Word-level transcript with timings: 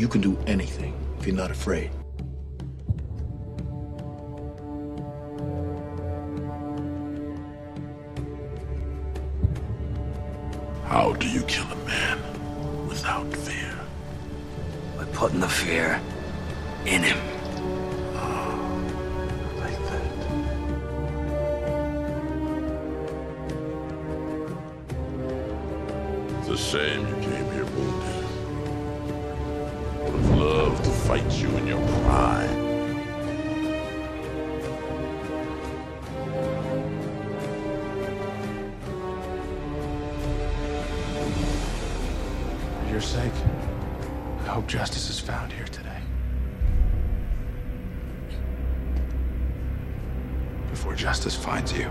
You 0.00 0.08
can 0.08 0.22
do 0.22 0.38
anything 0.46 0.94
if 1.18 1.26
you're 1.26 1.36
not 1.36 1.50
afraid. 1.50 1.90
How 10.86 11.12
do 11.12 11.28
you 11.28 11.42
kill 11.42 11.66
a 11.66 11.76
man 11.84 12.18
without 12.88 13.30
fear? 13.44 13.78
By 14.96 15.04
putting 15.12 15.40
the 15.40 15.48
fear 15.50 16.00
in 16.86 17.02
him. 17.02 17.18
Ah, 18.16 18.56
like 19.58 19.78
that. 19.90 20.04
It's 26.38 26.48
a 26.48 26.56
shame 26.56 27.06
you 27.06 27.16
came 27.16 27.32
here 27.32 27.39
wounded. 27.39 27.39
Loved 30.40 30.84
to 30.84 30.90
fight 30.90 31.30
you 31.32 31.50
in 31.58 31.66
your 31.66 31.86
prime. 32.02 32.48
For 42.78 42.90
your 42.90 43.02
sake, 43.02 43.32
I 44.38 44.44
hope 44.44 44.66
justice 44.66 45.10
is 45.10 45.20
found 45.20 45.52
here 45.52 45.66
today. 45.66 46.00
Before 50.70 50.94
justice 50.94 51.36
finds 51.36 51.74
you. 51.74 51.90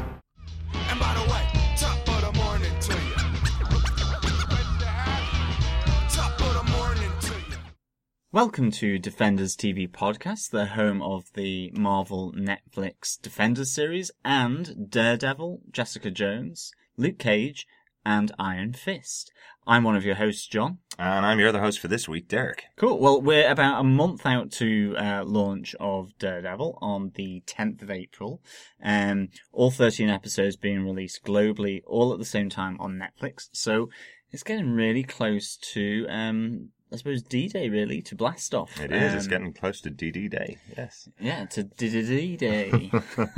Welcome 8.32 8.70
to 8.74 9.00
Defenders 9.00 9.58
TV 9.58 9.90
Podcast, 9.90 10.52
the 10.52 10.68
home 10.68 11.02
of 11.02 11.34
the 11.34 11.72
Marvel 11.74 12.32
Netflix 12.38 13.20
Defenders 13.20 13.72
series 13.72 14.12
and 14.24 14.92
Daredevil, 14.92 15.62
Jessica 15.72 16.12
Jones, 16.12 16.72
Luke 16.96 17.18
Cage, 17.18 17.66
and 18.06 18.32
Iron 18.38 18.74
Fist. 18.74 19.32
I'm 19.66 19.84
one 19.84 19.96
of 19.96 20.06
your 20.06 20.14
hosts, 20.14 20.46
John. 20.46 20.78
And 21.00 21.26
I'm 21.26 21.40
your 21.40 21.50
other 21.50 21.60
host 21.60 21.80
for 21.80 21.88
this 21.88 22.08
week, 22.08 22.28
Derek. 22.28 22.66
Cool. 22.76 23.00
Well, 23.00 23.20
we're 23.20 23.50
about 23.50 23.82
a 23.82 23.84
month 23.84 24.28
out 24.28 24.52
to 24.54 24.94
uh, 24.96 25.24
launch 25.26 25.74
of 25.80 26.16
Daredevil 26.20 26.78
on 26.84 27.14
the 27.16 27.42
10th 27.48 27.82
of 27.82 27.90
April. 27.90 28.44
Um, 28.84 29.30
all 29.52 29.72
13 29.72 30.08
episodes 30.08 30.56
being 30.56 30.86
released 30.86 31.24
globally, 31.24 31.82
all 31.88 32.14
at 32.14 32.20
the 32.20 32.26
same 32.26 32.50
time 32.50 32.78
on 32.80 33.02
Netflix. 33.02 33.50
So 33.54 33.90
it's 34.30 34.44
getting 34.44 34.70
really 34.70 35.02
close 35.02 35.58
to, 35.74 36.06
um, 36.10 36.70
I 36.92 36.96
suppose, 36.96 37.22
D-Day, 37.22 37.70
really, 37.70 38.02
to 38.04 38.16
blast 38.16 38.56
off. 38.56 38.80
It 38.80 38.92
is. 38.92 39.14
it's 39.14 39.26
Um, 39.26 39.30
getting 39.30 39.54
close 39.54 39.80
to 39.82 39.92
DD 39.92 40.30
Day. 40.30 40.58
Yes. 40.76 41.08
Yeah, 41.20 41.46
to 41.46 41.64
D-Day. 41.64 42.92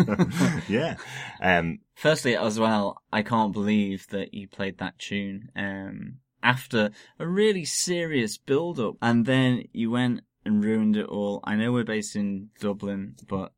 yeah. 0.70 0.96
Um, 1.42 1.80
Firstly, 1.96 2.36
as 2.38 2.60
well, 2.60 3.02
I 3.12 3.24
can't 3.24 3.52
believe 3.54 4.08
that 4.10 4.34
you 4.34 4.48
played 4.48 4.78
that 4.78 4.98
tune 5.00 5.50
um, 5.56 6.20
after 6.42 6.92
a 7.20 7.28
really 7.28 7.66
serious 7.66 8.38
build-up, 8.38 8.96
and 9.02 9.26
then 9.26 9.64
you 9.74 9.92
went 9.92 10.22
and 10.46 10.64
ruined 10.64 10.96
it 10.98 11.06
all. 11.08 11.42
I 11.44 11.56
know 11.56 11.72
we're 11.72 11.84
based 11.84 12.16
in 12.16 12.50
Dublin, 12.60 13.16
but 13.28 13.52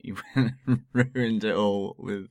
you 0.00 0.16
went 0.36 0.52
and 0.66 0.84
ruined 0.92 1.42
it 1.44 1.56
all 1.56 1.96
with 1.98 2.28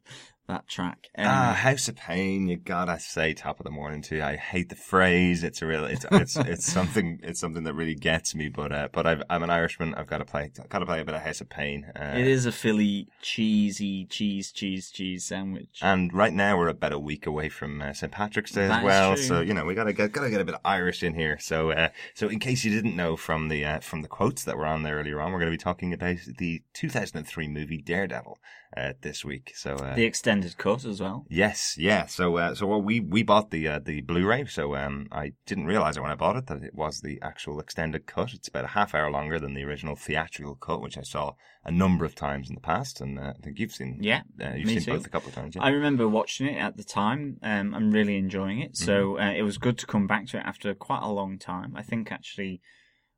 that 0.48 0.68
track. 0.68 1.10
Um, 1.18 1.26
ah, 1.28 1.54
House 1.54 1.88
of 1.88 1.96
Pain. 1.96 2.48
You 2.48 2.58
gotta 2.58 3.00
say 3.00 3.34
top 3.34 3.60
of 3.60 3.64
the 3.64 3.72
morning 3.72 4.02
too. 4.02 4.22
I 4.22 4.36
hate 4.36 4.70
the 4.70 4.76
phrase. 4.76 5.44
It's 5.44 5.62
a 5.62 5.66
real. 5.66 5.86
It's 5.86 6.06
it's 6.12 6.36
it's 6.38 6.66
something. 6.66 7.20
It's 7.24 7.40
something 7.40 7.64
that 7.64 7.74
really 7.74 7.96
gets 7.96 8.34
me. 8.34 8.50
But 8.50 8.72
uh, 8.72 8.90
but 8.92 9.06
I've, 9.06 9.24
I'm 9.30 9.44
an 9.44 9.50
Irishman. 9.50 9.94
I've 9.96 10.08
got 10.08 10.20
to 10.20 10.26
play. 10.26 10.52
Got 10.70 10.80
to 10.80 10.86
play 10.86 11.02
a 11.02 11.06
bit 11.06 11.16
of 11.16 11.22
House 11.22 11.42
of 11.42 11.50
Pain. 11.50 11.92
Uh, 11.96 12.14
it 12.16 12.28
is 12.28 12.46
a 12.46 12.52
Philly 12.52 13.08
cheesy 13.22 14.06
cheese 14.06 14.52
cheese 14.52 14.90
cheese 14.90 15.26
sandwich. 15.26 15.80
And 15.82 16.14
right 16.14 16.34
now 16.34 16.58
we're 16.58 16.70
about 16.70 16.94
a 16.94 17.00
week 17.00 17.26
away 17.26 17.50
from 17.50 17.82
uh, 17.82 17.94
St 17.94 18.12
Patrick's 18.12 18.52
Day 18.52 18.68
That 18.68 18.80
as 18.80 18.84
well, 18.84 19.18
so 19.18 19.42
you 19.42 19.54
know 19.54 19.66
we 19.66 19.76
gotta 19.76 19.94
get 19.94 20.12
gotta 20.12 20.30
get 20.30 20.42
a 20.42 20.46
bit 20.46 20.56
of 20.56 20.62
Irish 20.64 21.04
in 21.04 21.14
here. 21.14 21.38
So 21.40 21.72
uh, 21.72 21.90
so 22.14 22.28
in 22.28 22.40
case 22.40 22.64
you 22.64 22.72
didn't 22.72 22.96
know 22.96 23.18
from 23.18 23.50
the 23.50 23.66
uh, 23.66 23.80
from 23.80 24.02
the 24.02 24.08
quotes 24.08 24.44
that 24.44 24.58
were 24.58 24.66
on 24.66 24.84
there 24.84 24.98
earlier 24.98 25.20
on, 25.20 25.32
we're 25.32 25.40
going 25.40 25.52
to 25.52 25.58
be 25.58 25.62
talking 25.62 25.94
about 25.94 26.18
the 26.38 26.62
2003 26.74 27.48
movie 27.48 27.82
Daredevil 27.82 28.38
uh, 28.76 28.94
this 29.02 29.24
week. 29.24 29.54
So 29.56 29.76
uh, 29.76 29.96
the 29.96 30.06
extended 30.38 30.58
cut 30.58 30.86
as 30.86 31.02
well. 31.02 31.26
Yes, 31.30 31.76
yeah. 31.78 32.06
So, 32.06 32.38
uh, 32.38 32.56
so 32.56 32.68
well, 32.68 32.82
we 32.82 33.00
we 33.00 33.24
bought 33.24 33.52
the 33.52 33.68
uh, 33.68 33.80
the 33.80 34.02
Blu-ray. 34.02 34.46
So, 34.46 34.76
um, 34.76 35.08
I 35.12 35.34
didn't 35.46 35.66
realize 35.66 35.98
it 35.98 36.02
when 36.02 36.12
I 36.12 36.16
bought 36.16 36.36
it 36.36 36.48
that 36.48 36.64
it 36.64 36.76
was 36.76 37.02
the 37.02 37.20
actual 37.22 37.60
extended 37.60 38.06
cut. 38.06 38.34
It's 38.34 38.48
about 38.48 38.66
a 38.66 38.68
half 38.70 38.94
hour 38.96 39.10
longer 39.12 39.40
than 39.40 39.54
the 39.54 39.64
original 39.64 39.96
theatrical 39.96 40.56
cut, 40.56 40.82
which 40.82 40.98
I 40.98 41.02
saw 41.04 41.34
a 41.64 41.72
number 41.72 42.06
of 42.06 42.16
times 42.16 42.50
in 42.50 42.56
the 42.56 42.62
past, 42.62 43.02
and 43.02 43.20
uh, 43.20 43.34
I 43.38 43.42
think 43.42 43.60
you've 43.60 43.74
seen. 43.74 44.00
Yeah, 44.02 44.22
uh, 44.42 44.54
you've 44.56 44.70
seen 44.70 44.82
too. 44.82 44.92
both 44.94 45.06
a 45.06 45.10
couple 45.10 45.30
of 45.30 45.36
times. 45.36 45.56
Yeah. 45.56 45.64
I 45.64 45.70
remember 45.70 46.08
watching 46.08 46.48
it 46.48 46.58
at 46.58 46.78
the 46.78 46.84
time. 46.84 47.38
Um, 47.44 47.74
I'm 47.74 47.92
really 47.92 48.18
enjoying 48.18 48.60
it. 48.60 48.78
So 48.78 48.98
Mm-hmm. 49.14 49.22
uh, 49.22 49.34
it 49.34 49.44
was 49.44 49.58
good 49.58 49.78
to 49.80 49.86
come 49.86 50.08
back 50.08 50.28
to 50.28 50.38
it 50.38 50.44
after 50.46 50.74
quite 50.74 51.04
a 51.04 51.10
long 51.10 51.38
time. 51.38 51.74
I 51.76 51.84
think 51.84 52.12
actually 52.12 52.62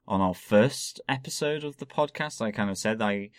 on 0.07 0.21
our 0.21 0.33
first 0.33 0.99
episode 1.07 1.63
of 1.63 1.77
the 1.77 1.85
podcast, 1.85 2.41
I 2.41 2.51
kind 2.51 2.69
of 2.69 2.77
said 2.77 3.01
I, 3.01 3.29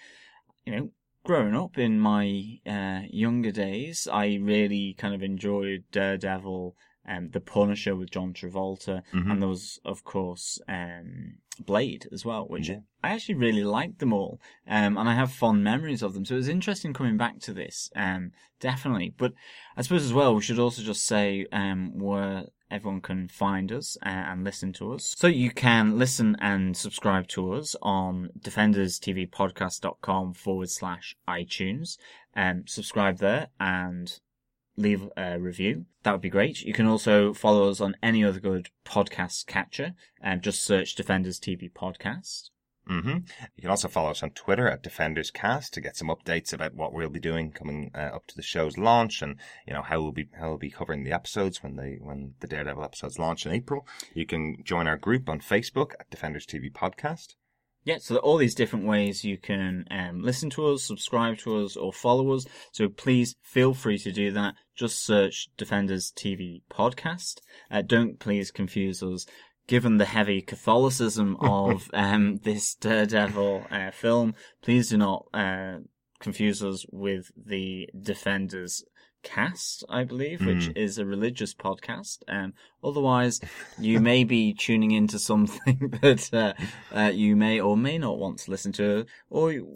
you 0.65 0.75
know, 0.77 0.91
growing 1.25 1.55
up 1.55 1.79
in 1.79 2.01
my 2.01 2.59
uh, 2.67 3.03
younger 3.11 3.51
days, 3.53 4.09
I 4.11 4.39
really 4.41 4.95
kind 4.95 5.15
of 5.15 5.23
enjoyed 5.23 5.85
Daredevil. 5.93 6.77
Um, 7.09 7.31
the 7.31 7.41
Punisher 7.41 7.97
with 7.97 8.11
John 8.11 8.35
Travolta, 8.35 9.03
Mhm. 9.13 9.33
and 9.33 9.43
there 9.43 9.49
was, 9.49 9.81
of 9.85 10.05
course, 10.05 10.61
um, 10.69 11.39
Blade 11.59 12.07
as 12.13 12.25
well, 12.27 12.47
which 12.47 12.69
Yeah. 12.69 12.81
I 13.03 13.09
actually 13.15 13.35
really 13.37 13.65
liked 13.65 13.99
them 13.99 14.13
all, 14.13 14.39
um, 14.69 14.97
and 14.99 15.09
I 15.09 15.15
have 15.15 15.33
fond 15.33 15.65
memories 15.65 16.03
of 16.03 16.13
them. 16.13 16.25
So 16.27 16.35
it 16.35 16.37
was 16.37 16.49
interesting 16.49 16.93
coming 16.93 17.17
back 17.17 17.41
to 17.41 17.53
this, 17.55 17.91
um, 17.97 18.33
definitely. 18.61 19.15
But 19.17 19.33
I 19.77 19.83
suppose 19.83 20.05
as 20.05 20.13
well, 20.13 20.35
we 20.37 20.43
should 20.43 20.59
also 20.61 20.83
just 20.83 21.05
say 21.05 21.47
um, 21.51 21.99
where 21.99 22.45
everyone 22.71 23.01
can 23.01 23.29
find 23.29 23.73
us 23.73 23.97
uh, 24.05 24.09
and 24.09 24.45
listen 24.45 24.73
to 24.75 24.93
us. 24.93 25.15
So 25.17 25.27
you 25.27 25.51
can 25.51 25.99
listen 25.99 26.37
and 26.41 26.77
subscribe 26.77 27.29
to 27.29 27.53
us 27.55 27.77
on 27.83 28.31
defenderstvpodcast.com 28.39 30.35
forward 30.35 30.71
slash 30.71 31.17
iTunes. 31.29 31.97
Um, 32.37 32.65
subscribe 32.67 33.19
there 33.19 33.49
and 33.59 34.19
leave 34.77 35.09
a 35.17 35.39
review. 35.39 35.87
That 36.03 36.13
would 36.13 36.21
be 36.21 36.31
great. 36.31 36.63
You 36.63 36.73
can 36.73 36.87
also 36.87 37.35
follow 37.35 37.69
us 37.69 37.81
on 37.81 37.97
any 38.03 38.25
other 38.25 38.41
good 38.41 38.71
podcast 38.85 39.47
catcher 39.47 39.95
and 40.21 40.43
just 40.43 40.65
search 40.65 40.95
Defenders 40.95 41.39
TV 41.39 41.71
Podcast. 41.71 42.51
Hmm 42.91 43.19
You 43.55 43.61
can 43.61 43.71
also 43.71 43.87
follow 43.87 44.11
us 44.11 44.23
on 44.23 44.31
Twitter 44.31 44.69
at 44.69 44.83
Defenders 44.83 45.31
Cast 45.31 45.73
to 45.75 45.81
get 45.81 45.97
some 45.97 46.09
updates 46.09 46.53
about 46.53 46.75
what 46.75 46.93
we'll 46.93 47.09
be 47.09 47.21
doing 47.21 47.53
coming 47.53 47.93
uh, 47.95 48.17
up 48.17 48.27
to 48.27 48.37
the 48.37 48.43
show's 48.43 48.77
launch, 48.77 49.23
and 49.23 49.37
you 49.65 49.73
know 49.73 49.83
how 49.83 50.03
we'll 50.03 50.11
be 50.11 50.29
how 50.37 50.49
we'll 50.49 50.59
be 50.59 50.71
covering 50.71 51.05
the 51.05 51.13
episodes 51.13 51.63
when 51.63 51.77
they 51.77 51.99
when 52.01 52.35
the 52.41 52.49
Daredevil 52.49 52.83
episodes 52.83 53.17
launch 53.17 53.47
in 53.47 53.53
April. 53.53 53.87
You 54.13 54.27
can 54.27 54.57
join 54.65 54.89
our 54.89 54.97
group 54.97 55.29
on 55.29 55.39
Facebook 55.39 55.93
at 56.01 56.11
Defenders 56.11 56.47
TV 56.47 56.73
Podcast. 56.73 57.37
Yeah, 57.83 57.97
so 57.99 58.17
all 58.17 58.37
these 58.37 58.55
different 58.55 58.87
ways 58.87 59.25
you 59.25 59.39
can 59.39 59.87
um, 59.91 60.23
listen 60.23 60.51
to 60.51 60.67
us, 60.67 60.83
subscribe 60.83 61.39
to 61.39 61.65
us, 61.65 61.77
or 61.77 61.95
follow 61.95 62.33
us. 62.35 62.45
So 62.73 62.91
please 62.91 63.37
feel 63.43 63.73
free 63.73 63.97
to 63.99 64.13
do 64.13 64.33
that. 64.33 64.55
Just 64.75 65.03
search 65.03 65.49
Defenders 65.57 66.13
TV 66.15 66.61
Podcast. 66.71 67.41
Uh, 67.71 67.81
don't 67.81 68.19
please 68.19 68.51
confuse 68.51 69.03
us. 69.03 69.25
Given 69.71 69.99
the 69.99 70.05
heavy 70.05 70.43
Catholicism 70.43 71.37
of 71.41 71.89
um, 71.95 72.39
this 72.39 72.75
Daredevil 72.75 73.69
uh, 73.71 73.93
film, 73.93 74.35
please 74.63 74.89
do 74.89 74.97
not 74.97 75.27
uh, 75.33 75.77
confuse 76.19 76.61
us 76.61 76.85
with 76.91 77.31
the 77.37 77.89
Defenders 77.97 78.83
cast, 79.23 79.85
I 79.89 80.03
believe, 80.03 80.45
which 80.45 80.73
is 80.75 80.99
a 80.99 81.07
religious 81.07 81.55
podcast. 81.55 82.25
Um, 82.27 82.55
otherwise, 82.83 83.41
you 83.79 84.01
may 84.01 84.25
be 84.25 84.53
tuning 84.53 84.91
into 84.91 85.21
something 85.21 85.99
that 86.03 86.31
uh, 86.33 86.55
uh, 86.93 87.13
you 87.15 87.37
may 87.37 87.61
or 87.61 87.77
may 87.77 87.97
not 87.97 88.19
want 88.19 88.41
to 88.41 88.51
listen 88.51 88.73
to, 88.73 89.07
or 89.29 89.53
you, 89.53 89.69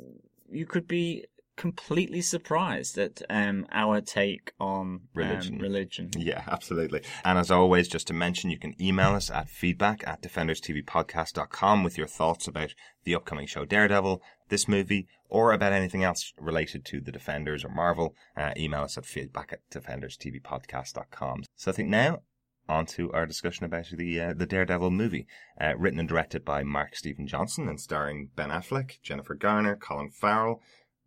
you 0.51 0.67
could 0.67 0.89
be 0.89 1.25
completely 1.57 2.21
surprised 2.21 2.99
at 2.99 3.23
um, 3.31 3.67
our 3.73 4.01
take 4.01 4.53
on 4.59 5.03
Religion. 5.15 5.55
Um, 5.55 5.61
religion. 5.61 6.11
Yeah, 6.17 6.43
absolutely. 6.47 7.03
And 7.25 7.39
as 7.39 7.51
always, 7.51 7.89
just 7.89 8.07
to 8.09 8.13
mention, 8.13 8.51
you 8.51 8.59
can 8.59 8.75
email 8.81 9.15
us 9.15 9.31
at 9.31 9.49
feedback 9.49 10.07
at 10.07 10.23
defenderstvpodcast.com 10.23 11.85
with 11.85 11.99
your 11.99 12.07
thoughts 12.07 12.47
about 12.49 12.75
the 13.05 13.15
upcoming 13.15 13.47
show 13.47 13.65
Daredevil, 13.65 14.23
this 14.49 14.69
movie, 14.69 15.07
or 15.29 15.53
about 15.53 15.73
anything 15.73 16.05
else 16.05 16.33
related 16.39 16.85
to 16.87 17.01
the 17.01 17.13
Defenders 17.13 17.65
or 17.65 17.69
Marvel. 17.69 18.15
Uh, 18.37 18.53
email 18.57 18.83
us 18.83 18.99
at 18.99 19.07
feedback 19.07 19.53
at 19.53 19.61
defenderstvpodcast.com. 19.71 21.45
So 21.57 21.71
I 21.71 21.75
think 21.75 21.89
now, 21.89 22.21
on 22.69 22.87
to 22.87 23.13
our 23.13 23.27
discussion 23.27 23.65
about 23.65 23.87
the 23.93 24.21
uh, 24.21 24.35
the 24.35 24.47
Daredevil 24.47 24.91
movie, 24.91 25.27
uh, 25.61 25.75
written 25.77 26.01
and 26.01 26.09
directed 26.09 26.45
by 26.45 26.63
Mark 26.63 26.97
Steven 26.97 27.27
Johnson 27.27 27.69
and 27.69 27.81
starring 27.81 28.31
Ben 28.37 28.51
Affleck, 28.51 29.01
Jennifer 29.03 29.35
Garner, 29.35 29.77
Colin 29.77 30.11
Farrell, 30.11 30.63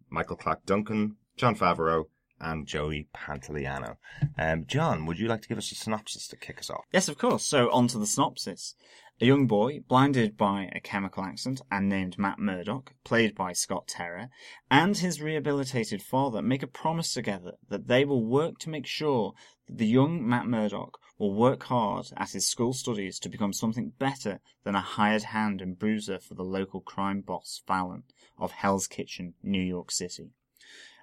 Michael 0.09 0.37
Clarke 0.37 0.65
Duncan, 0.65 1.17
Jon 1.35 1.55
Favreau, 1.55 2.05
and 2.39 2.67
Joey 2.67 3.07
Pantoliano. 3.15 3.97
Um, 4.37 4.65
John, 4.67 5.05
would 5.05 5.19
you 5.19 5.27
like 5.27 5.41
to 5.41 5.47
give 5.47 5.57
us 5.57 5.71
a 5.71 5.75
synopsis 5.75 6.27
to 6.27 6.37
kick 6.37 6.59
us 6.59 6.69
off? 6.69 6.85
Yes, 6.91 7.07
of 7.07 7.17
course. 7.17 7.43
So 7.43 7.71
on 7.71 7.87
to 7.87 7.97
the 7.97 8.05
synopsis. 8.05 8.75
A 9.19 9.25
young 9.25 9.47
boy, 9.47 9.79
blinded 9.87 10.37
by 10.37 10.69
a 10.75 10.79
chemical 10.79 11.23
accident 11.23 11.61
and 11.71 11.89
named 11.89 12.19
Matt 12.19 12.37
Murdock, 12.37 12.93
played 13.03 13.33
by 13.33 13.51
Scott 13.51 13.87
Terra, 13.87 14.29
and 14.69 14.95
his 14.95 15.19
rehabilitated 15.19 16.03
father 16.03 16.43
make 16.43 16.61
a 16.61 16.67
promise 16.67 17.13
together 17.13 17.53
that 17.67 17.87
they 17.87 18.05
will 18.05 18.23
work 18.23 18.59
to 18.59 18.69
make 18.69 18.85
sure 18.85 19.33
that 19.67 19.79
the 19.79 19.87
young 19.87 20.27
Matt 20.27 20.45
Murdock 20.45 20.99
will 21.17 21.33
work 21.33 21.63
hard 21.63 22.07
at 22.15 22.31
his 22.31 22.47
school 22.47 22.73
studies 22.73 23.19
to 23.19 23.29
become 23.29 23.53
something 23.53 23.91
better 23.97 24.39
than 24.63 24.75
a 24.75 24.81
hired 24.81 25.23
hand 25.23 25.61
and 25.61 25.79
bruiser 25.79 26.19
for 26.19 26.35
the 26.35 26.43
local 26.43 26.81
crime 26.81 27.21
boss 27.21 27.61
Fallon 27.65 28.03
of 28.37 28.51
Hell's 28.51 28.87
Kitchen, 28.87 29.33
New 29.41 29.61
York 29.61 29.91
City. 29.91 30.31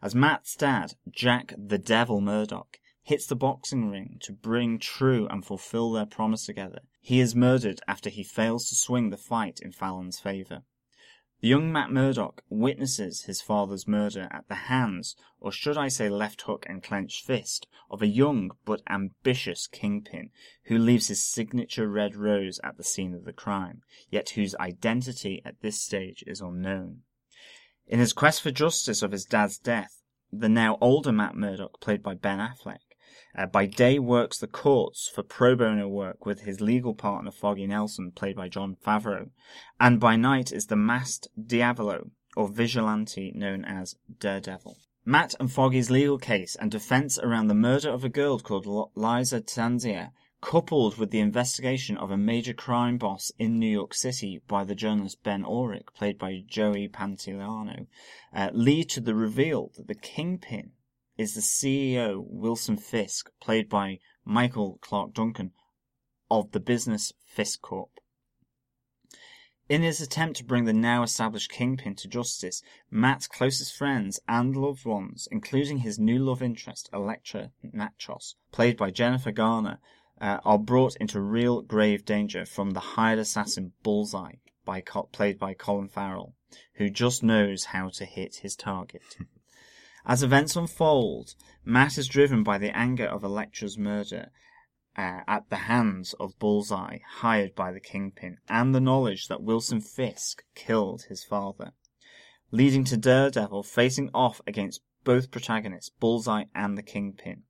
As 0.03 0.15
Matt's 0.15 0.55
dad, 0.55 0.95
Jack 1.11 1.55
the 1.57 1.79
Devil 1.79 2.21
Murdock, 2.21 2.79
hits 3.03 3.27
the 3.27 3.37
boxing 3.37 3.91
ring 3.91 4.19
to 4.23 4.33
bring 4.33 4.79
true 4.79 5.27
and 5.29 5.45
fulfill 5.45 5.93
their 5.93 6.07
promise 6.07 6.47
together, 6.47 6.81
he 7.01 7.21
is 7.21 7.35
murdered 7.35 7.81
after 7.87 8.09
he 8.09 8.23
fails 8.23 8.69
to 8.69 8.75
swing 8.75 9.11
the 9.11 9.17
fight 9.17 9.61
in 9.61 9.73
Fallon's 9.73 10.19
favor. 10.19 10.63
Young 11.44 11.70
Matt 11.70 11.93
Murdock 11.93 12.43
witnesses 12.49 13.25
his 13.25 13.43
father's 13.43 13.87
murder 13.87 14.29
at 14.31 14.49
the 14.49 14.55
hands, 14.55 15.14
or 15.41 15.52
should 15.52 15.76
I 15.76 15.88
say 15.88 16.08
left 16.08 16.41
hook 16.41 16.64
and 16.70 16.82
clenched 16.82 17.26
fist, 17.26 17.67
of 17.91 18.00
a 18.00 18.06
young 18.06 18.52
but 18.64 18.81
ambitious 18.88 19.67
kingpin 19.67 20.31
who 20.69 20.79
leaves 20.79 21.08
his 21.08 21.23
signature 21.23 21.87
red 21.87 22.17
rose 22.17 22.61
at 22.64 22.79
the 22.79 22.82
scene 22.82 23.12
of 23.12 23.26
the 23.26 23.32
crime, 23.35 23.82
yet 24.08 24.31
whose 24.31 24.55
identity 24.55 25.43
at 25.44 25.61
this 25.61 25.79
stage 25.79 26.25
is 26.26 26.41
unknown. 26.41 27.02
In 27.87 27.99
his 27.99 28.14
quest 28.14 28.41
for 28.41 28.50
justice 28.50 29.02
of 29.02 29.12
his 29.12 29.26
dad's 29.26 29.58
death, 29.58 30.00
the 30.32 30.49
now 30.49 30.79
older 30.81 31.12
Matt 31.12 31.37
Murdock, 31.37 31.79
played 31.79 32.02
by 32.02 32.14
Ben 32.14 32.38
Affleck, 32.38 32.79
uh, 33.37 33.47
by 33.47 33.67
day 33.67 33.99
works 33.99 34.39
the 34.39 34.47
courts 34.47 35.11
for 35.13 35.23
pro 35.23 35.57
bono 35.57 35.89
work 35.89 36.25
with 36.25 36.43
his 36.43 36.61
legal 36.61 36.95
partner 36.95 37.31
Foggy 37.31 37.67
Nelson, 37.67 38.13
played 38.13 38.37
by 38.37 38.49
Jon 38.49 38.77
Favreau, 38.85 39.31
and 39.81 39.99
by 39.99 40.17
night 40.17 40.53
is 40.53 40.67
the 40.67 40.77
masked 40.77 41.29
Diavolo, 41.41 42.11
or 42.37 42.49
vigilante 42.49 43.33
known 43.35 43.65
as 43.65 43.97
Daredevil. 44.21 44.77
Matt 45.05 45.35
and 45.39 45.53
Foggy's 45.53 45.91
legal 45.91 46.19
case 46.19 46.57
and 46.57 46.71
defense 46.71 47.19
around 47.19 47.49
the 47.49 47.55
murder 47.55 47.91
of 47.91 48.05
a 48.05 48.09
girl 48.09 48.39
called 48.39 48.67
L- 48.67 48.91
Liza 48.95 49.41
Tanzia, 49.43 50.13
coupled 50.41 50.99
with 50.99 51.11
the 51.11 51.21
investigation 51.21 51.97
of 51.97 52.11
a 52.11 52.17
major 52.17 52.53
crime 52.53 52.99
boss 52.99 53.33
in 53.39 53.59
New 53.59 53.67
York 53.67 53.95
City 53.95 54.43
by 54.47 54.63
the 54.63 54.75
journalist 54.75 55.23
Ben 55.23 55.43
Urich, 55.43 55.93
played 55.95 56.19
by 56.19 56.43
Joey 56.47 56.87
Pantoliano, 56.87 57.87
uh, 58.35 58.51
lead 58.53 58.91
to 58.91 59.01
the 59.01 59.15
reveal 59.15 59.73
that 59.77 59.89
the 59.89 59.95
kingpin 59.95 60.73
is 61.17 61.35
the 61.35 61.41
CEO, 61.41 62.25
Wilson 62.27 62.77
Fisk, 62.77 63.31
played 63.41 63.69
by 63.69 63.99
Michael 64.25 64.79
Clarke 64.81 65.15
Duncan, 65.15 65.53
of 66.31 66.51
the 66.53 66.61
business 66.61 67.13
Fisk 67.25 67.61
Corp. 67.61 68.01
In 69.69 69.83
his 69.83 70.01
attempt 70.01 70.37
to 70.39 70.45
bring 70.45 70.65
the 70.65 70.73
now 70.73 71.03
established 71.03 71.51
Kingpin 71.51 71.95
to 71.97 72.09
justice, 72.09 72.63
Matt's 72.91 73.27
closest 73.27 73.75
friends 73.75 74.21
and 74.29 74.55
loved 74.55 74.85
ones, 74.85 75.27
including 75.31 75.79
his 75.79 75.99
new 75.99 76.19
love 76.19 76.43
interest, 76.43 76.91
Elektra 76.93 77.51
Natchos, 77.65 78.35
played 78.53 78.77
by 78.77 78.91
Jennifer 78.91 79.33
Garner, 79.33 79.79
uh, 80.21 80.41
are 80.45 80.59
brought 80.59 80.97
into 80.97 81.21
real 81.21 81.63
grave 81.63 82.05
danger 82.05 82.45
from 82.45 82.73
the 82.73 82.81
hired 82.81 83.19
assassin 83.19 83.73
Bullseye, 83.83 84.37
by, 84.65 84.83
played 85.13 85.39
by 85.39 85.55
Colin 85.55 85.89
Farrell, 85.89 86.35
who 86.75 86.91
just 86.91 87.23
knows 87.23 87.67
how 87.67 87.89
to 87.91 88.05
hit 88.05 88.37
his 88.37 88.57
target. 88.57 89.03
As 90.06 90.23
events 90.23 90.55
unfold, 90.55 91.35
Matt 91.65 91.97
is 91.97 92.09
driven 92.09 92.43
by 92.43 92.59
the 92.59 92.77
anger 92.77 93.06
of 93.06 93.25
Elektra's 93.25 93.79
murder 93.79 94.31
uh, 94.97 95.21
at 95.27 95.49
the 95.49 95.56
hands 95.56 96.12
of 96.21 96.39
Bullseye, 96.39 96.99
hired 97.21 97.55
by 97.55 97.73
the 97.73 97.81
Kingpin, 97.81 98.37
and 98.47 98.75
the 98.75 98.83
knowledge 98.83 99.29
that 99.29 99.43
Wilson 99.43 99.81
Fisk 99.81 100.45
killed 100.55 101.05
his 101.05 101.25
father, 101.25 101.73
leading 102.51 102.85
to 102.85 102.99
Daredevil 102.99 103.62
facing 103.62 104.11
off 104.12 104.43
against 104.47 104.83
both 105.05 105.31
protagonists, 105.31 105.91
Bullseye 105.99 106.45
and 106.55 106.77
the 106.77 106.83
Kingpin. 106.83 107.45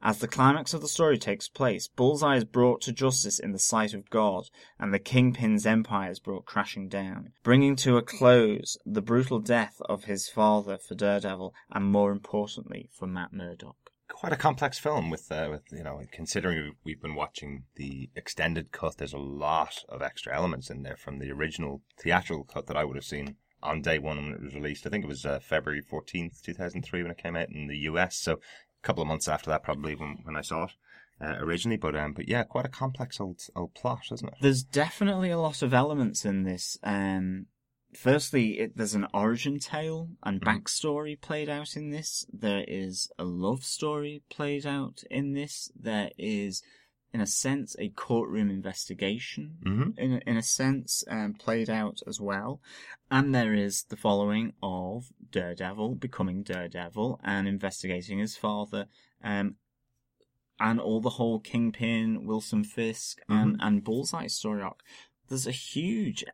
As 0.00 0.18
the 0.20 0.28
climax 0.28 0.72
of 0.74 0.80
the 0.80 0.88
story 0.88 1.18
takes 1.18 1.48
place, 1.48 1.88
Bullseye 1.88 2.36
is 2.36 2.44
brought 2.44 2.80
to 2.82 2.92
justice 2.92 3.40
in 3.40 3.50
the 3.50 3.58
sight 3.58 3.94
of 3.94 4.08
God, 4.10 4.48
and 4.78 4.94
the 4.94 5.00
Kingpin's 5.00 5.66
empire 5.66 6.10
is 6.10 6.20
brought 6.20 6.44
crashing 6.44 6.88
down, 6.88 7.32
bringing 7.42 7.74
to 7.76 7.96
a 7.96 8.02
close 8.02 8.78
the 8.86 9.02
brutal 9.02 9.40
death 9.40 9.82
of 9.86 10.04
his 10.04 10.28
father 10.28 10.78
for 10.78 10.94
Daredevil, 10.94 11.52
and 11.72 11.86
more 11.86 12.12
importantly, 12.12 12.88
for 12.92 13.08
Matt 13.08 13.32
Murdock. 13.32 13.76
Quite 14.08 14.32
a 14.32 14.36
complex 14.36 14.78
film 14.78 15.10
with, 15.10 15.30
uh, 15.32 15.48
with 15.50 15.64
you 15.72 15.82
know, 15.82 16.00
considering 16.12 16.76
we've 16.84 17.02
been 17.02 17.16
watching 17.16 17.64
the 17.74 18.08
extended 18.14 18.70
cut, 18.70 18.98
there's 18.98 19.12
a 19.12 19.18
lot 19.18 19.84
of 19.88 20.00
extra 20.00 20.34
elements 20.34 20.70
in 20.70 20.84
there 20.84 20.96
from 20.96 21.18
the 21.18 21.32
original 21.32 21.82
theatrical 22.00 22.44
cut 22.44 22.68
that 22.68 22.76
I 22.76 22.84
would 22.84 22.96
have 22.96 23.04
seen 23.04 23.36
on 23.62 23.82
day 23.82 23.98
one 23.98 24.16
when 24.16 24.34
it 24.34 24.42
was 24.42 24.54
released. 24.54 24.86
I 24.86 24.90
think 24.90 25.04
it 25.04 25.08
was 25.08 25.26
uh, 25.26 25.40
February 25.40 25.82
14th, 25.82 26.40
2003 26.42 27.02
when 27.02 27.10
it 27.10 27.18
came 27.18 27.36
out 27.36 27.50
in 27.50 27.66
the 27.66 27.78
US. 27.78 28.16
So 28.16 28.40
couple 28.82 29.02
of 29.02 29.08
months 29.08 29.28
after 29.28 29.50
that, 29.50 29.62
probably 29.62 29.94
when, 29.94 30.18
when 30.22 30.36
I 30.36 30.40
saw 30.40 30.64
it 30.64 30.70
uh, 31.20 31.36
originally. 31.38 31.76
But 31.76 31.96
um, 31.96 32.12
but 32.12 32.28
yeah, 32.28 32.44
quite 32.44 32.64
a 32.66 32.70
complex 32.70 33.20
old 33.20 33.40
old 33.56 33.74
plot, 33.74 34.02
isn't 34.12 34.28
it? 34.28 34.34
There's 34.40 34.62
definitely 34.62 35.30
a 35.30 35.38
lot 35.38 35.62
of 35.62 35.74
elements 35.74 36.24
in 36.24 36.44
this. 36.44 36.78
Um, 36.82 37.46
firstly, 37.94 38.58
it, 38.60 38.76
there's 38.76 38.94
an 38.94 39.06
origin 39.14 39.58
tale 39.58 40.10
and 40.22 40.40
Mhm. 40.40 40.44
backstory 40.62 41.20
played 41.20 41.48
out 41.48 41.76
in 41.76 41.90
this. 41.90 42.26
There 42.32 42.64
is 42.68 43.10
a 43.18 43.24
love 43.24 43.64
story 43.64 44.22
played 44.30 44.66
out 44.66 45.02
in 45.10 45.32
this. 45.32 45.70
There 45.74 46.10
is, 46.18 46.62
in 47.12 47.20
a 47.20 47.26
sense, 47.26 47.74
a 47.78 47.88
courtroom 47.88 48.50
investigation 48.50 49.56
Mm-hmm. 49.64 49.98
in 49.98 50.12
a, 50.14 50.30
in 50.30 50.36
a 50.36 50.42
sense 50.42 51.04
um, 51.08 51.34
played 51.34 51.70
out 51.70 52.00
as 52.06 52.20
well. 52.20 52.60
And 53.10 53.34
there 53.34 53.54
is 53.54 53.84
the 53.88 53.96
following 53.96 54.52
of 54.62 55.06
Daredevil 55.30 55.94
becoming 55.96 56.42
Daredevil 56.42 57.20
and 57.24 57.48
investigating 57.48 58.18
his 58.18 58.36
father, 58.36 58.86
um, 59.24 59.56
and 60.60 60.80
all 60.80 61.00
the 61.00 61.10
whole 61.10 61.38
Kingpin, 61.38 62.26
Wilson 62.26 62.64
Fisk, 62.64 63.20
and, 63.28 63.56
and 63.60 63.84
Bullseye 63.84 64.26
story 64.26 64.60
arc. 64.62 64.80
There's 65.28 65.46
a 65.46 65.52
huge 65.52 66.24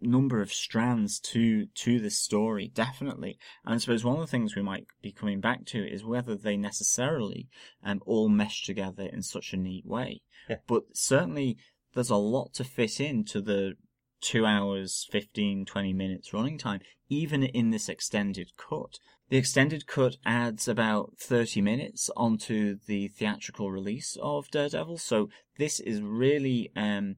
number 0.00 0.40
of 0.40 0.52
strands 0.52 1.18
to 1.18 1.66
to 1.66 2.00
this 2.00 2.18
story, 2.18 2.70
definitely. 2.72 3.38
And 3.64 3.74
I 3.74 3.78
suppose 3.78 4.04
one 4.04 4.16
of 4.16 4.20
the 4.20 4.30
things 4.30 4.54
we 4.54 4.62
might 4.62 4.86
be 5.02 5.12
coming 5.12 5.40
back 5.40 5.64
to 5.66 5.78
is 5.78 6.04
whether 6.04 6.36
they 6.36 6.56
necessarily 6.56 7.48
um, 7.84 8.00
all 8.06 8.28
mesh 8.28 8.64
together 8.64 9.04
in 9.04 9.22
such 9.22 9.52
a 9.52 9.56
neat 9.56 9.86
way. 9.86 10.22
Yeah. 10.48 10.56
But 10.66 10.84
certainly, 10.94 11.56
there's 11.94 12.10
a 12.10 12.16
lot 12.16 12.54
to 12.54 12.64
fit 12.64 13.00
into 13.00 13.40
the 13.40 13.74
two 14.20 14.44
hours, 14.44 15.06
15, 15.10 15.64
20 15.64 15.92
minutes 15.92 16.32
running 16.32 16.58
time, 16.58 16.80
even 17.08 17.44
in 17.44 17.70
this 17.70 17.88
extended 17.88 18.50
cut. 18.56 18.98
The 19.28 19.36
extended 19.36 19.86
cut 19.86 20.16
adds 20.24 20.66
about 20.66 21.12
30 21.20 21.60
minutes 21.60 22.10
onto 22.16 22.78
the 22.86 23.08
theatrical 23.08 23.70
release 23.70 24.16
of 24.22 24.50
Daredevil, 24.50 24.98
so 24.98 25.28
this 25.58 25.80
is 25.80 26.00
really 26.00 26.72
um, 26.74 27.16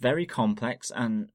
very 0.00 0.26
complex 0.26 0.92
and 0.94 1.28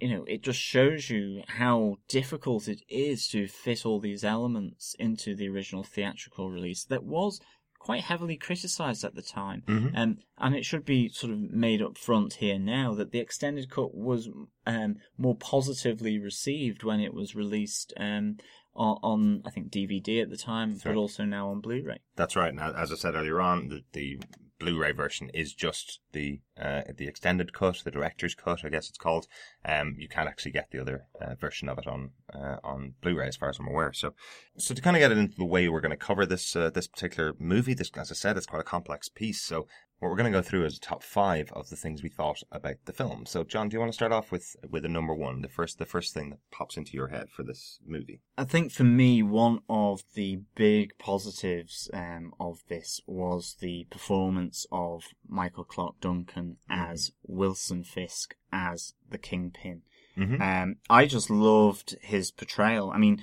you 0.00 0.08
know, 0.08 0.24
it 0.24 0.42
just 0.42 0.60
shows 0.60 1.10
you 1.10 1.42
how 1.48 1.96
difficult 2.08 2.68
it 2.68 2.82
is 2.88 3.28
to 3.28 3.48
fit 3.48 3.84
all 3.84 4.00
these 4.00 4.24
elements 4.24 4.94
into 4.98 5.34
the 5.34 5.48
original 5.48 5.82
theatrical 5.82 6.50
release 6.50 6.84
that 6.84 7.04
was 7.04 7.40
quite 7.78 8.02
heavily 8.02 8.36
criticized 8.36 9.04
at 9.04 9.14
the 9.14 9.22
time. 9.22 9.62
Mhm. 9.66 9.96
Um, 9.96 10.18
and 10.36 10.54
it 10.54 10.64
should 10.64 10.84
be 10.84 11.08
sort 11.08 11.32
of 11.32 11.38
made 11.38 11.80
up 11.80 11.96
front 11.96 12.34
here 12.34 12.58
now 12.58 12.94
that 12.94 13.12
the 13.12 13.18
extended 13.20 13.70
cut 13.70 13.94
was 13.94 14.28
um, 14.66 14.96
more 15.16 15.36
positively 15.36 16.18
received 16.18 16.82
when 16.82 17.00
it 17.00 17.14
was 17.14 17.34
released 17.34 17.92
um, 17.96 18.36
on, 18.74 18.98
on, 19.02 19.42
I 19.46 19.50
think, 19.50 19.70
DVD 19.70 20.22
at 20.22 20.30
the 20.30 20.36
time, 20.36 20.72
That's 20.72 20.84
but 20.84 20.90
right. 20.90 20.96
also 20.98 21.24
now 21.24 21.50
on 21.50 21.60
Blu 21.60 21.82
ray. 21.84 21.98
That's 22.16 22.36
right. 22.36 22.54
Now, 22.54 22.72
as 22.72 22.92
I 22.92 22.96
said 22.96 23.14
earlier 23.14 23.40
on, 23.40 23.68
the, 23.68 23.82
the 23.92 24.20
Blu-ray 24.58 24.92
version 24.92 25.30
is 25.32 25.52
just 25.54 26.00
the 26.12 26.40
uh, 26.60 26.82
the 26.96 27.06
extended 27.06 27.52
cut, 27.52 27.82
the 27.84 27.90
director's 27.90 28.34
cut, 28.34 28.64
I 28.64 28.68
guess 28.68 28.88
it's 28.88 28.98
called. 28.98 29.26
Um, 29.64 29.94
you 29.98 30.08
can't 30.08 30.28
actually 30.28 30.50
get 30.52 30.70
the 30.70 30.80
other 30.80 31.06
uh, 31.20 31.34
version 31.36 31.68
of 31.68 31.78
it 31.78 31.86
on 31.86 32.10
uh, 32.34 32.56
on 32.64 32.94
Blu-ray, 33.00 33.28
as 33.28 33.36
far 33.36 33.48
as 33.48 33.58
I'm 33.58 33.68
aware. 33.68 33.92
So, 33.92 34.14
so 34.56 34.74
to 34.74 34.82
kind 34.82 34.96
of 34.96 35.00
get 35.00 35.12
it 35.12 35.18
into 35.18 35.36
the 35.36 35.44
way 35.44 35.68
we're 35.68 35.80
going 35.80 35.90
to 35.90 35.96
cover 35.96 36.26
this 36.26 36.56
uh, 36.56 36.70
this 36.70 36.88
particular 36.88 37.34
movie, 37.38 37.74
this 37.74 37.90
as 37.96 38.10
I 38.10 38.14
said, 38.14 38.36
it's 38.36 38.46
quite 38.46 38.60
a 38.60 38.64
complex 38.64 39.08
piece. 39.08 39.42
So, 39.42 39.66
what 39.98 40.10
we're 40.10 40.16
going 40.16 40.32
to 40.32 40.38
go 40.38 40.42
through 40.42 40.64
is 40.64 40.76
a 40.76 40.80
top 40.80 41.02
five 41.02 41.50
of 41.52 41.70
the 41.70 41.76
things 41.76 42.02
we 42.02 42.08
thought 42.08 42.42
about 42.52 42.76
the 42.84 42.92
film. 42.92 43.26
So, 43.26 43.42
John, 43.42 43.68
do 43.68 43.74
you 43.74 43.80
want 43.80 43.90
to 43.90 43.96
start 43.96 44.12
off 44.12 44.30
with 44.30 44.56
with 44.70 44.84
a 44.84 44.88
number 44.88 45.14
one, 45.14 45.42
the 45.42 45.48
first 45.48 45.78
the 45.78 45.86
first 45.86 46.14
thing 46.14 46.30
that 46.30 46.38
pops 46.50 46.76
into 46.76 46.92
your 46.92 47.08
head 47.08 47.30
for 47.30 47.42
this 47.42 47.80
movie? 47.86 48.20
I 48.36 48.44
think 48.44 48.70
for 48.70 48.84
me, 48.84 49.22
one 49.22 49.60
of 49.68 50.02
the 50.14 50.40
big 50.54 50.96
positives 50.98 51.90
um, 51.92 52.32
of 52.38 52.60
this 52.68 53.00
was 53.06 53.56
the 53.60 53.86
performance 53.90 54.66
of 54.70 55.04
Michael 55.26 55.64
Clarke 55.64 56.00
Duncan 56.00 56.58
as 56.70 57.12
Wilson 57.24 57.82
Fisk 57.82 58.36
as 58.52 58.94
the 59.10 59.18
Kingpin. 59.18 59.82
Mm-hmm. 60.16 60.42
Um, 60.42 60.76
I 60.90 61.06
just 61.06 61.30
loved 61.30 61.96
his 62.02 62.30
portrayal. 62.30 62.90
I 62.90 62.98
mean, 62.98 63.20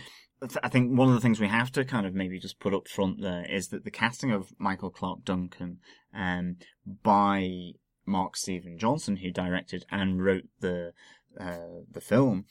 I 0.62 0.70
think 0.70 0.98
one 0.98 1.08
of 1.08 1.14
the 1.14 1.22
things 1.22 1.40
we 1.40 1.48
have 1.48 1.72
to 1.74 1.86
kind 1.86 2.06
of 2.06 2.14
maybe 2.14 2.40
just 2.40 2.60
put 2.60 2.74
up 2.74 2.88
front 2.88 3.22
there 3.22 3.46
is 3.50 3.70
that 3.70 3.84
the 3.84 3.92
casting 3.92 4.32
of 4.32 4.54
Michael 4.58 4.90
Clarke 4.90 5.24
Duncan 5.24 5.80
um, 6.16 6.58
by 7.04 7.72
Mark 8.06 8.36
Steven 8.38 8.78
Johnson, 8.78 9.18
who 9.18 9.32
directed 9.32 9.86
and 9.92 10.24
wrote 10.24 10.46
the 10.60 10.94
uh, 11.40 11.82
the 11.92 12.02
film, 12.02 12.46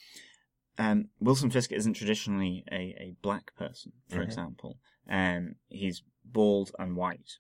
um, 0.78 1.08
Wilson 1.20 1.50
Fisk 1.50 1.72
isn't 1.72 1.94
traditionally 1.94 2.64
a, 2.70 2.94
a 3.00 3.16
black 3.22 3.54
person, 3.56 3.92
for 4.08 4.18
Mhm. 4.18 4.24
example. 4.24 4.78
Um, 5.08 5.54
he's 5.68 6.02
bald 6.24 6.72
and 6.78 6.94
white. 6.96 7.38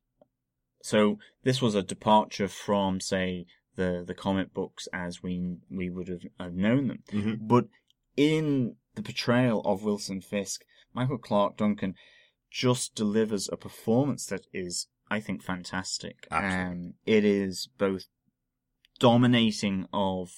So 0.82 1.18
this 1.42 1.60
was 1.60 1.74
a 1.74 1.82
departure 1.82 2.48
from, 2.48 3.00
say, 3.00 3.46
the, 3.76 4.04
the 4.06 4.14
comic 4.14 4.54
books 4.54 4.86
as 4.92 5.22
we 5.22 5.56
we 5.70 5.90
would 5.90 6.08
have, 6.08 6.22
have 6.38 6.54
known 6.54 6.88
them. 6.88 7.02
Mhm. 7.10 7.38
But 7.48 7.66
in 8.16 8.76
the 8.94 9.02
portrayal 9.02 9.60
of 9.62 9.82
Wilson 9.82 10.20
Fisk, 10.20 10.64
Michael 10.92 11.18
Clarke 11.18 11.56
Duncan 11.56 11.94
just 12.50 12.94
delivers 12.94 13.48
a 13.52 13.56
performance 13.56 14.26
that 14.26 14.46
is, 14.52 14.86
I 15.10 15.20
think, 15.20 15.42
fantastic. 15.42 16.26
Um, 16.30 16.94
it 17.06 17.24
is 17.24 17.68
both 17.78 18.06
dominating 18.98 19.86
of 19.92 20.30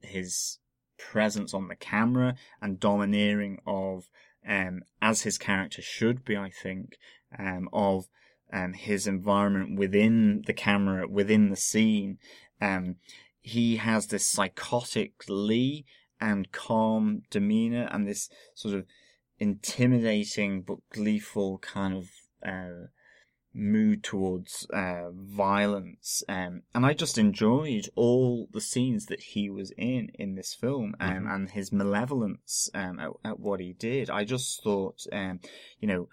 his 0.00 0.58
presence 0.98 1.52
on 1.52 1.68
the 1.68 1.76
camera 1.76 2.34
and 2.60 2.80
domineering 2.80 3.58
of, 3.66 4.04
um, 4.46 4.82
as 5.02 5.22
his 5.22 5.38
character 5.38 5.82
should 5.82 6.24
be, 6.24 6.36
I 6.36 6.50
think, 6.50 6.96
um, 7.38 7.68
of 7.72 8.06
um, 8.52 8.72
his 8.72 9.06
environment 9.06 9.78
within 9.78 10.42
the 10.46 10.52
camera, 10.52 11.08
within 11.08 11.50
the 11.50 11.56
scene. 11.56 12.18
Um, 12.60 12.96
he 13.40 13.76
has 13.76 14.06
this 14.06 14.32
psychotically 14.32 15.84
and 16.20 16.50
calm 16.52 17.22
demeanor 17.30 17.88
and 17.90 18.06
this 18.06 18.30
sort 18.54 18.74
of 18.74 18.86
intimidating 19.38 20.62
but 20.62 20.78
gleeful 20.90 21.58
kind 21.58 21.94
of 21.94 22.08
uh, 22.46 22.86
mood 23.54 24.02
towards 24.02 24.66
uh, 24.72 25.10
violence. 25.12 26.22
Um, 26.28 26.62
and 26.74 26.84
I 26.84 26.92
just 26.92 27.16
enjoyed 27.18 27.88
all 27.94 28.48
the 28.52 28.60
scenes 28.60 29.06
that 29.06 29.20
he 29.20 29.48
was 29.48 29.70
in 29.78 30.10
in 30.14 30.34
this 30.34 30.54
film 30.54 30.96
um, 31.00 31.24
Mhm. 31.24 31.34
and 31.34 31.50
his 31.50 31.72
malevolence 31.72 32.68
um, 32.74 32.98
at, 32.98 33.10
at 33.24 33.40
what 33.40 33.60
he 33.60 33.72
did. 33.72 34.10
I 34.10 34.24
just 34.24 34.62
thought, 34.62 35.06
um, 35.12 35.40
you 35.80 35.86
know, 35.88 36.08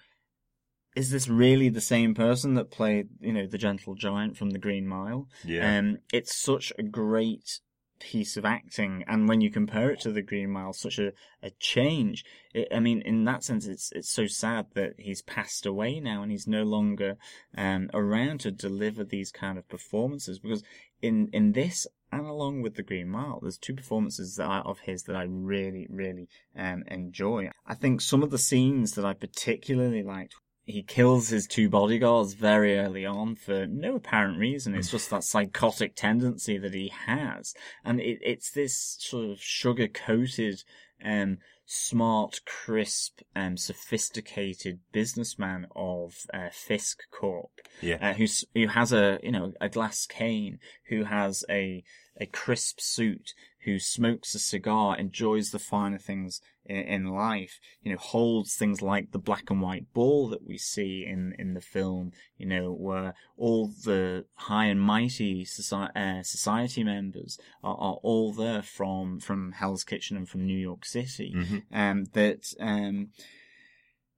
is 0.96 1.10
this 1.10 1.28
really 1.28 1.70
the 1.70 1.82
same 1.82 2.14
person 2.14 2.54
that 2.56 2.70
played, 2.70 3.08
you 3.20 3.32
know, 3.34 3.48
the 3.48 3.58
gentle 3.58 3.96
giant 3.96 4.38
from 4.38 4.50
the 4.52 4.60
Green 4.60 4.86
Mile? 4.86 5.28
Yeah. 5.44 5.78
Um, 5.80 6.00
it's 6.12 6.36
such 6.36 6.72
a 6.78 6.84
great 6.84 7.60
piece 8.01 8.36
of 8.36 8.46
acting, 8.46 9.03
and 9.08 9.29
when 9.29 9.41
you 9.41 9.51
compare 9.51 9.91
it 9.91 10.00
to 10.01 10.12
the 10.12 10.24
Green 10.24 10.50
Mile, 10.50 10.74
such 10.74 10.98
a, 10.98 11.13
a 11.43 11.51
change. 11.60 12.25
It, 12.53 12.67
I 12.74 12.79
mean, 12.79 13.01
in 13.01 13.24
that 13.25 13.43
sense, 13.43 13.67
it's 13.67 13.91
it's 13.91 14.10
so 14.10 14.25
sad 14.25 14.65
that 14.74 14.93
he's 14.98 15.22
passed 15.22 15.65
away 15.65 16.00
now, 16.00 16.24
and 16.24 16.31
he's 16.31 16.48
no 16.48 16.63
longer 16.63 17.17
um, 17.55 17.89
around 17.93 18.39
to 18.41 18.51
deliver 18.51 19.03
these 19.03 19.31
kind 19.31 19.58
of 19.58 19.70
performances. 19.70 20.39
Because 20.39 20.63
in 21.01 21.29
in 21.31 21.51
this, 21.51 21.86
and 22.12 22.25
along 22.25 22.62
with 22.62 22.75
the 22.75 22.84
Green 22.84 23.10
Mile, 23.10 23.39
there's 23.41 23.58
two 23.58 23.75
performances 23.75 24.36
that 24.36 24.46
are 24.46 24.63
of 24.63 24.79
his 24.79 25.03
that 25.03 25.15
I 25.15 25.24
really, 25.24 25.88
really 25.89 26.27
um, 26.55 26.84
enjoy. 26.88 27.50
I 27.65 27.75
think 27.75 28.01
some 28.01 28.24
of 28.24 28.31
the 28.31 28.38
scenes 28.38 28.93
that 28.96 29.05
I 29.05 29.13
particularly 29.13 30.03
liked 30.03 30.36
he 30.72 30.84
kills 30.84 31.30
his 31.30 31.46
two 31.46 31.70
bodyguards 31.70 32.34
very 32.34 32.78
early 32.78 33.06
on 33.06 33.36
for 33.36 33.68
no 33.68 33.96
apparent 33.96 34.40
reason. 34.40 34.74
It's 34.74 34.92
just 34.92 35.10
that 35.10 35.24
psychotic 35.24 35.96
tendency 35.96 36.58
that 36.58 36.74
he 36.74 36.92
has. 37.06 37.54
And 37.86 38.00
it, 38.00 38.20
it's 38.22 38.51
this 38.51 38.98
sort 39.00 39.30
of 39.30 39.42
sugar 39.42 39.88
coated, 39.88 40.63
um, 41.04 41.38
smart, 41.66 42.42
crisp, 42.46 43.22
um, 43.36 43.58
sophisticated 43.58 44.80
businessman 44.92 45.68
of, 45.75 46.16
uh, 46.34 46.50
Fisk 46.51 47.00
Corp. 47.12 47.51
Yeah. 47.82 47.98
Uh, 48.01 48.13
who's, 48.13 48.44
who 48.54 48.68
has 48.68 48.92
a, 48.92 49.20
you 49.22 49.32
know, 49.32 49.54
a 49.62 49.70
glass 49.70 50.06
cane, 50.06 50.60
who 50.90 51.04
has 51.04 51.44
a, 51.50 51.84
a 52.20 52.25
crisp 52.25 52.80
suit, 52.82 53.34
who 53.63 53.80
smokes 53.80 54.34
a 54.36 54.39
cigar, 54.39 54.98
enjoys 54.98 55.51
the 55.51 55.60
finer 55.60 55.98
things 55.98 56.41
in, 56.65 56.77
in 56.77 57.06
life, 57.06 57.60
you 57.82 57.91
know, 57.91 57.98
holds 57.98 58.56
things 58.56 58.82
like 58.82 59.12
the 59.12 59.20
black 59.20 59.50
and 59.50 59.62
white 59.62 59.94
ball 59.94 60.30
that 60.30 60.46
we 60.46 60.58
see 60.58 61.06
in, 61.08 61.34
in 61.38 61.53
the 61.53 61.62
film, 61.62 62.12
you 62.38 62.46
know, 62.46 62.72
where 62.72 63.13
all 63.38 63.68
the 63.68 64.25
high 64.36 64.65
and 64.65 64.82
mighty 64.82 65.46
society, 65.46 65.94
uh, 65.96 66.24
society 66.24 66.84
members 66.84 67.38
are, 67.63 67.75
are 67.75 68.00
all 68.03 68.34
there 68.34 68.62
from, 68.62 69.20
from 69.20 69.53
Hell's 69.53 69.84
Kitchen 69.84 70.18
and 70.18 70.27
from 70.27 70.46
New 70.46 70.58
York 70.58 70.86
City. 70.86 71.34
Mhm. 71.36 71.63
Um, 71.72 72.06
that, 72.13 72.53
um, 72.60 73.10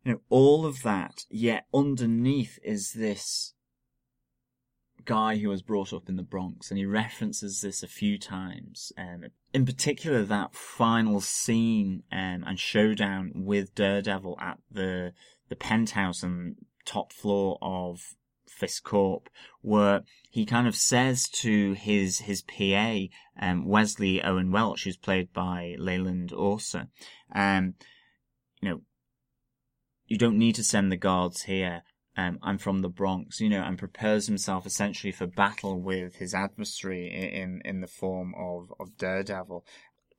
you 0.03 0.13
know, 0.13 0.21
all 0.29 0.65
of 0.65 0.83
that, 0.83 1.25
yet 1.29 1.65
underneath 1.73 2.59
is 2.63 2.91
this 2.93 3.52
guy 5.05 5.38
who 5.38 5.50
was 5.50 5.62
brought 5.62 5.93
up 5.93 6.10
in 6.10 6.15
the 6.15 6.24
Bronx, 6.24 6.69
and 6.69 6.77
he 6.77 6.86
references 6.86 7.62
this 7.62 7.83
a 7.83 7.88
few 7.88 8.17
times. 8.17 8.91
Um, 8.98 9.25
in 9.53 9.65
particular, 9.65 10.24
that 10.24 10.55
final 10.55 11.22
scene 11.22 12.03
um, 12.12 12.43
and 12.45 12.60
showdown 12.60 13.31
with 13.36 13.75
Daredevil 13.75 14.38
at 14.39 14.60
the 14.72 15.13
the 15.50 15.55
penthouse 15.55 16.24
and 16.24 16.55
top 16.86 17.13
floor 17.13 17.57
of 17.62 18.15
Fisk 18.48 18.83
Corp, 18.83 19.29
where 19.62 20.03
he 20.29 20.45
kind 20.45 20.67
of 20.67 20.75
says 20.75 21.27
to 21.29 21.74
his 21.74 22.19
his 22.19 22.41
PA, 22.41 23.00
um, 23.39 23.65
Wesley 23.65 24.22
Owen 24.22 24.51
Welch, 24.51 24.83
who's 24.83 24.98
played 24.98 25.33
by 25.33 25.75
Leland 25.77 26.31
Orser, 26.31 26.88
um, 27.33 27.75
you 28.62 28.69
know, 28.69 28.81
you 30.07 30.17
don't 30.17 30.38
need 30.38 30.55
to 30.55 30.63
send 30.63 30.91
the 30.91 30.98
guards 30.98 31.43
here. 31.43 31.83
Um, 32.15 32.38
I'm 32.43 32.58
from 32.60 32.82
the 32.82 32.89
Bronx, 32.89 33.39
you 33.41 33.50
know, 33.50 33.63
and 33.63 33.77
prepares 33.77 34.27
himself 34.27 34.65
essentially 34.65 35.12
for 35.12 35.25
battle 35.25 35.79
with 35.82 36.15
his 36.17 36.34
adversary 36.36 37.08
in 37.12 37.62
in 37.65 37.82
the 37.82 37.88
form 37.88 38.34
of 38.38 38.72
of 38.79 38.98
Daredevil. 38.98 39.65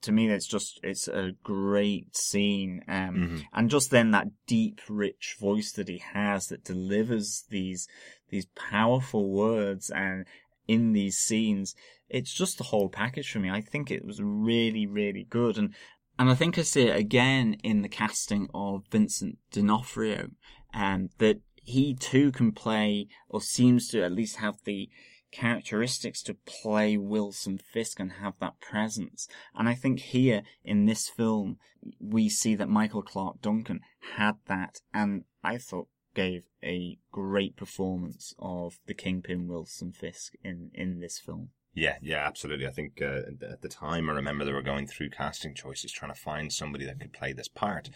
To 0.02 0.12
me, 0.12 0.28
it's 0.28 0.46
just 0.46 0.80
it's 0.82 1.08
a 1.08 1.32
great 1.42 2.14
scene, 2.16 2.82
um, 2.88 3.14
Mhm. 3.16 3.44
and 3.52 3.70
just 3.70 3.90
then 3.90 4.10
that 4.10 4.26
deep, 4.46 4.80
rich 4.88 5.36
voice 5.40 5.72
that 5.72 5.88
he 5.88 5.98
has 5.98 6.48
that 6.48 6.64
delivers 6.64 7.44
these 7.48 7.86
these 8.28 8.46
powerful 8.56 9.30
words 9.30 9.88
and 9.90 10.26
in 10.66 10.92
these 10.92 11.18
scenes, 11.18 11.74
it's 12.08 12.34
just 12.34 12.58
the 12.58 12.64
whole 12.64 12.88
package 12.88 13.30
for 13.30 13.38
me. 13.38 13.50
I 13.50 13.60
think 13.60 13.90
it 13.90 14.04
was 14.04 14.20
really, 14.20 14.86
really 14.86 15.24
good, 15.24 15.56
and 15.58 15.74
and 16.18 16.28
I 16.28 16.34
think 16.34 16.58
I 16.58 16.62
see 16.62 16.88
it 16.88 16.96
again 16.96 17.54
in 17.62 17.82
the 17.82 17.88
casting 17.88 18.48
of 18.52 18.84
Vincent 18.90 19.38
D'Onofrio, 19.52 20.30
um, 20.72 21.08
that 21.18 21.40
he 21.64 21.94
too 21.94 22.30
can 22.30 22.52
play, 22.52 23.08
or 23.28 23.40
seems 23.40 23.88
to 23.88 24.02
at 24.02 24.12
least 24.12 24.36
have 24.36 24.56
the 24.64 24.88
characteristics 25.32 26.22
to 26.22 26.36
play 26.46 26.96
Wilson 26.96 27.58
Fisk 27.58 27.98
and 27.98 28.12
have 28.12 28.34
that 28.40 28.60
presence. 28.60 29.26
And 29.54 29.68
I 29.68 29.74
think 29.74 29.98
here 29.98 30.42
in 30.64 30.86
this 30.86 31.08
film, 31.08 31.58
we 31.98 32.28
see 32.28 32.54
that 32.54 32.68
Michael 32.68 33.02
Clarke 33.02 33.42
Duncan 33.42 33.80
had 34.16 34.36
that, 34.46 34.80
and 34.92 35.24
I 35.42 35.58
thought 35.58 35.88
gave 36.14 36.44
a 36.62 36.96
great 37.10 37.56
performance 37.56 38.34
of 38.38 38.78
the 38.86 38.94
Kingpin 38.94 39.48
Wilson 39.48 39.92
Fisk 39.92 40.34
in, 40.44 40.70
in 40.72 41.00
this 41.00 41.18
film. 41.18 41.50
Yeah, 41.74 41.96
yeah, 42.00 42.24
absolutely. 42.24 42.68
I 42.68 42.70
think 42.70 43.02
uh, 43.02 43.22
at 43.50 43.60
the 43.60 43.68
time, 43.68 44.08
I 44.08 44.12
remember 44.12 44.44
they 44.44 44.52
were 44.52 44.62
going 44.62 44.86
through 44.86 45.10
casting 45.10 45.54
choices, 45.54 45.90
trying 45.90 46.14
to 46.14 46.20
find 46.20 46.52
somebody 46.52 46.86
that 46.86 47.00
could 47.00 47.12
play 47.12 47.32
this 47.32 47.48
part. 47.48 47.90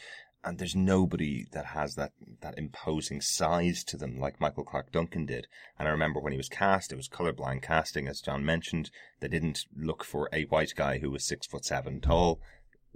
And 0.44 0.58
there's 0.58 0.76
nobody 0.76 1.46
that 1.52 1.66
has 1.66 1.96
that, 1.96 2.12
that 2.42 2.56
imposing 2.56 3.20
size 3.20 3.82
to 3.84 3.96
them 3.96 4.18
like 4.18 4.40
Michael 4.40 4.64
Clarke 4.64 4.92
Duncan 4.92 5.26
did. 5.26 5.48
And 5.78 5.88
I 5.88 5.90
remember 5.90 6.20
when 6.20 6.32
he 6.32 6.38
was 6.38 6.48
cast, 6.48 6.92
it 6.92 6.96
was 6.96 7.08
colorblind 7.08 7.62
casting, 7.62 8.06
as 8.06 8.20
John 8.20 8.44
mentioned. 8.44 8.90
They 9.20 9.28
didn't 9.28 9.66
look 9.76 10.04
for 10.04 10.28
a 10.32 10.44
white 10.44 10.74
guy 10.76 10.98
who 10.98 11.10
was 11.10 11.26
six 11.26 11.46
foot 11.46 11.64
seven 11.64 12.00
tall. 12.00 12.40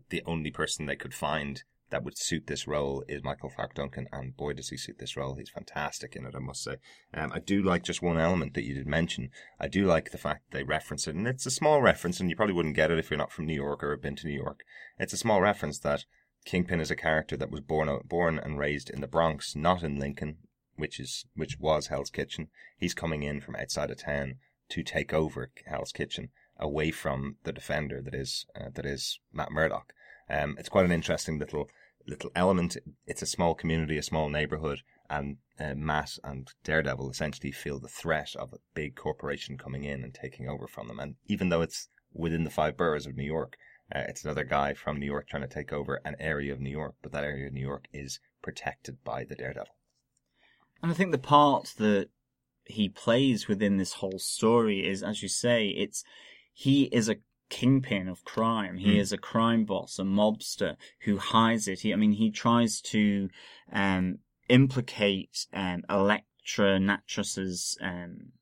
The 0.09 0.23
only 0.25 0.51
person 0.51 0.87
they 0.87 0.97
could 0.97 1.15
find 1.15 1.63
that 1.93 2.03
would 2.03 2.19
suit 2.19 2.47
this 2.47 2.67
role 2.67 3.05
is 3.07 3.23
Michael 3.23 3.51
Clarke 3.51 3.75
Duncan, 3.75 4.09
and 4.11 4.37
boy, 4.37 4.55
does 4.55 4.71
he 4.71 4.77
suit 4.77 4.97
this 4.99 5.17
role. 5.17 5.35
He's 5.35 5.51
fantastic 5.51 6.17
in 6.17 6.27
it, 6.27 6.35
I 6.35 6.41
must 6.41 6.65
say. 6.65 6.77
Um, 7.15 7.31
I 7.33 7.39
do 7.39 7.63
like 7.63 7.85
just 7.85 8.03
one 8.03 8.19
element 8.19 8.55
that 8.55 8.65
you 8.65 8.75
did 8.75 8.87
mention. 8.87 9.29
I 9.61 9.69
do 9.69 9.85
like 9.85 10.11
the 10.11 10.19
fact 10.19 10.51
they 10.51 10.65
reference 10.65 11.07
it, 11.07 11.15
and 11.15 11.29
it's 11.29 11.47
a 11.47 11.51
small 11.51 11.83
reference, 11.83 12.19
and 12.19 12.31
you 12.31 12.35
probably 12.35 12.55
wouldn't 12.55 12.77
get 12.77 12.91
it 12.91 12.99
if 12.99 13.11
you're 13.11 13.19
not 13.19 13.31
from 13.31 13.47
New 13.47 13.55
York 13.55 13.85
or 13.85 13.91
have 13.91 14.03
been 14.03 14.17
to 14.17 14.27
New 14.27 14.35
York. 14.35 14.61
It's 14.99 15.13
a 15.13 15.19
small 15.19 15.43
reference 15.43 15.79
that 15.81 16.07
Kingpin 16.45 16.81
is 16.81 16.91
a 16.91 16.97
character 16.97 17.37
that 17.37 17.51
was 17.51 17.61
born 17.61 17.89
born 18.05 18.39
and 18.39 18.59
raised 18.59 18.91
in 18.91 19.01
the 19.01 19.07
Bronx, 19.07 19.55
not 19.55 19.83
in 19.83 19.97
Clinton, 19.97 20.39
which 20.77 20.99
is 20.99 21.27
which 21.35 21.59
was 21.59 21.87
Hell's 21.87 22.11
Kitchen. 22.11 22.49
He's 22.77 22.95
coming 22.95 23.23
in 23.23 23.41
from 23.41 23.57
outside 23.57 23.91
of 23.91 23.99
town 23.99 24.37
to 24.71 24.83
take 24.83 25.13
over 25.13 25.51
Hell's 25.67 25.93
Kitchen, 25.93 26.31
away 26.59 26.91
from 26.91 27.37
the 27.45 27.53
defender 27.53 28.01
that 28.03 28.15
is 28.15 28.47
uh, 28.55 28.71
that 28.75 28.87
is 28.87 29.21
Matt 29.33 29.53
Murdock. 29.53 29.93
Um, 30.29 30.57
it's 30.59 30.69
quite 30.69 30.85
an 30.85 30.93
interesting 30.93 31.39
little 31.39 31.69
little 32.07 32.31
element. 32.35 32.77
It's 33.07 33.23
a 33.23 33.27
small 33.27 33.55
community, 33.55 33.97
a 33.97 34.03
small 34.03 34.29
neighborhood, 34.29 34.81
and 35.09 35.37
uh, 35.61 35.75
Matt 35.75 36.19
and 36.25 36.49
Daredevil 36.65 37.11
essentially 37.11 37.53
feel 37.53 37.79
the 37.79 37.89
threat 37.89 38.35
of 38.37 38.53
a 38.53 38.59
big 38.75 38.97
corporation 38.97 39.59
coming 39.59 39.85
in 39.85 40.03
and 40.03 40.13
taking 40.13 40.49
over 40.49 40.67
from 40.67 40.89
them. 40.89 40.99
And 40.99 41.17
even 41.27 41.49
though 41.49 41.63
it's 41.63 41.89
within 42.13 42.45
the 42.45 42.51
five 42.51 42.77
boroughs 42.77 43.07
of 43.07 43.17
New 43.17 43.25
York, 43.25 43.57
uh, 43.95 44.05
it's 44.09 44.25
another 44.25 44.45
guy 44.45 44.75
from 44.75 44.99
New 44.99 45.07
York 45.07 45.29
trying 45.29 45.43
to 45.43 45.55
take 45.55 45.73
over 45.73 46.01
an 46.05 46.17
area 46.19 46.53
of 46.53 46.61
New 46.61 46.71
York, 46.71 46.95
but 47.03 47.13
that 47.13 47.25
area 47.25 47.47
of 47.47 47.53
New 47.53 47.61
York 47.61 47.87
is 47.93 48.21
protected 48.43 49.03
by 49.05 49.25
the 49.25 49.35
Daredevil. 49.35 49.75
And 50.83 50.91
I 50.91 50.95
think 50.95 51.13
the 51.13 51.19
part 51.19 51.75
that 51.79 52.09
he 52.65 52.89
plays 52.89 53.49
within 53.49 53.77
this 53.77 53.95
whole 53.95 54.19
story 54.19 54.87
is, 54.87 55.03
as 55.03 55.23
you 55.23 55.29
say, 55.29 55.69
it's 55.69 56.05
he 56.53 56.85
is 56.85 57.09
a 57.09 57.17
kingpin 57.51 58.09
of 58.09 58.25
crime. 58.25 58.79
He 58.79 58.95
Mm. 58.95 59.01
is 59.01 59.13
a 59.13 59.19
crime 59.19 59.65
boss, 59.65 59.99
a 59.99 60.05
mobster 60.05 60.77
who 61.01 61.19
hides 61.19 61.69
it. 61.69 61.81
He, 61.81 61.93
I 61.93 61.97
mean, 61.97 62.13
he 62.13 62.31
tries 62.31 62.81
to 62.83 63.29
um, 63.71 64.19
implicate 64.49 65.47
um, 65.53 65.85
Elektra 65.89 66.81
Natras's 66.81 67.77
um, 67.81 68.33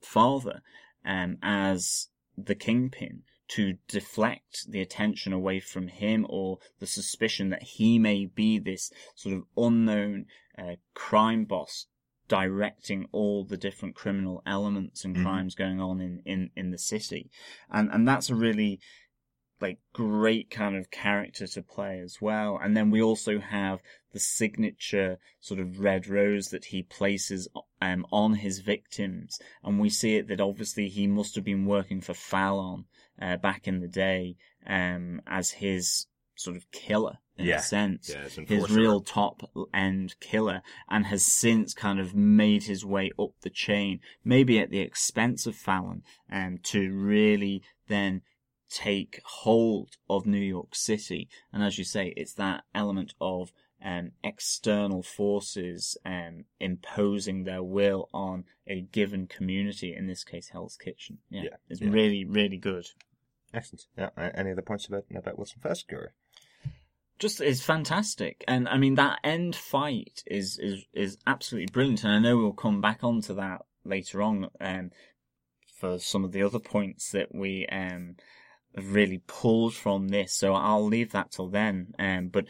father 0.00 0.62
um, 1.04 1.38
as 1.42 2.08
the 2.38 2.54
kingpin 2.54 3.24
to 3.50 3.74
deflect 3.88 4.70
the 4.70 4.80
attention 4.80 5.32
away 5.32 5.58
from 5.58 5.88
him 5.88 6.24
or 6.28 6.58
the 6.78 6.86
suspicion 6.86 7.50
that 7.50 7.62
he 7.62 7.98
may 7.98 8.24
be 8.26 8.58
this 8.58 8.92
sort 9.14 9.34
of 9.34 9.42
unknown 9.56 10.26
uh, 10.56 10.76
crime 10.94 11.44
boss 11.44 11.86
directing 12.28 13.08
all 13.10 13.44
the 13.44 13.56
different 13.56 13.96
criminal 13.96 14.40
elements 14.46 15.04
and 15.04 15.16
Mhm. 15.16 15.22
crimes 15.22 15.54
going 15.56 15.80
on 15.80 16.00
in, 16.00 16.22
in, 16.24 16.50
in 16.54 16.70
the 16.70 16.78
city. 16.78 17.28
And 17.68 17.90
and 17.90 18.06
that's 18.06 18.30
a 18.30 18.36
really 18.36 18.78
like 19.60 19.78
great 19.92 20.48
kind 20.48 20.76
of 20.76 20.90
character 20.90 21.46
to 21.46 21.62
play 21.62 21.98
as 21.98 22.18
well. 22.20 22.56
And 22.56 22.76
then 22.76 22.90
we 22.90 23.02
also 23.02 23.40
have 23.40 23.82
the 24.12 24.20
signature 24.20 25.18
sort 25.40 25.60
of 25.60 25.80
red 25.80 26.06
rose 26.06 26.48
that 26.48 26.66
he 26.66 26.82
places 26.82 27.48
um, 27.82 28.06
on 28.10 28.34
his 28.34 28.60
victims. 28.60 29.38
And 29.62 29.78
we 29.78 29.90
see 29.90 30.16
it 30.16 30.28
that 30.28 30.40
obviously 30.40 30.88
he 30.88 31.06
must 31.06 31.34
have 31.34 31.44
been 31.44 31.66
working 31.66 32.00
for 32.00 32.14
Fallon 32.14 32.86
uh, 33.20 33.36
back 33.36 33.66
in 33.68 33.80
the 33.80 33.88
day 33.88 34.36
um, 34.66 35.20
as 35.26 35.50
his 35.52 36.06
sort 36.36 36.56
of 36.56 36.70
killer 36.70 37.18
in 37.36 37.46
Yeah. 37.46 37.58
a 37.58 37.62
sense. 37.62 38.08
Yeah, 38.08 38.28
his 38.46 38.70
real 38.70 39.00
top 39.00 39.42
end 39.74 40.14
killer 40.20 40.62
and 40.88 41.06
has 41.06 41.24
since 41.24 41.74
kind 41.74 42.00
of 42.00 42.14
made 42.14 42.64
his 42.64 42.84
way 42.84 43.10
up 43.18 43.32
the 43.42 43.50
chain, 43.50 44.00
maybe 44.24 44.58
at 44.58 44.70
the 44.70 44.80
expense 44.80 45.46
of 45.46 45.54
Fallon, 45.56 46.02
um, 46.30 46.58
to 46.64 46.90
really 46.92 47.62
then 47.88 48.22
take 48.70 49.20
hold 49.24 49.96
of 50.08 50.26
New 50.26 50.38
York 50.38 50.74
City. 50.74 51.28
And 51.52 51.62
as 51.62 51.76
you 51.76 51.84
say, 51.84 52.14
it's 52.16 52.34
that 52.34 52.64
element 52.74 53.14
of 53.20 53.52
um, 53.82 54.12
external 54.22 55.02
forces 55.02 55.96
um, 56.04 56.44
imposing 56.60 57.44
their 57.44 57.62
will 57.62 58.08
on 58.12 58.44
a 58.66 58.82
given 58.82 59.26
community, 59.26 59.94
in 59.94 60.06
this 60.06 60.22
case, 60.24 60.50
Hell's 60.50 60.76
Kitchen. 60.76 61.18
Yeah, 61.30 61.42
Yeah, 61.44 61.56
it's 61.68 61.80
yeah. 61.80 61.90
really, 61.90 62.24
really 62.24 62.58
good. 62.58 62.86
Excellent. 63.52 63.86
Yeah. 63.96 64.10
Any 64.34 64.52
other 64.52 64.62
points 64.62 64.86
about 64.86 65.04
about 65.14 65.36
Wilson 65.38 65.60
Fisk 65.60 65.92
or? 65.92 66.12
just 67.18 67.40
is 67.40 67.62
fantastic. 67.62 68.42
And 68.48 68.68
I 68.68 68.78
mean 68.78 68.94
that 68.94 69.18
end 69.24 69.54
fight 69.56 70.22
is 70.26 70.58
is 70.58 70.84
is 70.94 71.18
absolutely 71.26 71.70
brilliant. 71.72 72.04
And 72.04 72.12
I 72.14 72.18
know 72.18 72.36
we'll 72.36 72.52
come 72.52 72.80
back 72.80 73.02
onto 73.04 73.34
that 73.34 73.62
later 73.84 74.22
on 74.22 74.48
um, 74.60 74.90
for 75.78 75.98
some 75.98 76.24
of 76.24 76.32
the 76.32 76.42
other 76.42 76.58
points 76.58 77.10
that 77.12 77.34
we 77.34 77.66
um 77.66 78.16
really 78.76 79.20
pulled 79.26 79.74
from 79.74 80.08
this. 80.08 80.32
So 80.32 80.54
I'll 80.54 80.86
leave 80.86 81.12
that 81.12 81.32
till 81.32 81.48
then. 81.48 81.92
Um, 81.98 82.28
but 82.28 82.46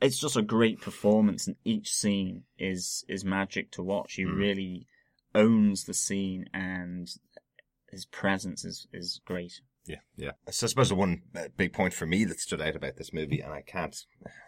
it's 0.00 0.18
just 0.20 0.36
a 0.36 0.42
great 0.42 0.80
performance, 0.80 1.46
and 1.46 1.56
each 1.64 1.92
scene 1.92 2.44
is 2.58 3.04
is 3.08 3.24
magic 3.24 3.70
to 3.72 3.82
watch. 3.82 4.14
He 4.14 4.24
Mm. 4.24 4.36
really 4.36 4.86
owns 5.34 5.84
the 5.84 5.94
scene, 5.94 6.48
and 6.54 7.08
his 7.90 8.04
presence 8.06 8.64
is 8.64 8.86
is 8.92 9.20
great. 9.24 9.60
Yeah, 9.86 9.98
yeah. 10.16 10.32
So 10.50 10.66
I 10.66 10.68
suppose 10.68 10.88
the 10.88 10.94
one 10.96 11.22
uh, 11.34 11.48
big 11.56 11.72
point 11.72 11.94
for 11.94 12.06
me 12.06 12.24
that 12.24 12.40
stood 12.40 12.60
out 12.60 12.74
about 12.74 12.96
this 12.96 13.12
movie, 13.12 13.40
and 13.40 13.52
I 13.52 13.62
can't 13.62 13.96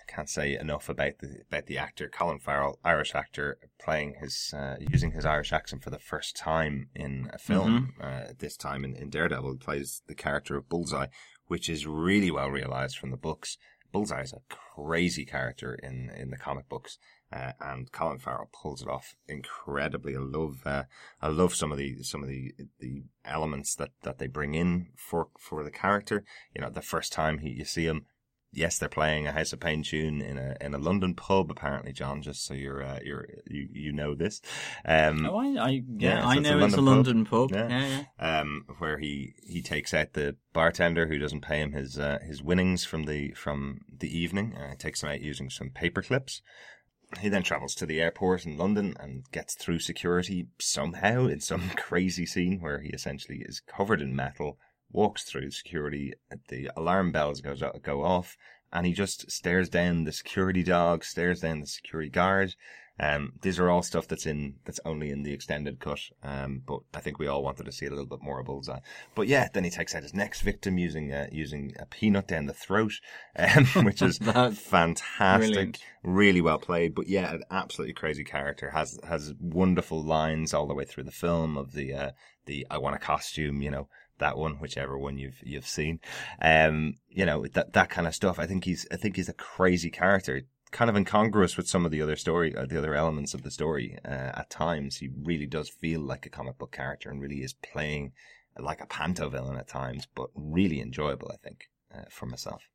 can't 0.09 0.29
say 0.29 0.57
enough 0.57 0.89
about 0.89 1.19
the 1.21 1.43
about 1.49 1.67
the 1.67 1.79
actor 1.79 2.09
Colin 2.09 2.41
Farrell, 2.41 2.79
Irish 2.85 3.15
actor, 3.15 3.59
playing 3.81 4.17
his 4.21 4.53
uh, 4.57 4.77
using 4.81 5.13
his 5.13 5.25
Irish 5.25 5.53
accent 5.53 5.85
for 5.85 5.91
the 5.91 5.99
first 5.99 6.37
time 6.37 6.89
in 6.95 7.31
a 7.33 7.39
film. 7.39 7.95
Uh, 8.01 8.33
this 8.39 8.57
time 8.57 8.85
in, 8.85 8.97
in 8.97 9.11
Daredevil, 9.11 9.53
he 9.53 9.59
plays 9.59 10.03
the 10.09 10.15
character 10.15 10.57
of 10.57 10.69
Bullseye, 10.69 11.07
which 11.47 11.69
is 11.69 11.87
really 11.87 12.31
well 12.31 12.51
realized 12.51 12.99
from 12.99 13.11
the 13.11 13.17
books. 13.17 13.59
Bullseye 13.93 14.23
is 14.23 14.33
a 14.33 14.43
crazy 14.49 15.25
character 15.25 15.75
in 15.75 16.11
in 16.11 16.31
the 16.31 16.37
comic 16.37 16.69
books. 16.69 16.99
Uh, 17.31 17.53
and 17.61 17.93
Colin 17.93 18.19
Farrell 18.19 18.49
pulls 18.53 18.81
it 18.81 18.89
off 18.89 19.15
incredibly. 19.27 20.17
I 20.17 20.21
love, 20.21 20.63
uh, 20.65 20.85
I 21.21 21.29
love 21.29 21.55
some 21.55 21.71
of 21.71 21.77
the 21.77 22.03
some 22.03 22.23
of 22.23 22.29
the 22.29 22.55
the 22.79 23.05
elements 23.25 23.75
that, 23.75 23.91
that 24.03 24.19
they 24.19 24.29
bring 24.29 24.55
in 24.55 24.89
for 24.97 25.29
for 25.39 25.63
the 25.63 25.71
character. 25.71 26.25
You 26.55 26.63
know, 26.63 26.71
the 26.71 26.81
first 26.81 27.13
time 27.13 27.39
he, 27.39 27.51
you 27.51 27.67
see 27.67 27.85
him, 27.85 28.07
yes, 28.53 28.79
they're 28.79 28.89
playing 28.89 29.27
a 29.27 29.33
House 29.33 29.53
of 29.53 29.61
Pain 29.61 29.83
tune 29.83 30.21
in 30.21 30.39
a 30.39 30.57
in 30.61 30.75
a 30.75 30.79
London 30.79 31.15
pub. 31.15 31.51
Apparently, 31.51 31.93
John, 31.93 32.23
just 32.23 32.45
so 32.47 32.55
you're 32.55 32.83
uh, 32.83 32.99
you're 33.05 33.27
you 33.47 33.69
you 33.73 33.93
know 33.93 34.15
this. 34.15 34.41
Um, 34.85 35.27
Oh, 35.27 35.37
I, 35.37 35.47
I 35.47 35.69
yeah, 35.71 35.83
Yeah, 35.99 36.21
so 36.23 36.27
I 36.29 36.37
it's 36.37 36.49
a 36.49 36.57
know 36.57 36.65
it's 36.67 36.75
a 36.77 36.81
London 36.81 37.25
pub. 37.25 37.53
London 37.53 37.69
pub. 37.69 37.71
Yeah. 37.71 37.79
yeah, 37.89 38.05
yeah. 38.21 38.41
um, 38.41 38.65
where 38.79 38.99
he, 38.99 39.35
he 39.43 39.63
takes 39.63 39.93
out 39.95 40.13
the 40.13 40.37
bartender 40.53 41.07
who 41.07 41.19
doesn't 41.19 41.43
pay 41.43 41.61
him 41.61 41.73
his 41.73 41.99
uh, 41.99 42.19
his 42.23 42.43
winnings 42.43 42.85
from 42.85 43.05
the 43.05 43.33
from 43.33 43.81
the 43.97 44.17
evening. 44.17 44.55
Uh, 44.57 44.75
takes 44.77 45.03
him 45.03 45.09
out 45.11 45.21
using 45.21 45.51
some 45.51 45.71
paper 45.71 46.03
clips. 46.03 46.43
He 47.21 47.31
then 47.31 47.43
travels 47.43 47.75
to 47.77 47.87
the 47.87 48.03
airport 48.03 48.45
in 48.45 48.59
London 48.59 48.95
and 49.01 49.25
gets 49.33 49.55
through 49.55 49.79
security 49.79 50.49
somehow 50.61 51.27
in 51.27 51.41
some 51.41 51.71
crazy 51.77 52.27
scene 52.27 52.61
where 52.61 52.81
he 52.81 52.91
essentially 52.91 53.43
is 53.47 53.61
covered 53.61 54.03
in 54.03 54.15
metal, 54.15 54.59
walks 54.93 55.25
through 55.25 55.51
security, 55.51 56.15
the 56.49 56.71
alarm 56.77 57.13
bells 57.13 57.41
goes 57.41 57.63
go 57.83 58.05
off, 58.05 58.37
and 58.73 58.87
he 58.87 58.93
just 58.93 59.31
stares 59.31 59.69
down 59.69 60.05
the 60.05 60.13
security 60.13 60.63
dog, 60.63 61.05
stares 61.05 61.41
down 61.41 61.61
the 61.61 61.67
security 61.67 62.11
guard. 62.11 62.55
Um, 63.01 63.35
these 63.43 63.61
are 63.61 63.71
all 63.71 63.83
stuff 63.83 64.09
that's 64.09 64.27
in 64.27 64.57
that's 64.65 64.81
only 64.85 65.11
in 65.11 65.23
the 65.23 65.33
extended 65.33 65.79
cut. 65.79 66.01
Um, 66.23 66.63
but 66.67 66.81
I 66.93 67.01
think 67.01 67.19
we 67.19 67.29
all 67.29 67.45
wanted 67.45 67.67
to 67.67 67.73
see 67.73 67.87
a 67.87 67.91
little 67.91 68.07
bit 68.07 68.23
more 68.23 68.41
of 68.41 68.47
Bullseye. 68.47 68.81
But 69.15 69.29
yeah, 69.29 69.49
then 69.55 69.63
he 69.63 69.71
takes 69.71 69.95
out 69.95 70.03
his 70.03 70.15
next 70.15 70.41
victim 70.41 70.79
using 70.79 71.13
uh, 71.13 71.29
using 71.31 71.75
a 71.79 71.87
peanut 71.87 72.27
down 72.27 72.47
the 72.47 72.53
throat, 72.53 72.95
um, 73.37 73.65
which 73.85 74.03
is 74.03 74.19
fantastic, 74.19 75.53
brilliant. 75.53 75.79
really 76.03 76.41
well 76.41 76.59
played. 76.59 76.95
But 76.95 77.07
yeah, 77.07 77.33
an 77.33 77.45
absolutely 77.51 77.95
crazy 77.95 78.25
character 78.25 78.71
has 78.71 78.99
has 79.07 79.33
wonderful 79.39 80.03
lines 80.03 80.53
all 80.53 80.67
the 80.67 80.75
way 80.75 80.85
through 80.85 81.05
the 81.05 81.13
film 81.13 81.57
of 81.57 81.73
the 81.73 81.95
uh, 81.95 82.11
the 82.47 82.67
I 82.69 82.79
want 82.79 82.97
a 82.97 82.99
costume, 82.99 83.63
you 83.63 83.71
know 83.71 83.89
that 84.19 84.37
one, 84.37 84.55
whichever 84.55 84.99
one 84.99 85.19
you've 85.19 85.41
you've 85.43 85.67
seen, 85.67 86.01
um, 86.41 86.95
you 87.09 87.27
know 87.27 87.47
that 87.55 87.73
that 87.73 87.91
kind 87.91 88.07
of 88.07 88.15
stuff. 88.15 88.39
I 88.39 88.47
think 88.47 88.65
he's 88.65 88.87
I 88.91 88.97
think 88.97 89.17
he's 89.17 89.29
a 89.29 89.35
crazy 89.35 89.91
character, 89.91 90.43
kind 90.71 90.91
of 90.91 90.97
incongruous 90.97 91.57
with 91.57 91.69
some 91.69 91.85
of 91.85 91.91
the 91.91 92.03
other 92.03 92.17
story, 92.17 92.55
uh, 92.57 92.67
the 92.67 92.79
other 92.79 92.95
elements 92.95 93.35
of 93.35 93.43
the 93.43 93.51
story. 93.51 93.99
Uh, 94.05 94.33
at 94.35 94.51
times, 94.51 94.97
he 94.97 95.11
really 95.23 95.47
does 95.47 95.69
feel 95.69 96.01
like 96.01 96.27
a 96.27 96.31
comic 96.31 96.59
book 96.59 96.73
character 96.73 97.11
and 97.11 97.21
really 97.21 97.43
is 97.43 97.55
playing 97.55 98.13
like 98.59 98.81
a 98.81 98.87
panto 98.87 99.29
villain 99.29 99.57
at 99.57 99.69
times, 99.69 100.07
but 100.15 100.31
really 100.35 100.81
enjoyable. 100.81 101.31
I 101.33 101.37
think 101.37 101.69
uh, 101.95 102.05
for 102.11 102.27
myself. 102.27 102.69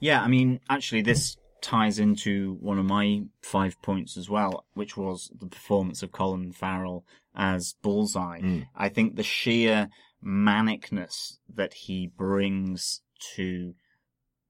Yeah, 0.00 0.20
I 0.20 0.26
mean, 0.26 0.58
actually, 0.68 1.02
this 1.02 1.36
ties 1.62 2.00
into 2.00 2.56
one 2.60 2.78
of 2.78 2.84
my 2.84 3.22
five 3.40 3.80
points 3.82 4.16
as 4.16 4.28
well, 4.28 4.66
which 4.74 4.96
was 4.96 5.30
the 5.38 5.46
performance 5.46 6.02
of 6.02 6.12
Colin 6.12 6.52
Farrell 6.52 7.06
as 7.34 7.74
Bullseye. 7.82 8.40
Mm. 8.40 8.66
I 8.76 8.88
think 8.88 9.16
the 9.16 9.22
sheer 9.22 9.88
manicness 10.24 11.38
that 11.52 11.74
he 11.74 12.06
brings 12.06 13.00
to 13.34 13.74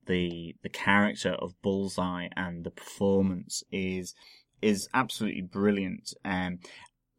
the 0.06 0.54
the 0.62 0.68
character 0.68 1.30
of 1.30 1.60
Bullseye 1.62 2.28
and 2.36 2.64
the 2.64 2.70
performance 2.70 3.62
is 3.70 4.14
is 4.60 4.88
absolutely 4.94 5.42
brilliant. 5.42 6.14
Um, 6.24 6.58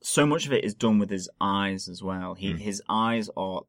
so 0.02 0.26
much 0.26 0.46
of 0.46 0.54
it 0.54 0.64
is 0.64 0.74
done 0.74 1.00
with 1.00 1.10
his 1.10 1.30
eyes 1.40 1.88
as 1.88 2.02
well. 2.04 2.34
He 2.36 2.54
Mm. 2.54 2.60
his 2.60 2.82
eyes 2.90 3.30
are 3.38 3.62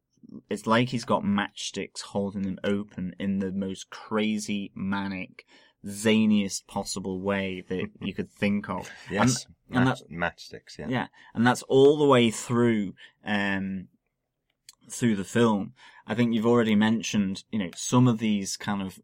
it's 0.49 0.65
like 0.65 0.89
he's 0.89 1.05
got 1.05 1.23
matchsticks 1.23 2.01
holding 2.01 2.41
them 2.41 2.59
open 2.63 3.15
in 3.19 3.39
the 3.39 3.51
most 3.51 3.89
crazy, 3.89 4.71
manic, 4.73 5.45
zaniest 5.85 6.65
possible 6.67 7.21
way 7.21 7.63
that 7.69 7.87
you 8.01 8.13
could 8.13 8.31
think 8.31 8.69
of. 8.69 8.89
Yes, 9.09 9.45
and 9.69 9.85
match, 9.85 10.01
matchsticks. 10.11 10.77
Yeah. 10.77 10.87
Yeah, 10.89 11.07
and 11.33 11.45
that's 11.45 11.61
all 11.63 11.97
the 11.97 12.05
way 12.05 12.31
through 12.31 12.95
um 13.23 13.87
through 14.89 15.15
the 15.15 15.23
film. 15.23 15.73
I 16.07 16.13
think 16.15 16.33
you've 16.33 16.45
already 16.45 16.75
mentioned, 16.75 17.43
you 17.51 17.59
know, 17.59 17.71
some 17.75 18.07
of 18.07 18.19
these 18.19 18.57
kind 18.57 18.81
of 18.81 18.99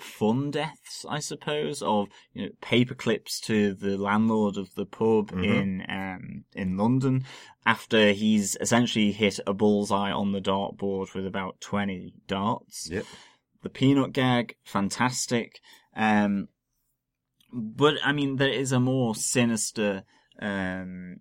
fun 0.00 0.50
deaths, 0.52 1.04
I 1.08 1.18
suppose, 1.18 1.82
of 1.82 2.08
you 2.32 2.42
know 2.46 2.52
paper 2.60 2.94
clips 2.94 3.40
to 3.42 3.74
the 3.74 3.96
landlord 3.98 4.56
of 4.56 4.74
the 4.76 4.86
pub 4.86 5.32
Mhm. 5.32 5.44
in 5.44 5.86
um 5.88 6.44
in 6.54 6.76
London 6.76 7.24
after 7.66 8.12
he's 8.12 8.56
essentially 8.60 9.10
hit 9.12 9.40
a 9.46 9.52
bullseye 9.52 10.12
on 10.12 10.32
the 10.32 10.40
dartboard 10.40 11.14
with 11.14 11.26
about 11.26 11.60
twenty 11.60 12.12
darts 12.28 12.88
Yep. 12.90 13.04
the 13.62 13.68
peanut 13.68 14.12
gag, 14.12 14.56
fantastic. 14.64 15.60
Um, 15.96 16.48
but 17.52 17.94
I 18.04 18.12
mean, 18.12 18.36
there 18.36 18.48
is 18.52 18.70
a 18.70 18.78
more 18.78 19.16
sinister, 19.16 20.04
um, 20.38 21.20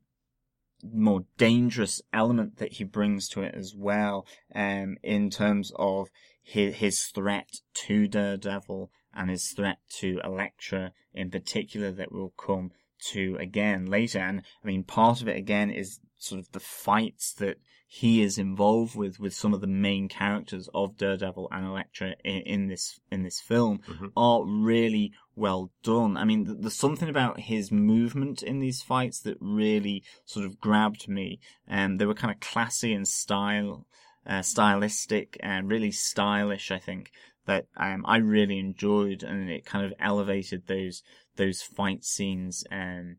more 0.93 1.26
dangerous 1.38 2.02
element 2.13 2.58
that 2.58 2.73
he 2.73 2.84
brings 2.84 3.28
to 3.30 3.41
it 3.41 3.56
as 3.56 3.73
well. 3.76 4.26
Um, 4.54 4.97
in 5.04 5.30
terms 5.30 5.71
of 5.76 6.10
his, 6.43 6.76
his 6.76 7.04
threat 7.13 7.50
to 7.86 8.08
Daredevil 8.08 8.91
and 9.13 9.30
his 9.30 9.52
threat 9.56 9.80
to 10.00 10.19
Elektra 10.23 10.93
in 11.13 11.32
particular 11.32 11.91
that 11.91 12.12
we'll 12.12 12.34
come 12.38 12.71
to 13.12 13.38
again 13.39 13.86
later. 13.86 14.19
And 14.19 14.41
I 14.63 14.67
mean, 14.67 14.84
part 14.84 15.21
of 15.21 15.28
it 15.28 15.38
again 15.38 15.69
is 15.69 16.00
sort 16.17 16.39
of 16.39 16.51
the 16.51 16.60
fights 16.60 17.34
that 17.36 17.58
he 17.89 18.21
is 18.21 18.38
involved 18.38 18.95
with 18.95 19.17
with 19.17 19.34
some 19.34 19.53
of 19.53 19.62
the 19.62 19.67
main 19.67 20.10
characters 20.10 20.67
of 20.73 20.97
Daredevil 20.97 21.47
and 21.51 21.65
Elektra 21.65 22.15
in, 22.23 22.41
in 22.41 22.67
this 22.67 22.99
in 23.10 23.23
this 23.23 23.39
film 23.39 23.80
are 24.15 24.43
really 24.45 25.13
well 25.38 25.71
done. 25.84 26.17
I 26.17 26.25
mean, 26.25 26.45
th- 26.45 26.58
there's 26.60 26.75
something 26.75 27.08
about 27.08 27.39
his 27.39 27.71
movement 27.71 28.43
in 28.43 28.60
these 28.60 28.82
fights 28.82 29.21
that 29.21 29.38
really 29.39 30.03
sort 30.25 30.45
of 30.45 30.60
grabbed 30.60 31.08
me. 31.08 31.39
And 31.65 31.97
they 31.97 32.06
were 32.06 32.13
kind 32.13 32.34
of 32.34 32.41
classy 32.41 32.93
and 32.93 33.08
style, 33.08 33.88
uh, 34.25 34.41
stylistic 34.41 35.38
and 35.39 35.69
really 35.69 35.91
stylish. 35.91 36.71
I 36.71 36.80
think 36.80 37.12
that 37.45 37.67
um, 37.77 38.03
I 38.06 38.17
really 38.17 38.60
enjoyed, 38.60 39.23
and 39.23 39.49
it 39.49 39.65
kind 39.65 39.86
of 39.86 39.93
elevated 39.97 40.67
those 40.67 41.03
those 41.38 41.62
fight 41.62 42.03
scenes 42.03 42.65
um, 42.69 43.17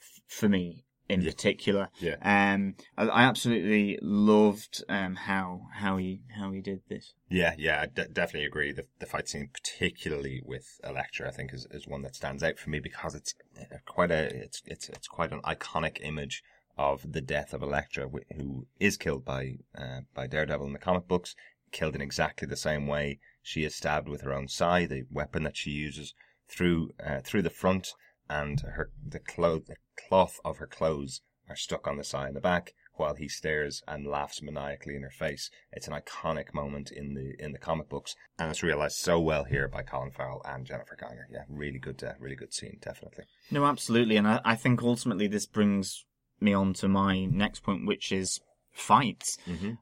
f- 0.00 0.22
for 0.26 0.48
me 0.48 0.85
in 1.08 1.24
particular. 1.24 1.88
Yeah. 1.98 2.16
Um, 2.22 2.74
I, 2.96 3.06
I 3.06 3.22
absolutely 3.22 3.98
loved 4.02 4.82
um, 4.88 5.16
how 5.16 5.62
how 5.74 5.96
he 5.96 6.20
how 6.36 6.50
he 6.50 6.60
did 6.60 6.80
this. 6.88 7.14
Yeah, 7.28 7.54
yeah, 7.58 7.82
I 7.82 7.86
definitely 7.86 8.46
agree. 8.46 8.72
The 8.72 8.86
the 8.98 9.06
fight 9.06 9.28
scene, 9.28 9.50
particularly 9.52 10.42
with 10.44 10.80
Elektra, 10.84 11.28
I 11.28 11.32
think 11.32 11.52
is, 11.52 11.66
is 11.70 11.86
one 11.86 12.02
that 12.02 12.16
stands 12.16 12.42
out 12.42 12.58
for 12.58 12.70
me 12.70 12.80
because 12.80 13.14
it's 13.14 13.34
uh, 13.60 13.76
quite 13.86 14.10
a 14.10 14.24
it's 14.34 14.62
it's 14.66 14.88
it's 14.88 15.08
quite 15.08 15.32
an 15.32 15.42
iconic 15.42 15.98
image 16.02 16.42
of 16.78 17.12
the 17.12 17.22
death 17.22 17.54
of 17.54 17.62
Elektra, 17.62 18.08
wh- 18.08 18.34
who 18.36 18.66
is 18.78 18.96
killed 18.96 19.24
by 19.24 19.56
uh, 19.76 20.00
by 20.14 20.26
Daredevil 20.26 20.66
in 20.66 20.72
the 20.72 20.78
comic 20.78 21.08
books, 21.08 21.34
killed 21.72 21.94
in 21.94 22.00
exactly 22.02 22.46
the 22.46 22.56
same 22.56 22.86
way. 22.86 23.18
She 23.42 23.64
is 23.64 23.74
stabbed 23.76 24.08
with 24.08 24.22
her 24.22 24.32
own 24.32 24.48
sai, 24.48 24.86
the 24.86 25.04
weapon 25.10 25.44
that 25.44 25.56
she 25.56 25.70
uses 25.70 26.14
through 26.48 26.90
uh, 27.04 27.20
through 27.24 27.42
the 27.42 27.50
front, 27.50 27.88
and 28.28 28.60
her 28.60 28.90
the 29.06 29.20
cloth 29.20 29.66
the 29.66 29.76
cloth 30.08 30.38
of 30.44 30.58
her 30.58 30.66
clothes 30.66 31.20
are 31.48 31.56
stuck 31.56 31.86
on 31.86 31.96
the 31.96 32.04
side 32.04 32.28
and 32.28 32.36
the 32.36 32.40
back 32.40 32.72
while 32.94 33.14
he 33.14 33.28
stares 33.28 33.82
and 33.86 34.06
laughs 34.06 34.42
maniacally 34.42 34.96
in 34.96 35.02
her 35.02 35.10
face. 35.10 35.50
It's 35.72 35.86
an 35.86 35.94
iconic 35.94 36.54
moment 36.54 36.90
in 36.90 37.14
the 37.14 37.34
in 37.38 37.52
the 37.52 37.58
comic 37.58 37.88
books, 37.88 38.14
and 38.38 38.50
it's 38.50 38.62
realized 38.62 38.96
so 38.96 39.20
well 39.20 39.44
here 39.44 39.68
by 39.68 39.82
Colin 39.82 40.10
Farrell 40.10 40.42
and 40.44 40.66
Jennifer 40.66 40.96
Garner. 40.98 41.28
Yeah, 41.30 41.44
really 41.48 41.78
good, 41.78 42.02
uh, 42.02 42.14
really 42.18 42.36
good 42.36 42.54
scene, 42.54 42.78
definitely. 42.80 43.24
No, 43.50 43.64
absolutely, 43.64 44.16
and 44.16 44.26
I, 44.26 44.40
I 44.44 44.56
think 44.56 44.82
ultimately 44.82 45.28
this 45.28 45.46
brings 45.46 46.04
me 46.40 46.52
on 46.52 46.74
to 46.74 46.88
my 46.88 47.24
next 47.26 47.62
point, 47.62 47.86
which 47.86 48.12
is 48.12 48.40
fights. 48.72 49.38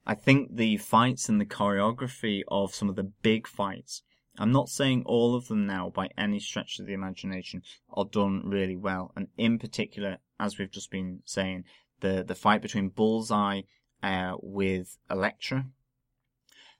I 0.06 0.14
think 0.14 0.56
the 0.56 0.76
fights 0.76 1.28
and 1.28 1.40
the 1.40 1.46
choreography 1.46 2.42
of 2.48 2.74
some 2.74 2.88
of 2.88 2.96
the 2.96 3.10
big 3.22 3.46
fights. 3.46 4.02
I'm 4.38 4.52
not 4.52 4.68
saying 4.68 5.04
all 5.06 5.36
of 5.36 5.48
them 5.48 5.66
now 5.66 5.90
by 5.90 6.08
any 6.18 6.40
stretch 6.40 6.78
of 6.78 6.86
the 6.86 6.92
imagination 6.92 7.62
are 7.90 8.04
done 8.04 8.42
really 8.44 8.76
well, 8.76 9.12
and 9.14 9.28
in 9.36 9.58
particular, 9.58 10.18
as 10.40 10.58
we've 10.58 10.70
just 10.70 10.90
been 10.90 11.22
saying, 11.24 11.64
the 12.00 12.24
the 12.26 12.34
fight 12.34 12.60
between 12.60 12.88
Bullseye 12.88 13.62
uh, 14.02 14.34
with 14.42 14.98
Elektra, 15.08 15.66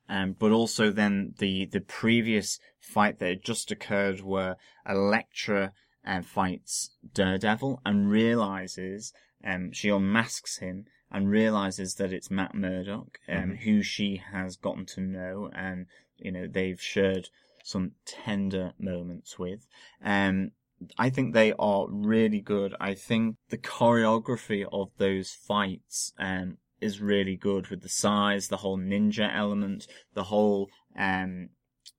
um, 0.08 0.34
but 0.38 0.50
also 0.50 0.90
then 0.90 1.34
the 1.38 1.66
the 1.66 1.80
previous 1.80 2.58
fight 2.80 3.18
that 3.20 3.28
had 3.28 3.44
just 3.44 3.70
occurred 3.70 4.20
where 4.20 4.56
Elektra 4.86 5.72
uh, 6.04 6.22
fights 6.22 6.90
Daredevil 7.14 7.80
and 7.86 8.10
realizes 8.10 9.12
um, 9.44 9.72
she 9.72 9.88
unmasks 9.88 10.58
him 10.58 10.86
and 11.10 11.30
realizes 11.30 11.94
that 11.94 12.12
it's 12.12 12.30
Matt 12.30 12.54
Murdock, 12.54 13.18
um, 13.28 13.56
who 13.56 13.82
she 13.82 14.20
has 14.32 14.56
gotten 14.56 14.84
to 14.86 15.00
know, 15.00 15.50
and 15.54 15.86
you 16.18 16.32
know 16.32 16.48
they've 16.48 16.80
shared 16.80 17.28
some 17.64 17.92
tender 18.04 18.74
moments 18.78 19.38
with. 19.38 19.66
Um, 20.04 20.52
I 20.98 21.08
think 21.08 21.32
they 21.32 21.54
are 21.58 21.86
really 21.88 22.40
good. 22.40 22.74
I 22.78 22.94
think 22.94 23.36
the 23.48 23.58
choreography 23.58 24.66
of 24.70 24.90
those 24.98 25.32
fights 25.32 26.12
um, 26.18 26.58
is 26.80 27.00
really 27.00 27.36
good 27.36 27.68
with 27.68 27.80
the 27.80 27.88
sais, 27.88 28.48
the 28.48 28.58
whole 28.58 28.78
ninja 28.78 29.34
element, 29.34 29.86
the 30.12 30.24
whole 30.24 30.68
um, 30.96 31.48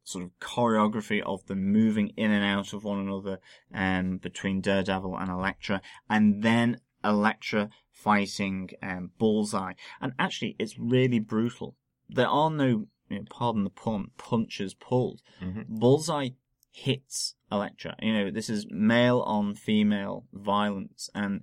sort 0.04 0.24
of 0.24 0.40
choreography 0.40 1.22
of 1.22 1.44
them 1.48 1.72
moving 1.72 2.10
in 2.16 2.30
and 2.30 2.46
out 2.46 2.72
of 2.72 2.84
one 2.84 3.00
another 3.00 3.40
um, 3.74 4.18
between 4.18 4.62
Daredevil 4.62 5.18
and 5.18 5.32
Elektra, 5.32 5.82
and 6.08 6.44
then 6.44 6.80
Elektra 7.04 7.70
fighting 7.92 8.70
um, 8.84 9.10
Bullseye. 9.18 9.74
And 10.00 10.14
actually, 10.20 10.56
it's 10.60 10.78
really 10.78 11.20
brutal. 11.20 11.76
There 12.08 12.28
are 12.28 12.52
no, 12.52 12.86
you 13.10 13.20
know, 13.20 13.26
pardon 13.30 13.64
the 13.64 13.70
pun, 13.70 14.12
punches 14.18 14.74
pulled. 14.74 15.22
Mm-hmm. 15.42 15.78
Bullseye 15.80 16.30
hits 16.72 17.36
Elektra. 17.52 17.96
You 18.02 18.14
know, 18.14 18.32
this 18.32 18.50
is 18.50 18.68
male 18.70 19.22
on 19.22 19.56
female 19.56 20.26
violence, 20.34 21.10
and 21.14 21.42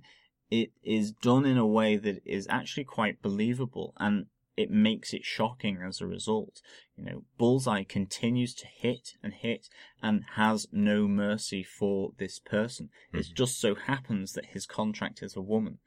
it 0.51 0.71
is 0.83 1.11
done 1.11 1.45
in 1.45 1.57
a 1.57 1.65
way 1.65 1.95
that 1.95 2.21
is 2.25 2.47
actually 2.49 2.83
quite 2.83 3.21
believable, 3.21 3.93
and 3.97 4.27
it 4.55 4.69
makes 4.69 5.13
it 5.13 5.25
shocking 5.25 5.81
as 5.81 5.99
a 5.99 6.07
result. 6.07 6.61
You 6.95 7.05
know, 7.05 7.23
Bullseye 7.37 7.83
continues 7.83 8.53
to 8.55 8.67
hit 8.67 9.13
and 9.23 9.33
hit 9.33 9.69
and 10.01 10.25
has 10.35 10.67
no 10.71 11.07
mercy 11.07 11.63
for 11.63 12.11
this 12.17 12.39
person. 12.39 12.89
It 13.11 13.17
mm-hmm. 13.17 13.33
just 13.33 13.59
so 13.59 13.73
happens 13.73 14.33
that 14.33 14.47
his 14.47 14.65
contract 14.67 15.23
is 15.23 15.35
a 15.35 15.41
woman, 15.41 15.79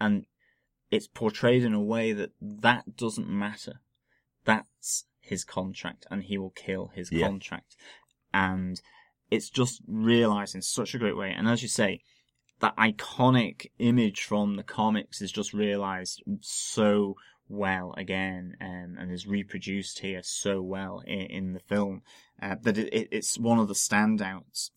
and 0.00 0.26
it's 0.90 1.08
portrayed 1.08 1.64
in 1.64 1.72
a 1.72 1.82
way 1.82 2.12
that 2.12 2.32
that 2.40 2.96
doesn't 2.96 3.28
matter. 3.28 3.80
That's 4.44 5.06
his 5.22 5.44
contract, 5.44 6.06
and 6.10 6.22
he 6.24 6.36
will 6.36 6.50
kill 6.50 6.88
his 6.88 7.10
Yeah. 7.10 7.28
contract. 7.28 7.76
And 8.34 8.80
it's 9.30 9.48
just 9.48 9.80
realized 9.86 10.54
in 10.54 10.62
such 10.62 10.94
a 10.94 10.98
great 10.98 11.16
way. 11.16 11.32
And 11.32 11.48
as 11.48 11.62
you 11.62 11.68
say, 11.68 12.02
that 12.60 12.76
iconic 12.76 13.70
image 13.78 14.22
from 14.22 14.56
the 14.56 14.62
comics 14.62 15.20
is 15.22 15.32
just 15.32 15.52
realized 15.52 16.22
so 16.40 17.16
well 17.48 17.92
again 17.96 18.56
um, 18.60 18.96
and 18.98 19.10
is 19.10 19.26
reproduced 19.26 19.98
here 19.98 20.22
so 20.22 20.62
well 20.62 21.02
in, 21.06 21.20
in 21.22 21.52
the 21.52 21.60
film 21.60 22.02
uh, 22.40 22.56
that 22.62 22.78
it, 22.78 22.92
it, 22.92 23.08
it's 23.10 23.38
one 23.38 23.58
of 23.58 23.68
the 23.68 23.74
standouts. 23.74 24.70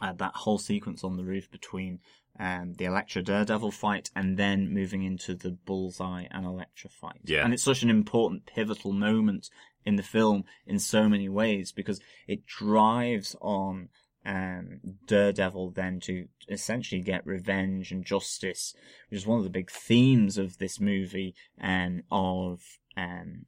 Uh, 0.00 0.12
that 0.12 0.34
whole 0.34 0.58
sequence 0.58 1.02
on 1.02 1.16
the 1.16 1.24
roof 1.24 1.50
between 1.50 1.98
um, 2.38 2.74
the 2.74 2.84
Elektra 2.84 3.22
Daredevil 3.22 3.72
fight 3.72 4.10
and 4.14 4.36
then 4.36 4.72
moving 4.72 5.02
into 5.02 5.34
the 5.34 5.50
Bullseye 5.50 6.26
and 6.30 6.46
Elektra 6.46 6.90
fight. 6.90 7.20
Yeah. 7.24 7.44
And 7.44 7.52
it's 7.52 7.62
such 7.62 7.82
an 7.82 7.90
important 7.90 8.46
pivotal 8.46 8.92
moment 8.92 9.50
in 9.84 9.96
the 9.96 10.02
film 10.02 10.44
in 10.66 10.78
so 10.78 11.08
many 11.08 11.28
ways 11.28 11.72
because 11.72 12.00
it 12.26 12.46
drives 12.46 13.34
on 13.40 13.88
um, 14.24 14.80
Daredevil 15.06 15.70
then 15.70 16.00
to 16.00 16.26
essentially 16.48 17.00
get 17.00 17.26
revenge 17.26 17.90
and 17.90 18.04
justice, 18.04 18.74
which 19.08 19.18
is 19.18 19.26
one 19.26 19.38
of 19.38 19.44
the 19.44 19.50
big 19.50 19.70
themes 19.70 20.38
of 20.38 20.58
this 20.58 20.78
movie 20.78 21.34
um, 21.60 22.02
of 22.10 22.60
um, 22.96 23.46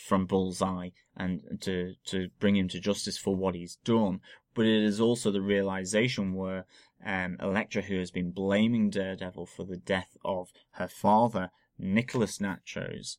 from 0.00 0.26
Bullseye 0.26 0.90
and 1.16 1.42
to 1.60 1.94
to 2.06 2.28
bring 2.38 2.56
him 2.56 2.68
to 2.68 2.80
justice 2.80 3.18
for 3.18 3.36
what 3.36 3.54
he's 3.54 3.76
done. 3.84 4.20
But 4.54 4.66
it 4.66 4.82
is 4.82 5.00
also 5.00 5.30
the 5.30 5.42
realization 5.42 6.34
where 6.34 6.66
um, 7.04 7.36
Elektra, 7.40 7.82
who 7.82 7.98
has 7.98 8.10
been 8.10 8.30
blaming 8.30 8.90
Daredevil 8.90 9.46
for 9.46 9.64
the 9.64 9.76
death 9.76 10.16
of 10.24 10.52
her 10.72 10.88
father, 10.88 11.50
Nicholas 11.78 12.38
Nachos, 12.38 13.16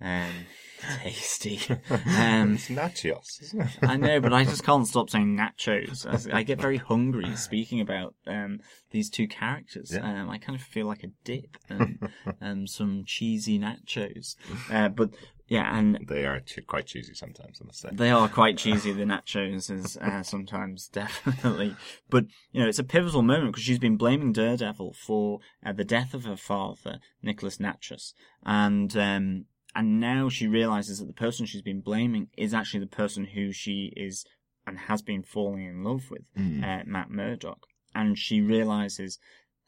um, 0.00 0.46
tasty. 1.02 1.60
Um, 1.90 2.54
It's 2.54 2.68
nachos, 2.68 3.40
isn't 3.42 3.60
it? 3.60 3.78
I 3.82 3.96
know, 3.96 4.20
but 4.20 4.32
I 4.32 4.44
just 4.44 4.64
can't 4.64 4.86
stop 4.86 5.10
saying 5.10 5.36
nachos. 5.36 6.32
I 6.32 6.42
get 6.42 6.60
very 6.60 6.78
hungry 6.78 7.36
speaking 7.36 7.80
about 7.80 8.14
um, 8.26 8.60
these 8.90 9.08
two 9.08 9.28
characters. 9.28 9.92
Yeah. 9.92 10.22
Um, 10.22 10.30
I 10.30 10.38
kind 10.38 10.58
of 10.58 10.64
feel 10.64 10.86
like 10.86 11.04
a 11.04 11.10
dip 11.24 11.56
and 11.68 12.08
um, 12.40 12.66
some 12.66 13.04
cheesy 13.06 13.58
nachos. 13.58 14.34
Uh, 14.70 14.88
but 14.88 15.10
yeah, 15.54 15.66
and 15.78 15.88
They 16.12 16.24
are 16.30 16.40
che- 16.50 16.62
quite 16.72 16.86
cheesy 16.86 17.14
sometimes, 17.14 17.60
I 17.60 17.64
must 17.66 17.80
say. 17.82 17.90
they 17.92 18.10
are 18.18 18.28
quite 18.40 18.56
cheesy. 18.62 18.92
The 19.00 19.04
nachos 19.14 19.70
is 19.78 19.96
uh, 20.08 20.22
sometimes 20.34 20.78
definitely, 21.00 21.70
but 22.14 22.24
you 22.52 22.58
know 22.60 22.68
it's 22.70 22.78
a 22.86 22.92
pivotal 22.94 23.22
moment 23.22 23.48
because 23.52 23.64
she's 23.66 23.78
been 23.88 23.96
blaming 24.04 24.32
Daredevil 24.32 24.90
for 25.06 25.40
uh, 25.66 25.72
the 25.80 25.84
death 25.96 26.14
of 26.14 26.24
her 26.30 26.36
father, 26.52 26.94
Nicholas 27.28 27.58
Nachos, 27.66 28.14
and 28.44 28.90
um, 28.96 29.44
and 29.74 30.00
now 30.00 30.28
she 30.36 30.46
realizes 30.60 30.98
that 30.98 31.06
the 31.12 31.22
person 31.26 31.46
she's 31.46 31.62
been 31.70 31.80
blaming 31.90 32.28
is 32.44 32.52
actually 32.54 32.80
the 32.80 32.96
person 33.02 33.22
who 33.34 33.52
she 33.52 33.92
is 33.96 34.24
and 34.66 34.78
has 34.88 35.00
been 35.02 35.22
falling 35.34 35.64
in 35.72 35.82
love 35.82 36.04
with, 36.10 36.24
uh, 36.36 36.82
Matt 36.94 37.10
Murdock, 37.10 37.60
and 37.94 38.16
she 38.18 38.40
realizes 38.40 39.18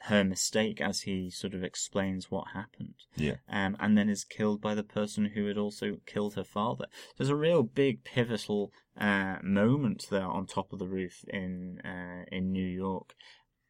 her 0.09 0.23
mistake 0.25 0.81
as 0.81 1.03
he 1.03 1.31
sort 1.31 1.55
of 1.55 1.65
explains 1.65 2.31
what 2.31 2.49
happened 2.53 2.95
Yeah. 3.17 3.37
um, 3.49 3.77
and 3.81 3.97
then 3.97 4.09
is 4.09 4.25
killed 4.25 4.61
by 4.61 4.75
the 4.75 4.83
person 4.83 5.27
who 5.35 5.47
had 5.47 5.57
also 5.57 5.97
killed 6.07 6.35
her 6.35 6.45
father. 6.45 6.87
There's 7.17 7.31
a 7.31 7.37
real 7.37 7.63
big 7.63 8.05
pivotal 8.05 8.71
uh, 8.99 9.37
moment 9.43 10.07
there 10.11 10.27
on 10.27 10.47
top 10.47 10.73
of 10.73 10.79
the 10.79 10.87
roof 10.89 11.25
in 11.29 11.81
uh, 11.85 12.25
in 12.31 12.53
New 12.53 12.67
York, 12.67 13.15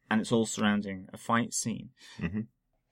and 0.09 0.19
it's 0.21 0.31
all 0.31 0.45
surrounding 0.45 1.07
a 1.13 1.17
fight 1.17 1.53
scene. 1.53 1.89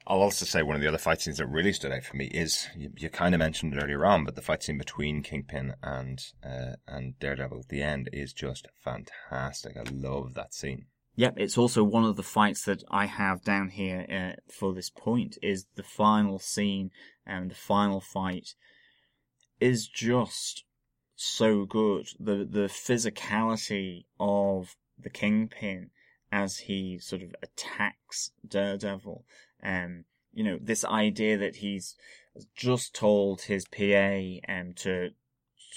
I'll 0.05 0.21
also 0.21 0.45
say 0.45 0.63
one 0.63 0.75
of 0.75 0.81
the 0.81 0.87
other 0.89 0.97
fight 0.97 1.21
scenes 1.21 1.37
that 1.37 1.47
really 1.47 1.71
stood 1.71 1.93
out 1.93 2.03
for 2.03 2.17
me 2.17 2.25
is 2.25 2.67
you, 2.75 2.91
you 2.97 3.09
kind 3.09 3.33
of 3.33 3.39
mentioned 3.39 3.73
it 3.73 3.81
earlier 3.81 4.05
on, 4.05 4.25
but 4.25 4.35
the 4.35 4.41
fight 4.41 4.61
scene 4.61 4.77
between 4.77 5.23
Kingpin 5.23 5.75
and 5.81 6.19
uh, 6.43 6.75
and 6.87 7.17
Daredevil 7.19 7.59
at 7.59 7.67
the 7.69 7.81
end 7.81 8.09
is 8.11 8.33
just 8.33 8.67
fantastic. 8.75 9.77
I 9.77 9.83
love 9.91 10.33
that 10.33 10.53
scene. 10.53 10.87
Yep, 11.15 11.35
it's 11.37 11.57
also 11.57 11.83
one 11.83 12.05
of 12.05 12.15
the 12.15 12.23
fights 12.23 12.65
that 12.65 12.83
I 12.89 13.05
have 13.05 13.43
down 13.43 13.69
here 13.69 14.05
uh, 14.09 14.41
for 14.51 14.73
this 14.73 14.89
point 14.89 15.37
is 15.43 15.67
the 15.75 15.83
final 15.83 16.39
scene 16.39 16.89
and 17.25 17.51
the 17.51 17.55
final 17.55 18.01
fight 18.01 18.55
is 19.59 19.87
just 19.87 20.63
so 21.15 21.65
good. 21.65 22.07
The 22.19 22.43
the 22.43 22.67
physicality 22.67 24.05
of 24.19 24.75
the 24.97 25.11
Kingpin 25.11 25.91
as 26.31 26.57
he 26.57 26.97
sort 26.97 27.21
of 27.21 27.35
attacks 27.43 28.31
Daredevil. 28.47 29.23
Um, 29.63 30.05
you 30.33 30.43
know, 30.43 30.57
this 30.59 30.83
idea 30.83 31.37
that 31.37 31.57
he's 31.57 31.95
just 32.55 32.95
told 32.95 33.43
his 33.43 33.65
PA 33.65 34.41
um, 34.51 34.73
to 34.77 35.11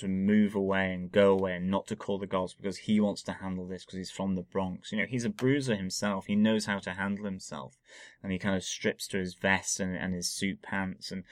to 0.00 0.08
move 0.08 0.54
away 0.54 0.92
and 0.92 1.10
go 1.10 1.32
away 1.32 1.56
and 1.56 1.70
not 1.70 1.86
to 1.86 1.96
call 1.96 2.18
the 2.18 2.26
gods 2.26 2.54
because 2.54 2.78
he 2.78 3.00
wants 3.00 3.22
to 3.22 3.32
handle 3.32 3.66
this 3.66 3.84
because 3.84 3.96
he's 3.96 4.10
from 4.10 4.34
the 4.34 4.42
Bronx. 4.42 4.92
You 4.92 4.98
know, 4.98 5.06
he's 5.06 5.24
a 5.24 5.30
bruiser 5.30 5.74
himself. 5.74 6.26
He 6.26 6.36
knows 6.36 6.66
how 6.66 6.78
to 6.80 6.92
handle 6.92 7.24
himself. 7.24 7.78
And 8.22 8.32
he 8.32 8.38
kind 8.38 8.56
of 8.56 8.64
strips 8.64 9.06
to 9.08 9.18
his 9.18 9.34
vest 9.34 9.80
and, 9.80 9.96
and 9.96 10.14
his 10.14 10.28
suit 10.28 10.62
pants. 10.62 11.10
And 11.10 11.24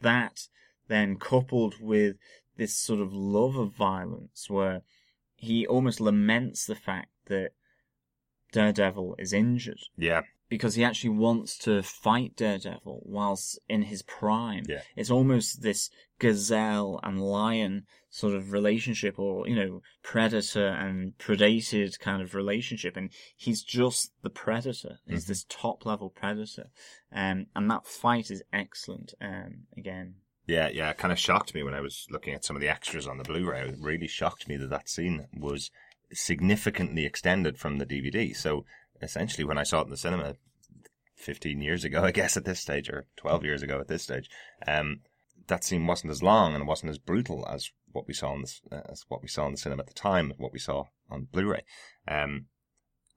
that 0.00 0.48
then 0.88 1.16
coupled 1.16 1.80
with 1.80 2.16
this 2.56 2.76
sort 2.76 3.00
of 3.00 3.12
love 3.12 3.56
of 3.56 3.72
violence 3.72 4.48
where 4.48 4.82
he 5.36 5.66
almost 5.66 6.00
laments 6.00 6.66
the 6.66 6.74
fact 6.74 7.10
that 7.26 7.50
Daredevil 8.52 9.16
is 9.18 9.32
injured 9.32 9.80
Yeah, 9.96 10.22
because 10.48 10.74
he 10.74 10.84
actually 10.84 11.10
wants 11.10 11.56
to 11.58 11.82
fight 11.82 12.36
Daredevil 12.36 13.02
whilst 13.04 13.58
in 13.68 13.82
his 13.82 14.02
prime. 14.02 14.64
Yeah. 14.68 14.82
It's 14.96 15.10
almost 15.10 15.62
this 15.62 15.90
gazelle 16.18 17.00
and 17.02 17.20
lion 17.20 17.86
sort 18.10 18.34
of 18.34 18.52
relationship 18.52 19.18
or, 19.18 19.48
you 19.48 19.56
know, 19.56 19.82
predator 20.02 20.68
and 20.68 21.16
predated 21.18 21.98
kind 21.98 22.22
of 22.22 22.34
relationship. 22.34 22.96
And 22.96 23.10
he's 23.36 23.62
just 23.62 24.12
the 24.22 24.30
predator. 24.30 24.98
He's 25.06 25.26
this 25.26 25.44
top 25.48 25.84
level 25.84 26.10
predator. 26.10 26.70
Um, 27.12 27.46
and 27.56 27.70
that 27.70 27.86
fight 27.86 28.30
is 28.30 28.42
excellent. 28.52 29.14
Um, 29.20 29.64
again, 29.76 30.16
Yeah, 30.46 30.68
yeah, 30.68 30.90
it 30.90 30.98
kind 30.98 31.12
of 31.12 31.18
shocked 31.18 31.54
me 31.54 31.62
when 31.62 31.74
I 31.74 31.80
was 31.80 32.06
looking 32.10 32.34
at 32.34 32.44
some 32.44 32.54
of 32.54 32.60
the 32.60 32.68
extras 32.68 33.06
on 33.06 33.18
the 33.18 33.24
Blu-ray. 33.24 33.68
It 33.68 33.76
really 33.80 34.08
shocked 34.08 34.46
me 34.46 34.56
that 34.58 34.70
that 34.70 34.88
scene 34.88 35.26
was 35.36 35.70
significantly 36.12 37.04
extended 37.04 37.58
from 37.58 37.78
the 37.78 37.86
DVD. 37.86 38.36
So 38.36 38.64
essentially, 39.04 39.44
when 39.44 39.58
I 39.58 39.62
saw 39.62 39.80
it 39.80 39.84
in 39.84 39.90
the 39.90 39.96
cinema 39.96 40.36
15 41.16 41.60
years 41.60 41.84
ago, 41.84 42.02
I 42.02 42.10
guess 42.10 42.36
at 42.36 42.44
this 42.44 42.60
stage, 42.60 42.88
or 42.88 43.06
12 43.16 43.44
years 43.44 43.62
ago 43.62 43.80
at 43.80 43.88
this 43.88 44.02
stage, 44.02 44.28
um, 44.66 45.00
that 45.46 45.64
scene 45.64 45.86
wasn't 45.86 46.10
as 46.10 46.22
long 46.22 46.54
and 46.54 46.66
wasn't 46.66 46.90
as 46.90 46.98
brutal 46.98 47.46
as 47.48 47.70
what 47.92 48.08
we 48.08 48.14
saw 48.14 48.34
in 48.34 48.42
the 48.42 48.76
uh, 48.76 48.82
as 48.90 49.04
what 49.08 49.22
we 49.22 49.28
saw 49.28 49.46
in 49.46 49.52
the 49.52 49.58
cinema 49.58 49.82
at 49.82 49.86
the 49.86 49.94
time, 49.94 50.32
what 50.38 50.52
we 50.52 50.58
saw 50.58 50.84
on 51.10 51.28
Blu-ray. 51.30 51.62
Um, 52.08 52.46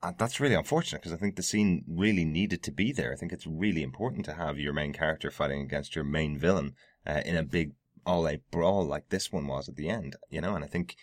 and 0.03 0.15
that's 0.17 0.39
really 0.39 0.55
unfortunate 0.55 1.01
because 1.01 1.13
I 1.13 1.17
think 1.17 1.35
the 1.35 1.43
scene 1.43 1.83
really 1.87 2.25
needed 2.25 2.61
to 2.63 2.71
be 2.71 2.91
there. 2.91 3.11
I 3.11 3.15
think 3.15 3.31
it's 3.31 3.47
really 3.47 3.81
important 3.81 4.25
to 4.25 4.33
have 4.33 4.59
your 4.59 4.73
main 4.73 4.93
character 4.93 5.31
fighting 5.31 5.61
against 5.61 5.95
your 5.95 6.03
main 6.03 6.37
villain 6.37 6.73
uh, 7.05 7.21
in 7.25 7.35
a 7.35 7.43
big 7.43 7.71
all-out 8.05 8.39
brawl 8.51 8.85
like 8.85 9.09
this 9.09 9.31
one 9.31 9.47
was 9.47 9.67
at 9.67 9.75
the 9.75 9.89
end, 9.89 10.15
you 10.29 10.39
know. 10.39 10.53
And 10.53 10.63
I 10.63 10.67
think 10.67 10.95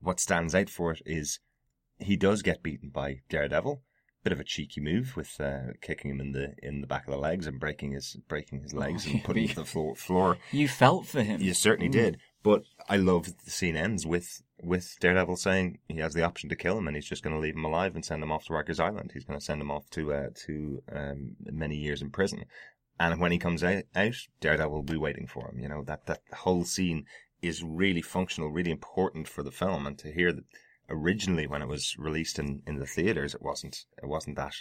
what 0.00 0.18
stands 0.18 0.54
out 0.54 0.70
for 0.70 0.92
it 0.92 1.02
is 1.04 1.40
he 1.98 2.16
does 2.16 2.42
get 2.42 2.62
beaten 2.62 2.88
by 2.88 3.20
Daredevil. 3.28 3.82
Bit 4.24 4.32
of 4.32 4.40
a 4.40 4.44
cheeky 4.44 4.80
move 4.80 5.16
with 5.16 5.40
uh, 5.40 5.72
kicking 5.80 6.10
him 6.10 6.20
in 6.20 6.32
the 6.32 6.54
in 6.62 6.80
the 6.80 6.86
back 6.86 7.06
of 7.06 7.12
the 7.12 7.18
legs 7.20 7.46
and 7.46 7.60
breaking 7.60 7.92
his 7.92 8.16
breaking 8.28 8.62
his 8.62 8.74
legs 8.74 9.06
and 9.06 9.22
putting 9.22 9.44
him 9.44 9.48
to 9.50 9.54
the 9.56 9.64
floor. 9.64 9.94
floor. 9.94 10.38
you 10.52 10.66
felt 10.68 11.06
for 11.06 11.22
him. 11.22 11.40
You 11.40 11.54
certainly 11.54 11.88
Mm. 11.88 11.92
did. 11.92 12.18
But 12.42 12.62
I 12.88 12.96
love 12.96 13.26
that 13.26 13.38
the 13.44 13.50
scene 13.50 13.76
ends 13.76 14.06
with 14.06 14.42
with 14.60 14.96
Daredevil 15.00 15.36
saying 15.36 15.78
he 15.88 15.98
has 15.98 16.14
the 16.14 16.24
option 16.24 16.48
to 16.50 16.56
kill 16.56 16.76
him 16.76 16.88
and 16.88 16.96
he's 16.96 17.08
just 17.08 17.22
going 17.22 17.34
to 17.34 17.40
leave 17.40 17.54
him 17.54 17.64
alive 17.64 17.94
and 17.94 18.04
send 18.04 18.22
him 18.22 18.32
off 18.32 18.44
to 18.46 18.52
Rikers 18.52 18.80
Island. 18.80 19.12
He's 19.14 19.24
going 19.24 19.38
to 19.38 19.44
send 19.44 19.60
him 19.62 19.70
off 19.70 19.88
to 19.90 20.12
uh, 20.12 20.28
to 20.46 20.82
um, 20.92 21.36
many 21.44 21.76
years 21.76 22.02
in 22.02 22.10
prison. 22.10 22.44
And 23.00 23.20
when 23.20 23.30
he 23.30 23.38
comes 23.38 23.62
out, 23.62 23.84
out, 23.94 24.16
Daredevil 24.40 24.72
will 24.72 24.82
be 24.82 24.96
waiting 24.96 25.28
for 25.28 25.48
him. 25.48 25.60
You 25.60 25.68
know 25.68 25.84
that 25.84 26.06
that 26.06 26.22
whole 26.32 26.64
scene 26.64 27.04
is 27.40 27.62
really 27.62 28.02
functional, 28.02 28.50
really 28.50 28.72
important 28.72 29.28
for 29.28 29.44
the 29.44 29.52
film. 29.52 29.86
And 29.86 29.96
to 29.98 30.10
hear 30.12 30.32
that 30.32 30.44
originally 30.88 31.46
when 31.46 31.62
it 31.62 31.68
was 31.68 31.94
released 31.98 32.38
in, 32.38 32.62
in 32.66 32.78
the 32.78 32.86
theaters, 32.86 33.34
it 33.34 33.42
wasn't 33.42 33.84
it 34.02 34.06
wasn't 34.06 34.36
that 34.36 34.54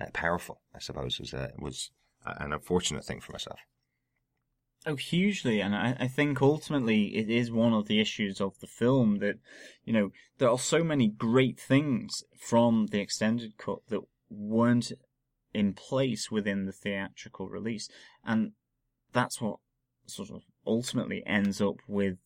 uh, 0.00 0.06
powerful. 0.12 0.60
I 0.74 0.78
suppose 0.78 1.18
was 1.18 1.34
uh, 1.34 1.48
was 1.58 1.90
an 2.24 2.52
unfortunate 2.52 3.04
thing 3.04 3.20
for 3.20 3.32
myself. 3.32 3.60
Oh, 4.84 4.96
hugely, 4.96 5.60
and 5.60 5.76
I, 5.76 5.96
I 6.00 6.08
think 6.08 6.42
ultimately 6.42 7.16
it 7.16 7.30
is 7.30 7.52
one 7.52 7.72
of 7.72 7.86
the 7.86 8.00
issues 8.00 8.40
of 8.40 8.58
the 8.58 8.66
film 8.66 9.18
that, 9.18 9.36
you 9.84 9.92
know, 9.92 10.10
there 10.38 10.50
are 10.50 10.58
so 10.58 10.82
many 10.82 11.06
great 11.06 11.60
things 11.60 12.24
from 12.36 12.86
the 12.86 12.98
extended 12.98 13.56
cut 13.58 13.78
that 13.90 14.00
weren't 14.28 14.90
in 15.54 15.74
place 15.74 16.32
within 16.32 16.66
the 16.66 16.72
theatrical 16.72 17.48
release, 17.48 17.88
and 18.24 18.52
that's 19.12 19.40
what 19.40 19.58
sort 20.06 20.30
of 20.30 20.42
ultimately 20.66 21.22
ends 21.26 21.60
up 21.60 21.76
with 21.86 22.16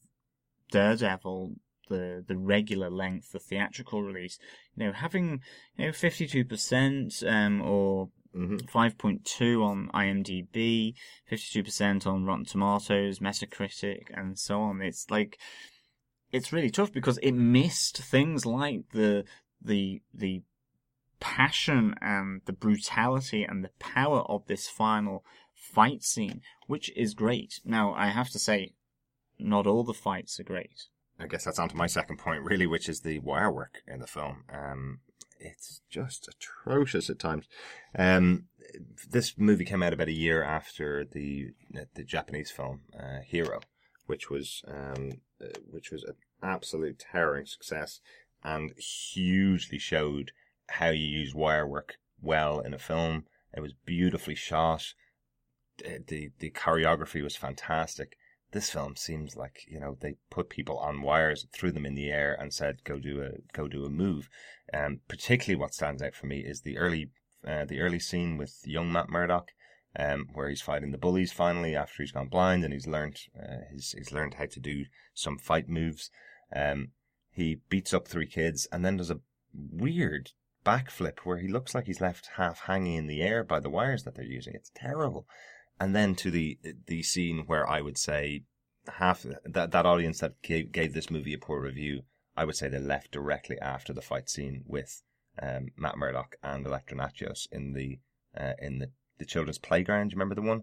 Daredevil, 0.71 1.57
the 1.89 2.25
the 2.27 2.37
regular 2.37 2.91
length, 2.91 3.33
the 3.33 3.39
theatrical 3.39 4.03
release. 4.03 4.39
You 4.77 4.87
know, 4.87 4.93
having 4.93 5.41
you 5.77 5.87
know 5.87 5.93
fifty 5.93 6.27
two 6.27 6.45
percent 6.45 7.23
um 7.27 7.63
or 7.63 8.09
Mm-hmm. 8.37 8.67
5.2 8.67 9.65
on 9.65 9.89
IMDb, 9.95 10.95
52% 11.31 12.07
on 12.07 12.27
Rotten 12.27 12.45
Tomatoes, 12.45 13.19
Metacritic, 13.19 14.09
and 14.13 14.39
so 14.39 14.61
on. 14.61 14.83
It's 14.83 15.11
like, 15.11 15.39
it's 16.33 16.53
really 16.53 16.69
tough 16.69 16.93
because 16.93 17.19
it 17.23 17.33
missed 17.33 17.97
things 17.97 18.45
like 18.45 18.91
the, 18.93 19.25
the, 19.63 20.03
the 20.13 20.43
passion 21.19 21.95
and 22.03 22.43
the 22.45 22.53
brutality 22.53 23.43
and 23.43 23.65
the 23.65 23.71
power 23.79 24.21
of 24.29 24.47
this 24.47 24.69
final 24.69 25.25
fight 25.55 26.03
scene, 26.03 26.43
which 26.67 26.95
is 26.95 27.15
great. 27.15 27.61
Now, 27.65 27.95
I 27.95 28.09
have 28.09 28.29
to 28.31 28.39
say, 28.39 28.75
not 29.39 29.67
all 29.67 29.83
the 29.83 29.95
fights 29.95 30.39
are 30.39 30.45
great. 30.45 30.89
I 31.19 31.27
guess 31.27 31.45
that's 31.45 31.59
on 31.59 31.69
to 31.71 31.77
my 31.77 31.87
second 31.87 32.19
point, 32.19 32.43
really, 32.43 32.67
which 32.67 32.89
is 32.89 33.01
the 33.01 33.19
wire 33.21 33.51
work 33.51 33.83
in 33.87 34.01
the 34.01 34.07
film. 34.07 34.45
Um, 34.53 35.01
it's 35.39 35.81
just 35.89 36.29
atrocious 36.29 37.09
at 37.11 37.19
times. 37.19 37.47
Um, 37.99 38.45
this 39.09 39.35
movie 39.39 39.65
came 39.65 39.83
out 39.83 39.93
about 39.93 40.09
a 40.09 40.13
year 40.13 40.43
after 40.43 41.05
the 41.05 41.51
the 41.95 42.05
Japanese 42.05 42.51
film 42.51 42.81
uh, 42.99 43.21
Hero, 43.25 43.61
which 44.07 44.31
was 44.31 44.63
um, 44.69 45.21
uh, 45.41 45.59
which 45.71 45.91
was 45.91 46.05
an 46.05 46.15
absolute 46.43 47.03
towering 47.13 47.47
success 47.47 48.01
and 48.45 48.73
hugely 48.79 49.79
showed 49.79 50.33
how 50.69 50.89
you 50.89 51.07
use 51.07 51.35
wire 51.35 51.67
work 51.67 51.97
well 52.21 52.61
in 52.61 52.75
a 52.75 52.79
film. 52.79 53.25
It 53.55 53.61
was 53.61 53.73
beautifully 53.85 54.35
shot. 54.35 54.95
The 55.79 56.03
the, 56.07 56.31
the 56.39 56.51
choreography 56.51 57.23
was 57.23 57.37
fantastic 57.37 58.17
this 58.57 58.71
film 58.71 58.97
seems 58.97 59.37
like 59.37 59.67
you 59.69 59.79
know 59.79 59.99
they 60.01 60.15
put 60.31 60.49
people 60.49 60.79
on 60.79 61.03
wires, 61.03 61.47
threw 61.53 61.71
them 61.71 61.85
in 61.85 61.95
the 61.95 62.11
air, 62.11 62.35
and 62.41 62.55
said 62.55 62.83
go 62.85 62.99
do 62.99 63.23
a 63.23 63.33
go 63.53 63.69
do 63.69 63.85
a 63.85 63.91
move. 63.91 64.31
Um, 64.73 65.01
particularly 65.09 65.61
what 65.61 65.75
stands 65.75 66.01
out 66.01 66.15
for 66.15 66.27
me 66.27 66.39
is 66.39 66.63
the 66.63 66.79
early 66.79 67.11
uh, 67.47 67.67
the 67.67 67.81
early 67.81 67.99
scene 67.99 68.39
with 68.39 68.63
young 68.65 68.91
Matt 68.91 69.11
Murdock, 69.11 69.51
um, 69.99 70.29
where 70.33 70.49
he's 70.49 70.63
fighting 70.63 70.91
the 70.91 70.97
bullies 70.97 71.33
finally 71.33 71.77
after 71.77 72.03
he's 72.03 72.13
gone 72.13 72.29
blind 72.29 72.65
and 72.65 72.73
he's 72.73 72.87
learned 72.87 73.19
uh, 73.39 73.59
he's 73.71 73.95
he's 73.97 74.11
learned 74.11 74.35
how 74.35 74.47
to 74.47 74.59
do 74.59 74.87
some 75.13 75.37
fight 75.37 75.69
moves. 75.69 76.11
Um, 76.55 76.93
he 77.31 77.61
beats 77.69 77.93
up 77.93 78.09
three 78.09 78.27
kids 78.27 78.67
and 78.73 78.87
then 78.87 78.97
does 78.97 79.11
a 79.11 79.21
weird 79.53 80.31
backflip 80.65 81.19
where 81.25 81.39
he 81.39 81.47
looks 81.47 81.75
like 81.75 81.85
he's 81.85 82.01
left 82.01 82.31
half 82.37 82.61
hanging 82.61 82.95
in 82.95 83.07
the 83.07 83.21
air 83.21 83.45
by 83.45 83.61
the 83.61 83.71
wires 83.71 84.05
that 84.05 84.15
they're 84.15 84.25
using. 84.25 84.55
It's 84.55 84.73
terrible 84.75 85.27
and 85.81 85.95
then 85.95 86.15
to 86.17 86.31
the 86.31 86.59
the 86.87 87.03
scene 87.03 87.45
where 87.47 87.69
I 87.69 87.81
would 87.81 87.99
say 87.99 88.45
half 88.89 89.25
that 89.45 89.71
that 89.73 89.87
audience 89.87 90.21
that 90.21 90.41
gave, 90.43 90.73
gave 90.73 90.95
this 90.95 91.11
movie 91.11 91.35
a 91.35 91.39
poor 91.39 91.61
review, 91.61 92.03
I 92.37 92.45
would 92.45 92.57
say 92.57 92.69
they 92.69 92.79
left 92.79 93.11
directly 93.11 93.59
after 93.61 93.93
the 93.93 94.03
fight 94.03 94.29
scene 94.29 94.65
with 94.67 95.03
um, 95.41 95.69
Matt 95.77 95.99
Murdock 95.99 96.37
and 96.43 96.67
Elektra 96.67 96.97
Natchios 96.97 97.47
in 97.53 97.73
the 97.73 97.99
uh, 98.39 98.55
in 98.59 98.79
the, 98.79 98.91
the 99.19 99.27
children's 99.27 99.59
playground. 99.59 100.09
Do 100.09 100.15
you 100.15 100.19
remember 100.19 100.35
the 100.35 100.47
one? 100.47 100.63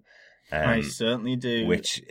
Um, 0.52 0.70
I 0.70 0.82
certainly 0.82 1.36
do. 1.36 1.66
which 1.68 2.02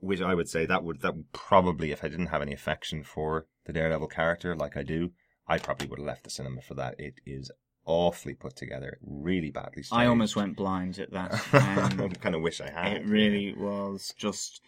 which 0.00 0.20
I 0.20 0.34
would 0.34 0.48
say 0.48 0.66
that 0.66 0.84
would 0.84 1.02
that 1.02 1.16
would 1.16 1.32
probably 1.32 1.92
if 1.92 2.02
I 2.04 2.08
didn't 2.08 2.26
have 2.26 2.42
any 2.42 2.52
affection 2.52 3.04
for 3.04 3.46
the 3.66 3.72
Daredevil 3.72 4.08
character 4.08 4.56
like 4.56 4.76
I 4.76 4.82
do, 4.82 5.10
I 5.46 5.58
probably 5.58 5.88
would 5.88 5.98
have 5.98 6.06
left 6.06 6.24
the 6.24 6.30
cinema 6.30 6.62
for 6.62 6.74
that. 6.74 6.94
It 6.98 7.14
is 7.26 7.50
awfully 7.86 8.34
put 8.34 8.56
together, 8.56 8.98
really 9.02 9.50
badly 9.50 9.82
staged. 9.82 9.98
I 10.00 10.06
almost 10.06 10.36
went 10.36 10.56
blind 10.56 10.98
at 10.98 11.12
that. 11.12 11.32
I 11.52 11.82
Um, 12.02 12.10
kind 12.12 12.34
of 12.34 12.42
wish 12.42 12.60
I 12.60 12.70
had. 12.70 12.96
it 12.96 13.06
really 13.06 13.52
was 13.54 14.12
just 14.16 14.62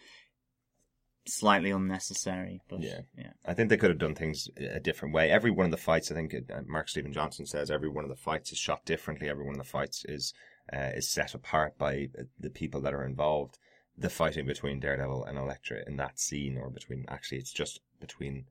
slightly 1.27 1.71
unnecessary. 1.71 2.61
But 2.69 2.81
Yeah. 2.81 3.01
yeah. 3.17 3.31
I 3.45 3.53
think 3.53 3.69
they 3.69 3.77
could 3.77 3.89
have 3.89 3.99
done 3.99 4.15
things 4.15 4.49
a 4.57 4.79
different 4.79 5.13
way. 5.13 5.29
Every 5.29 5.51
one 5.51 5.65
of 5.65 5.71
the 5.71 5.77
fights, 5.77 6.11
I 6.11 6.15
think 6.15 6.33
uh, 6.33 6.61
Mark 6.65 6.87
Steven 6.89 7.11
Johnson 7.11 7.45
says, 7.45 7.69
every 7.69 7.89
one 7.89 8.03
of 8.03 8.09
the 8.09 8.15
fights 8.15 8.51
is 8.51 8.57
shot 8.57 8.85
differently. 8.85 9.29
Every 9.29 9.43
one 9.45 9.55
of 9.55 9.59
the 9.59 9.69
fights 9.69 10.05
is 10.07 10.33
uh, 10.71 10.91
is 10.95 11.07
set 11.09 11.33
apart 11.33 11.77
by 11.77 12.09
uh, 12.17 12.23
the 12.39 12.49
people 12.49 12.81
that 12.81 12.93
are 12.93 13.05
involved. 13.05 13.57
The 13.97 14.09
fighting 14.09 14.45
between 14.45 14.79
Daredevil 14.79 15.23
and 15.25 15.37
Elektra 15.37 15.81
in 15.87 15.95
that 15.97 16.19
scene, 16.19 16.57
or 16.57 16.69
between 16.69 17.05
actually, 17.07 17.39
it's 17.39 17.51
just 17.53 17.79
between 17.99 18.45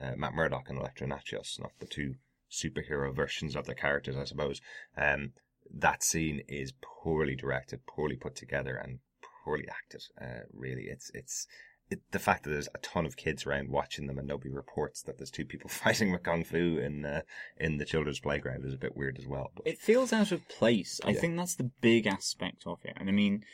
uh, 0.00 0.12
Matt 0.16 0.34
Murdock 0.34 0.68
and 0.68 0.78
Elektra 0.78 1.06
Natchios, 1.08 1.58
not 1.58 1.72
the 1.80 1.86
two 1.86 2.14
superhero 2.54 3.14
versions 3.14 3.56
of 3.56 3.66
their 3.66 3.74
characters, 3.74 4.16
I 4.16 4.24
suppose. 4.24 4.60
Um, 4.96 5.32
that 5.72 6.02
scene 6.02 6.42
is 6.48 6.72
poorly 6.82 7.34
directed, 7.34 7.86
poorly 7.86 8.16
put 8.16 8.36
together, 8.36 8.76
and 8.76 8.98
poorly 9.44 9.66
acted. 9.68 10.02
Uh, 10.20 10.44
really, 10.52 10.84
it's 10.84 11.10
it's 11.14 11.46
it, 11.90 12.00
the 12.12 12.18
fact 12.18 12.44
that 12.44 12.50
there's 12.50 12.68
a 12.74 12.78
ton 12.78 13.06
of 13.06 13.16
kids 13.16 13.46
around 13.46 13.68
watching 13.68 14.06
them 14.06 14.18
and 14.18 14.26
nobody 14.26 14.50
reports 14.50 15.02
that 15.02 15.18
there's 15.18 15.30
two 15.30 15.44
people 15.44 15.68
fighting 15.70 16.10
with 16.10 16.22
kung 16.22 16.44
fu 16.44 16.78
in 16.78 17.04
uh, 17.04 17.22
in 17.58 17.78
the 17.78 17.84
children's 17.84 18.20
playground 18.20 18.64
is 18.64 18.74
a 18.74 18.78
bit 18.78 18.96
weird 18.96 19.18
as 19.18 19.26
well. 19.26 19.50
But 19.54 19.66
It 19.66 19.78
feels 19.78 20.12
out 20.12 20.32
of 20.32 20.48
place. 20.48 21.00
I 21.04 21.14
think 21.14 21.36
that's 21.36 21.56
the 21.56 21.70
big 21.80 22.06
aspect 22.06 22.62
of 22.66 22.78
it. 22.84 22.94
And 22.96 23.08
I 23.08 23.12
mean, 23.12 23.44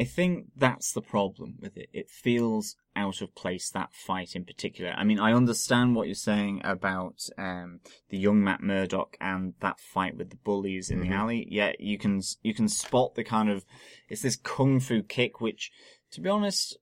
I 0.00 0.04
think 0.04 0.46
that's 0.56 0.92
the 0.92 1.02
problem 1.02 1.56
with 1.60 1.76
it. 1.76 1.88
It 1.92 2.08
feels 2.08 2.76
out 2.94 3.20
of 3.20 3.34
place, 3.34 3.68
that 3.70 3.92
fight 3.92 4.36
in 4.36 4.44
particular. 4.44 4.92
I 4.96 5.02
mean, 5.02 5.18
I 5.18 5.32
understand 5.32 5.94
what 5.94 6.06
you're 6.06 6.14
saying 6.14 6.60
about 6.64 7.28
um, 7.36 7.80
the 8.08 8.18
young 8.18 8.42
Matt 8.42 8.62
Murdock 8.62 9.16
and 9.20 9.54
that 9.60 9.80
fight 9.80 10.16
with 10.16 10.30
the 10.30 10.36
bullies 10.36 10.90
in 10.90 11.00
Mhm. 11.00 11.02
the 11.08 11.14
alley. 11.14 11.48
Yeah, 11.50 11.72
you 11.78 11.98
can 11.98 12.22
you 12.42 12.54
can 12.54 12.68
spot 12.68 13.14
the 13.14 13.24
kind 13.24 13.50
of 13.50 13.64
it's 14.08 14.22
this 14.22 14.36
kung 14.36 14.78
fu 14.78 15.02
kick, 15.02 15.40
which, 15.40 15.72
to 16.12 16.20
be 16.20 16.28
honest, 16.28 16.78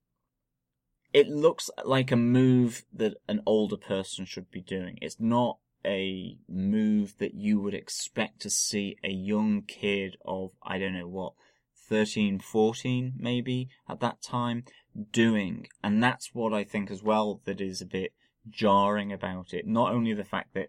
it 1.12 1.28
looks 1.28 1.70
like 1.84 2.10
a 2.12 2.16
move 2.16 2.84
that 2.92 3.14
an 3.28 3.40
older 3.46 3.78
person 3.78 4.26
should 4.26 4.50
be 4.50 4.60
doing. 4.60 4.98
It's 5.00 5.18
not 5.18 5.58
a 5.84 6.36
move 6.48 7.16
that 7.18 7.34
you 7.34 7.60
would 7.60 7.74
expect 7.74 8.40
to 8.40 8.50
see 8.50 8.96
a 9.02 9.10
young 9.10 9.62
kid 9.62 10.18
of, 10.24 10.50
I 10.62 10.78
don't 10.78 10.94
know 10.94 11.08
what, 11.08 11.34
13, 11.88 12.40
14 12.40 13.14
maybe 13.16 13.68
at 13.88 14.00
that 14.00 14.22
time 14.22 14.64
doing. 15.12 15.68
And 15.82 16.02
that's 16.02 16.30
what 16.32 16.52
I 16.52 16.64
think 16.64 16.90
as 16.90 17.02
well 17.02 17.40
that 17.44 17.60
is 17.60 17.80
a 17.80 17.86
bit 17.86 18.12
jarring 18.48 19.12
about 19.12 19.52
it. 19.52 19.66
Not 19.66 19.92
only 19.92 20.14
the 20.14 20.24
fact 20.24 20.54
that 20.54 20.68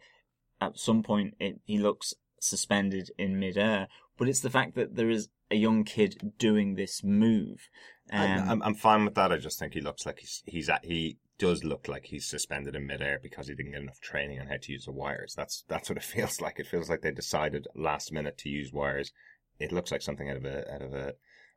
at 0.60 0.78
some 0.78 1.04
point 1.04 1.36
it, 1.40 1.60
he 1.66 1.78
looks 1.78 2.14
suspended 2.40 3.12
in 3.18 3.40
midair, 3.40 3.88
but 4.18 4.28
it's 4.28 4.42
the 4.42 4.50
fact 4.50 4.76
that 4.76 4.96
there 4.96 5.10
is 5.10 5.30
a 5.50 5.56
young 5.56 5.84
kid 5.84 6.34
doing 6.38 6.76
this 6.76 7.04
move. 7.04 7.70
Um, 8.12 8.50
I'm, 8.50 8.64
I'm 8.64 8.76
fine 8.76 9.06
with 9.06 9.16
that. 9.16 9.32
I 9.32 9.38
just 9.38 9.60
think 9.60 9.74
he 9.74 9.82
looks 9.82 10.06
like 10.06 10.20
he's 10.20 10.44
he's 10.46 10.70
at, 10.70 10.86
he 10.86 11.18
does 11.38 11.64
look 11.64 11.88
like 11.88 12.06
he's 12.06 12.26
suspended 12.26 12.76
in 12.76 12.88
midair 12.88 13.20
because 13.22 13.48
he 13.48 13.56
didn't 13.56 13.74
get 13.74 13.82
enough 13.82 14.00
training 14.00 14.40
on 14.40 14.48
how 14.48 14.58
to 14.62 14.72
use 14.72 14.86
the 14.86 14.92
wires. 14.92 15.34
That's 15.36 15.64
that's 15.68 15.90
what 15.90 15.98
it 15.98 16.04
feels 16.16 16.42
like. 16.42 16.60
It 16.60 16.68
feels 16.68 16.90
like 16.90 17.02
they 17.02 17.12
decided 17.12 17.68
last 17.76 18.12
minute 18.12 18.38
to 18.40 18.50
use 18.50 18.72
wires. 18.72 19.12
It 19.60 19.72
looks 19.72 19.92
like 19.92 20.02
something 20.02 20.30
out 20.30 20.38
of 20.38 20.46
a 20.46 20.74
out 20.74 20.82
of 20.82 20.94
a, 20.94 21.14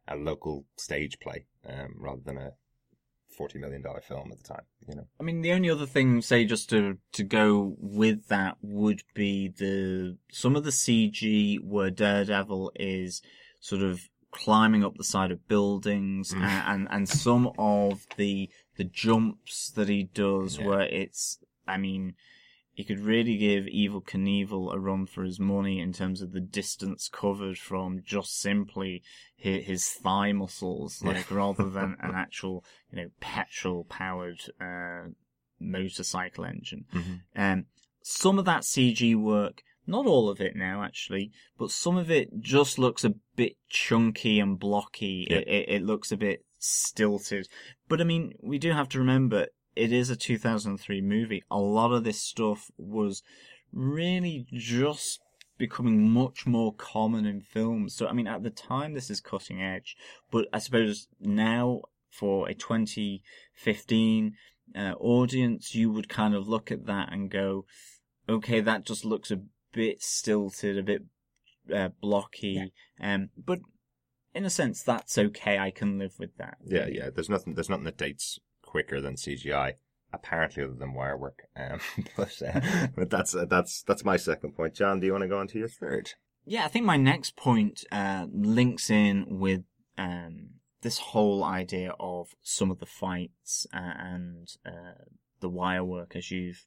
a 0.08 0.16
local 0.16 0.64
stage 0.76 1.18
play 1.20 1.46
um, 1.68 1.94
rather 1.98 2.22
than 2.24 2.38
a 2.38 2.52
forty 3.36 3.58
million 3.58 3.82
dollar 3.82 4.00
film 4.00 4.32
at 4.32 4.38
the 4.38 4.44
time. 4.44 4.64
You 4.88 4.96
know. 4.96 5.06
I 5.20 5.22
mean, 5.22 5.42
the 5.42 5.52
only 5.52 5.70
other 5.70 5.86
thing, 5.86 6.20
say, 6.22 6.44
just 6.44 6.68
to 6.70 6.98
to 7.12 7.22
go 7.22 7.76
with 7.78 8.28
that 8.28 8.56
would 8.62 9.02
be 9.14 9.48
the 9.48 10.16
some 10.32 10.56
of 10.56 10.64
the 10.64 10.70
CG 10.70 11.58
where 11.62 11.90
Daredevil 11.90 12.72
is 12.76 13.22
sort 13.60 13.82
of 13.82 14.08
climbing 14.32 14.84
up 14.84 14.96
the 14.96 15.04
side 15.04 15.30
of 15.32 15.46
buildings, 15.48 16.32
Mm. 16.32 16.42
and, 16.42 16.68
and 16.68 16.88
and 16.90 17.08
some 17.08 17.50
of 17.58 18.06
the 18.16 18.48
the 18.76 18.84
jumps 18.84 19.70
that 19.72 19.88
he 19.88 20.04
does, 20.04 20.58
Yeah. 20.58 20.66
where 20.66 20.80
it's, 20.82 21.38
I 21.66 21.76
mean. 21.76 22.14
He 22.80 22.84
could 22.84 23.00
really 23.00 23.36
give 23.36 23.64
Evel 23.66 24.02
Knievel 24.02 24.72
a 24.72 24.78
run 24.78 25.04
for 25.04 25.22
his 25.22 25.38
money 25.38 25.80
in 25.80 25.92
terms 25.92 26.22
of 26.22 26.32
the 26.32 26.40
distance 26.40 27.10
covered 27.12 27.58
from 27.58 28.00
just 28.02 28.40
simply 28.40 29.02
his, 29.36 29.66
his 29.66 29.88
thigh 29.90 30.32
muscles, 30.32 31.04
like 31.04 31.30
rather 31.30 31.68
than 31.68 31.98
an 32.00 32.14
actual, 32.14 32.64
you 32.90 33.02
know, 33.02 33.10
petrol 33.20 33.84
powered 33.84 34.40
uh, 34.58 35.10
motorcycle 35.60 36.46
engine. 36.46 36.86
Um, 37.36 37.66
some 38.02 38.38
of 38.38 38.46
that 38.46 38.62
CG 38.62 39.14
work, 39.14 39.60
not 39.86 40.06
all 40.06 40.30
of 40.30 40.40
it 40.40 40.56
now 40.56 40.82
actually, 40.82 41.32
but 41.58 41.70
some 41.70 41.98
of 41.98 42.10
it 42.10 42.40
just 42.40 42.78
looks 42.78 43.04
a 43.04 43.12
bit 43.36 43.58
chunky 43.68 44.40
and 44.40 44.58
blocky. 44.58 45.26
It, 45.28 45.46
it, 45.46 45.68
it 45.68 45.82
looks 45.82 46.12
a 46.12 46.16
bit 46.16 46.46
stilted. 46.58 47.46
But 47.90 48.00
I 48.00 48.04
mean, 48.04 48.32
we 48.40 48.58
do 48.58 48.72
have 48.72 48.88
to 48.88 48.98
remember 48.98 49.48
it 49.76 49.92
is 49.92 50.10
a 50.10 50.16
2003 50.16 51.00
movie. 51.00 51.44
A 51.50 51.58
lot 51.58 51.92
of 51.92 52.04
this 52.04 52.20
stuff 52.20 52.70
was 52.76 53.22
really 53.72 54.46
just 54.52 55.20
becoming 55.58 56.10
much 56.10 56.46
more 56.46 56.74
common 56.74 57.26
in 57.26 57.40
films. 57.40 57.94
So 57.94 58.06
I 58.06 58.12
mean, 58.12 58.26
at 58.26 58.42
the 58.42 58.50
time, 58.50 58.94
this 58.94 59.10
is 59.10 59.20
cutting 59.20 59.62
edge, 59.62 59.96
but 60.30 60.46
I 60.52 60.58
suppose 60.58 61.08
now 61.20 61.82
for 62.10 62.48
a 62.48 62.54
2015 62.54 64.34
uh, 64.74 64.94
audience, 64.98 65.74
you 65.74 65.90
would 65.90 66.08
kind 66.08 66.34
of 66.34 66.48
look 66.48 66.72
at 66.72 66.86
that 66.86 67.12
and 67.12 67.30
go, 67.30 67.66
okay, 68.28 68.60
that 68.60 68.84
just 68.84 69.04
looks 69.04 69.30
a 69.30 69.40
bit 69.72 70.02
stilted, 70.02 70.78
a 70.78 70.82
bit 70.82 71.02
uh, 71.72 71.90
blocky. 72.00 72.72
Um, 73.00 73.30
but 73.36 73.60
in 74.34 74.44
a 74.44 74.50
sense, 74.50 74.82
that's 74.82 75.18
okay. 75.18 75.58
I 75.58 75.70
can 75.70 75.98
live 75.98 76.14
with 76.18 76.36
that. 76.38 76.58
Yeah, 76.64 76.86
yeah. 76.86 77.10
There's 77.10 77.28
nothing. 77.28 77.54
There's 77.54 77.68
nothing 77.68 77.84
that 77.84 77.98
dates 77.98 78.38
quicker 78.70 79.00
than 79.00 79.14
CGI. 79.14 79.74
Apparently, 80.12 80.64
other 80.64 80.74
than 80.74 80.94
wire 80.94 81.16
work. 81.16 81.42
Um, 81.56 81.80
but 82.16 82.42
uh, 82.42 82.88
but 82.96 83.10
that's 83.10 83.34
uh, 83.34 83.44
that's 83.44 83.82
that's 83.82 84.04
my 84.04 84.16
second 84.16 84.56
point. 84.56 84.74
John, 84.74 84.98
do 84.98 85.06
you 85.06 85.12
want 85.12 85.22
to 85.22 85.28
go 85.28 85.38
on 85.38 85.48
to 85.48 85.58
your 85.58 85.68
third? 85.68 86.12
Yeah, 86.44 86.64
I 86.64 86.68
think 86.68 86.84
my 86.84 86.96
next 86.96 87.36
point 87.36 87.84
uh, 87.92 88.26
links 88.32 88.90
in 88.90 89.26
with 89.28 89.62
um, 89.98 90.54
this 90.82 90.98
whole 90.98 91.44
idea 91.44 91.92
of 92.00 92.34
some 92.42 92.70
of 92.70 92.78
the 92.78 92.86
fights 92.86 93.66
uh, 93.72 93.92
and 93.98 94.48
uh, 94.66 95.04
the 95.40 95.48
wire 95.48 95.84
work 95.84 96.16
as 96.16 96.30
you've 96.30 96.66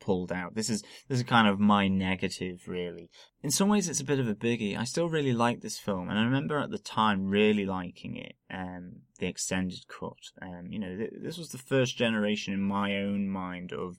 pulled 0.00 0.32
out. 0.32 0.54
This 0.54 0.70
is 0.70 0.82
this 1.08 1.18
is 1.18 1.24
kind 1.24 1.48
of 1.48 1.58
my 1.58 1.88
negative, 1.88 2.66
really. 2.66 3.10
In 3.42 3.50
some 3.50 3.68
ways, 3.68 3.88
it's 3.88 4.00
a 4.00 4.04
bit 4.04 4.18
of 4.18 4.28
a 4.28 4.34
biggie. 4.34 4.76
I 4.76 4.84
still 4.84 5.08
really 5.08 5.32
like 5.32 5.60
this 5.60 5.78
film, 5.78 6.08
and 6.08 6.18
I 6.18 6.24
remember 6.24 6.58
at 6.58 6.70
the 6.70 6.78
time 6.78 7.28
really 7.28 7.66
liking 7.66 8.16
it. 8.16 8.34
Um, 8.50 9.02
the 9.18 9.26
extended 9.26 9.86
cut. 9.88 10.18
Um, 10.40 10.66
you 10.70 10.78
know, 10.78 10.96
th- 10.96 11.12
this 11.22 11.38
was 11.38 11.50
the 11.50 11.58
first 11.58 11.96
generation 11.96 12.52
in 12.52 12.62
my 12.62 12.96
own 12.96 13.28
mind 13.28 13.72
of 13.72 13.96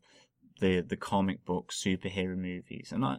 the 0.60 0.82
the 0.82 0.98
comic 0.98 1.46
book 1.46 1.72
superhero 1.72 2.38
movies, 2.38 2.92
and 2.92 3.06
I. 3.06 3.18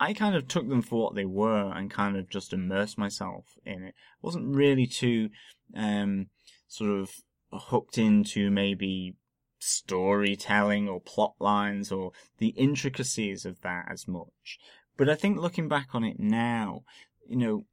I 0.00 0.12
kind 0.12 0.36
of 0.36 0.46
took 0.46 0.68
them 0.68 0.80
for 0.80 1.02
what 1.02 1.16
they 1.16 1.24
were 1.24 1.72
and 1.74 1.90
kind 1.90 2.16
of 2.16 2.30
just 2.30 2.52
immersed 2.52 2.98
myself 2.98 3.46
in 3.66 3.82
it. 3.82 3.94
wasn't 4.22 4.54
really 4.54 4.86
too 4.86 5.30
um, 5.76 6.26
sort 6.68 7.00
of 7.00 7.10
hooked 7.52 7.98
into 7.98 8.48
maybe 8.48 9.16
storytelling 9.58 10.88
or 10.88 11.00
plot 11.00 11.34
lines 11.38 11.90
or 11.90 12.12
the 12.38 12.48
intricacies 12.48 13.44
of 13.44 13.60
that 13.62 13.86
as 13.90 14.06
much. 14.06 14.58
But 14.96 15.08
I 15.08 15.14
think 15.14 15.38
looking 15.38 15.68
back 15.68 15.88
on 15.94 16.04
it 16.04 16.18
now, 16.18 16.82
you 17.28 17.36
know, 17.36 17.64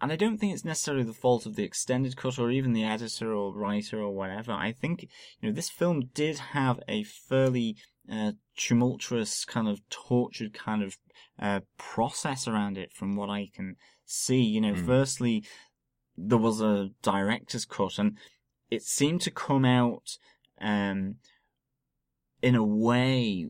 and 0.00 0.12
I 0.12 0.16
don't 0.16 0.36
think 0.38 0.52
it's 0.52 0.64
necessarily 0.64 1.04
the 1.04 1.14
fault 1.14 1.46
of 1.46 1.56
the 1.56 1.64
extended 1.64 2.16
cut 2.16 2.38
or 2.38 2.50
even 2.50 2.74
the 2.74 2.84
editor 2.84 3.32
or 3.32 3.54
writer 3.54 3.98
or 4.00 4.14
whatever. 4.14 4.52
I 4.52 4.72
think, 4.72 5.08
you 5.40 5.48
know, 5.48 5.54
this 5.54 5.70
film 5.70 6.10
did 6.12 6.38
have 6.38 6.80
a 6.86 7.02
fairly 7.04 7.76
uh, 8.12 8.32
tumultuous 8.56 9.46
kind 9.46 9.68
of 9.68 9.80
tortured 9.88 10.52
kind 10.52 10.82
of 10.82 10.98
uh, 11.40 11.60
process 11.78 12.46
around 12.46 12.76
it 12.76 12.92
from 12.92 13.16
what 13.16 13.30
I 13.30 13.48
can 13.54 13.76
see. 14.04 14.42
You 14.42 14.60
know, 14.60 14.74
Mm. 14.74 14.84
firstly, 14.84 15.44
there 16.16 16.38
was 16.38 16.60
a 16.60 16.90
director's 17.02 17.64
cut 17.64 17.98
and 17.98 18.18
it 18.70 18.82
seemed 18.82 19.22
to 19.22 19.30
come 19.30 19.64
out 19.64 20.18
um, 20.60 21.16
in 22.42 22.54
a 22.54 22.64
way 22.64 23.48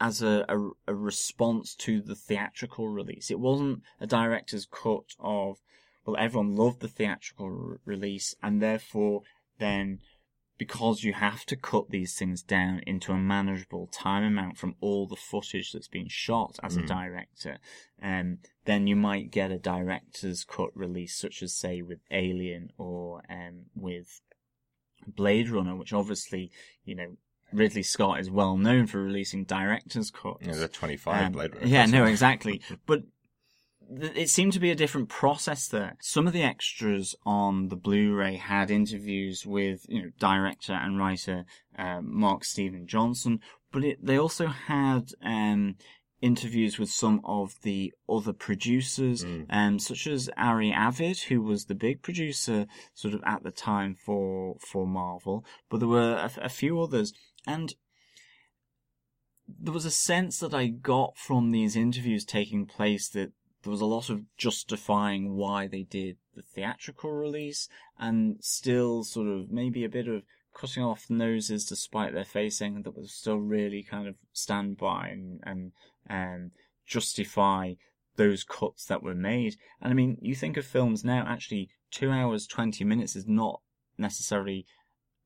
as 0.00 0.22
a, 0.22 0.44
a, 0.48 0.70
a 0.88 0.94
response 0.94 1.74
to 1.74 2.00
the 2.00 2.14
theatrical 2.14 2.88
release. 2.88 3.30
It 3.30 3.40
wasn't 3.40 3.82
a 4.00 4.06
director's 4.06 4.66
cut 4.66 5.14
of, 5.18 5.58
well, 6.04 6.16
everyone 6.18 6.56
loved 6.56 6.80
the 6.80 6.88
theatrical 6.88 7.50
re- 7.50 7.76
release 7.84 8.34
and 8.42 8.60
therefore 8.60 9.22
then 9.58 10.00
because 10.56 11.02
you 11.02 11.12
have 11.12 11.44
to 11.46 11.56
cut 11.56 11.90
these 11.90 12.14
things 12.16 12.42
down 12.42 12.80
into 12.86 13.12
a 13.12 13.18
manageable 13.18 13.88
time 13.88 14.22
amount 14.22 14.56
from 14.56 14.76
all 14.80 15.06
the 15.06 15.16
footage 15.16 15.72
that's 15.72 15.88
been 15.88 16.08
shot 16.08 16.58
as 16.62 16.76
a 16.76 16.82
Mm. 16.82 16.86
director, 16.86 17.58
um, 18.00 18.38
then 18.64 18.86
you 18.86 18.94
might 18.94 19.32
get 19.32 19.50
a 19.50 19.58
director's 19.58 20.44
cut 20.44 20.70
release, 20.76 21.16
such 21.16 21.42
as 21.42 21.52
say 21.52 21.82
with 21.82 22.00
Alien 22.10 22.70
or 22.78 23.22
um, 23.28 23.66
with 23.74 24.20
Blade 25.06 25.48
Runner, 25.48 25.74
which 25.74 25.92
obviously, 25.92 26.50
you 26.84 26.94
know, 26.94 27.16
Ridley 27.52 27.82
Scott 27.82 28.20
is 28.20 28.30
well 28.30 28.56
known 28.56 28.86
for 28.86 29.02
releasing 29.02 29.44
director's 29.44 30.10
cuts. 30.10 30.44
Know, 30.46 30.54
the 30.54 30.68
25 30.68 31.26
Um, 31.26 31.32
Blade 31.32 31.54
Runner. 31.54 31.66
Yeah, 31.66 31.86
no, 31.86 32.04
exactly. 32.04 32.60
But 32.86 33.04
it 33.90 34.30
seemed 34.30 34.52
to 34.54 34.60
be 34.60 34.70
a 34.70 34.74
different 34.74 35.08
process 35.08 35.68
there. 35.68 35.96
Some 36.00 36.26
of 36.26 36.32
the 36.32 36.42
extras 36.42 37.14
on 37.24 37.68
the 37.68 37.76
Blu-ray 37.76 38.36
had 38.36 38.70
interviews 38.70 39.44
with, 39.46 39.84
you 39.88 40.02
know, 40.02 40.10
director 40.18 40.72
and 40.72 40.98
writer 40.98 41.44
uh, 41.78 42.00
Mark 42.02 42.44
Steven 42.44 42.86
Johnson, 42.86 43.40
but 43.70 43.84
it, 43.84 44.04
they 44.04 44.18
also 44.18 44.46
had 44.46 45.10
um, 45.22 45.76
interviews 46.30 46.78
with 46.78 46.90
some 46.90 47.20
of 47.24 47.60
the 47.62 47.92
other 48.08 48.32
producers, 48.32 49.24
Mm. 49.24 49.46
um, 49.50 49.78
such 49.78 50.06
as 50.06 50.30
Avi 50.36 50.72
Arad, 50.72 51.18
who 51.28 51.42
was 51.42 51.66
the 51.66 51.74
big 51.74 52.02
producer 52.02 52.66
sort 52.94 53.14
of 53.14 53.22
at 53.24 53.42
the 53.42 53.50
time 53.52 53.94
for 53.94 54.56
for 54.70 54.86
Marvel. 54.86 55.44
But 55.68 55.78
there 55.80 55.88
were 55.88 56.14
a, 56.14 56.30
a 56.40 56.48
few 56.48 56.80
others, 56.80 57.12
and 57.46 57.74
there 59.46 59.74
was 59.74 59.84
a 59.84 59.90
sense 59.90 60.38
that 60.40 60.54
I 60.54 60.68
got 60.68 61.18
from 61.18 61.50
these 61.50 61.76
interviews 61.76 62.24
taking 62.24 62.64
place 62.66 63.08
that 63.10 63.32
there 63.62 63.70
was 63.70 63.80
a 63.82 63.86
lot 63.86 64.10
of 64.10 64.22
justifying 64.36 65.36
why 65.36 65.66
they 65.66 65.82
did 65.82 66.16
the 66.34 66.42
theatrical 66.42 67.10
release 67.12 67.68
and 67.98 68.36
still 68.40 69.04
sort 69.04 69.28
of 69.28 69.50
maybe 69.50 69.84
a 69.84 69.88
bit 69.88 70.08
of 70.08 70.22
cutting 70.54 70.82
off 70.82 71.10
noses 71.10 71.64
despite 71.66 72.12
their 72.12 72.24
facing 72.24 72.82
that 72.82 72.96
was 72.96 73.12
still 73.12 73.38
really 73.38 73.82
kind 73.82 74.06
of 74.06 74.14
stand 74.32 74.76
by 74.76 75.08
and, 75.08 75.40
and 75.44 75.72
um, 76.08 76.50
justify 76.86 77.74
those 78.16 78.44
cuts 78.44 78.84
that 78.86 79.02
were 79.02 79.14
made. 79.14 79.56
And 79.80 79.90
I 79.90 79.94
mean, 79.94 80.18
you 80.20 80.34
think 80.34 80.56
of 80.56 80.66
films 80.66 81.04
now, 81.04 81.24
actually, 81.26 81.70
two 81.90 82.10
hours, 82.10 82.46
20 82.46 82.84
minutes 82.84 83.16
is 83.16 83.26
not 83.26 83.60
necessarily 83.98 84.66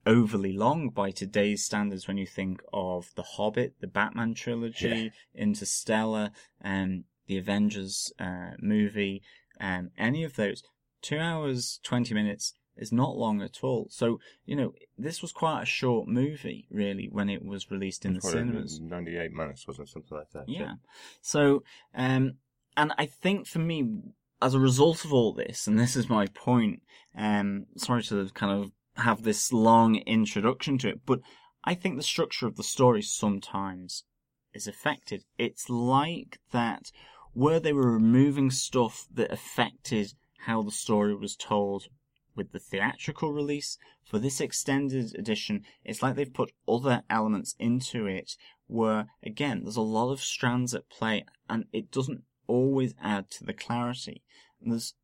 overly 0.07 0.53
long 0.53 0.89
by 0.89 1.11
today's 1.11 1.64
standards 1.64 2.09
when 2.09 2.16
you 2.16 2.26
think 2.26 2.62
of 2.72 3.11
The 3.14 3.22
Hobbit, 3.22 3.74
the 3.81 3.87
Batman 3.87 4.35
trilogy, 4.35 5.12
Interstellar, 5.35 6.31
and 6.61 7.05
the 7.26 7.37
Avengers 7.37 8.12
uh, 8.18 8.53
movie, 8.59 9.22
um, 9.61 9.91
any 9.99 10.24
of 10.24 10.37
those. 10.37 10.62
Two 11.03 11.18
hours, 11.18 11.79
20 11.85 12.14
minutes 12.14 12.55
is 12.79 12.93
not 12.93 13.16
long 13.16 13.43
at 13.43 13.62
all. 13.62 13.89
So, 13.91 14.20
you 14.47 14.57
know, 14.57 14.74
this 14.97 15.22
was 15.22 15.33
quite 15.33 15.62
a 15.62 15.66
short 15.66 16.09
movie, 16.09 16.66
really, 16.70 17.09
when 17.11 17.29
it 17.29 17.45
was 17.45 17.70
released 17.70 18.05
in 18.05 18.14
the 18.14 18.20
What, 18.20 18.33
cinemas. 18.33 18.81
98 18.81 19.33
minutes, 19.33 19.66
wasn't 19.66 19.89
it? 19.89 19.93
Something 19.93 20.18
like 20.18 20.31
that. 20.33 20.49
Yeah. 20.49 20.74
So, 21.20 21.62
um, 21.95 22.35
and 22.76 22.93
I 22.99 23.07
think 23.07 23.47
for 23.47 23.59
me, 23.59 23.89
as 24.41 24.55
a 24.55 24.61
result 24.61 25.05
of 25.05 25.12
all 25.12 25.33
this, 25.33 25.66
and 25.66 25.79
this 25.79 25.97
is 25.97 26.09
my 26.09 26.26
point, 26.26 26.83
um, 27.16 27.66
sorry 27.76 28.03
to 28.05 28.29
kind 28.35 28.62
of 28.62 28.72
have 29.03 29.22
this 29.22 29.53
long 29.53 29.97
introduction 29.97 30.79
to 30.79 30.89
it, 30.89 31.01
but 31.05 31.20
I 31.64 31.74
think 31.74 31.97
the 31.97 32.03
structure 32.03 32.47
of 32.47 32.57
the 32.57 32.62
story 32.62 33.03
sometimes 33.03 34.05
is 34.55 34.66
affected. 34.66 35.24
It's 35.37 35.68
like 35.68 36.39
that 36.53 36.91
where 37.33 37.61
they 37.61 37.72
were 37.72 37.93
removing 37.93 38.51
stuff 38.51 39.07
that 39.12 39.31
affected 39.31 40.14
how 40.47 40.62
the 40.62 40.70
story 40.70 41.14
was 41.14 41.37
told 41.37 41.89
with 42.39 42.53
the 42.53 42.59
theatrical 42.59 43.32
release. 43.32 43.76
For 44.05 44.18
this 44.18 44.41
extended 44.41 45.14
edition, 45.18 45.64
it's 45.84 46.03
like 46.03 46.14
they've 46.14 46.32
put 46.32 46.53
other 46.66 47.03
elements 47.11 47.55
into 47.59 48.07
it 48.07 48.36
where, 48.66 49.09
again, 49.22 49.64
there's 49.64 49.76
a 49.76 49.82
lot 49.82 50.11
of 50.11 50.22
strands 50.22 50.74
at 50.74 50.89
play 50.89 51.26
and 51.51 51.66
it 51.72 51.91
doesn't 51.91 52.22
always 52.47 52.95
add 53.03 53.30
to 53.32 53.45
the 53.45 53.53
clarity. 53.53 54.22
And 54.62 54.72
there's, 54.72 54.95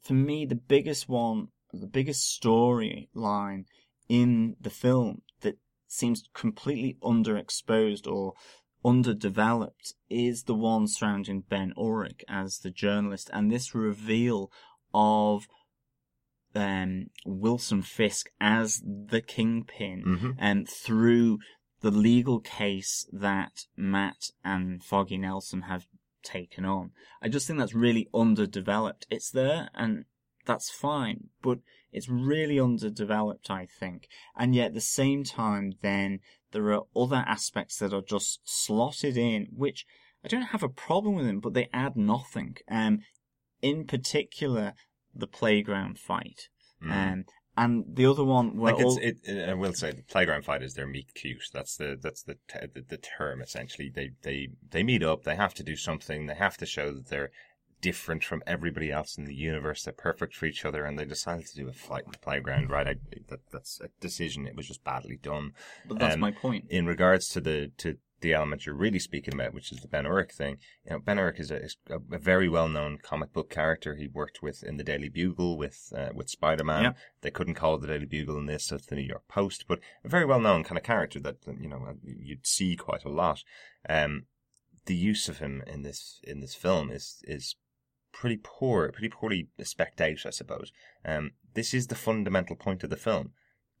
for 0.00 0.12
me, 0.12 0.46
the 0.46 0.54
biggest 0.54 1.08
one, 1.08 1.48
the 1.72 1.88
biggest 1.88 2.40
storyline 2.40 3.64
in 4.08 4.54
the 4.60 4.70
film 4.70 5.22
that 5.40 5.58
seems 5.88 6.28
completely 6.34 6.96
underexposed 7.02 8.06
or 8.06 8.34
underdeveloped 8.84 9.94
is 10.10 10.44
the 10.44 10.54
one 10.54 10.86
surrounding 10.86 11.40
Ben 11.40 11.72
Urich 11.76 12.22
as 12.28 12.58
the 12.58 12.70
journalist 12.70 13.30
and 13.32 13.50
this 13.50 13.74
reveal 13.74 14.52
of 14.92 15.48
um, 16.54 17.10
Wilson 17.24 17.82
Fisk 17.82 18.30
as 18.40 18.82
the 18.84 19.20
kingpin 19.20 20.02
Mhm. 20.04 20.36
and 20.38 20.68
through 20.68 21.38
the 21.80 21.90
legal 21.90 22.40
case 22.40 23.06
that 23.12 23.66
Matt 23.76 24.30
and 24.44 24.82
Foggy 24.82 25.18
Nelson 25.18 25.62
have 25.62 25.86
taken 26.22 26.64
on. 26.64 26.92
I 27.20 27.28
just 27.28 27.46
think 27.46 27.58
that's 27.58 27.74
really 27.74 28.08
underdeveloped. 28.14 29.06
It's 29.10 29.30
there 29.30 29.68
and 29.74 30.06
that's 30.46 30.70
fine, 30.70 31.28
but 31.42 31.58
it's 31.92 32.08
really 32.08 32.58
underdeveloped, 32.58 33.50
I 33.50 33.66
think. 33.66 34.08
And 34.36 34.54
yet 34.54 34.68
at 34.68 34.74
the 34.74 34.80
same 34.80 35.24
time, 35.24 35.74
then 35.82 36.20
there 36.52 36.72
are 36.72 36.84
other 36.96 37.24
aspects 37.26 37.78
that 37.78 37.92
are 37.92 38.02
just 38.02 38.40
slotted 38.44 39.16
in, 39.16 39.48
which 39.54 39.86
I 40.24 40.28
don't 40.28 40.42
have 40.42 40.62
a 40.62 40.68
problem 40.68 41.14
with 41.16 41.26
them, 41.26 41.40
but 41.40 41.52
they 41.52 41.68
add 41.72 41.96
nothing. 41.96 42.56
Um, 42.68 43.00
in 43.60 43.86
particular, 43.86 44.74
the 45.14 45.26
playground 45.26 45.98
fight. 45.98 46.48
Um, 46.82 47.24
and 47.56 47.84
the 47.88 48.06
other 48.06 48.24
one 48.24 48.52
Mm. 48.52 48.60
Like 48.60 48.74
all, 48.74 48.98
it, 48.98 49.18
it, 49.24 49.48
I 49.48 49.54
will 49.54 49.72
say 49.72 49.92
the 49.92 50.02
playground 50.02 50.44
fight 50.44 50.62
is 50.62 50.74
their 50.74 50.86
meet 50.86 51.14
cute. 51.14 51.44
That's 51.52 51.76
the 51.76 51.96
that's 52.00 52.22
the, 52.22 52.36
te- 52.48 52.66
the 52.72 52.82
the 52.82 52.96
term 52.96 53.40
essentially. 53.40 53.90
They 53.94 54.10
they 54.22 54.48
they 54.70 54.82
meet 54.82 55.02
up. 55.02 55.22
They 55.22 55.36
have 55.36 55.54
to 55.54 55.62
do 55.62 55.76
something. 55.76 56.26
They 56.26 56.34
have 56.34 56.56
to 56.58 56.66
show 56.66 56.92
that 56.92 57.08
they're 57.08 57.30
different 57.80 58.24
from 58.24 58.42
everybody 58.46 58.90
else 58.90 59.18
in 59.18 59.24
the 59.24 59.34
universe. 59.34 59.82
They're 59.82 59.92
perfect 59.92 60.34
for 60.34 60.46
each 60.46 60.64
other, 60.64 60.84
and 60.84 60.98
they 60.98 61.04
decided 61.04 61.46
to 61.46 61.56
do 61.56 61.68
a 61.68 61.72
fight 61.72 62.04
in 62.06 62.12
the 62.12 62.18
playground. 62.18 62.70
Right? 62.70 62.88
I, 62.88 62.94
that 63.28 63.40
that's 63.52 63.80
a 63.80 63.88
decision. 64.00 64.46
It 64.46 64.56
was 64.56 64.66
just 64.66 64.82
badly 64.82 65.18
done. 65.22 65.52
but 65.86 65.98
that's 65.98 66.14
um, 66.14 66.20
my 66.20 66.32
point. 66.32 66.66
In 66.70 66.86
regards 66.86 67.28
to 67.28 67.40
the 67.40 67.70
to 67.78 67.98
the 68.24 68.32
element 68.32 68.64
you're 68.64 68.74
really 68.74 68.98
speaking 68.98 69.34
about, 69.34 69.54
which 69.54 69.70
is 69.70 69.80
the 69.80 69.88
Ben 69.88 70.04
Urich 70.04 70.32
thing. 70.32 70.56
You 70.84 70.92
know, 70.92 70.98
Ben 70.98 71.18
Urich 71.18 71.38
is 71.38 71.50
a, 71.50 71.56
is 71.62 71.76
a, 71.88 72.18
very 72.18 72.48
well 72.48 72.68
known 72.68 72.98
comic 72.98 73.32
book 73.32 73.50
character. 73.50 73.94
He 73.94 74.08
worked 74.08 74.42
with 74.42 74.64
in 74.64 74.78
the 74.78 74.82
Daily 74.82 75.10
Bugle 75.10 75.56
with 75.56 75.92
uh, 75.96 76.08
with 76.14 76.30
Spider 76.30 76.64
Man. 76.64 76.82
Yeah. 76.82 76.92
They 77.20 77.30
couldn't 77.30 77.54
call 77.54 77.74
it 77.74 77.82
the 77.82 77.86
Daily 77.86 78.06
Bugle 78.06 78.38
in 78.38 78.46
this, 78.46 78.64
so 78.64 78.76
it's 78.76 78.86
the 78.86 78.96
New 78.96 79.02
York 79.02 79.28
Post, 79.28 79.66
but 79.68 79.78
a 80.04 80.08
very 80.08 80.24
well 80.24 80.40
known 80.40 80.64
kind 80.64 80.78
of 80.78 80.84
character 80.84 81.20
that 81.20 81.36
you 81.60 81.68
know 81.68 81.94
you'd 82.02 82.46
see 82.46 82.74
quite 82.74 83.04
a 83.04 83.10
lot. 83.10 83.44
Um, 83.88 84.24
the 84.86 84.96
use 84.96 85.28
of 85.28 85.38
him 85.38 85.62
in 85.66 85.82
this 85.82 86.20
in 86.24 86.40
this 86.40 86.54
film 86.54 86.90
is 86.90 87.22
is 87.28 87.56
pretty 88.12 88.40
poor, 88.42 88.90
pretty 88.90 89.10
poorly 89.10 89.48
specced 89.60 90.00
out, 90.00 90.26
I 90.26 90.30
suppose. 90.30 90.72
Um, 91.04 91.32
this 91.52 91.74
is 91.74 91.88
the 91.88 91.94
fundamental 91.94 92.56
point 92.56 92.82
of 92.82 92.90
the 92.90 92.96
film. 92.96 93.32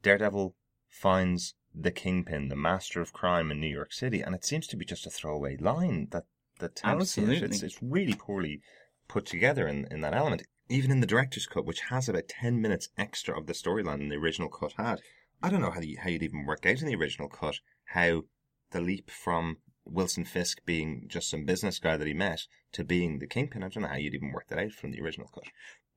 Daredevil 0.02 0.54
finds 0.88 1.54
the 1.74 1.90
kingpin, 1.90 2.48
the 2.48 2.56
master 2.56 3.00
of 3.00 3.12
crime 3.12 3.50
in 3.50 3.60
New 3.60 3.66
York 3.68 3.92
City, 3.92 4.20
and 4.20 4.34
it 4.34 4.44
seems 4.44 4.66
to 4.68 4.76
be 4.76 4.84
just 4.84 5.06
a 5.06 5.10
throwaway 5.10 5.56
line 5.56 6.08
that 6.12 6.24
that 6.60 6.76
tells 6.76 7.16
you 7.16 7.30
it. 7.30 7.42
It's, 7.42 7.62
it's 7.62 7.82
really 7.82 8.14
poorly 8.14 8.60
put 9.08 9.26
together 9.26 9.66
in, 9.66 9.86
in 9.90 10.00
that 10.02 10.14
element. 10.14 10.44
Even 10.68 10.90
in 10.90 11.00
the 11.00 11.06
director's 11.06 11.46
cut, 11.46 11.66
which 11.66 11.80
has 11.90 12.08
about 12.08 12.28
ten 12.28 12.60
minutes 12.60 12.88
extra 12.96 13.36
of 13.38 13.46
the 13.46 13.52
storyline 13.52 13.98
than 13.98 14.08
the 14.08 14.16
original 14.16 14.48
cut 14.48 14.72
had, 14.78 15.00
I 15.42 15.50
don't 15.50 15.60
know 15.60 15.72
how 15.72 15.80
you, 15.80 15.98
how 16.00 16.08
you'd 16.08 16.22
even 16.22 16.46
work 16.46 16.64
out 16.64 16.80
in 16.80 16.86
the 16.86 16.94
original 16.94 17.28
cut 17.28 17.56
how 17.86 18.22
the 18.70 18.80
leap 18.80 19.10
from 19.10 19.58
Wilson 19.84 20.24
Fisk 20.24 20.64
being 20.64 21.06
just 21.08 21.28
some 21.28 21.44
business 21.44 21.78
guy 21.78 21.96
that 21.96 22.06
he 22.06 22.14
met 22.14 22.46
to 22.72 22.84
being 22.84 23.18
the 23.18 23.26
kingpin. 23.26 23.62
I 23.62 23.68
don't 23.68 23.82
know 23.82 23.88
how 23.88 23.96
you'd 23.96 24.14
even 24.14 24.32
work 24.32 24.48
that 24.48 24.58
out 24.58 24.72
from 24.72 24.92
the 24.92 25.00
original 25.00 25.28
cut. 25.28 25.44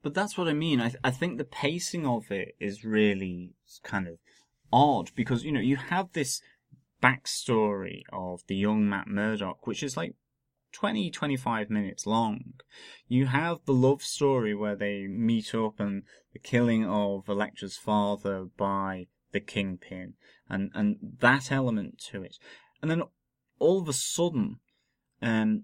But 0.04 0.14
that's 0.14 0.38
what 0.38 0.48
I 0.48 0.54
mean. 0.54 0.82
I, 0.82 0.90
th- 0.90 1.02
I 1.04 1.12
think 1.12 1.38
the 1.38 1.46
pacing 1.46 2.06
of 2.06 2.30
it 2.32 2.56
is 2.60 2.84
really 2.84 3.54
kind 3.84 4.08
of 4.08 4.18
odd 4.72 5.12
because, 5.16 5.44
you 5.44 5.52
know, 5.52 5.60
you 5.60 5.76
have 5.76 6.12
this 6.14 6.42
backstory 7.02 8.02
of 8.12 8.42
the 8.48 8.56
young 8.56 8.88
Matt 8.90 9.08
Murdock, 9.08 9.68
which 9.68 9.84
is 9.84 9.98
like 9.98 10.16
20, 10.74 11.10
25 11.12 11.70
minutes 11.70 12.06
long. 12.06 12.54
You 13.08 13.28
have 13.28 13.60
the 13.66 13.74
love 13.74 14.02
story 14.02 14.54
where 14.54 14.76
they 14.76 15.08
meet 15.08 15.54
up 15.56 15.80
and 15.80 16.04
the 16.34 16.40
killing 16.40 16.86
of 16.86 17.28
Elektra's 17.28 17.78
father 17.78 18.46
by 18.58 19.08
the 19.32 19.40
Kingpin 19.40 20.14
and, 20.50 20.72
and 20.74 20.98
that 21.20 21.52
element 21.52 22.00
to 22.12 22.24
it. 22.24 22.38
And 22.82 22.92
then 22.92 23.04
all 23.60 23.82
of 23.82 23.90
a 23.90 23.94
sudden, 23.94 24.60
um, 25.22 25.64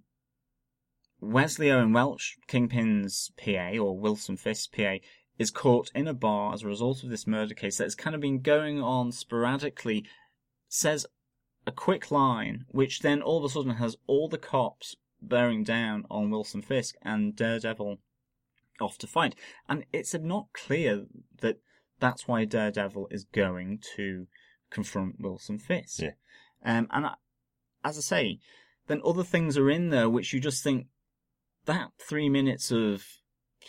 Wesley 1.19 1.71
Owen 1.71 1.93
Welch, 1.93 2.37
Kingpin's 2.47 3.31
PA, 3.37 3.77
or 3.77 3.97
Wilson 3.97 4.35
Fisk's 4.35 4.67
PA, 4.67 4.95
is 5.39 5.51
caught 5.51 5.91
in 5.95 6.07
a 6.07 6.13
bar 6.13 6.53
as 6.53 6.63
a 6.63 6.67
result 6.67 7.03
of 7.03 7.09
this 7.09 7.27
murder 7.27 7.53
case 7.53 7.77
that 7.77 7.85
has 7.85 7.95
kind 7.95 8.15
of 8.15 8.21
been 8.21 8.41
going 8.41 8.81
on 8.81 9.11
sporadically, 9.11 10.05
says 10.69 11.05
a 11.65 11.71
quick 11.71 12.11
line, 12.11 12.65
which 12.69 12.99
then 12.99 13.21
all 13.21 13.37
of 13.37 13.43
a 13.43 13.49
sudden 13.49 13.75
has 13.75 13.97
all 14.05 14.27
the 14.27 14.37
cops 14.37 14.95
bearing 15.21 15.63
down 15.63 16.05
on 16.09 16.29
Wilson 16.29 16.61
Fisk 16.61 16.95
and 17.01 17.35
Daredevil 17.35 17.99
off 18.79 18.97
to 18.99 19.07
fight. 19.07 19.35
And 19.67 19.85
it's 19.93 20.13
not 20.13 20.47
clear 20.53 21.05
that 21.41 21.59
that's 21.99 22.27
why 22.27 22.45
Daredevil 22.45 23.07
is 23.11 23.25
going 23.25 23.81
to 23.95 24.27
confront 24.69 25.21
Wilson 25.21 25.57
Fisk. 25.57 26.01
Yeah. 26.01 26.11
Um, 26.65 26.87
and 26.91 27.05
I, 27.05 27.13
as 27.83 27.97
I 27.97 28.01
say, 28.01 28.39
then 28.87 29.01
other 29.05 29.23
things 29.23 29.57
are 29.57 29.69
in 29.69 29.89
there 29.89 30.09
which 30.09 30.33
you 30.33 30.39
just 30.39 30.63
think 30.63 30.87
that 31.65 31.91
three 31.97 32.29
minutes 32.29 32.71
of 32.71 33.05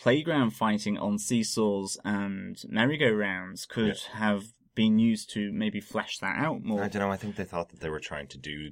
playground 0.01 0.51
fighting 0.51 0.97
on 0.97 1.17
seesaws 1.17 1.97
and 2.03 2.57
merry-go-rounds 2.67 3.65
could 3.65 3.97
have 4.13 4.45
been 4.75 4.99
used 4.99 5.31
to 5.31 5.51
maybe 5.51 5.79
flesh 5.79 6.19
that 6.19 6.37
out 6.37 6.63
more. 6.63 6.83
I 6.83 6.87
don't 6.87 7.01
know. 7.01 7.11
I 7.11 7.17
think 7.17 7.35
they 7.35 7.45
thought 7.45 7.69
that 7.69 7.79
they 7.79 7.89
were 7.89 7.99
trying 7.99 8.27
to 8.27 8.37
do 8.37 8.71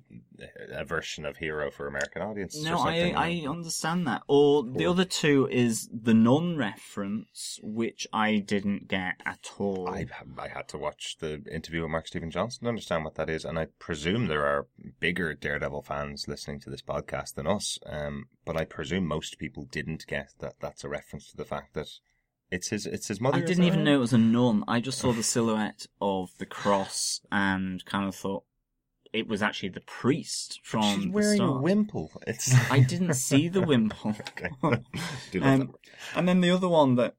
a 0.71 0.85
version 0.85 1.25
of 1.25 1.37
Hero 1.37 1.71
for 1.71 1.87
American 1.87 2.21
audiences. 2.21 2.63
No, 2.63 2.79
or 2.79 2.87
I. 2.87 3.13
I 3.15 3.45
understand 3.47 4.05
that. 4.07 4.23
Or 4.27 4.63
the 4.63 4.85
other 4.85 5.05
two 5.05 5.47
is 5.49 5.89
the 5.91 6.13
non-reference, 6.13 7.59
which 7.63 8.05
I 8.13 8.37
didn't 8.37 8.87
get 8.87 9.21
at 9.25 9.51
all. 9.57 9.89
I, 9.89 10.05
I 10.37 10.47
had 10.49 10.67
to 10.69 10.77
watch 10.77 11.17
the 11.19 11.41
interview 11.51 11.81
with 11.81 11.91
Mark 11.91 12.07
Steven 12.07 12.31
Johnson 12.31 12.63
to 12.63 12.69
understand 12.69 13.05
what 13.05 13.15
that 13.15 13.29
is, 13.29 13.45
and 13.45 13.57
I 13.57 13.67
presume 13.79 14.27
there 14.27 14.45
are 14.45 14.67
bigger 14.99 15.33
Daredevil 15.33 15.83
fans 15.83 16.27
listening 16.27 16.59
to 16.61 16.69
this 16.69 16.81
podcast 16.81 17.35
than 17.35 17.47
us. 17.47 17.79
Um, 17.85 18.25
but 18.45 18.57
I 18.57 18.65
presume 18.65 19.07
most 19.07 19.39
people 19.39 19.65
didn't 19.71 20.05
get 20.05 20.29
that. 20.39 20.55
That's 20.59 20.83
a 20.83 20.89
reference 20.89 21.31
to 21.31 21.37
the 21.37 21.45
fact 21.45 21.73
that 21.73 21.87
it's 22.53 22.67
his 22.69 22.85
it's 22.85 23.07
his 23.07 23.19
mother. 23.19 23.37
I 23.37 23.41
didn't 23.41 23.63
even 23.65 23.83
know 23.83 23.95
it 23.95 23.99
was 24.07 24.13
a 24.13 24.17
nun. 24.17 24.63
I 24.67 24.79
just 24.79 24.99
saw 24.99 25.11
the 25.11 25.23
silhouette 25.23 25.87
of 25.99 26.31
the 26.37 26.45
cross 26.45 27.19
and 27.31 27.83
kind 27.85 28.07
of 28.07 28.15
thought, 28.15 28.43
it 29.11 29.27
was 29.27 29.41
actually 29.41 29.69
the 29.69 29.81
priest 29.81 30.59
from 30.63 30.95
She's 30.95 31.03
the 31.05 31.09
wearing 31.11 31.41
a 31.41 31.59
wimple. 31.59 32.11
It's 32.27 32.53
I 32.71 32.79
didn't 32.79 33.15
see 33.15 33.47
the 33.47 33.61
wimple. 33.61 34.15
okay. 34.37 34.49
Um, 35.41 35.73
and 36.15 36.27
then 36.27 36.41
the 36.41 36.51
other 36.51 36.69
one 36.69 36.95
that 36.95 37.15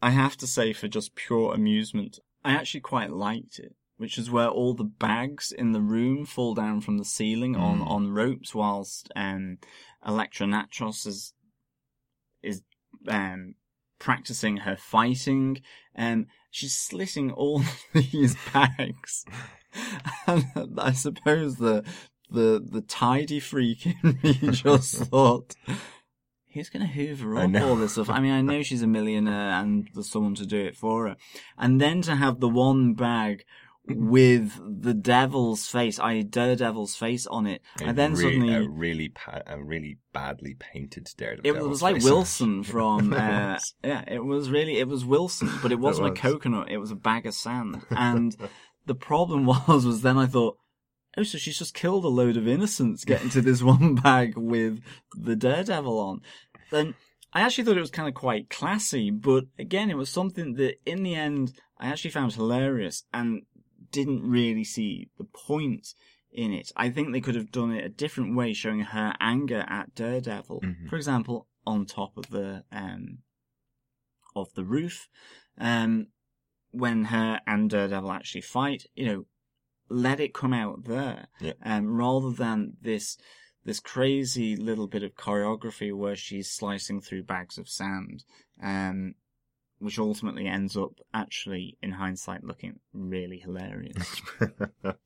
I 0.00 0.10
have 0.10 0.36
to 0.38 0.46
say 0.46 0.72
for 0.72 0.88
just 0.88 1.14
pure 1.14 1.52
amusement, 1.52 2.20
I 2.44 2.52
actually 2.52 2.80
quite 2.80 3.10
liked 3.10 3.58
it, 3.58 3.74
which 3.96 4.16
is 4.18 4.30
where 4.30 4.48
all 4.48 4.72
the 4.74 4.84
bags 4.84 5.52
in 5.52 5.72
the 5.72 5.80
room 5.80 6.24
fall 6.24 6.54
down 6.54 6.80
from 6.80 6.98
the 6.98 7.04
ceiling 7.04 7.56
on, 7.56 7.80
Mm. 7.80 7.90
on 7.90 8.10
ropes 8.12 8.54
whilst 8.54 9.10
um, 9.16 9.58
Elektra 10.06 10.46
Natchios 10.46 11.06
is 11.06 11.34
is 12.42 12.62
um, 13.08 13.54
practicing 14.00 14.58
her 14.58 14.76
fighting. 14.76 15.62
and 15.94 16.26
she's 16.50 16.74
slitting 16.74 17.30
all 17.30 17.62
these 17.94 18.36
bags. 18.52 19.24
And 20.26 20.80
I 20.80 20.90
suppose 20.90 21.58
the 21.58 21.84
the 22.28 22.60
the 22.60 22.80
tidy 22.80 23.38
freak 23.38 23.86
in 23.86 24.18
me 24.20 24.32
just 24.50 24.96
thought 24.96 25.54
who's 26.52 26.68
going 26.68 26.84
to 26.84 26.92
hoover 26.92 27.36
up 27.36 27.54
all 27.54 27.76
this 27.76 27.92
stuff? 27.92 28.10
I 28.10 28.18
mean, 28.18 28.32
I 28.32 28.40
know 28.40 28.62
she's 28.62 28.82
a 28.82 28.88
millionaire 28.88 29.52
and 29.52 29.88
there's 29.94 30.10
someone 30.10 30.34
to 30.34 30.46
do 30.46 30.58
it 30.58 30.76
for 30.76 31.06
her. 31.06 31.16
And 31.56 31.80
then 31.80 32.02
to 32.02 32.16
have 32.16 32.40
the 32.40 32.48
one 32.48 32.94
bag 32.94 33.44
with 33.88 34.82
the 34.82 34.94
devil's 34.94 35.66
face, 35.66 35.98
I 35.98 36.22
Daredevil's 36.22 36.94
face 36.94 37.26
on 37.26 37.46
it. 37.46 37.62
A 37.80 37.86
and 37.86 37.98
then 37.98 38.16
suddenly 38.16 38.54
a 38.54 38.68
really 38.68 39.08
pa- 39.08 39.42
a 39.46 39.62
really 39.62 39.98
badly 40.12 40.54
painted 40.58 41.08
Daredevil. 41.16 41.56
it 41.56 41.68
was 41.68 41.82
like. 41.82 42.02
Wilson 42.02 42.62
from 42.64 43.12
uh, 43.12 43.58
yeah, 43.82 44.04
it 44.06 44.24
was 44.24 44.50
really 44.50 44.78
it 44.78 44.88
was 44.88 45.04
Wilson, 45.04 45.50
but 45.62 45.72
it 45.72 45.80
wasn't 45.80 46.08
a 46.08 46.10
was. 46.10 46.20
coconut, 46.20 46.70
it 46.70 46.78
was 46.78 46.90
a 46.90 46.96
bag 46.96 47.26
of 47.26 47.34
sand. 47.34 47.82
And 47.90 48.36
the 48.86 48.94
problem 48.94 49.44
was 49.44 49.84
was 49.84 50.02
then 50.02 50.16
I 50.16 50.26
thought, 50.26 50.56
oh, 51.16 51.22
so 51.22 51.38
she's 51.38 51.58
just 51.58 51.74
killed 51.74 52.04
a 52.04 52.08
load 52.08 52.36
of 52.36 52.48
innocents 52.48 53.04
getting 53.04 53.30
to 53.30 53.40
this 53.40 53.62
one 53.62 53.94
bag 53.96 54.36
with 54.36 54.80
the 55.14 55.36
Daredevil 55.36 55.98
on. 55.98 56.22
Then 56.70 56.94
I 57.32 57.42
actually 57.42 57.64
thought 57.64 57.76
it 57.76 57.80
was 57.80 57.90
kind 57.90 58.08
of 58.08 58.14
quite 58.14 58.50
classy, 58.50 59.10
but 59.10 59.44
again, 59.58 59.90
it 59.90 59.96
was 59.96 60.10
something 60.10 60.54
that 60.54 60.76
in 60.84 61.02
the 61.02 61.14
end 61.14 61.52
I 61.78 61.88
actually 61.88 62.10
found 62.10 62.34
hilarious 62.34 63.04
and 63.12 63.42
didn't 63.90 64.22
really 64.22 64.64
see 64.64 65.08
the 65.18 65.24
point 65.24 65.94
in 66.32 66.52
it. 66.52 66.70
I 66.76 66.90
think 66.90 67.12
they 67.12 67.20
could 67.20 67.34
have 67.34 67.50
done 67.50 67.72
it 67.72 67.84
a 67.84 67.88
different 67.88 68.36
way, 68.36 68.52
showing 68.52 68.80
her 68.80 69.14
anger 69.20 69.64
at 69.68 69.94
Daredevil. 69.94 70.60
Mhm. 70.62 70.88
For 70.88 70.96
example, 70.96 71.48
on 71.66 71.86
top 71.86 72.16
of 72.16 72.30
the 72.30 72.64
um 72.72 73.18
of 74.36 74.54
the 74.54 74.64
roof, 74.64 75.08
um, 75.58 76.06
when 76.70 77.06
her 77.06 77.40
and 77.46 77.68
Daredevil 77.68 78.12
actually 78.12 78.42
fight, 78.42 78.86
you 78.94 79.04
know, 79.06 79.26
let 79.88 80.20
it 80.20 80.32
come 80.32 80.52
out 80.52 80.84
there, 80.84 81.26
Yeah. 81.40 81.54
um, 81.62 81.88
rather 81.88 82.30
than 82.30 82.76
this 82.80 83.18
this 83.62 83.80
crazy 83.80 84.56
little 84.56 84.86
bit 84.86 85.02
of 85.02 85.14
choreography 85.14 85.94
where 85.94 86.16
she's 86.16 86.50
slicing 86.50 86.98
through 87.00 87.22
bags 87.24 87.58
of 87.58 87.68
sand, 87.68 88.24
um, 88.62 89.14
which 89.80 89.98
ultimately 89.98 90.46
ends 90.46 90.76
up 90.76 90.92
actually, 91.12 91.76
in 91.82 91.92
hindsight, 91.92 92.44
looking 92.44 92.78
really 92.92 93.38
hilarious. 93.38 94.22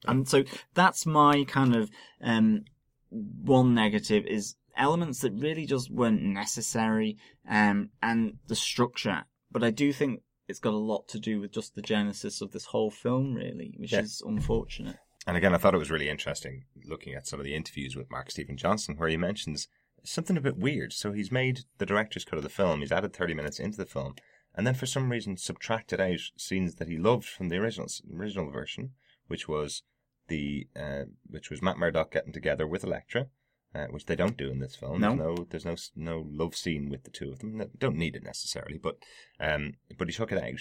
And 0.06 0.28
so 0.28 0.44
that's 0.74 1.06
my 1.06 1.44
kind 1.44 1.74
of 1.74 1.90
um, 2.22 2.64
one 3.10 3.74
negative 3.74 4.26
is 4.26 4.56
elements 4.76 5.20
that 5.20 5.32
really 5.32 5.64
just 5.66 5.90
weren't 5.90 6.22
necessary, 6.22 7.16
um, 7.48 7.90
and 8.02 8.34
the 8.48 8.56
structure. 8.56 9.24
But 9.50 9.62
I 9.64 9.70
do 9.70 9.92
think 9.92 10.20
it's 10.48 10.58
got 10.58 10.74
a 10.74 10.76
lot 10.78 11.08
to 11.08 11.18
do 11.18 11.40
with 11.40 11.52
just 11.52 11.74
the 11.74 11.82
genesis 11.82 12.40
of 12.42 12.52
this 12.52 12.66
whole 12.66 12.90
film, 12.90 13.34
really, 13.34 13.74
which 13.78 13.92
Yeah. 13.92 14.00
is 14.00 14.22
unfortunate. 14.26 14.96
And 15.26 15.36
again, 15.38 15.54
I 15.54 15.58
thought 15.58 15.74
it 15.74 15.78
was 15.78 15.90
really 15.90 16.10
interesting 16.10 16.64
looking 16.84 17.14
at 17.14 17.26
some 17.26 17.40
of 17.40 17.44
the 17.44 17.54
interviews 17.54 17.96
with 17.96 18.10
Mark 18.10 18.30
Steven 18.30 18.58
Johnson, 18.58 18.96
where 18.96 19.08
he 19.08 19.16
mentions 19.16 19.68
something 20.02 20.36
a 20.36 20.40
bit 20.42 20.58
weird. 20.58 20.92
So 20.92 21.12
he's 21.12 21.32
made 21.32 21.60
the 21.78 21.86
director's 21.86 22.26
cut 22.26 22.36
of 22.36 22.42
the 22.42 22.50
film, 22.50 22.80
he's 22.80 22.92
added 22.92 23.14
30 23.14 23.32
minutes 23.32 23.58
into 23.58 23.78
the 23.78 23.86
film, 23.86 24.16
and 24.54 24.66
then 24.66 24.74
for 24.74 24.86
some 24.86 25.10
reason 25.10 25.36
subtracted 25.36 26.00
out 26.00 26.20
scenes 26.36 26.76
that 26.76 26.88
he 26.88 26.96
loved 26.96 27.26
from 27.26 27.48
the 27.48 27.56
original 27.56 27.88
original 28.14 28.50
version, 28.50 28.92
which 29.26 29.48
was 29.48 29.82
the 30.28 30.68
uh, 30.76 31.04
which 31.28 31.50
was 31.50 31.62
Matt 31.62 31.78
Murdock 31.78 32.12
getting 32.12 32.32
together 32.32 32.66
with 32.66 32.84
Elektra, 32.84 33.26
uh, 33.74 33.86
which 33.86 34.06
they 34.06 34.16
don't 34.16 34.36
do 34.36 34.50
in 34.50 34.60
this 34.60 34.76
film. 34.76 35.00
No. 35.00 35.16
There's 35.16 35.64
no, 35.64 35.74
there's 35.74 35.96
no 35.96 36.14
no 36.14 36.26
love 36.30 36.56
scene 36.56 36.88
with 36.88 37.04
the 37.04 37.10
two 37.10 37.30
of 37.30 37.40
them. 37.40 37.58
No- 37.58 37.70
Don't 37.78 37.96
need 37.96 38.16
it 38.16 38.22
necessarily, 38.24 38.78
but 38.78 38.96
um, 39.40 39.74
but 39.98 40.08
he 40.08 40.14
took 40.14 40.32
it 40.32 40.42
out 40.42 40.60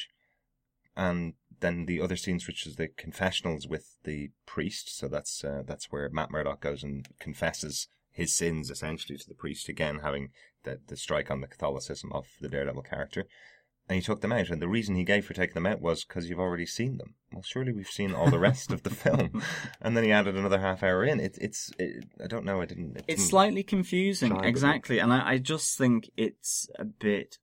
and 0.95 1.33
then 1.59 1.85
the 1.85 2.01
other 2.01 2.15
scenes, 2.15 2.45
which 2.45 2.67
is 2.67 2.75
the 2.75 2.87
confessionals 2.87 3.67
with 3.67 3.95
the 4.03 4.31
priest. 4.45 4.97
So 4.97 5.07
that's 5.07 5.43
uh, 5.43 5.63
that's 5.65 5.91
where 5.91 6.09
Matt 6.09 6.31
Murdock 6.31 6.61
goes 6.61 6.83
and 6.83 7.07
confesses 7.19 7.87
his 8.11 8.33
sins 8.33 8.69
essentially 8.69 9.17
to 9.17 9.27
the 9.27 9.33
priest 9.33 9.69
again, 9.69 9.99
having 9.99 10.29
the 10.63 10.79
the 10.85 10.97
strike 10.97 11.31
on 11.31 11.41
the 11.41 11.47
Catholicism 11.47 12.11
of 12.13 12.27
the 12.41 12.49
Daredevil 12.49 12.83
character. 12.83 13.25
And 13.89 13.97
he 13.97 14.01
took 14.01 14.21
them 14.21 14.31
out, 14.31 14.49
and 14.49 14.61
the 14.61 14.69
reason 14.69 14.95
he 14.95 15.03
gave 15.03 15.25
for 15.25 15.33
taking 15.33 15.55
them 15.55 15.65
out 15.65 15.81
was 15.81 16.05
because 16.05 16.29
you've 16.29 16.39
already 16.39 16.65
seen 16.65 16.97
them. 16.99 17.15
Well, 17.33 17.43
surely 17.43 17.73
we've 17.73 17.85
seen 17.87 18.13
all 18.13 18.29
the 18.31 18.39
rest 18.39 18.71
of 18.71 18.83
the 18.83 18.89
film, 19.03 19.43
and 19.81 19.97
then 19.97 20.05
he 20.05 20.11
added 20.11 20.35
another 20.37 20.59
half 20.61 20.83
hour 20.83 21.03
in. 21.03 21.19
It, 21.19 21.37
it's 21.41 21.69
it, 21.77 22.05
I 22.23 22.27
don't 22.27 22.45
know. 22.45 22.61
I 22.61 22.65
didn't. 22.65 22.95
It 22.95 23.03
It's 23.07 23.21
didn't- 23.23 23.29
slightly 23.29 23.61
confusing, 23.63 24.37
exactly, 24.41 24.99
and 24.99 25.11
I, 25.11 25.31
I 25.33 25.37
just 25.37 25.77
think 25.77 26.09
it's 26.15 26.69
a 26.79 26.85
bit 26.85 27.39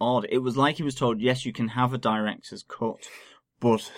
odd. 0.00 0.26
It 0.30 0.38
was 0.38 0.56
like 0.56 0.76
he 0.76 0.82
was 0.82 0.94
told, 0.94 1.20
yes, 1.20 1.44
you 1.44 1.52
can 1.52 1.68
have 1.68 1.92
a 1.92 1.98
director's 1.98 2.64
cut, 2.66 3.06
but 3.60 3.92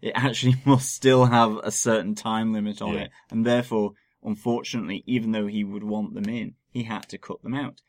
it 0.00 0.12
actually 0.14 0.54
must 0.64 0.94
still 0.94 1.24
have 1.24 1.56
a 1.64 1.72
certain 1.72 2.14
time 2.14 2.52
limit 2.52 2.80
on 2.80 2.94
Yeah. 2.94 3.00
it, 3.00 3.10
and 3.32 3.44
therefore, 3.44 3.94
unfortunately, 4.22 5.02
even 5.06 5.32
though 5.32 5.48
he 5.48 5.64
would 5.64 5.82
want 5.84 6.14
them 6.14 6.26
in, 6.28 6.54
he 6.70 6.84
had 6.84 7.08
to 7.08 7.18
cut 7.18 7.42
them 7.42 7.54
out. 7.54 7.80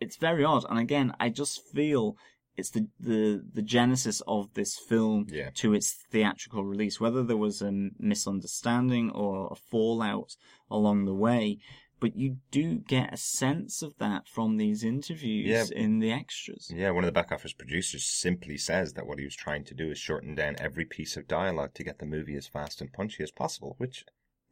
It's 0.00 0.16
very 0.16 0.44
odd, 0.44 0.64
and 0.70 0.78
again, 0.78 1.12
I 1.18 1.28
just 1.28 1.60
feel 1.72 2.16
it's 2.56 2.70
the 2.70 2.86
the, 3.00 3.44
the 3.52 3.62
genesis 3.62 4.22
of 4.26 4.52
this 4.54 4.76
film 4.78 5.26
Yeah. 5.30 5.50
to 5.54 5.74
its 5.74 5.92
theatrical 6.10 6.64
release. 6.64 7.00
Whether 7.00 7.22
there 7.22 7.36
was 7.36 7.60
a 7.62 7.72
misunderstanding 7.98 9.10
or 9.10 9.48
a 9.50 9.56
fallout 9.56 10.36
along 10.70 11.04
the 11.04 11.14
way, 11.14 11.58
but 12.00 12.16
you 12.16 12.36
do 12.50 12.76
get 12.76 13.12
a 13.14 13.16
sense 13.16 13.80
of 13.82 13.96
that 13.98 14.28
from 14.28 14.56
these 14.56 14.84
interviews 14.84 15.46
Yeah. 15.48 15.64
in 15.76 16.00
the 16.00 16.12
extras. 16.12 16.70
Yeah, 16.74 16.90
one 16.90 17.04
of 17.04 17.08
the 17.08 17.12
back 17.12 17.32
office 17.32 17.52
producers 17.52 18.04
simply 18.04 18.58
says 18.58 18.92
that 18.94 19.06
what 19.06 19.18
he 19.18 19.24
was 19.24 19.36
trying 19.36 19.64
to 19.64 19.74
do 19.74 19.90
is 19.90 19.98
shorten 19.98 20.34
down 20.34 20.56
every 20.58 20.84
piece 20.84 21.16
of 21.16 21.26
dialogue 21.28 21.74
to 21.74 21.84
get 21.84 21.98
the 21.98 22.06
movie 22.06 22.36
as 22.36 22.46
fast 22.46 22.80
and 22.80 22.92
punchy 22.92 23.22
as 23.22 23.30
possible, 23.30 23.74
which 23.78 24.04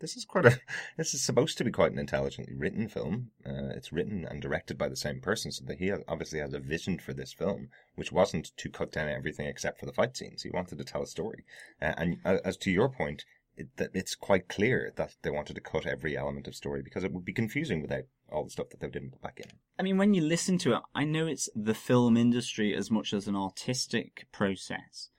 this 0.03 0.17
is 0.17 0.27
quite 0.27 0.45
a 0.45 0.61
this 0.99 1.15
is 1.15 1.23
supposed 1.23 1.57
to 1.57 1.65
be 1.65 1.71
quite 1.71 1.93
an 1.93 1.99
intelligently 1.99 2.55
written 2.55 2.89
film. 2.89 3.31
Uh, 3.47 3.71
it's 3.75 3.93
written 3.93 4.27
and 4.29 4.43
directed 4.43 4.77
by 4.77 4.89
the 4.89 4.97
same 4.97 5.21
person, 5.21 5.51
so 5.51 5.65
that 5.65 5.79
he 5.79 5.91
obviously 6.07 6.41
has 6.41 6.53
a 6.53 6.59
vision 6.59 6.99
for 6.99 7.15
this 7.15 7.33
film, 7.33 7.71
which 7.95 8.13
wasn't 8.13 8.55
to 8.59 8.69
cut 8.69 8.93
down 8.93 9.09
everything 9.09 9.47
except 9.47 9.81
for 9.81 9.87
the 9.87 9.93
fight 9.93 10.15
scenes. 10.15 10.43
He 10.43 10.51
wanted 10.51 10.77
to 10.77 10.85
tell 10.85 11.03
a 11.03 11.07
story, 11.07 11.45
uh, 11.81 11.95
and 11.97 12.19
uh, 12.25 12.39
as 12.45 12.59
to 12.59 12.71
your 12.71 12.91
point, 12.91 13.25
it, 13.57 13.77
that 13.77 13.91
it's 13.95 14.15
quite 14.15 14.49
clear 14.49 14.93
that 14.97 15.15
they 15.23 15.31
wanted 15.31 15.55
to 15.55 15.61
cut 15.61 15.87
every 15.87 16.17
element 16.17 16.49
of 16.49 16.55
story 16.55 16.83
because 16.83 17.05
it 17.05 17.13
would 17.13 17.25
be 17.25 17.33
confusing 17.33 17.81
without 17.81 18.05
all 18.31 18.45
the 18.45 18.51
stuff 18.51 18.71
that 18.71 18.81
they 18.81 18.89
didn't 18.89 19.13
put 19.13 19.23
back 19.23 19.39
in. 19.39 19.51
I 19.79 19.83
mean, 19.83 19.99
when 19.99 20.15
you 20.15 20.23
listen 20.23 20.59
to 20.59 20.75
it, 20.75 20.83
I 20.95 21.05
know 21.05 21.27
it's 21.27 21.49
the 21.55 21.75
film 21.75 22.17
industry 22.17 22.75
as 22.75 22.91
much 22.91 23.13
as 23.13 23.29
an 23.29 23.37
artistic 23.37 24.27
process, 24.33 25.11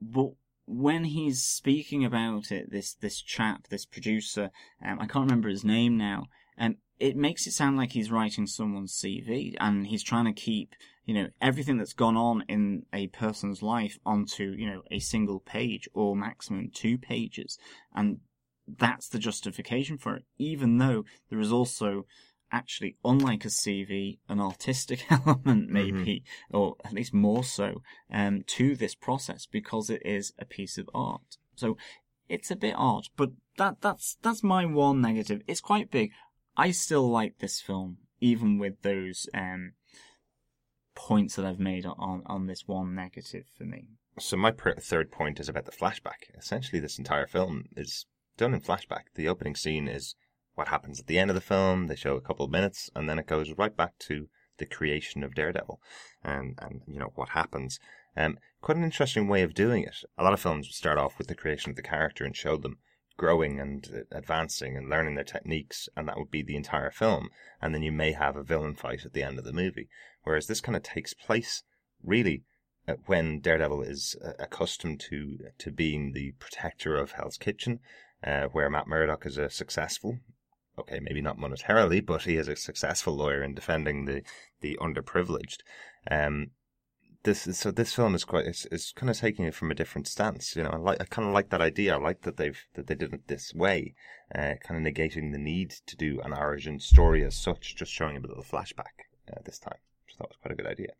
but 0.00 0.32
when 0.66 1.04
he's 1.04 1.42
speaking 1.42 2.04
about 2.04 2.50
it, 2.50 2.70
this 2.70 2.94
this 2.94 3.22
chap, 3.22 3.68
this 3.68 3.86
producer, 3.86 4.50
um, 4.84 4.98
I 5.00 5.06
can't 5.06 5.28
remember 5.28 5.48
his 5.48 5.64
name 5.64 5.96
now, 5.96 6.26
um, 6.58 6.76
it 6.98 7.16
makes 7.16 7.46
it 7.46 7.52
sound 7.52 7.76
like 7.76 7.92
he's 7.92 8.10
writing 8.10 8.46
someone's 8.46 8.94
CV 8.94 9.54
and 9.60 9.86
he's 9.86 10.02
trying 10.02 10.24
to 10.24 10.32
keep, 10.32 10.74
you 11.04 11.14
know, 11.14 11.28
everything 11.40 11.78
that's 11.78 11.92
gone 11.92 12.16
on 12.16 12.42
in 12.48 12.84
a 12.92 13.06
person's 13.08 13.62
life 13.62 13.98
onto, 14.04 14.54
you 14.56 14.66
know, 14.66 14.82
a 14.90 14.98
single 14.98 15.40
page 15.40 15.88
or 15.94 16.16
maximum 16.16 16.70
two 16.72 16.98
pages, 16.98 17.58
and 17.94 18.18
that's 18.66 19.08
the 19.08 19.18
justification 19.18 19.98
for 19.98 20.16
it, 20.16 20.24
even 20.38 20.78
though 20.78 21.04
there 21.30 21.40
is 21.40 21.52
also 21.52 22.06
actually, 22.52 22.96
unlike 23.04 23.44
a 23.44 23.48
CV, 23.48 24.18
an 24.28 24.40
artistic 24.40 25.04
element 25.10 25.70
maybe, 25.70 26.24
or 26.50 26.76
at 26.84 26.92
least 26.92 27.14
more 27.14 27.44
so, 27.44 27.82
um, 28.12 28.42
to 28.46 28.76
this 28.76 28.94
process 28.94 29.46
because 29.46 29.90
it 29.90 30.02
is 30.04 30.32
a 30.38 30.44
piece 30.44 30.78
of 30.78 30.88
art. 30.94 31.38
So 31.54 31.76
it's 32.28 32.50
a 32.50 32.56
bit 32.56 32.74
odd, 32.76 33.04
but 33.16 33.30
that 33.56 33.80
that's 33.80 34.16
that's 34.22 34.42
my 34.42 34.64
one 34.64 35.00
negative. 35.00 35.42
It's 35.46 35.60
quite 35.60 35.90
big. 35.90 36.10
I 36.56 36.70
still 36.70 37.08
like 37.08 37.38
this 37.38 37.60
film, 37.60 37.98
even 38.20 38.58
with 38.58 38.82
those 38.82 39.28
um, 39.34 39.72
points 40.94 41.36
that 41.36 41.44
I've 41.44 41.60
made 41.60 41.86
on 41.86 42.22
on 42.26 42.46
this 42.46 42.64
one 42.66 42.94
negative 42.94 43.44
for 43.56 43.64
me. 43.64 43.88
So 44.18 44.36
my 44.36 44.50
per- 44.50 44.74
third 44.76 45.10
point 45.10 45.38
is 45.40 45.48
about 45.48 45.66
the 45.66 45.72
flashback. 45.72 46.30
Essentially, 46.36 46.80
this 46.80 46.98
entire 46.98 47.26
film 47.26 47.64
is 47.76 48.06
done 48.36 48.54
in 48.54 48.60
flashback. 48.60 49.04
The 49.14 49.28
opening 49.28 49.54
scene 49.54 49.88
is 49.88 50.14
what 50.56 50.68
happens 50.68 50.98
at 50.98 51.06
the 51.06 51.18
end 51.18 51.30
of 51.30 51.34
the 51.34 51.40
film. 51.40 51.86
They 51.86 51.96
show 51.96 52.16
a 52.16 52.20
couple 52.20 52.44
of 52.44 52.50
minutes, 52.50 52.90
and 52.96 53.08
then 53.08 53.18
it 53.18 53.26
goes 53.26 53.52
right 53.56 53.76
back 53.76 53.98
to 54.00 54.28
the 54.58 54.66
creation 54.66 55.22
of 55.22 55.34
Daredevil, 55.34 55.80
and 56.24 56.58
and 56.60 56.80
you 56.88 56.98
know 56.98 57.12
what 57.14 57.30
happens. 57.30 57.78
Um, 58.16 58.38
quite 58.62 58.78
an 58.78 58.84
interesting 58.84 59.28
way 59.28 59.42
of 59.42 59.54
doing 59.54 59.84
it. 59.84 59.96
A 60.18 60.24
lot 60.24 60.32
of 60.32 60.40
films 60.40 60.74
start 60.74 60.98
off 60.98 61.18
with 61.18 61.28
the 61.28 61.34
creation 61.34 61.70
of 61.70 61.76
the 61.76 61.82
character 61.82 62.24
and 62.24 62.34
show 62.34 62.56
them 62.56 62.78
growing 63.18 63.60
and 63.60 64.04
advancing 64.10 64.76
and 64.76 64.88
learning 64.88 65.14
their 65.14 65.24
techniques, 65.24 65.88
and 65.96 66.08
that 66.08 66.16
would 66.16 66.30
be 66.30 66.42
the 66.42 66.56
entire 66.56 66.90
film. 66.90 67.28
And 67.60 67.74
then 67.74 67.82
you 67.82 67.92
may 67.92 68.12
have 68.12 68.36
a 68.36 68.42
villain 68.42 68.74
fight 68.74 69.04
at 69.04 69.12
the 69.12 69.22
end 69.22 69.38
of 69.38 69.44
the 69.44 69.52
movie. 69.52 69.88
Whereas 70.24 70.46
this 70.46 70.60
kind 70.60 70.76
of 70.76 70.82
takes 70.82 71.14
place 71.14 71.62
really 72.02 72.44
uh, 72.88 72.94
when 73.06 73.40
Daredevil 73.40 73.82
is 73.82 74.16
uh, 74.24 74.32
accustomed 74.38 75.00
to 75.00 75.38
to 75.58 75.70
being 75.70 76.12
the 76.12 76.32
protector 76.38 76.96
of 76.96 77.12
Hell's 77.12 77.36
Kitchen, 77.36 77.80
uh, 78.24 78.46
where 78.46 78.70
Matt 78.70 78.88
Murdock 78.88 79.26
is 79.26 79.38
a 79.38 79.50
successful, 79.50 80.18
okay, 80.78 81.00
maybe 81.00 81.20
not 81.20 81.38
monetarily, 81.38 82.04
but 82.04 82.22
he 82.22 82.36
is 82.36 82.48
a 82.48 82.56
successful 82.56 83.14
lawyer 83.14 83.42
in 83.42 83.54
defending 83.54 84.04
the 84.04 84.22
the 84.60 84.78
underprivileged. 84.80 85.58
Um, 86.10 86.50
this 87.26 87.46
is, 87.46 87.58
so 87.58 87.70
this 87.70 87.92
film 87.92 88.14
is 88.14 88.24
quite 88.24 88.46
it's 88.46 88.92
kind 88.92 89.10
of 89.10 89.18
taking 89.18 89.44
it 89.44 89.54
from 89.54 89.70
a 89.70 89.74
different 89.74 90.06
stance. 90.06 90.56
You 90.56 90.62
know, 90.62 90.70
I 90.70 90.76
like 90.76 91.00
I 91.00 91.04
kind 91.04 91.28
of 91.28 91.34
like 91.34 91.50
that 91.50 91.60
idea. 91.60 91.94
I 91.94 91.98
like 91.98 92.22
that 92.22 92.36
they've 92.36 92.58
that 92.74 92.86
they 92.86 92.94
did 92.94 93.12
it 93.12 93.26
this 93.26 93.52
way, 93.52 93.94
uh, 94.34 94.54
kind 94.62 94.86
of 94.86 94.94
negating 94.94 95.32
the 95.32 95.38
need 95.38 95.72
to 95.86 95.96
do 95.96 96.20
an 96.24 96.32
origin 96.32 96.78
story 96.78 97.24
as 97.24 97.36
such, 97.36 97.76
just 97.76 97.92
showing 97.92 98.16
a 98.16 98.20
bit 98.20 98.30
of 98.30 98.48
flashback 98.48 99.04
uh, 99.30 99.40
this 99.44 99.58
time. 99.58 99.78
So 100.08 100.16
that 100.20 100.28
was 100.28 100.38
quite 100.40 100.52
a 100.52 100.56
good 100.56 100.70
idea. 100.70 100.92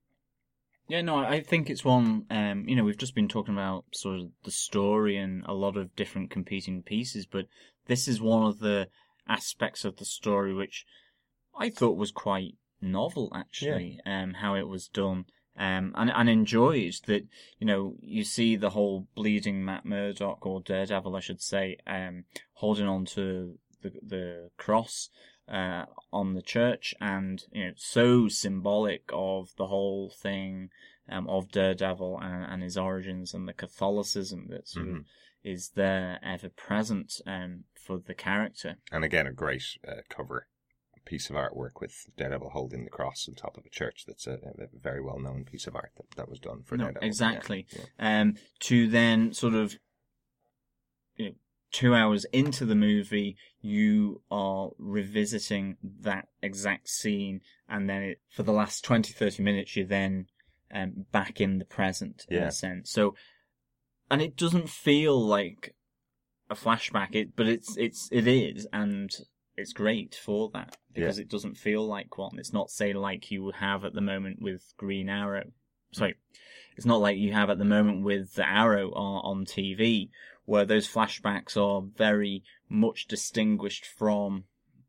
Yeah, 0.88 1.02
no, 1.02 1.16
I 1.16 1.40
think 1.40 1.68
it's 1.68 1.84
one. 1.84 2.26
Um, 2.30 2.68
you 2.68 2.76
know, 2.76 2.84
we've 2.84 2.98
just 2.98 3.14
been 3.14 3.28
talking 3.28 3.54
about 3.54 3.84
sort 3.92 4.20
of 4.20 4.26
the 4.44 4.52
story 4.52 5.16
and 5.16 5.44
a 5.46 5.54
lot 5.54 5.76
of 5.76 5.94
different 5.96 6.30
competing 6.30 6.82
pieces, 6.82 7.26
but 7.26 7.46
this 7.86 8.06
is 8.06 8.20
one 8.20 8.44
of 8.44 8.58
the 8.60 8.88
aspects 9.28 9.84
of 9.84 9.96
the 9.96 10.04
story 10.04 10.54
which 10.54 10.84
I 11.58 11.70
thought 11.70 11.96
was 11.96 12.10
quite 12.12 12.54
novel, 12.80 13.32
actually. 13.34 13.98
Um, 14.06 14.34
how 14.34 14.54
it 14.54 14.68
was 14.68 14.88
done, 14.88 15.24
um, 15.56 15.92
and 15.96 16.10
and 16.10 16.28
enjoyed 16.28 16.94
that. 17.06 17.22
You 17.58 17.66
know, 17.66 17.94
you 18.00 18.24
see 18.24 18.56
the 18.56 18.70
whole 18.70 19.08
bleeding 19.14 19.64
Matt 19.64 19.84
Murdock 19.84 20.44
or 20.46 20.60
Daredevil, 20.60 21.16
I 21.16 21.20
should 21.20 21.40
say, 21.40 21.78
um, 21.86 22.24
holding 22.54 22.86
on 22.86 23.04
to 23.06 23.58
the 23.82 23.92
the 24.02 24.50
cross 24.58 25.08
uh, 25.48 25.84
on 26.12 26.34
the 26.34 26.42
church, 26.42 26.94
and 27.00 27.42
you 27.52 27.64
know, 27.66 27.72
so 27.76 28.28
symbolic 28.28 29.04
of 29.12 29.50
the 29.56 29.66
whole 29.68 30.10
thing 30.10 30.68
um, 31.08 31.28
of 31.28 31.50
Daredevil 31.50 32.18
and, 32.20 32.44
and 32.52 32.62
his 32.62 32.76
origins 32.76 33.32
and 33.32 33.48
the 33.48 33.52
Catholicism 33.52 34.48
that 34.50 34.68
sort 34.68 34.86
Mm-hmm. 34.86 34.96
of 34.98 35.04
is 35.47 35.70
there 35.76 36.18
ever 36.24 36.49
present 36.49 37.20
um, 37.24 37.64
for 37.74 37.99
the 37.99 38.14
character. 38.14 38.76
And 38.90 39.05
again, 39.05 39.28
a 39.28 39.32
great 39.32 39.62
uh, 39.86 40.01
cover 40.09 40.49
piece 41.05 41.30
of 41.30 41.36
artwork 41.36 41.80
with 41.80 42.07
Daredevil 42.16 42.51
holding 42.51 42.82
the 42.82 42.90
cross 42.90 43.26
on 43.28 43.36
top 43.36 43.57
of 43.57 43.64
a 43.64 43.70
church. 43.70 44.05
That's 44.09 44.26
a, 44.26 44.32
a 44.32 44.66
very 44.78 45.01
well 45.01 45.20
known 45.20 45.44
piece 45.44 45.68
of 45.68 45.76
art 45.76 45.92
that, 45.97 46.11
that 46.16 46.28
was 46.28 46.40
done 46.40 46.64
for 46.64 46.76
No, 46.76 46.86
Daredevil. 46.86 47.07
exactly. 47.07 47.66
Yeah, 47.70 47.84
yeah. 48.01 48.20
Um, 48.22 48.34
to 48.61 48.88
then 48.88 49.32
sort 49.32 49.55
of, 49.55 49.76
you 51.14 51.26
know, 51.26 51.34
two 51.70 51.94
hours 51.94 52.26
into 52.32 52.66
the 52.66 52.74
movie, 52.74 53.36
you 53.61 54.22
are 54.32 54.70
revisiting 54.78 55.76
that 56.01 56.26
exact 56.42 56.88
scene, 56.88 57.40
and 57.68 57.88
then 57.88 58.03
it, 58.03 58.20
for 58.30 58.42
the 58.42 58.53
last 58.53 58.84
20, 58.84 59.12
30 59.12 59.44
minutes, 59.44 59.76
you're 59.76 59.86
then 59.86 60.26
um, 60.74 61.07
back 61.12 61.40
in 61.40 61.59
the 61.59 61.64
present 61.64 62.26
in 62.28 62.42
a 62.42 62.51
sense. 62.51 62.90
So, 62.90 63.14
and 64.11 64.22
it 64.22 64.36
doesn't 64.36 64.68
feel 64.68 65.20
like 65.20 65.74
a 66.48 66.54
flashback, 66.54 67.14
it, 67.14 67.34
but 67.36 67.46
it's 67.46 67.76
it's 67.76 68.09
it 68.12 68.26
is, 68.26 68.66
and 68.72 69.11
it's 69.57 69.72
great 69.72 70.14
for 70.14 70.50
that 70.52 70.76
because 70.92 71.18
it 71.18 71.28
doesn't 71.28 71.57
feel 71.57 71.86
like 71.86 72.16
one. 72.16 72.38
It's 72.38 72.52
not 72.52 72.70
say 72.70 72.92
like 72.92 73.30
you 73.30 73.50
have 73.50 73.84
at 73.84 73.94
the 73.94 74.00
moment 74.00 74.40
with 74.40 74.74
Green 74.76 75.09
Arrow. 75.09 75.52
Sorry, 75.92 76.14
it's 76.76 76.86
not 76.86 77.00
like 77.00 77.16
you 77.16 77.32
have 77.32 77.50
at 77.50 77.59
the 77.59 77.64
moment 77.64 78.04
with 78.04 78.34
the 78.34 78.48
Arrow 78.48 78.92
on, 78.92 79.38
on 79.38 79.44
TV, 79.44 80.11
where 80.44 80.64
those 80.64 80.88
flashbacks 80.88 81.57
are 81.57 81.82
very 81.96 82.44
much 82.68 83.07
distinguished 83.07 83.86
from 83.86 84.44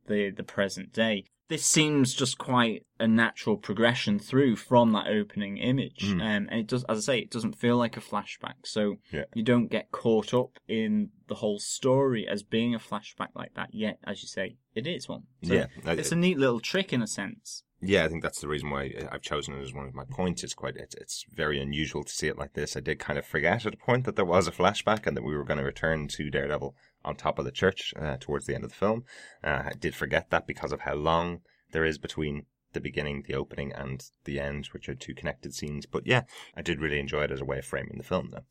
the 0.07 0.30
the 0.30 0.43
present 0.43 0.93
day. 0.93 1.26
This 1.50 1.66
seems 1.66 2.14
just 2.14 2.38
quite 2.38 2.86
a 3.00 3.08
natural 3.08 3.56
progression 3.56 4.20
through 4.20 4.58
from 4.58 4.91
that 4.93 5.08
opening 5.08 5.58
image, 5.58 6.04
Mm. 6.04 6.22
um, 6.22 6.48
and 6.52 6.60
it 6.60 6.68
does, 6.68 6.84
as 6.89 6.98
I 6.98 7.02
say, 7.14 7.20
it 7.20 7.32
doesn't 7.32 7.54
feel 7.58 7.78
like 7.78 7.95
a 7.95 8.02
flashback. 8.02 8.66
So 8.66 8.98
Yeah. 9.14 9.26
you 9.34 9.43
don't 9.43 9.68
get 9.72 9.91
caught 9.91 10.34
up 10.34 10.60
in 10.68 11.12
the 11.28 11.36
whole 11.36 11.60
story 11.60 12.28
as 12.28 12.43
being 12.43 12.76
a 12.76 12.80
flashback 12.80 13.30
like 13.34 13.54
that. 13.54 13.74
Yet, 13.74 14.00
as 14.04 14.22
you 14.22 14.28
say, 14.28 14.58
it 14.76 14.86
is 14.88 15.08
one. 15.08 15.24
So 15.43 15.54
Yeah, 15.54 15.68
it's 15.86 16.12
a 16.12 16.16
neat 16.16 16.38
little 16.38 16.60
trick 16.60 16.91
in 16.91 17.02
a 17.02 17.08
sense. 17.08 17.64
Yeah, 17.80 18.04
I 18.06 18.08
think 18.08 18.24
that's 18.24 18.41
the 18.41 18.48
reason 18.48 18.72
why 18.72 18.91
I've 19.12 19.22
chosen 19.22 19.54
it 19.54 19.62
as 19.62 19.72
one 19.72 19.86
of 19.86 19.93
my 19.93 20.04
points. 20.04 20.43
It's 20.43 20.56
quite, 20.56 20.76
it's, 20.78 20.95
it's 20.95 21.26
very 21.32 21.62
unusual 21.62 22.04
to 22.04 22.12
see 22.12 22.28
it 22.28 22.38
like 22.38 22.54
this. 22.54 22.76
I 22.76 22.80
did 22.80 22.98
kind 22.98 23.20
of 23.20 23.26
forget 23.26 23.68
at 23.68 23.76
a 23.76 23.78
point 23.78 24.06
that 24.06 24.16
there 24.16 24.26
was 24.26 24.48
a 24.48 24.52
flashback 24.52 25.06
and 25.06 25.16
that 25.16 25.24
we 25.24 25.36
were 25.38 25.43
going 25.43 25.60
to 25.60 25.64
return 25.64 26.08
to 26.10 26.30
Daredevil 26.32 26.76
on 27.08 27.16
top 27.16 27.39
of 27.39 27.45
the 27.45 27.51
church 27.51 27.93
uh, 27.99 28.18
towards 28.20 28.45
the 28.45 28.53
end 28.55 28.64
of 28.64 28.70
the 28.70 28.76
film. 28.76 29.03
Uh, 29.43 29.64
I 29.68 29.74
did 29.80 29.95
forget 29.95 30.30
that 30.30 30.45
because 30.45 30.72
of 30.72 30.82
how 30.82 30.95
long 30.95 31.41
there 31.72 31.86
is 31.86 31.97
between 31.97 32.45
the 32.74 32.82
beginning, 32.82 33.24
the 33.28 33.34
opening, 33.34 33.72
and 33.74 34.03
the 34.26 34.39
end, 34.39 34.68
which 34.68 34.88
are 34.89 34.95
two 34.95 35.16
connected 35.16 35.53
scenes. 35.53 35.86
But 35.86 36.05
yeah, 36.05 36.24
I 36.55 36.62
did 36.62 36.82
really 36.82 36.99
enjoy 36.99 37.24
it 37.24 37.32
as 37.32 37.41
a 37.41 37.45
way 37.45 37.60
of 37.60 37.66
framing 37.66 37.97
the 37.97 38.03
film, 38.03 38.30
though. 38.32 38.45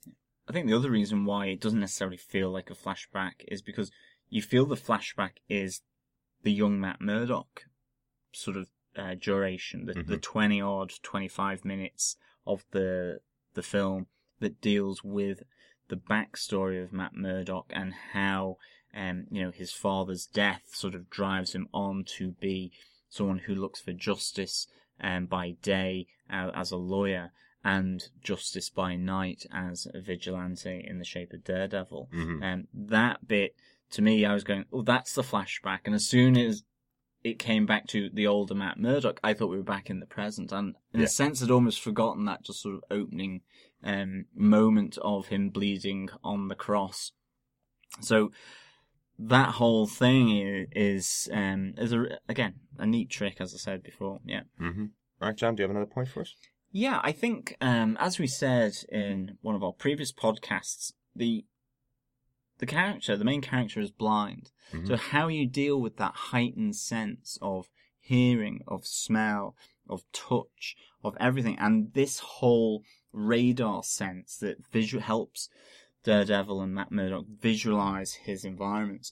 I 0.48 0.52
think 0.52 0.66
the 0.66 0.76
other 0.76 0.90
reason 0.90 1.24
why 1.24 1.46
it 1.46 1.60
doesn't 1.60 1.80
necessarily 1.80 2.16
feel 2.16 2.50
like 2.50 2.70
a 2.70 2.74
flashback 2.74 3.32
is 3.48 3.62
because 3.62 3.90
you 4.28 4.42
feel 4.42 4.64
the 4.64 4.76
flashback 4.76 5.32
is 5.48 5.82
the 6.42 6.52
young 6.52 6.80
Matt 6.80 7.00
Murdock 7.00 7.64
sort 8.32 8.56
of 8.56 8.68
uh, 8.96 9.14
duration, 9.20 9.84
the, 9.86 9.94
the 9.94 10.16
Mhm. 10.16 10.22
20 10.22 10.60
odd, 10.60 10.92
25 11.02 11.64
minutes 11.64 12.16
of 12.46 12.64
the 12.70 13.20
the 13.54 13.62
film 13.62 14.06
that 14.40 14.60
deals 14.60 15.02
with 15.02 15.42
the 15.88 15.96
backstory 15.96 16.82
of 16.82 16.92
Matt 16.92 17.14
Murdock 17.14 17.66
and 17.70 17.92
how 18.12 18.56
um, 18.94 19.26
you 19.30 19.42
know 19.42 19.50
his 19.50 19.72
father's 19.72 20.26
death 20.26 20.62
sort 20.72 20.94
of 20.94 21.10
drives 21.10 21.54
him 21.54 21.68
on 21.72 22.04
to 22.18 22.32
be 22.40 22.72
someone 23.08 23.38
who 23.38 23.54
looks 23.54 23.80
for 23.80 23.92
justice 23.92 24.66
um, 25.00 25.26
by 25.26 25.56
day 25.62 26.06
uh, 26.30 26.50
as 26.54 26.70
a 26.70 26.76
lawyer 26.76 27.30
and 27.64 28.08
justice 28.22 28.70
by 28.70 28.94
night 28.96 29.44
as 29.52 29.86
a 29.92 30.00
vigilante 30.00 30.84
in 30.88 30.98
the 30.98 31.04
shape 31.04 31.32
of 31.32 31.42
Daredevil. 31.44 32.08
And 32.42 32.68
that 32.72 33.26
bit, 33.26 33.56
to 33.92 34.02
me, 34.02 34.24
I 34.24 34.34
was 34.34 34.44
going, 34.44 34.66
oh, 34.72 34.82
that's 34.82 35.14
the 35.14 35.22
flashback. 35.22 35.80
And 35.84 35.94
as 35.94 36.06
soon 36.06 36.36
as 36.36 36.62
it 37.24 37.40
came 37.40 37.66
back 37.66 37.88
to 37.88 38.08
the 38.12 38.26
older 38.28 38.54
Matt 38.54 38.78
Murdock, 38.78 39.18
I 39.24 39.34
thought 39.34 39.48
we 39.50 39.56
were 39.56 39.62
back 39.64 39.90
in 39.90 39.98
the 39.98 40.06
present. 40.06 40.52
And 40.52 40.76
in 40.94 41.00
Yeah. 41.00 41.06
a 41.06 41.08
sense, 41.08 41.42
I'd 41.42 41.50
almost 41.50 41.80
forgotten 41.80 42.24
that 42.26 42.44
just 42.44 42.60
sort 42.62 42.76
of 42.76 42.84
opening 42.88 43.40
um, 43.86 44.26
moment 44.34 44.98
of 45.00 45.28
him 45.28 45.48
bleeding 45.48 46.10
on 46.22 46.48
the 46.48 46.54
cross. 46.54 47.12
So 48.00 48.32
that 49.18 49.52
whole 49.52 49.86
thing 49.86 50.66
is 50.72 51.28
um, 51.32 51.74
is 51.78 51.92
a, 51.92 52.18
again 52.28 52.54
a 52.78 52.84
neat 52.84 53.08
trick, 53.08 53.36
as 53.40 53.54
I 53.54 53.58
said 53.58 53.82
before. 53.82 54.18
Yeah. 54.26 54.42
Mm-hmm. 54.60 54.86
Right, 55.20 55.36
John, 55.36 55.54
do 55.54 55.62
you 55.62 55.68
have 55.68 55.74
another 55.74 55.90
point 55.90 56.08
for 56.08 56.20
us? 56.20 56.34
Yeah, 56.72 57.00
I 57.02 57.12
think 57.12 57.56
um, 57.60 57.96
as 57.98 58.18
we 58.18 58.26
said 58.26 58.74
in 58.90 59.38
one 59.40 59.54
of 59.54 59.62
our 59.62 59.72
previous 59.72 60.12
podcasts, 60.12 60.92
the 61.14 61.46
the 62.58 62.66
character, 62.66 63.16
the 63.16 63.24
main 63.24 63.40
character, 63.40 63.80
is 63.80 63.90
blind. 63.90 64.50
Mhm. 64.72 64.86
So 64.88 64.96
how 64.96 65.28
you 65.28 65.46
deal 65.46 65.80
with 65.80 65.96
that 65.98 66.14
heightened 66.14 66.74
sense 66.76 67.38
of 67.40 67.68
hearing, 68.00 68.62
of 68.66 68.86
smell, 68.86 69.54
of 69.88 70.04
touch, 70.12 70.76
of 71.02 71.16
everything, 71.20 71.58
and 71.58 71.92
this 71.92 72.18
whole 72.18 72.82
radar 73.16 73.82
sense 73.82 74.36
that 74.38 74.66
visual 74.70 75.02
helps 75.02 75.48
Daredevil 76.04 76.60
and 76.60 76.74
Matt 76.74 76.92
Murdock 76.92 77.26
visualize 77.40 78.14
his 78.14 78.44
environments 78.44 79.10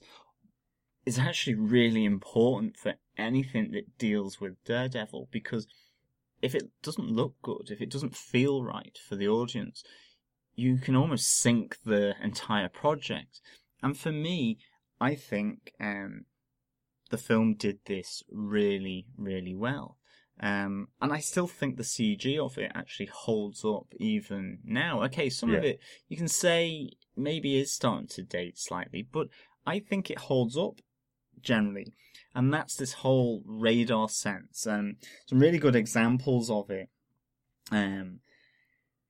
is 1.05 1.19
actually 1.19 1.55
really 1.55 2.05
important 2.05 2.77
for 2.77 2.95
anything 3.19 3.73
that 3.73 3.99
deals 3.99 4.41
with 4.41 4.63
Daredevil 4.65 5.29
because 5.31 5.67
if 6.41 6.55
it 6.55 6.71
doesn't 6.83 7.11
look 7.11 7.35
good, 7.43 7.71
if 7.71 7.81
it 7.81 7.91
doesn't 7.91 8.17
feel 8.17 8.63
right 8.63 8.97
for 9.09 9.17
the 9.17 9.29
audience, 9.29 9.83
you 10.55 10.77
can 10.77 10.95
almost 10.95 11.31
sink 11.31 11.79
the 11.85 12.15
entire 12.23 12.69
project. 12.69 13.41
And 13.83 13.97
for 13.99 14.13
me, 14.13 14.59
I 15.01 15.15
think 15.15 15.73
um, 15.81 16.27
the 17.11 17.19
film 17.19 17.55
did 17.55 17.81
this 17.87 18.23
really, 18.31 19.07
really 19.17 19.55
well. 19.55 19.99
Um, 20.41 20.89
and 21.01 21.13
I 21.13 21.21
still 21.21 21.47
think 21.47 21.77
the 21.77 21.85
CG 21.85 22.39
of 22.39 22.59
it 22.59 22.73
actually 22.75 23.07
holds 23.07 23.65
up 23.65 23.87
even 23.99 24.59
now. 24.65 25.03
Okay, 25.05 25.31
some 25.31 25.55
of 25.55 25.65
it 25.65 25.79
you 26.09 26.17
can 26.17 26.29
say 26.29 26.91
maybe 27.17 27.59
is 27.59 27.73
starting 27.73 28.09
to 28.09 28.23
date 28.23 28.59
slightly, 28.59 29.07
but 29.11 29.29
I 29.67 29.79
think 29.79 30.11
it 30.11 30.19
holds 30.19 30.57
up 30.57 30.81
generally. 31.41 31.95
And 32.35 32.53
that's 32.53 32.75
this 32.75 32.95
whole 32.95 33.43
radar 33.47 34.09
sense. 34.09 34.67
Um, 34.67 34.97
some 35.27 35.39
really 35.39 35.59
good 35.59 35.77
examples 35.77 36.51
of 36.51 36.69
it 36.69 36.89
um, 37.71 38.21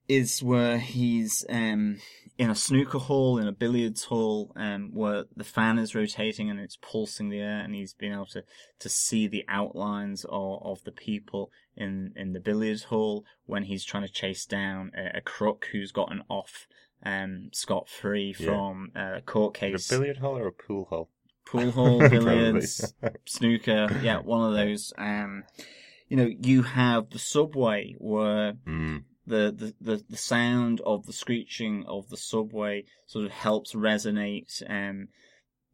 is 0.09 0.43
where 0.43 0.79
he's 0.79 1.45
um, 1.49 1.99
in 2.37 2.51
a 2.51 2.55
snooker 2.55 2.99
hall, 2.99 3.39
in 3.39 3.47
a 3.47 3.53
billiards 3.53 4.05
hall, 4.05 4.53
um, 4.57 4.91
where 4.93 5.25
the 5.37 5.45
fan 5.45 5.79
is 5.79 5.95
rotating 5.95 6.51
and 6.51 6.61
it's 6.61 6.77
pulsing 6.77 7.29
the 7.31 7.39
air, 7.41 7.61
and 7.61 7.75
he's 7.75 7.95
been 7.95 8.13
able 8.13 8.27
to, 8.27 8.43
to 8.81 8.89
see 8.89 9.27
the 9.27 9.45
outlines 9.49 10.25
of, 10.29 10.61
of 10.63 10.85
the 10.85 10.93
people 10.93 11.51
in, 11.77 12.13
in 12.17 12.33
the 12.33 12.41
billiards 12.41 12.85
hall 12.85 13.25
when 13.47 13.65
he's 13.65 13.85
trying 13.85 14.07
to 14.07 14.13
chase 14.13 14.45
down 14.47 14.91
a, 14.97 15.19
a 15.19 15.21
crook 15.21 15.69
who's 15.73 15.93
gotten 15.93 16.23
off 16.29 16.67
um, 17.05 17.51
scot 17.53 17.89
free 17.89 18.35
Yeah. 18.39 18.47
from 18.47 18.93
a 18.95 19.21
court 19.21 19.55
case. 19.55 19.91
a 19.91 19.95
billiard 19.95 20.19
hall 20.19 20.37
or 20.37 20.47
a 20.49 20.53
pool 20.53 20.87
hall? 20.87 21.09
pool 21.47 21.71
hall, 21.73 22.09
billiards, 22.09 22.95
snooker. 23.27 23.89
Yeah, 24.03 24.19
one 24.19 24.49
of 24.51 24.57
those. 24.57 24.93
Um, 24.97 25.45
you 26.09 26.17
know, 26.17 26.31
you 26.41 26.63
have 26.63 27.11
the 27.11 27.19
subway 27.19 27.95
where 27.99 28.55
Mm. 28.67 29.05
The, 29.27 29.55
the, 29.57 29.75
the, 29.81 30.05
the 30.09 30.17
sound 30.17 30.81
of 30.83 31.07
the 31.07 31.13
screeching 31.13 31.85
of 31.87 32.11
the 32.11 32.17
subway 32.17 32.85
sort 33.07 33.25
of 33.25 33.31
helps 33.31 33.73
resonate 33.75 34.63
um, 34.69 35.09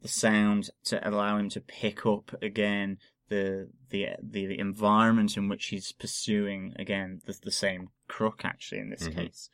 the 0.02 0.08
sound 0.08 0.70
to 0.84 1.06
allow 1.08 1.36
him 1.36 1.48
to 1.50 1.60
pick 1.60 2.06
up 2.06 2.32
again 2.40 2.98
the 3.28 3.68
the 3.90 4.08
the 4.22 4.58
environment 4.58 5.36
in 5.36 5.48
which 5.48 5.66
he's 5.66 5.92
pursuing 5.92 6.74
again 6.78 7.20
the, 7.26 7.36
the 7.42 7.52
same 7.52 7.88
crook 8.08 8.42
actually 8.44 8.80
in 8.80 8.90
this 8.90 9.08
Mhm. 9.08 9.14
case. 9.14 9.48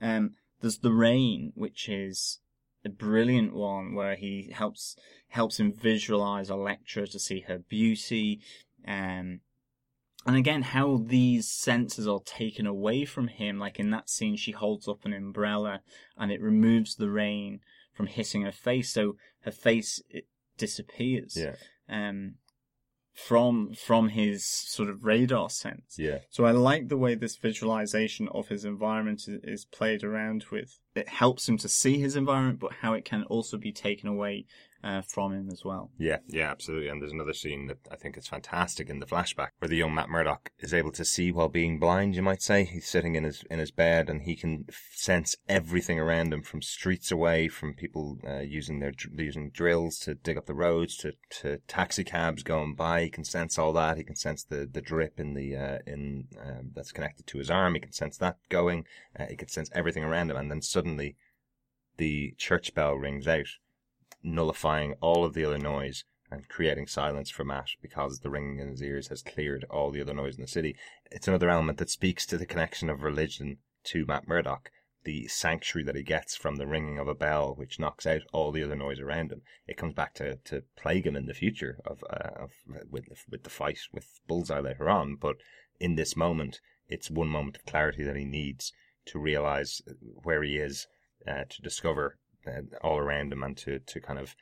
Um, 0.00 0.34
there's 0.60 0.78
the 0.78 0.92
rain, 0.92 1.52
which 1.54 1.88
is 1.88 2.40
a 2.84 2.88
brilliant 2.88 3.54
one 3.54 3.94
where 3.94 4.16
he 4.16 4.50
helps 4.52 4.96
helps 5.28 5.58
him 5.58 5.72
visualize 5.72 6.50
Elektra 6.50 7.06
to 7.06 7.18
see 7.18 7.40
her 7.40 7.58
beauty, 7.58 8.40
um, 8.86 9.40
and 10.26 10.36
again 10.36 10.62
how 10.62 11.02
these 11.04 11.48
senses 11.48 12.06
are 12.06 12.20
taken 12.24 12.66
away 12.66 13.04
from 13.04 13.28
him. 13.28 13.58
Like 13.58 13.78
in 13.78 13.90
that 13.90 14.08
scene, 14.08 14.36
she 14.36 14.52
holds 14.52 14.88
up 14.88 15.04
an 15.04 15.12
umbrella 15.12 15.80
and 16.16 16.30
it 16.30 16.40
removes 16.40 16.96
the 16.96 17.10
rain 17.10 17.60
from 17.92 18.06
hitting 18.06 18.42
her 18.42 18.52
face, 18.52 18.92
so 18.92 19.16
her 19.40 19.50
face 19.50 20.02
it 20.08 20.26
disappears. 20.56 21.36
Yeah. 21.36 21.56
Um, 21.88 22.36
from 23.14 23.74
from 23.74 24.08
his 24.08 24.44
sort 24.44 24.88
of 24.88 25.04
radar 25.04 25.50
sense. 25.50 25.96
Yeah. 25.98 26.18
So 26.30 26.44
I 26.44 26.52
like 26.52 26.88
the 26.88 26.96
way 26.96 27.14
this 27.14 27.36
visualization 27.36 28.28
of 28.28 28.48
his 28.48 28.64
environment 28.64 29.28
is, 29.28 29.40
is 29.42 29.64
played 29.66 30.02
around 30.02 30.46
with. 30.50 30.80
It 30.94 31.08
helps 31.08 31.48
him 31.48 31.58
to 31.58 31.68
see 31.68 31.98
his 31.98 32.16
environment, 32.16 32.58
but 32.58 32.72
how 32.80 32.94
it 32.94 33.04
can 33.04 33.24
also 33.24 33.58
be 33.58 33.72
taken 33.72 34.08
away 34.08 34.46
uh, 34.84 35.02
from 35.02 35.32
him 35.32 35.48
as 35.50 35.64
well. 35.64 35.90
Yeah, 35.98 36.18
yeah, 36.28 36.50
absolutely. 36.50 36.88
And 36.88 37.00
there's 37.00 37.12
another 37.12 37.32
scene 37.32 37.68
that 37.68 37.78
I 37.90 37.96
think 37.96 38.16
is 38.16 38.26
fantastic 38.26 38.90
in 38.90 38.98
the 38.98 39.06
flashback 39.06 39.48
where 39.58 39.68
the 39.68 39.76
young 39.76 39.94
Matt 39.94 40.08
Murdock 40.08 40.50
is 40.58 40.74
able 40.74 40.92
to 40.92 41.04
see 41.04 41.30
while 41.30 41.48
being 41.48 41.78
blind, 41.78 42.16
you 42.16 42.22
might 42.22 42.42
say. 42.42 42.64
He's 42.64 42.88
sitting 42.88 43.14
in 43.14 43.24
his 43.24 43.44
in 43.50 43.58
his 43.58 43.70
bed 43.70 44.10
and 44.10 44.22
he 44.22 44.34
can 44.34 44.66
sense 44.92 45.36
everything 45.48 45.98
around 45.98 46.32
him 46.32 46.42
from 46.42 46.62
streets 46.62 47.10
away, 47.10 47.48
from 47.48 47.74
people 47.74 48.18
uh, 48.26 48.40
using 48.40 48.80
their 48.80 48.92
using 49.14 49.50
drills 49.50 49.98
to 50.00 50.14
dig 50.14 50.36
up 50.36 50.46
the 50.46 50.54
roads 50.54 50.96
to, 50.98 51.12
to 51.40 51.58
taxi 51.68 52.04
cabs 52.04 52.42
going 52.42 52.74
by. 52.74 53.02
He 53.02 53.10
can 53.10 53.24
sense 53.24 53.58
all 53.58 53.72
that. 53.74 53.96
He 53.96 54.04
can 54.04 54.16
sense 54.16 54.42
the, 54.42 54.68
the 54.70 54.82
drip 54.82 55.20
in 55.20 55.34
the 55.34 55.56
uh, 55.56 55.78
in 55.86 56.28
um, 56.44 56.70
that's 56.74 56.92
connected 56.92 57.26
to 57.28 57.38
his 57.38 57.50
arm. 57.50 57.74
He 57.74 57.80
can 57.80 57.92
sense 57.92 58.16
that 58.18 58.38
going. 58.48 58.84
Uh, 59.18 59.26
he 59.26 59.36
can 59.36 59.48
sense 59.48 59.70
everything 59.72 60.04
around 60.04 60.30
him, 60.30 60.36
and 60.36 60.50
then 60.50 60.62
suddenly 60.62 61.16
the 61.98 62.34
church 62.38 62.74
bell 62.74 62.94
rings 62.94 63.28
out 63.28 63.46
nullifying 64.22 64.94
all 65.00 65.24
of 65.24 65.34
the 65.34 65.44
other 65.44 65.58
noise 65.58 66.04
and 66.30 66.48
creating 66.48 66.86
silence 66.86 67.30
for 67.30 67.44
Matt 67.44 67.68
because 67.80 68.20
the 68.20 68.30
ringing 68.30 68.58
in 68.58 68.68
his 68.68 68.82
ears 68.82 69.08
has 69.08 69.22
cleared 69.22 69.64
all 69.70 69.90
the 69.90 70.00
other 70.00 70.14
noise 70.14 70.36
in 70.36 70.42
the 70.42 70.48
city. 70.48 70.76
It's 71.10 71.28
another 71.28 71.50
element 71.50 71.78
that 71.78 71.90
speaks 71.90 72.24
to 72.26 72.38
the 72.38 72.46
connection 72.46 72.88
of 72.88 73.02
religion 73.02 73.58
to 73.84 74.06
Matt 74.06 74.26
Murdock, 74.26 74.70
the 75.04 75.26
sanctuary 75.28 75.84
that 75.84 75.96
he 75.96 76.02
gets 76.02 76.34
from 76.34 76.56
the 76.56 76.66
ringing 76.66 76.98
of 76.98 77.08
a 77.08 77.14
bell, 77.14 77.54
which 77.54 77.78
knocks 77.78 78.06
out 78.06 78.22
all 78.32 78.52
the 78.52 78.62
other 78.62 78.76
noise 78.76 79.00
around 79.00 79.32
him. 79.32 79.42
It 79.66 79.76
comes 79.76 79.94
back 79.94 80.14
to, 80.14 80.36
to 80.36 80.62
plague 80.76 81.06
him 81.06 81.16
in 81.16 81.26
the 81.26 81.34
future 81.34 81.80
of, 81.84 82.02
uh, 82.08 82.44
of 82.44 82.52
with 82.90 83.08
with 83.28 83.42
the 83.42 83.50
fight 83.50 83.80
with 83.92 84.20
Bullseye 84.26 84.60
later 84.60 84.88
on, 84.88 85.16
but 85.16 85.36
in 85.80 85.96
this 85.96 86.16
moment, 86.16 86.60
it's 86.88 87.10
one 87.10 87.28
moment 87.28 87.56
of 87.56 87.66
clarity 87.66 88.04
that 88.04 88.16
he 88.16 88.24
needs 88.24 88.72
to 89.06 89.18
realize 89.18 89.82
where 90.22 90.42
he 90.42 90.56
is, 90.56 90.86
uh, 91.26 91.44
to 91.48 91.62
discover 91.62 92.18
all 92.82 92.98
around 92.98 93.32
him 93.32 93.42
and 93.42 93.56
to, 93.58 93.78
to 93.78 94.00
kind 94.00 94.18
of 94.18 94.34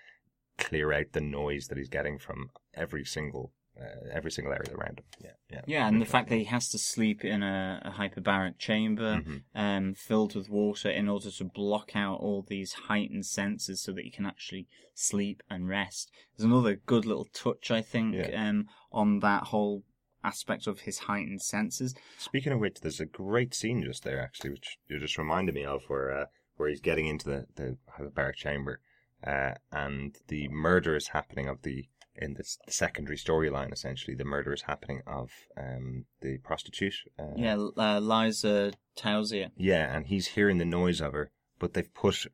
clear 0.59 0.92
out 0.92 1.12
the 1.12 1.20
noise 1.20 1.66
that 1.68 1.78
he's 1.78 1.88
getting 1.88 2.18
from 2.18 2.51
every 2.74 3.05
single 3.05 3.53
uh, 3.80 4.11
every 4.12 4.30
single 4.30 4.53
area 4.53 4.74
around 4.74 4.98
him. 4.98 5.05
Yeah, 5.22 5.30
yeah. 5.51 5.61
Yeah, 5.66 5.88
and 5.88 6.03
the 6.03 6.07
fact 6.07 6.28
that 6.28 6.36
he 6.36 6.44
has 6.44 6.68
to 6.70 6.78
sleep 6.78 7.24
in 7.24 7.42
a, 7.42 7.80
a 7.84 7.90
hyperbaric 7.92 8.59
chamber 8.59 9.22
Mhm. 9.24 9.42
um, 9.55 9.94
filled 9.94 10.34
with 10.34 10.51
water 10.51 10.90
in 10.90 11.09
order 11.09 11.30
to 11.30 11.44
block 11.44 11.92
out 11.96 12.20
all 12.20 12.44
these 12.46 12.72
heightened 12.74 13.24
senses 13.24 13.80
so 13.80 13.92
that 13.92 14.05
he 14.05 14.11
can 14.11 14.26
actually 14.26 14.66
sleep 14.92 15.42
and 15.48 15.66
rest. 15.68 16.11
There's 16.36 16.44
another 16.44 16.74
good 16.76 17.07
little 17.07 17.28
touch, 17.32 17.70
I 17.70 17.80
think, 17.80 18.16
Yeah. 18.16 18.48
um, 18.48 18.66
on 18.92 19.20
that 19.20 19.44
whole 19.44 19.84
aspect 20.22 20.66
of 20.66 20.80
his 20.80 20.98
heightened 20.98 21.40
senses. 21.40 21.94
Speaking 22.18 22.53
of 22.53 22.61
which, 22.61 22.80
there's 22.80 23.01
a 23.01 23.07
great 23.07 23.55
scene 23.55 23.82
just 23.82 24.03
there 24.03 24.20
actually, 24.20 24.51
which 24.51 24.76
you 24.88 24.98
just 24.98 25.16
reminded 25.16 25.55
me 25.55 25.64
of, 25.64 25.84
where 25.88 26.11
uh, 26.12 26.26
where 26.61 26.69
he's 26.69 26.81
getting 26.81 27.07
into 27.07 27.25
the 27.27 27.47
the 27.57 27.77
hyperbaric 27.99 28.35
chamber, 28.37 28.81
uh, 29.27 29.55
and 29.73 30.17
the 30.29 30.47
murder 30.49 30.95
is 30.95 31.09
happening 31.09 31.49
of 31.49 31.63
the 31.63 31.89
in 32.17 32.35
this, 32.35 32.59
the 32.67 32.73
secondary 32.73 33.17
storyline. 33.17 33.73
Essentially, 33.73 34.15
the 34.15 34.25
murder 34.25 34.53
is 34.53 34.63
happening 34.63 35.01
of 35.07 35.31
um, 35.57 36.05
the 36.21 36.39
prostitute. 36.39 36.95
Uh, 37.19 37.33
Yeah, 37.37 37.57
uh, 37.77 37.99
Liza 38.01 38.73
Tausia. 38.97 39.51
Yeah, 39.57 39.95
and 39.97 40.07
he's 40.07 40.29
hearing 40.29 40.59
the 40.59 40.65
noise 40.65 41.01
of 41.01 41.13
her, 41.15 41.31
but 41.59 41.73
they've 41.73 41.93
put 41.95 42.27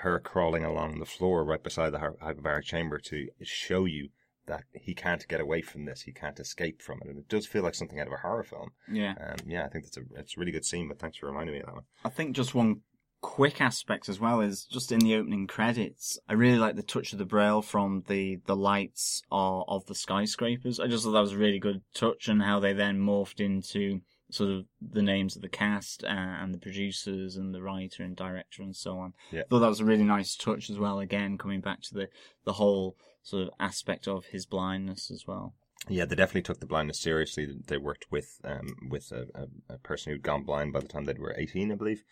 her 0.00 0.20
crawling 0.20 0.64
along 0.64 0.98
the 0.98 1.06
floor 1.06 1.44
right 1.44 1.62
beside 1.62 1.90
the 1.90 1.98
hy- 2.00 2.08
hyperbaric 2.32 2.64
chamber 2.64 2.98
to 2.98 3.28
show 3.42 3.84
you 3.86 4.10
that 4.46 4.64
he 4.72 4.92
can't 4.92 5.26
get 5.28 5.40
away 5.40 5.62
from 5.62 5.84
this. 5.84 6.02
He 6.02 6.12
can't 6.12 6.38
escape 6.40 6.82
from 6.82 6.98
it, 7.02 7.08
and 7.08 7.18
it 7.18 7.28
does 7.28 7.46
feel 7.46 7.62
like 7.62 7.76
something 7.76 8.00
out 8.00 8.08
of 8.08 8.12
a 8.12 8.16
horror 8.16 8.42
film. 8.42 8.70
Yeah. 8.90 9.14
Um, 9.20 9.36
yeah, 9.46 9.64
I 9.64 9.68
think 9.68 9.84
that's 9.84 9.96
a 9.96 10.02
it's 10.16 10.36
a 10.36 10.40
really 10.40 10.52
good 10.52 10.64
scene. 10.64 10.88
But 10.88 10.98
thanks 10.98 11.16
for 11.16 11.26
reminding 11.26 11.54
me 11.54 11.60
of 11.60 11.66
that 11.66 11.74
one. 11.74 11.84
I 12.04 12.08
think 12.10 12.34
just 12.36 12.54
one 12.54 12.80
quick 13.22 13.60
aspect 13.60 14.08
as 14.08 14.20
well 14.20 14.40
is 14.40 14.64
just 14.64 14.92
in 14.92 14.98
the 14.98 15.14
opening 15.14 15.46
credits. 15.46 16.18
I 16.28 16.34
really 16.34 16.58
like 16.58 16.76
the 16.76 16.82
touch 16.82 17.12
of 17.12 17.18
the 17.18 17.24
braille 17.24 17.62
from 17.62 18.04
the 18.08 18.40
the 18.46 18.56
lights 18.56 19.22
of, 19.30 19.64
of 19.68 19.86
the 19.86 19.94
skyscrapers. 19.94 20.78
I 20.78 20.88
just 20.88 21.04
thought 21.04 21.12
that 21.12 21.20
was 21.20 21.32
a 21.32 21.38
really 21.38 21.58
good 21.58 21.80
touch, 21.94 22.28
and 22.28 22.42
how 22.42 22.60
they 22.60 22.74
then 22.74 23.00
morphed 23.00 23.40
into 23.40 24.00
sort 24.30 24.50
of 24.50 24.64
the 24.80 25.02
names 25.02 25.36
of 25.36 25.42
the 25.42 25.48
cast 25.48 26.04
uh, 26.04 26.08
and 26.08 26.52
the 26.52 26.58
producers 26.58 27.36
and 27.36 27.54
the 27.54 27.62
writer 27.62 28.02
and 28.02 28.16
director 28.16 28.62
and 28.62 28.74
so 28.74 28.98
on. 28.98 29.12
Yeah. 29.30 29.42
thought 29.48 29.60
that 29.60 29.68
was 29.68 29.80
a 29.80 29.84
really 29.84 30.04
nice 30.04 30.34
touch 30.36 30.68
as 30.68 30.78
well. 30.78 30.98
Again, 30.98 31.38
coming 31.38 31.60
back 31.60 31.82
to 31.82 31.94
the 31.94 32.08
the 32.44 32.54
whole 32.54 32.96
sort 33.22 33.44
of 33.44 33.50
aspect 33.60 34.08
of 34.08 34.26
his 34.26 34.46
blindness 34.46 35.10
as 35.10 35.26
well. 35.26 35.54
Yeah, 35.88 36.04
they 36.04 36.14
definitely 36.14 36.42
took 36.42 36.60
the 36.60 36.66
blindness 36.66 37.00
seriously. 37.00 37.46
They 37.66 37.76
worked 37.76 38.06
with 38.10 38.40
um 38.44 38.68
with 38.90 39.12
a, 39.12 39.26
a, 39.34 39.74
a 39.74 39.78
person 39.78 40.12
who'd 40.12 40.22
gone 40.22 40.44
blind 40.44 40.72
by 40.72 40.80
the 40.80 40.88
time 40.88 41.04
they 41.04 41.14
were 41.14 41.34
eighteen, 41.36 41.70
I 41.70 41.76
believe, 41.76 42.02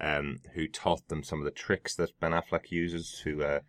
um, 0.00 0.40
who 0.54 0.68
taught 0.68 1.08
them 1.08 1.22
some 1.22 1.38
of 1.38 1.44
the 1.44 1.50
tricks 1.50 1.94
that 1.96 2.18
Ben 2.20 2.32
Affleck 2.32 2.70
uses 2.70 3.20
to 3.24 3.44
uh 3.44 3.60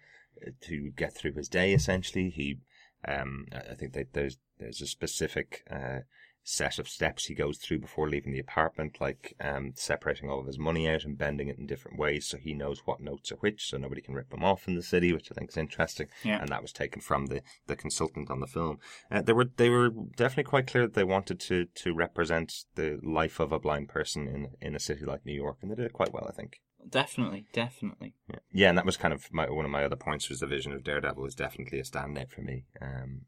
to 0.62 0.92
get 0.96 1.14
through 1.14 1.34
his 1.34 1.50
day. 1.50 1.74
Essentially, 1.74 2.30
he 2.30 2.60
um 3.08 3.48
I 3.52 3.76
think 3.76 3.94
that 3.94 4.14
there's 4.14 4.38
there's 4.60 4.82
a 4.82 4.88
specific 4.88 5.64
uh 5.70 6.00
set 6.50 6.80
of 6.80 6.90
steps 6.90 7.26
he 7.26 7.36
goes 7.36 7.58
through 7.58 7.80
before 7.80 8.10
leaving 8.10 8.34
the 8.34 8.40
apartment, 8.40 8.98
like 9.00 9.36
um 9.40 9.72
separating 9.76 10.30
all 10.30 10.40
of 10.40 10.48
his 10.48 10.58
money 10.58 10.90
out 10.90 11.04
and 11.04 11.18
bending 11.18 11.48
it 11.48 11.60
in 11.60 11.68
different 11.68 12.00
ways 12.00 12.26
so 12.26 12.38
he 12.38 12.54
knows 12.54 12.82
what 12.86 13.00
notes 13.00 13.32
are 13.32 13.38
which, 13.38 13.70
so 13.70 13.78
nobody 13.78 14.02
can 14.02 14.16
rip 14.16 14.34
him 14.34 14.44
off 14.44 14.68
in 14.68 14.76
the 14.76 14.82
city, 14.82 15.14
which 15.14 15.32
I 15.32 15.36
think 15.36 15.52
is 15.52 15.58
interesting. 15.58 16.08
Yeah. 16.24 16.40
And 16.40 16.50
that 16.50 16.62
was 16.62 16.72
taken 16.72 17.02
from 17.02 17.28
the 17.28 17.42
the 17.68 17.76
consultant 17.76 18.32
on 18.32 18.40
the 18.40 18.48
film. 18.48 18.80
Uh, 19.12 19.22
they 19.22 19.34
were 19.34 19.50
they 19.58 19.70
were 19.70 19.90
definitely 20.16 20.50
quite 20.50 20.68
clear 20.68 20.84
that 20.84 20.96
they 20.96 21.04
wanted 21.04 21.40
to 21.42 21.66
to 21.66 21.94
represent 21.94 22.66
the 22.76 23.00
life 23.04 23.40
of 23.40 23.52
a 23.52 23.60
blind 23.60 23.90
person 23.90 24.28
in 24.28 24.50
in 24.62 24.76
a 24.76 24.80
city 24.80 25.06
like 25.06 25.26
New 25.26 25.34
York, 25.34 25.58
and 25.62 25.72
they 25.72 25.76
did 25.76 25.86
it 25.86 25.94
quite 25.94 26.14
well, 26.14 26.28
I 26.28 26.34
think. 26.34 26.60
Definitely, 26.88 27.46
definitely. 27.54 28.14
Yeah, 28.30 28.40
yeah 28.52 28.70
and 28.70 28.78
that 28.78 28.86
was 28.86 28.98
kind 28.98 29.14
of 29.14 29.32
my, 29.32 29.50
one 29.50 29.66
of 29.66 29.72
my 29.72 29.84
other 29.84 29.96
points 29.96 30.30
was 30.30 30.40
the 30.40 30.48
vision 30.48 30.72
of 30.72 30.84
Daredevil 30.84 31.26
is 31.26 31.36
definitely 31.36 31.80
a 31.80 31.84
standout 31.84 32.30
for 32.30 32.42
me 32.42 32.66
um, 32.82 33.24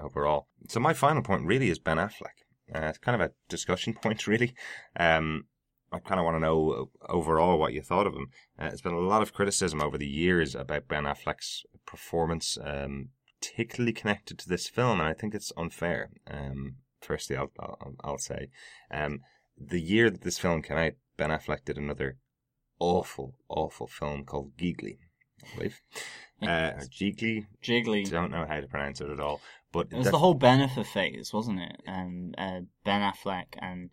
overall. 0.00 0.46
So 0.68 0.80
my 0.80 0.92
final 0.92 1.22
point 1.22 1.44
really 1.44 1.68
is 1.68 1.78
Ben 1.78 1.96
Affleck. 1.96 2.44
Uh, 2.74 2.86
it's 2.86 2.98
kind 2.98 3.20
of 3.20 3.28
a 3.28 3.32
discussion 3.48 3.94
point, 4.02 4.26
really. 4.26 4.54
Um, 4.98 5.44
I 5.92 5.98
kind 5.98 6.18
of 6.18 6.24
want 6.24 6.36
to 6.36 6.40
know 6.40 6.90
overall 7.08 7.58
what 7.58 7.74
you 7.74 7.82
thought 7.82 8.06
of 8.06 8.14
him. 8.14 8.28
Uh, 8.58 8.68
there's 8.68 8.80
been 8.80 8.94
a 8.94 8.98
lot 8.98 9.20
of 9.20 9.34
criticism 9.34 9.82
over 9.82 9.98
the 9.98 10.06
years 10.06 10.54
about 10.54 10.88
Ben 10.88 11.04
Affleck's 11.04 11.64
performance, 11.86 12.56
um, 12.64 13.10
particularly 13.40 13.92
connected 13.92 14.38
to 14.38 14.48
this 14.48 14.68
film, 14.68 15.00
and 15.00 15.08
I 15.08 15.12
think 15.12 15.34
it's 15.34 15.52
unfair. 15.56 16.10
Um, 16.30 16.76
firstly, 17.00 17.36
I'll, 17.36 17.50
I'll, 17.60 17.94
I'll 18.02 18.18
say, 18.18 18.48
um, 18.90 19.20
the 19.58 19.80
year 19.80 20.08
that 20.08 20.22
this 20.22 20.38
film 20.38 20.62
came 20.62 20.78
out, 20.78 20.92
Ben 21.18 21.30
Affleck 21.30 21.64
did 21.66 21.76
another 21.76 22.16
awful, 22.78 23.34
awful 23.48 23.86
film 23.86 24.24
called 24.24 24.56
Geekly, 24.56 24.98
I 25.42 25.56
believe. 25.56 25.80
Uh, 26.42 26.72
Geekly, 26.90 27.46
Jiggly. 27.62 28.10
don't 28.10 28.32
know 28.32 28.44
how 28.48 28.60
to 28.60 28.66
pronounce 28.66 29.00
it 29.00 29.10
at 29.10 29.20
all. 29.20 29.40
But 29.70 29.88
It 29.90 29.98
was 29.98 30.10
the 30.10 30.18
whole 30.18 30.38
Bennifer 30.38 30.84
phase, 30.84 31.32
wasn't 31.32 31.60
it? 31.60 31.80
Um, 31.86 32.34
uh, 32.36 32.60
Ben 32.84 33.00
Affleck 33.00 33.46
and 33.58 33.90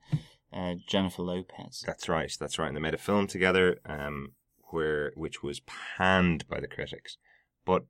uh, 0.51 0.73
Jennifer 0.87 1.21
Lopez. 1.21 1.83
That's 1.85 2.09
right. 2.09 2.31
That's 2.39 2.57
right. 2.59 2.67
And 2.67 2.75
they 2.75 2.81
made 2.81 2.93
a 2.93 2.97
film 2.97 3.27
together, 3.27 3.79
um, 3.85 4.33
where 4.71 5.13
which 5.15 5.41
was 5.41 5.61
panned 5.97 6.47
by 6.47 6.59
the 6.59 6.67
critics, 6.67 7.17
but 7.65 7.85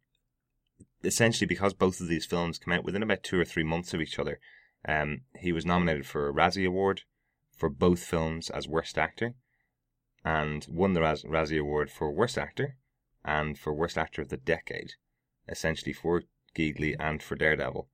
essentially 1.03 1.47
because 1.47 1.73
both 1.73 1.99
of 2.01 2.07
these 2.07 2.25
films 2.25 2.59
came 2.59 2.73
out 2.73 2.83
within 2.83 3.03
about 3.03 3.23
two 3.23 3.39
or 3.39 3.45
three 3.45 3.63
months 3.63 3.93
of 3.93 4.01
each 4.01 4.19
other, 4.19 4.39
um, 4.87 5.21
he 5.37 5.51
was 5.51 5.65
nominated 5.65 6.05
for 6.05 6.29
a 6.29 6.33
Razzie 6.33 6.67
Award 6.67 7.01
for 7.57 7.69
both 7.69 7.99
films 7.99 8.49
as 8.49 8.67
worst 8.67 8.97
actor, 8.97 9.33
and 10.23 10.65
won 10.69 10.93
the 10.93 11.01
Raz- 11.01 11.23
Razzie 11.23 11.59
Award 11.59 11.89
for 11.89 12.11
Worst 12.11 12.37
Actor 12.37 12.75
and 13.25 13.57
for 13.57 13.73
Worst 13.73 13.97
Actor 13.97 14.21
of 14.23 14.29
the 14.29 14.37
Decade, 14.37 14.93
essentially 15.47 15.93
for 15.93 16.23
Geegly 16.55 16.95
and 16.99 17.21
for 17.21 17.35
Daredevil. 17.35 17.87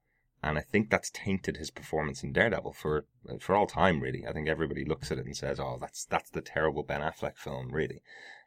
And 0.43 0.57
I 0.57 0.61
think 0.61 0.89
that's 0.89 1.09
tainted 1.09 1.57
his 1.57 1.71
performance 1.71 2.21
in 2.23 2.31
Daredevil 2.31 2.73
for 2.73 3.05
for 3.39 3.55
all 3.55 3.65
time. 3.65 3.99
Really, 4.01 4.25
I 4.27 4.31
think 4.33 4.47
everybody 4.47 4.85
looks 4.85 5.11
at 5.11 5.17
it 5.17 5.25
and 5.25 5.35
says, 5.35 5.59
"Oh, 5.59 5.77
that's 5.81 6.05
that's 6.05 6.29
the 6.29 6.41
terrible 6.41 6.83
Ben 6.83 7.01
Affleck 7.01 7.35
film." 7.37 7.71
Really, 7.71 8.01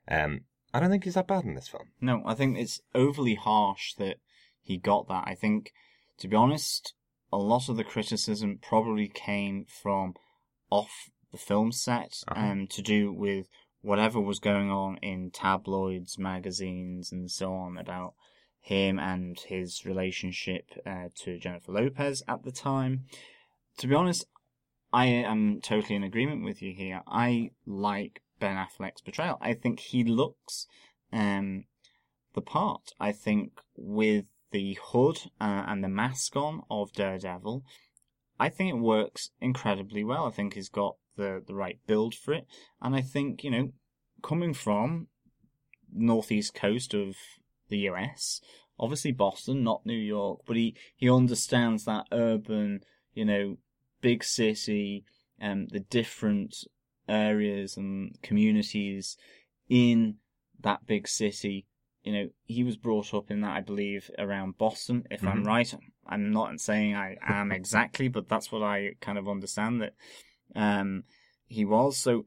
um, 0.07 0.43
I 0.73 0.79
don't 0.81 0.91
think 0.91 1.05
he's 1.05 1.15
that 1.15 1.27
bad 1.27 1.45
in 1.45 1.55
this 1.55 1.67
film. 1.69 1.89
No, 2.01 2.23
I 2.25 2.35
think 2.35 2.57
it's 2.57 2.81
overly 2.95 3.35
harsh 3.35 3.95
that 3.95 4.19
he 4.63 4.77
got 4.77 5.09
that. 5.09 5.25
I 5.27 5.35
think, 5.35 5.73
to 6.19 6.29
be 6.29 6.37
honest, 6.37 6.95
a 7.33 7.39
lot 7.39 7.69
of 7.69 7.77
the 7.77 7.85
criticism 7.85 8.59
probably 8.63 9.09
came 9.09 9.65
from 9.65 10.15
off 10.71 11.11
the 11.33 11.39
film 11.39 11.73
set 11.73 12.23
Uh-huh. 12.29 12.41
um, 12.41 12.67
to 12.69 12.81
do 12.81 13.13
with 13.13 13.49
whatever 13.83 14.21
was 14.21 14.39
going 14.39 14.71
on 14.71 14.97
in 14.99 15.31
tabloids, 15.31 16.19
magazines, 16.19 17.13
and 17.13 17.31
so 17.31 17.53
on 17.53 17.79
about 17.79 18.15
him 18.61 18.99
and 18.99 19.39
his 19.41 19.85
relationship 19.85 20.71
uh, 20.85 21.09
to 21.15 21.39
Jennifer 21.39 21.73
Lopez 21.73 22.23
at 22.29 22.45
the 22.45 22.53
time. 22.53 23.05
To 23.79 23.87
be 23.87 23.95
honest, 23.95 24.27
I 24.93 25.07
am 25.07 25.61
totally 25.61 25.95
in 25.95 26.03
agreement 26.03 26.45
with 26.45 26.61
you 26.63 26.75
here. 26.75 27.03
I 27.07 27.51
like 27.67 28.23
Ben 28.41 28.57
Affleck's 28.57 29.01
portrayal. 29.01 29.39
I 29.41 29.55
think 29.55 29.81
he 29.81 30.05
looks 30.05 30.67
um, 31.13 31.65
the 32.35 32.41
part. 32.41 32.93
I 32.99 33.13
think 33.13 33.61
with 33.77 34.25
the 34.51 34.79
hood 34.83 35.19
uh, 35.41 35.65
and 35.67 35.85
the 35.85 35.89
mask 35.89 36.37
on 36.37 36.63
of 36.71 36.93
Daredevil, 36.93 37.65
I 38.41 38.49
think 38.49 38.71
it 38.71 38.79
works 38.79 39.31
incredibly 39.41 40.05
well. 40.05 40.27
I 40.27 40.31
think 40.31 40.55
he's 40.55 40.69
got 40.69 40.97
the, 41.19 41.43
the 41.47 41.55
right 41.55 41.79
build 41.87 42.15
for 42.15 42.33
it. 42.33 42.47
And 42.81 42.97
I 42.97 43.03
think, 43.03 43.45
you 43.45 43.51
know, 43.51 43.73
coming 44.23 44.55
from 44.55 45.09
northeast 45.93 46.55
coast 46.55 46.95
of 46.95 47.17
the 47.69 47.79
US, 47.91 48.41
obviously 48.81 49.13
Boston, 49.13 49.63
not 49.63 49.85
New 49.85 49.93
York, 49.93 50.41
but 50.47 50.57
he, 50.57 50.75
he 50.97 51.11
understands 51.11 51.85
that 51.85 52.07
urban, 52.11 52.81
you 53.13 53.27
know, 53.27 53.59
big 54.01 54.25
city, 54.25 55.05
um, 55.43 55.67
the 55.67 55.81
different 55.81 56.57
areas 57.09 57.77
and 57.77 58.17
communities 58.23 59.17
in 59.69 60.17
that 60.61 60.87
big 60.87 61.07
city. 61.09 61.67
You 62.05 62.13
know, 62.13 62.29
he 62.45 62.65
was 62.65 62.77
brought 62.77 63.13
up 63.13 63.31
in 63.31 63.41
that, 63.43 63.57
I 63.57 63.61
believe, 63.61 64.11
around 64.19 64.57
Boston, 64.57 65.05
if 65.11 65.27
I'm 65.27 65.43
Mhm. 65.43 65.47
right. 65.47 65.75
I'm 66.07 66.31
not 66.31 66.59
saying 66.61 66.95
I 66.95 67.17
am 67.21 67.53
exactly, 67.53 68.09
but 68.09 68.29
that's 68.29 68.51
what 68.51 68.63
I 68.63 68.95
kind 69.01 69.19
of 69.19 69.29
understand 69.29 69.83
that 69.83 69.95
um, 70.55 71.05
he 71.47 71.65
was. 71.65 71.97
So 71.97 72.27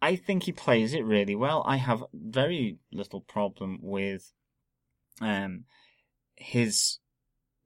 I 0.00 0.16
think 0.16 0.44
he 0.44 0.52
plays 0.52 0.94
it 0.94 1.04
really 1.04 1.34
well. 1.34 1.62
I 1.66 1.76
have 1.76 2.04
very 2.12 2.78
little 2.92 3.20
problem 3.20 3.78
with 3.82 4.32
um, 5.20 5.64
his 6.36 6.98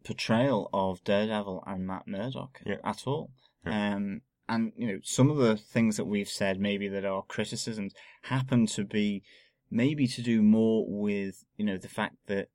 portrayal 0.05 0.69
of 0.73 1.03
Daredevil 1.05 1.65
and 1.67 1.87
Matt 1.87 2.07
Murdock 2.07 2.61
Yeah. 2.65 2.77
at 2.85 3.07
all. 3.07 3.31
Yeah. 3.65 3.95
Um, 3.97 4.21
and 4.49 4.73
you 4.77 4.87
know, 4.87 4.99
some 5.03 5.31
of 5.31 5.39
the 5.39 5.57
things 5.57 5.97
that 5.97 6.05
we've 6.05 6.29
said, 6.29 6.61
maybe 6.61 6.87
that 6.89 7.05
are 7.05 7.23
criticisms, 7.23 7.93
happen 8.23 8.67
to 8.67 8.85
be 8.85 9.23
maybe 9.69 10.07
to 10.07 10.23
do 10.23 10.43
more 10.43 10.85
with 10.89 11.45
you 11.57 11.65
know 11.65 11.77
the 11.77 11.89
fact 11.89 12.15
that 12.27 12.49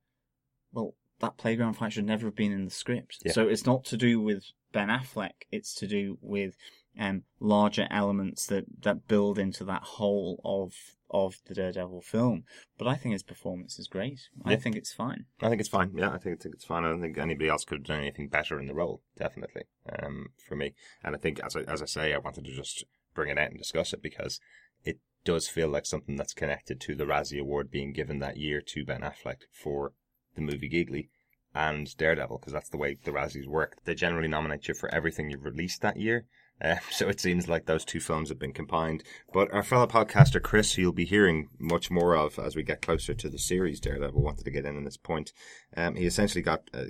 well 0.72 0.96
that 1.20 1.36
playground 1.38 1.74
fight 1.74 1.92
should 1.92 2.06
never 2.06 2.28
have 2.28 2.36
been 2.36 2.54
in 2.54 2.64
the 2.64 2.72
script. 2.72 3.18
Yeah. 3.26 3.34
So 3.34 3.48
it's 3.50 3.66
not 3.66 3.84
to 3.86 3.98
do 3.98 4.22
with 4.22 4.46
Ben 4.72 4.88
Affleck. 4.88 5.34
It's 5.52 5.74
to 5.76 5.88
do 5.88 6.18
with 6.22 6.56
um, 7.00 7.24
larger 7.40 7.88
elements 7.90 8.46
that, 8.48 8.66
that 8.84 9.08
build 9.08 9.40
into 9.40 9.64
that 9.66 9.84
whole 9.84 10.42
of 10.44 10.74
of 11.14 11.36
the 11.46 11.54
Daredevil 11.54 12.02
film. 12.02 12.46
But 12.78 12.88
I 12.88 12.96
think 12.96 13.12
his 13.12 13.24
performance 13.24 13.78
is 13.78 13.88
great. 13.88 14.30
I 14.46 14.56
think 14.56 14.78
it's 14.78 14.94
fine. 14.94 15.26
I 15.42 15.50
think 15.50 15.60
it's 15.60 15.70
fine. 15.70 15.92
Yeah, 15.94 16.08
I 16.08 16.18
think, 16.18 16.40
I 16.40 16.44
think 16.44 16.56
it's 16.56 16.64
fine. 16.64 16.86
I 16.86 16.90
don't 16.90 17.02
think 17.02 17.18
anybody 17.18 17.50
else 17.50 17.66
could 17.66 17.80
have 17.80 17.86
done 17.86 18.00
anything 18.00 18.30
better 18.30 18.60
in 18.60 18.68
the 18.68 18.74
role. 18.74 19.02
Definitely, 19.18 19.64
um, 20.02 20.28
for 20.48 20.56
me. 20.56 20.74
And 21.04 21.14
I 21.14 21.20
think, 21.20 21.42
as 21.42 21.56
I, 21.56 21.62
as 21.62 21.82
I 21.82 21.86
say, 21.86 22.14
I 22.14 22.18
wanted 22.18 22.46
to 22.46 22.56
just 22.56 22.86
bring 23.14 23.30
it 23.30 23.38
out 23.38 23.50
and 23.50 23.58
discuss 23.58 23.92
it 23.92 24.02
because 24.02 24.40
it 24.86 25.00
does 25.26 25.50
feel 25.50 25.68
like 25.68 25.86
something 25.86 26.16
that's 26.16 26.34
connected 26.34 26.80
to 26.82 26.96
the 26.96 27.06
Razzie 27.06 27.42
Award 27.42 27.70
being 27.70 27.92
given 27.92 28.20
that 28.20 28.38
year 28.38 28.62
to 28.68 28.86
Ben 28.86 29.02
Affleck 29.02 29.42
for 29.52 29.92
the 30.36 30.42
movie 30.42 30.70
Giggly 30.70 31.10
and 31.54 31.96
Daredevil, 31.98 32.38
because 32.38 32.54
that's 32.54 32.70
the 32.70 32.78
way 32.78 32.98
the 33.04 33.12
Razzies 33.12 33.48
work. 33.48 33.76
They 33.84 33.96
generally 33.96 34.30
nominate 34.30 34.70
you 34.70 34.74
for 34.74 34.94
everything 34.94 35.30
you've 35.30 35.44
released 35.44 35.82
that 35.82 35.98
year. 35.98 36.26
Uh, 36.64 36.76
so 36.92 37.08
it 37.08 37.20
seems 37.20 37.48
like 37.48 37.66
those 37.66 37.84
two 37.84 38.00
films 38.00 38.30
have 38.30 38.40
been 38.40 38.54
combined. 38.54 39.04
But 39.34 39.52
our 39.54 39.64
fellow 39.64 39.88
podcaster 39.88 40.42
Chris, 40.42 40.74
who 40.74 40.84
you'll 40.84 40.92
be 40.92 41.06
hearing 41.06 41.48
much 41.60 41.90
more 41.90 42.16
of 42.16 42.38
as 42.38 42.56
we 42.56 42.64
get 42.64 42.82
closer 42.82 43.14
to 43.14 43.30
the 43.30 43.40
series 43.40 43.80
Daredevil, 43.80 44.22
wanted 44.22 44.46
to 44.46 44.52
get 44.52 44.66
in 44.66 44.78
on 44.78 44.84
this 44.84 44.98
point. 44.98 45.34
Um, 45.76 45.96
he 45.96 46.06
essentially 46.06 46.42
got 46.42 46.70
uh, 46.74 46.84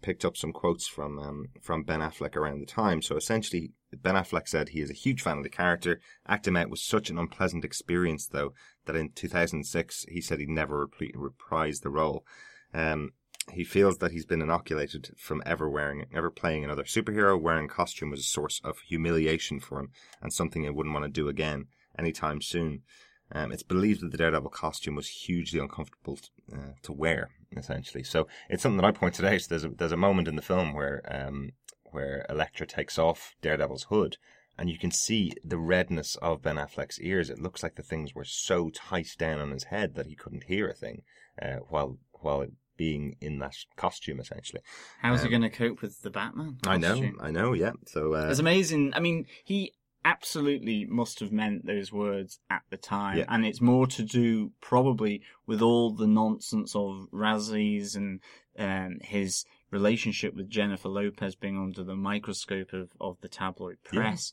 picked 0.00 0.24
up 0.24 0.36
some 0.36 0.52
quotes 0.52 0.86
from 0.86 1.18
um, 1.18 1.48
from 1.60 1.82
Ben 1.82 2.00
Affleck 2.00 2.36
around 2.36 2.60
the 2.60 2.66
time. 2.66 3.02
So 3.02 3.16
essentially, 3.16 3.72
Ben 3.92 4.14
Affleck 4.14 4.48
said 4.48 4.70
he 4.70 4.80
is 4.80 4.90
a 4.90 4.94
huge 4.94 5.22
fan 5.22 5.38
of 5.38 5.44
the 5.44 5.50
character. 5.50 6.00
Acting 6.26 6.56
out 6.56 6.70
was 6.70 6.82
such 6.82 7.10
an 7.10 7.18
unpleasant 7.18 7.64
experience, 7.64 8.26
though, 8.26 8.54
that 8.86 8.96
in 8.96 9.10
2006 9.12 10.06
he 10.08 10.20
said 10.20 10.40
he'd 10.40 10.48
never 10.48 10.86
repri- 10.86 11.12
reprise 11.14 11.80
the 11.80 11.90
role. 11.90 12.24
Um, 12.72 13.12
he 13.50 13.64
feels 13.64 13.98
that 13.98 14.12
he's 14.12 14.26
been 14.26 14.42
inoculated 14.42 15.10
from 15.16 15.42
ever 15.46 15.68
wearing, 15.68 16.06
ever 16.14 16.30
playing 16.30 16.64
another 16.64 16.84
superhero. 16.84 17.40
Wearing 17.40 17.68
costume 17.68 18.10
was 18.10 18.20
a 18.20 18.24
source 18.24 18.60
of 18.64 18.78
humiliation 18.80 19.60
for 19.60 19.80
him 19.80 19.90
and 20.20 20.32
something 20.32 20.62
he 20.62 20.70
wouldn't 20.70 20.94
want 20.94 21.04
to 21.04 21.10
do 21.10 21.28
again 21.28 21.66
anytime 21.98 22.40
soon. 22.40 22.82
Um, 23.30 23.52
it's 23.52 23.62
believed 23.62 24.00
that 24.00 24.10
the 24.10 24.18
Daredevil 24.18 24.50
costume 24.50 24.94
was 24.94 25.08
hugely 25.08 25.60
uncomfortable 25.60 26.18
uh, 26.52 26.72
to 26.82 26.92
wear, 26.92 27.30
essentially. 27.56 28.02
So 28.02 28.26
it's 28.48 28.62
something 28.62 28.78
that 28.78 28.86
I 28.86 28.92
pointed 28.92 29.24
out. 29.24 29.42
There's 29.48 29.64
a, 29.64 29.68
there's 29.68 29.92
a 29.92 29.96
moment 29.96 30.28
in 30.28 30.36
the 30.36 30.42
film 30.42 30.72
where 30.72 31.02
um, 31.10 31.50
where 31.90 32.24
Elektra 32.28 32.66
takes 32.66 32.98
off 32.98 33.34
Daredevil's 33.42 33.84
hood, 33.84 34.16
and 34.58 34.70
you 34.70 34.78
can 34.78 34.90
see 34.90 35.32
the 35.44 35.58
redness 35.58 36.16
of 36.16 36.42
Ben 36.42 36.56
Affleck's 36.56 37.00
ears. 37.00 37.28
It 37.28 37.38
looks 37.38 37.62
like 37.62 37.76
the 37.76 37.82
things 37.82 38.14
were 38.14 38.24
so 38.24 38.70
tight 38.70 39.10
down 39.18 39.40
on 39.40 39.50
his 39.50 39.64
head 39.64 39.94
that 39.94 40.06
he 40.06 40.14
couldn't 40.14 40.44
hear 40.44 40.68
a 40.68 40.74
thing 40.74 41.02
uh, 41.40 41.56
while 41.68 41.98
while 42.12 42.46
being 42.78 43.16
in 43.20 43.38
that 43.40 43.54
costume, 43.76 44.18
essentially. 44.20 44.62
How's 45.02 45.20
he 45.20 45.26
Um, 45.26 45.30
going 45.40 45.50
to 45.50 45.56
cope 45.56 45.82
with 45.82 46.00
the 46.00 46.08
Batman? 46.10 46.56
I 46.66 46.78
know. 46.78 47.10
I 47.20 47.30
know, 47.30 47.52
yeah. 47.52 47.72
So 47.86 48.14
uh, 48.14 48.28
It's 48.30 48.38
amazing. 48.40 48.94
I 48.94 49.00
mean, 49.00 49.26
he 49.44 49.74
absolutely 50.04 50.86
must 50.86 51.20
have 51.20 51.32
meant 51.32 51.66
those 51.66 51.92
words 51.92 52.38
at 52.48 52.62
the 52.70 52.78
time, 52.78 53.18
Yeah. 53.18 53.24
and 53.28 53.44
it's 53.44 53.60
more 53.60 53.86
to 53.88 54.02
do 54.02 54.52
probably 54.62 55.20
with 55.46 55.60
all 55.60 55.90
the 55.92 56.06
nonsense 56.06 56.74
of 56.74 57.08
Razzies 57.12 57.94
and 57.96 58.20
um, 58.58 58.98
his 59.02 59.44
relationship 59.70 60.34
with 60.34 60.48
Jennifer 60.48 60.88
Lopez 60.88 61.34
being 61.34 61.58
under 61.58 61.84
the 61.84 61.96
microscope 61.96 62.72
of, 62.72 62.90
of 63.00 63.20
the 63.20 63.28
tabloid 63.28 63.76
Yeah. 63.92 64.00
press, 64.00 64.32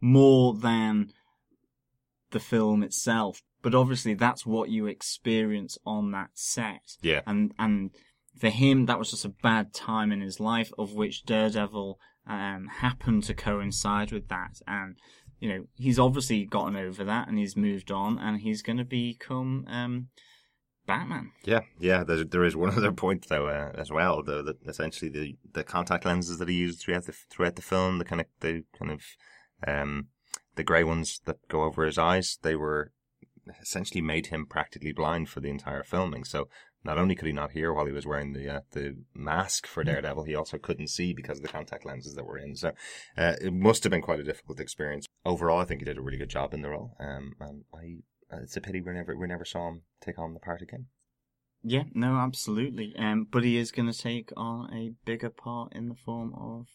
more 0.00 0.54
than 0.54 1.12
the 2.30 2.40
film 2.40 2.82
itself. 2.82 3.42
But 3.62 3.74
obviously, 3.74 4.14
that's 4.14 4.44
what 4.44 4.70
you 4.70 4.86
experience 4.86 5.78
on 5.86 6.10
that 6.12 6.30
set 6.34 6.96
yeah, 7.00 7.20
and 7.26 7.54
and 7.58 7.90
for 8.38 8.48
him 8.48 8.86
that 8.86 8.98
was 8.98 9.10
just 9.10 9.24
a 9.24 9.34
bad 9.42 9.72
time 9.74 10.10
in 10.12 10.20
his 10.20 10.40
life 10.40 10.72
of 10.78 10.94
which 10.94 11.24
daredevil 11.24 11.98
um 12.26 12.68
happened 12.78 13.22
to 13.24 13.34
coincide 13.34 14.10
with 14.10 14.28
that 14.28 14.60
and 14.66 14.96
you 15.38 15.48
know 15.48 15.64
he's 15.74 15.98
obviously 15.98 16.44
gotten 16.44 16.76
over 16.76 17.04
that 17.04 17.28
and 17.28 17.38
he's 17.38 17.56
moved 17.56 17.90
on 17.90 18.18
and 18.18 18.40
he's 18.40 18.62
going 18.62 18.78
to 18.78 18.84
become 18.84 19.66
um 19.68 20.08
batman 20.86 21.30
Yeah, 21.44 21.60
yeah. 21.78 22.02
There, 22.04 22.24
there 22.24 22.44
is 22.44 22.56
one 22.56 22.70
other 22.76 22.92
point 22.92 23.28
though 23.28 23.46
uh, 23.46 23.72
as 23.74 23.90
well. 23.90 24.22
The, 24.22 24.42
the 24.42 24.56
essentially 24.68 25.10
the, 25.10 25.36
the 25.52 25.64
contact 25.64 26.04
lenses 26.04 26.38
that 26.38 26.48
he 26.48 26.54
used 26.54 26.80
throughout 26.80 27.04
the 27.04 27.12
throughout 27.30 27.56
the 27.56 27.62
film, 27.62 27.98
the 27.98 28.04
kind 28.04 28.20
of 28.20 28.26
the 28.40 28.64
kind 28.76 28.90
of 28.90 29.02
um, 29.66 30.08
the 30.56 30.64
grey 30.64 30.82
ones 30.82 31.20
that 31.24 31.36
go 31.48 31.62
over 31.62 31.84
his 31.84 31.98
eyes, 31.98 32.38
they 32.42 32.56
were 32.56 32.92
essentially 33.60 34.00
made 34.00 34.26
him 34.26 34.46
practically 34.46 34.92
blind 34.92 35.28
for 35.28 35.40
the 35.40 35.50
entire 35.50 35.82
filming. 35.82 36.24
So 36.24 36.48
not 36.84 36.98
only 36.98 37.14
could 37.14 37.26
he 37.26 37.32
not 37.32 37.52
hear 37.52 37.72
while 37.72 37.86
he 37.86 37.92
was 37.92 38.06
wearing 38.06 38.32
the 38.32 38.48
uh, 38.56 38.60
the 38.72 38.96
mask 39.14 39.66
for 39.66 39.84
Daredevil, 39.84 40.24
he 40.24 40.34
also 40.34 40.58
couldn't 40.58 40.88
see 40.88 41.12
because 41.12 41.38
of 41.38 41.42
the 41.42 41.48
contact 41.48 41.84
lenses 41.86 42.14
that 42.14 42.26
were 42.26 42.38
in. 42.38 42.56
So 42.56 42.72
uh, 43.16 43.34
it 43.40 43.52
must 43.52 43.84
have 43.84 43.90
been 43.90 44.02
quite 44.02 44.20
a 44.20 44.24
difficult 44.24 44.60
experience. 44.60 45.06
Overall, 45.24 45.60
I 45.60 45.64
think 45.64 45.80
he 45.80 45.84
did 45.84 45.98
a 45.98 46.02
really 46.02 46.18
good 46.18 46.28
job 46.30 46.54
in 46.54 46.62
the 46.62 46.70
role. 46.70 46.96
Um, 46.98 47.34
and 47.40 47.64
I, 47.74 48.34
uh, 48.34 48.40
it's 48.42 48.56
a 48.56 48.60
pity 48.60 48.80
we 48.80 48.92
never 48.92 49.16
we 49.16 49.26
never 49.26 49.44
saw 49.44 49.68
him 49.68 49.82
take 50.00 50.18
on 50.18 50.34
the 50.34 50.40
part 50.40 50.62
again. 50.62 50.86
yeah 51.62 51.84
no 51.94 52.16
absolutely 52.16 52.92
um 52.98 53.26
but 53.30 53.44
he 53.44 53.56
is 53.56 53.70
going 53.70 53.90
to 53.90 53.96
take 53.96 54.32
on 54.36 54.72
a 54.74 54.94
bigger 55.04 55.30
part 55.30 55.72
in 55.72 55.88
the 55.88 55.94
form 55.94 56.34
of 56.34 56.66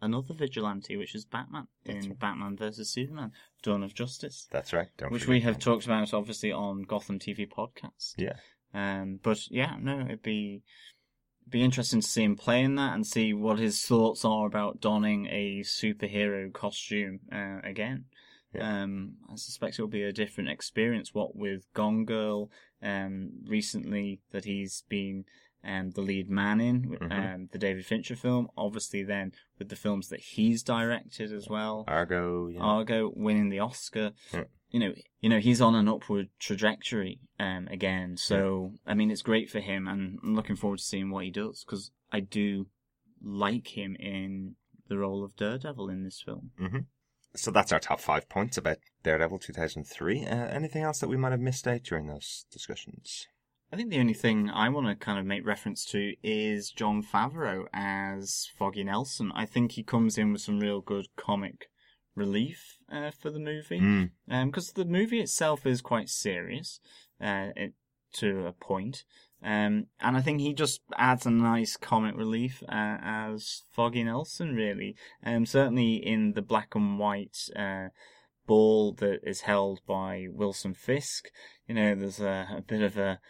another 0.00 0.34
vigilante 0.34 0.96
which 0.96 1.14
is 1.14 1.24
batman 1.24 1.66
That's 1.84 2.04
in 2.04 2.10
right. 2.10 2.18
batman 2.18 2.56
versus 2.56 2.90
superman 2.90 3.32
dawn 3.62 3.82
of 3.82 3.94
justice 3.94 4.46
That's 4.50 4.72
right. 4.72 4.88
Don't 4.98 5.10
which 5.12 5.26
we 5.26 5.40
have 5.40 5.54
that. 5.54 5.62
talked 5.62 5.84
about 5.86 6.12
obviously 6.12 6.52
on 6.52 6.82
gotham 6.82 7.18
tv 7.18 7.48
podcast 7.50 8.14
Yeah. 8.16 8.34
Um, 8.74 9.20
but 9.22 9.50
yeah, 9.50 9.76
no, 9.80 10.00
it'd 10.00 10.22
be 10.22 10.62
be 11.48 11.62
interesting 11.62 12.00
to 12.02 12.06
see 12.06 12.24
him 12.24 12.36
play 12.36 12.62
in 12.62 12.74
that 12.74 12.92
and 12.94 13.06
see 13.06 13.32
what 13.32 13.58
his 13.58 13.80
thoughts 13.82 14.22
are 14.24 14.46
about 14.46 14.80
donning 14.80 15.26
a 15.30 15.60
superhero 15.64 16.52
costume 16.52 17.20
uh, 17.32 17.60
again. 17.64 18.04
Um, 18.60 19.14
I 19.30 19.36
suspect 19.36 19.74
it'll 19.74 19.86
be 19.88 20.02
a 20.02 20.12
different 20.12 20.50
experience. 20.50 21.14
What 21.14 21.36
with 21.36 21.66
Gone 21.74 22.04
Girl, 22.04 22.50
um, 22.82 23.30
recently 23.46 24.20
that 24.32 24.44
he's 24.44 24.82
been 24.88 25.24
um, 25.66 25.90
the 25.90 26.00
lead 26.00 26.30
man 26.30 26.60
in 26.60 26.90
Mhm. 26.90 27.12
um, 27.34 27.48
the 27.52 27.58
David 27.58 27.84
Fincher 27.84 28.16
film. 28.16 28.48
Obviously, 28.56 29.02
then 29.02 29.32
with 29.58 29.68
the 29.68 29.76
films 29.76 30.08
that 30.08 30.20
he's 30.20 30.62
directed 30.62 31.32
as 31.32 31.48
well. 31.48 31.84
Argo, 31.88 32.48
yeah. 32.48 32.60
Argo 32.60 33.12
winning 33.14 33.48
the 33.50 33.58
Oscar. 33.58 34.12
Yeah. 34.32 34.44
You 34.70 34.80
know, 34.80 34.94
you 35.20 35.28
know 35.28 35.38
he's 35.38 35.60
on 35.60 35.74
an 35.74 35.88
upward 35.88 36.28
trajectory 36.38 37.20
um, 37.38 37.68
again. 37.68 38.16
So 38.16 38.74
I 38.86 38.94
mean, 38.94 39.10
it's 39.10 39.22
great 39.22 39.50
for 39.50 39.60
him, 39.60 39.86
and 39.88 40.18
I'm 40.22 40.34
looking 40.34 40.56
forward 40.56 40.78
to 40.78 40.84
seeing 40.84 41.10
what 41.10 41.24
he 41.24 41.30
does 41.30 41.64
because 41.64 41.90
I 42.12 42.20
do 42.20 42.66
like 43.22 43.76
him 43.76 43.96
in 43.96 44.56
the 44.88 44.98
role 44.98 45.24
of 45.24 45.34
Daredevil 45.36 45.88
in 45.88 46.04
this 46.04 46.20
film. 46.22 46.52
So 47.34 47.50
that's 47.50 47.72
our 47.72 47.78
top 47.80 48.00
five 48.00 48.28
points 48.28 48.56
about 48.56 48.78
Daredevil 49.02 49.40
2003. 49.40 50.24
Uh, 50.24 50.46
anything 50.46 50.82
else 50.82 51.00
that 51.00 51.08
we 51.08 51.16
might 51.18 51.32
have 51.32 51.40
missed 51.40 51.66
out 51.68 51.82
during 51.82 52.06
those 52.06 52.46
discussions? 52.50 53.26
I 53.76 53.78
think 53.78 53.90
the 53.90 54.00
only 54.00 54.14
thing 54.14 54.48
I 54.48 54.70
want 54.70 54.86
to 54.86 54.94
kind 54.94 55.18
of 55.18 55.26
make 55.26 55.46
reference 55.46 55.84
to 55.90 56.14
is 56.22 56.70
Jon 56.70 57.02
Favreau 57.02 57.66
as 57.74 58.48
Foggy 58.56 58.82
Nelson. 58.82 59.30
I 59.34 59.44
think 59.44 59.72
he 59.72 59.82
comes 59.82 60.16
in 60.16 60.32
with 60.32 60.40
some 60.40 60.60
real 60.60 60.80
good 60.80 61.08
comic 61.14 61.68
relief 62.14 62.78
uh, 62.90 63.10
for 63.10 63.28
the 63.28 63.38
movie. 63.38 63.78
Mm. 63.78 64.10
because 64.46 64.72
the 64.72 64.86
movie 64.86 65.20
itself 65.20 65.66
is 65.66 65.82
quite 65.82 66.08
serious 66.08 66.80
uh, 67.20 67.48
it, 67.54 67.74
to 68.14 68.46
a 68.46 68.52
point. 68.52 69.04
Um, 69.42 69.88
and 70.00 70.16
I 70.16 70.22
think 70.22 70.40
he 70.40 70.54
just 70.54 70.80
adds 70.96 71.26
a 71.26 71.30
nice 71.30 71.76
comic 71.76 72.16
relief 72.16 72.62
uh, 72.70 72.96
as 73.02 73.64
Foggy 73.70 74.04
Nelson, 74.04 74.54
really. 74.54 74.96
Um, 75.22 75.44
certainly 75.44 75.96
in 75.96 76.32
the 76.32 76.40
black 76.40 76.74
and 76.74 76.98
white 76.98 77.36
uh, 77.54 77.88
ball 78.46 78.94
that 78.94 79.20
is 79.22 79.42
held 79.42 79.80
by 79.86 80.28
Wilson 80.32 80.72
Fisk, 80.72 81.26
you 81.68 81.74
know, 81.74 81.94
there's 81.94 82.20
a, 82.20 82.48
a 82.56 82.62
bit 82.62 82.80
of 82.80 82.96
a 82.96 83.20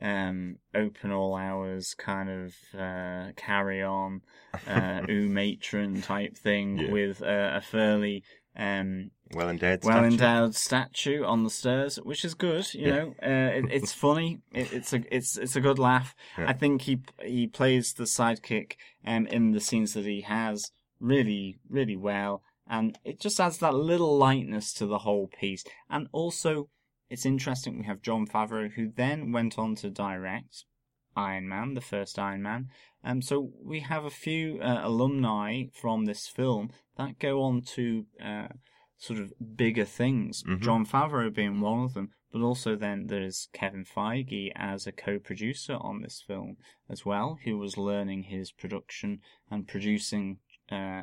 um, 0.00 0.56
open 0.74 1.10
all 1.12 1.34
hours 1.34 1.94
kind 1.94 2.28
of 2.28 2.54
uh, 2.78 3.32
carry 3.36 3.82
on, 3.82 4.22
uh, 4.66 5.02
ooh 5.10 5.28
matron 5.28 6.02
type 6.02 6.36
thing 6.36 6.78
Yeah. 6.78 6.90
with 6.90 7.22
uh, 7.22 7.52
a 7.54 7.60
fairly 7.60 8.22
um, 8.56 9.10
Well 9.32 9.50
endowed. 9.50 9.84
well 9.84 9.98
statue. 9.98 10.12
endowed 10.12 10.54
statue 10.54 11.24
on 11.24 11.44
the 11.44 11.50
stairs, 11.50 11.96
which 11.96 12.24
is 12.24 12.34
good. 12.34 12.72
You 12.74 12.86
Yeah. 12.88 12.94
know, 12.96 13.14
uh, 13.22 13.58
it, 13.58 13.64
it's 13.70 13.92
funny. 14.06 14.40
It, 14.52 14.72
it's 14.72 14.92
a 14.92 15.02
it's 15.14 15.36
it's 15.36 15.56
a 15.56 15.60
good 15.60 15.78
laugh. 15.78 16.14
Yeah. 16.38 16.48
I 16.48 16.52
think 16.54 16.82
he 16.82 17.00
he 17.22 17.46
plays 17.46 17.92
the 17.94 18.04
sidekick 18.04 18.72
um, 19.06 19.26
in 19.26 19.52
the 19.52 19.60
scenes 19.60 19.92
that 19.94 20.04
he 20.06 20.22
has 20.22 20.72
really 21.00 21.58
really 21.68 21.96
well, 21.96 22.42
and 22.66 22.98
it 23.04 23.20
just 23.20 23.38
adds 23.40 23.58
that 23.58 23.74
little 23.74 24.16
lightness 24.16 24.72
to 24.74 24.86
the 24.86 24.98
whole 25.00 25.26
piece. 25.26 25.64
And 25.90 26.08
also, 26.12 26.68
it's 27.08 27.26
interesting 27.26 27.78
we 27.78 27.86
have 27.86 28.02
Jon 28.02 28.26
Favreau, 28.26 28.70
who 28.72 28.90
then 28.94 29.32
went 29.32 29.58
on 29.58 29.74
to 29.76 29.90
direct 29.90 30.64
Iron 31.16 31.48
Man, 31.48 31.74
the 31.74 31.80
first 31.80 32.18
Iron 32.18 32.42
Man. 32.42 32.68
Um, 33.02 33.22
so 33.22 33.50
we 33.62 33.80
have 33.80 34.04
a 34.04 34.10
few 34.10 34.60
uh, 34.60 34.80
alumni 34.82 35.64
from 35.72 36.04
this 36.04 36.26
film 36.26 36.70
that 36.98 37.18
go 37.18 37.42
on 37.42 37.62
to 37.74 38.06
uh, 38.22 38.48
sort 38.98 39.20
of 39.20 39.32
bigger 39.56 39.84
things. 39.84 40.42
Mhm. 40.42 40.60
Jon 40.60 40.86
Favreau 40.86 41.32
being 41.32 41.60
one 41.60 41.84
of 41.84 41.94
them, 41.94 42.10
but 42.32 42.42
also 42.42 42.76
then 42.76 43.06
there's 43.06 43.48
Kevin 43.52 43.84
Feige 43.84 44.50
as 44.56 44.86
a 44.86 44.92
co-producer 44.92 45.76
on 45.80 46.02
this 46.02 46.22
film 46.26 46.56
as 46.88 47.04
well, 47.04 47.38
who 47.44 47.56
was 47.58 47.78
learning 47.78 48.24
his 48.24 48.52
production 48.52 49.20
and 49.50 49.68
producing 49.68 50.38
uh, 50.70 51.02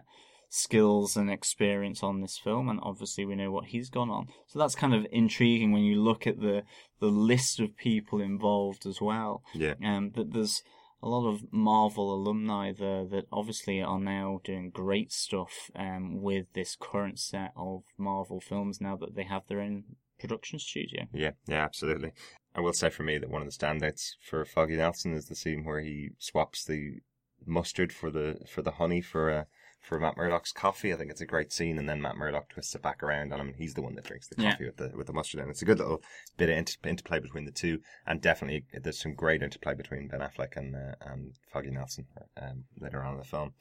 skills 0.56 1.18
and 1.18 1.32
experience 1.32 2.04
on 2.04 2.22
this 2.22 2.38
film, 2.38 2.70
and 2.70 2.80
obviously 2.84 3.26
we 3.26 3.34
know 3.34 3.52
what 3.52 3.66
he's 3.66 3.90
gone 3.90 4.12
on. 4.12 4.28
So 4.46 4.60
that's 4.60 4.76
kind 4.76 4.94
of 4.94 5.08
intriguing 5.12 5.72
when 5.72 5.82
you 5.82 6.00
look 6.02 6.28
at 6.28 6.40
the 6.40 6.62
the 7.00 7.08
list 7.08 7.60
of 7.60 7.76
people 7.76 8.22
involved 8.22 8.86
as 8.86 9.02
well. 9.02 9.42
Yeah. 9.56 9.74
Um, 9.84 10.12
that 10.16 10.32
there's 10.32 10.62
a 11.02 11.08
lot 11.08 11.28
of 11.28 11.52
Marvel 11.52 12.14
alumni 12.14 12.72
there 12.72 13.04
that 13.06 13.26
obviously 13.32 13.82
are 13.82 14.00
now 14.00 14.42
doing 14.44 14.70
great 14.70 15.12
stuff 15.12 15.72
um, 15.76 16.22
with 16.22 16.46
this 16.54 16.78
current 16.80 17.20
set 17.20 17.52
of 17.58 17.84
Marvel 17.98 18.40
films 18.40 18.80
now 18.80 18.96
that 18.98 19.16
they 19.16 19.24
have 19.24 19.48
their 19.48 19.60
own 19.60 19.84
production 20.20 20.60
studio. 20.60 21.08
Yeah, 21.12 21.32
yeah, 21.48 21.64
absolutely. 21.66 22.12
I 22.56 22.62
will 22.62 22.74
say 22.74 22.92
for 22.92 23.02
me 23.02 23.18
that 23.18 23.30
one 23.30 23.42
of 23.42 23.48
the 23.48 23.58
standouts 23.58 24.12
for 24.22 24.46
Foggy 24.46 24.76
Nelson 24.76 25.14
is 25.14 25.26
the 25.26 25.36
scene 25.36 25.66
where 25.66 25.82
he 25.82 26.12
swaps 26.20 26.64
the 26.64 27.00
mustard 27.46 27.92
for 27.92 28.12
the 28.12 28.38
for 28.48 28.62
the 28.62 28.72
honey 28.72 29.02
for 29.02 29.30
uh, 29.32 29.44
for 29.84 30.00
Matt 30.00 30.18
Murdock's 30.18 30.52
coffee. 30.52 30.92
I 30.94 30.96
think 30.96 31.12
it's 31.12 31.22
a 31.22 31.26
great 31.26 31.52
scene, 31.52 31.78
and 31.78 31.88
then 31.88 32.02
Matt 32.02 32.16
Murdock 32.18 32.50
twists 32.50 32.74
it 32.74 32.82
back 32.82 33.04
around 33.04 33.32
on 33.34 33.40
him, 33.40 33.48
and 33.50 33.56
he's 33.58 33.74
the 33.76 33.82
one 33.82 33.96
that 33.96 34.06
drinks 34.06 34.28
the 34.30 34.42
Yeah. 34.42 34.52
coffee 34.54 34.66
with 34.66 34.78
the 34.78 34.92
with 34.98 35.08
the 35.08 35.14
mustard. 35.14 35.42
And 35.42 35.50
it's 35.52 35.62
a 35.62 35.66
good 35.66 35.78
little 35.80 36.02
bit 36.38 36.50
of 36.50 36.58
inter- 36.58 36.90
interplay 36.90 37.20
between 37.20 37.46
the 37.46 37.52
two, 37.52 37.80
and 38.08 38.22
definitely 38.22 38.66
there's 38.74 39.00
some 39.02 39.14
great 39.14 39.44
interplay 39.44 39.76
between 39.76 40.08
Ben 40.08 40.22
Affleck 40.22 40.56
and 40.58 40.76
uh, 40.76 40.96
and 41.02 41.36
Foggy 41.52 41.70
Nelson 41.72 42.08
um, 42.42 42.64
later 42.80 43.04
on 43.04 43.14
in 43.14 43.20
the 43.20 43.26
film. 43.26 43.54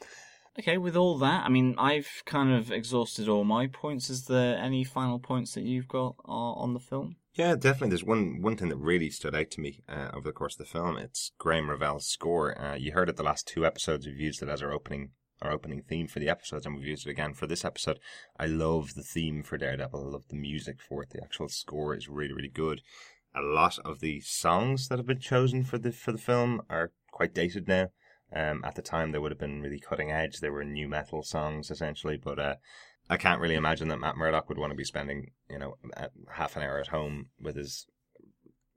Okay, 0.58 0.76
with 0.76 0.96
all 0.96 1.16
that, 1.18 1.46
I 1.46 1.48
mean, 1.48 1.74
I've 1.78 2.22
kind 2.26 2.52
of 2.52 2.70
exhausted 2.70 3.26
all 3.26 3.42
my 3.42 3.66
points. 3.66 4.10
Is 4.10 4.26
there 4.26 4.58
any 4.58 4.84
final 4.84 5.18
points 5.18 5.54
that 5.54 5.62
you've 5.64 5.88
got 5.88 6.14
uh, 6.28 6.30
on 6.30 6.74
the 6.74 6.78
film? 6.80 7.16
Yeah, 7.34 7.54
definitely. 7.56 7.88
There's 7.88 8.04
one 8.04 8.42
one 8.42 8.56
thing 8.58 8.68
that 8.68 8.76
really 8.76 9.08
stood 9.08 9.34
out 9.34 9.50
to 9.52 9.60
me 9.62 9.82
uh, 9.88 10.10
over 10.12 10.28
the 10.28 10.32
course 10.34 10.54
of 10.54 10.58
the 10.66 10.70
film. 10.70 10.98
It's 10.98 11.32
Graeme 11.38 11.70
Revell's 11.70 12.06
score. 12.06 12.60
Uh, 12.60 12.74
you 12.74 12.92
heard 12.92 13.08
it 13.08 13.16
the 13.16 13.22
last 13.22 13.48
two 13.48 13.64
episodes. 13.64 14.06
We've 14.06 14.20
used 14.20 14.42
it 14.42 14.50
as 14.50 14.62
our 14.62 14.70
opening 14.72 15.12
our 15.42 15.52
opening 15.52 15.82
theme 15.82 16.06
for 16.06 16.20
the 16.20 16.28
episodes, 16.28 16.64
and 16.64 16.74
we've 16.74 16.86
used 16.86 17.06
it 17.06 17.10
again 17.10 17.34
for 17.34 17.46
this 17.46 17.64
episode. 17.64 17.98
I 18.38 18.46
love 18.46 18.94
the 18.94 19.02
theme 19.02 19.42
for 19.42 19.58
Daredevil. 19.58 20.00
I 20.00 20.10
love 20.10 20.28
the 20.28 20.36
music 20.36 20.80
for 20.80 21.02
it. 21.02 21.10
The 21.10 21.22
actual 21.22 21.48
score 21.48 21.94
is 21.94 22.08
really 22.08 22.32
really 22.32 22.48
good. 22.48 22.80
A 23.34 23.42
lot 23.42 23.78
of 23.84 24.00
the 24.00 24.20
songs 24.20 24.88
that 24.88 24.98
have 24.98 25.06
been 25.06 25.20
chosen 25.20 25.64
for 25.64 25.78
the 25.78 25.92
for 25.92 26.12
the 26.12 26.18
film 26.18 26.62
are 26.70 26.92
quite 27.10 27.34
dated 27.34 27.68
now. 27.68 27.88
Um, 28.34 28.64
at 28.64 28.76
the 28.76 28.82
time, 28.82 29.12
they 29.12 29.18
would 29.18 29.30
have 29.30 29.38
been 29.38 29.60
really 29.60 29.78
cutting 29.78 30.10
edge. 30.10 30.40
They 30.40 30.48
were 30.48 30.64
new 30.64 30.88
metal 30.88 31.22
songs 31.22 31.70
essentially, 31.70 32.16
but 32.16 32.38
uh, 32.38 32.54
I 33.10 33.18
can't 33.18 33.40
really 33.40 33.56
imagine 33.56 33.88
that 33.88 34.00
Matt 34.00 34.16
Murdock 34.16 34.48
would 34.48 34.58
want 34.58 34.70
to 34.70 34.76
be 34.76 34.84
spending, 34.84 35.32
you 35.50 35.58
know, 35.58 35.76
half 36.30 36.56
an 36.56 36.62
hour 36.62 36.78
at 36.78 36.88
home 36.88 37.26
with 37.38 37.56
his 37.56 37.86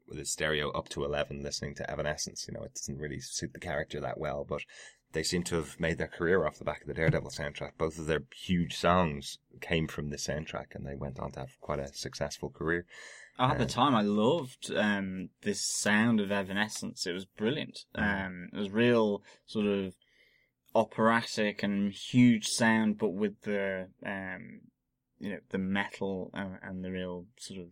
with 0.07 0.17
his 0.17 0.31
stereo 0.31 0.71
up 0.71 0.89
to 0.89 1.05
eleven, 1.05 1.41
listening 1.41 1.73
to 1.75 1.89
Evanescence. 1.89 2.45
You 2.47 2.53
know, 2.53 2.63
it 2.63 2.75
doesn't 2.75 2.97
really 2.97 3.19
suit 3.19 3.53
the 3.53 3.59
character 3.59 4.01
that 4.01 4.19
well. 4.19 4.45
But 4.47 4.63
they 5.15 5.23
seem 5.23 5.41
to 5.43 5.55
have 5.55 5.79
made 5.79 5.97
their 5.97 6.07
career 6.07 6.45
off 6.45 6.59
the 6.59 6.65
back 6.65 6.81
of 6.81 6.87
the 6.87 6.93
Daredevil 6.93 7.31
soundtrack. 7.31 7.71
Both 7.77 7.97
of 7.97 8.05
their 8.05 8.23
huge 8.35 8.75
songs 8.75 9.39
came 9.61 9.87
from 9.87 10.09
the 10.09 10.17
soundtrack, 10.17 10.75
and 10.75 10.85
they 10.85 10.95
went 10.95 11.17
on 11.19 11.31
to 11.31 11.39
have 11.39 11.59
quite 11.61 11.79
a 11.79 11.87
successful 11.87 12.49
career. 12.49 12.85
At 13.39 13.57
the 13.57 13.63
Um, 13.63 13.69
time, 13.69 13.95
I 13.95 14.01
loved 14.01 14.71
um, 14.75 15.29
this 15.41 15.61
sound 15.65 16.19
of 16.19 16.31
Evanescence. 16.31 17.07
It 17.07 17.13
was 17.13 17.25
brilliant. 17.25 17.85
Mm. 17.97 18.25
Um, 18.25 18.49
it 18.53 18.57
was 18.57 18.69
real 18.69 19.23
sort 19.45 19.65
of 19.65 19.95
operatic 20.75 21.63
and 21.63 21.93
huge 21.93 22.47
sound, 22.47 22.97
but 22.97 23.09
with 23.09 23.41
the 23.41 23.87
um, 24.05 24.61
you 25.17 25.29
know 25.31 25.39
the 25.49 25.57
metal 25.57 26.29
and, 26.33 26.59
and 26.61 26.83
the 26.83 26.91
real 26.91 27.25
sort 27.37 27.61
of 27.61 27.67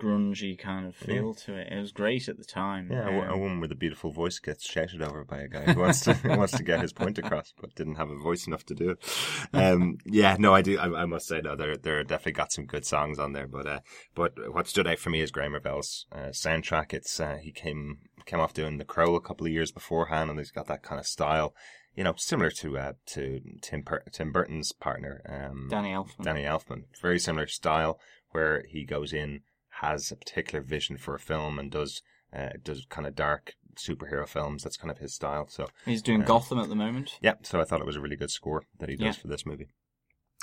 grungy 0.00 0.58
kind 0.58 0.86
of 0.86 0.94
feel 0.96 1.34
to 1.34 1.54
it. 1.54 1.72
It 1.72 1.78
was 1.78 1.92
great 1.92 2.28
at 2.28 2.36
the 2.36 2.44
time. 2.44 2.88
Yeah, 2.90 3.08
a 3.08 3.30
a 3.30 3.32
Um, 3.34 3.40
woman 3.40 3.60
with 3.60 3.72
a 3.72 3.76
beautiful 3.76 4.10
voice 4.10 4.38
gets 4.38 4.68
shouted 4.68 5.02
over 5.02 5.24
by 5.24 5.38
a 5.40 5.48
guy 5.48 5.72
who 5.72 5.80
wants 5.80 6.00
to 6.00 6.18
wants 6.24 6.52
to 6.56 6.62
get 6.62 6.80
his 6.80 6.92
point 6.92 7.18
across, 7.18 7.52
but 7.60 7.74
didn't 7.74 7.94
have 7.96 8.10
a 8.10 8.18
voice 8.18 8.46
enough 8.46 8.64
to 8.66 8.74
do 8.74 8.90
it. 8.90 8.98
Um, 9.52 9.98
yeah, 10.04 10.36
no, 10.38 10.52
I 10.54 10.62
do. 10.62 10.78
I, 10.78 11.02
I 11.02 11.04
must 11.04 11.28
say, 11.28 11.40
no, 11.40 11.54
there 11.54 11.76
there 11.76 12.02
definitely 12.02 12.32
got 12.32 12.50
some 12.52 12.66
good 12.66 12.84
songs 12.84 13.18
on 13.20 13.32
there. 13.32 13.46
But 13.46 13.66
uh, 13.66 13.80
but 14.14 14.32
what 14.52 14.66
stood 14.66 14.86
out 14.88 14.98
for 14.98 15.10
me 15.10 15.20
is 15.20 15.30
Graeme 15.30 15.54
Revell's 15.54 16.06
uh, 16.10 16.30
soundtrack. 16.32 16.92
It's 16.92 17.20
uh, 17.20 17.36
he 17.40 17.52
came 17.52 17.98
came 18.26 18.40
off 18.40 18.52
doing 18.54 18.78
The 18.78 18.84
Crow 18.84 19.14
a 19.14 19.20
couple 19.20 19.46
of 19.46 19.52
years 19.52 19.70
beforehand, 19.70 20.30
and 20.30 20.38
he's 20.38 20.50
got 20.50 20.66
that 20.66 20.82
kind 20.82 20.98
of 20.98 21.06
style, 21.06 21.54
you 21.94 22.02
know, 22.02 22.14
similar 22.16 22.50
to 22.50 22.76
uh, 22.78 22.92
to 23.06 23.40
Tim 23.62 23.82
per- 23.84 24.02
Tim 24.12 24.32
Burton's 24.32 24.72
partner, 24.72 25.22
um, 25.28 25.68
Danny 25.70 25.90
Elfman. 25.90 26.24
Danny 26.24 26.42
Elfman. 26.42 26.84
Very 27.00 27.20
similar 27.20 27.46
style 27.46 28.00
where 28.30 28.64
he 28.68 28.84
goes 28.84 29.12
in, 29.12 29.42
has 29.80 30.10
a 30.10 30.16
particular 30.16 30.62
vision 30.62 30.96
for 30.96 31.14
a 31.14 31.20
film, 31.20 31.58
and 31.58 31.70
does 31.70 32.02
uh, 32.32 32.50
does 32.62 32.86
kind 32.88 33.06
of 33.06 33.14
dark 33.14 33.54
superhero 33.76 34.26
films. 34.26 34.62
That's 34.62 34.76
kind 34.76 34.90
of 34.90 34.98
his 34.98 35.14
style. 35.14 35.46
So 35.48 35.66
He's 35.84 36.02
doing 36.02 36.22
Uh, 36.22 36.26
Gotham 36.26 36.58
at 36.58 36.68
the 36.68 36.74
moment. 36.76 37.18
yeah, 37.20 37.34
so 37.42 37.60
I 37.60 37.64
thought 37.64 37.80
it 37.80 37.86
was 37.86 37.96
a 37.96 38.00
really 38.00 38.16
good 38.16 38.30
score 38.30 38.62
that 38.78 38.88
he 38.88 38.96
does 38.96 39.16
Yeah. 39.16 39.22
for 39.22 39.28
this 39.28 39.44
movie. 39.46 39.68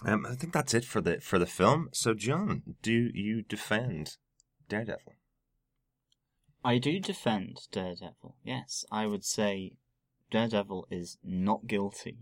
Um, 0.05 0.25
I 0.25 0.35
think 0.35 0.51
that's 0.53 0.73
it 0.73 0.83
for 0.85 0.99
the 1.01 1.19
for 1.21 1.37
the 1.37 1.45
film. 1.45 1.89
So, 1.93 2.13
John, 2.13 2.63
do 2.81 3.11
you 3.13 3.41
defend 3.41 4.17
Daredevil? 4.67 5.13
I 6.63 6.77
do 6.77 6.99
defend 6.99 7.67
Daredevil. 7.71 8.35
Yes, 8.43 8.85
I 8.91 9.05
would 9.07 9.23
say 9.25 9.73
Daredevil 10.29 10.87
is 10.91 11.17
not 11.23 11.67
guilty 11.67 12.17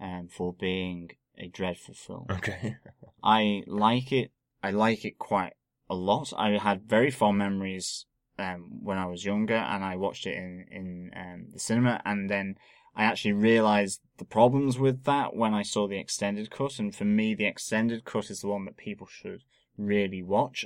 um, 0.00 0.28
for 0.28 0.52
being 0.52 1.10
a 1.38 1.48
dreadful 1.48 1.94
film. 1.94 2.26
Okay. 2.30 2.76
I 3.22 3.62
like 3.66 4.12
it. 4.12 4.32
I 4.62 4.70
like 4.70 5.04
it 5.04 5.18
quite 5.18 5.54
a 5.90 5.94
lot. 5.94 6.32
I 6.38 6.56
had 6.56 6.88
very 6.88 7.10
fond 7.10 7.36
memories 7.36 8.06
um, 8.38 8.80
when 8.82 8.96
I 8.96 9.06
was 9.06 9.24
younger, 9.24 9.56
and 9.56 9.84
I 9.84 9.96
watched 9.96 10.26
it 10.26 10.36
in 10.36 10.64
in 10.70 11.10
um, 11.14 11.46
the 11.52 11.58
cinema, 11.58 12.00
and 12.04 12.30
then 12.30 12.54
I 12.94 13.04
actually 13.04 13.32
realised 13.34 14.00
the 14.18 14.24
problems 14.24 14.78
with 14.78 15.04
that 15.04 15.34
when 15.34 15.52
I 15.52 15.62
saw 15.62 15.86
the 15.86 15.98
extended 15.98 16.50
cut. 16.50 16.78
And 16.78 16.94
for 16.94 17.04
me, 17.04 17.34
the 17.34 17.46
extended 17.46 18.04
cut 18.04 18.30
is 18.30 18.40
the 18.40 18.48
one 18.48 18.64
that 18.64 18.76
people 18.76 19.06
should 19.06 19.42
really 19.76 20.22
watch. 20.22 20.64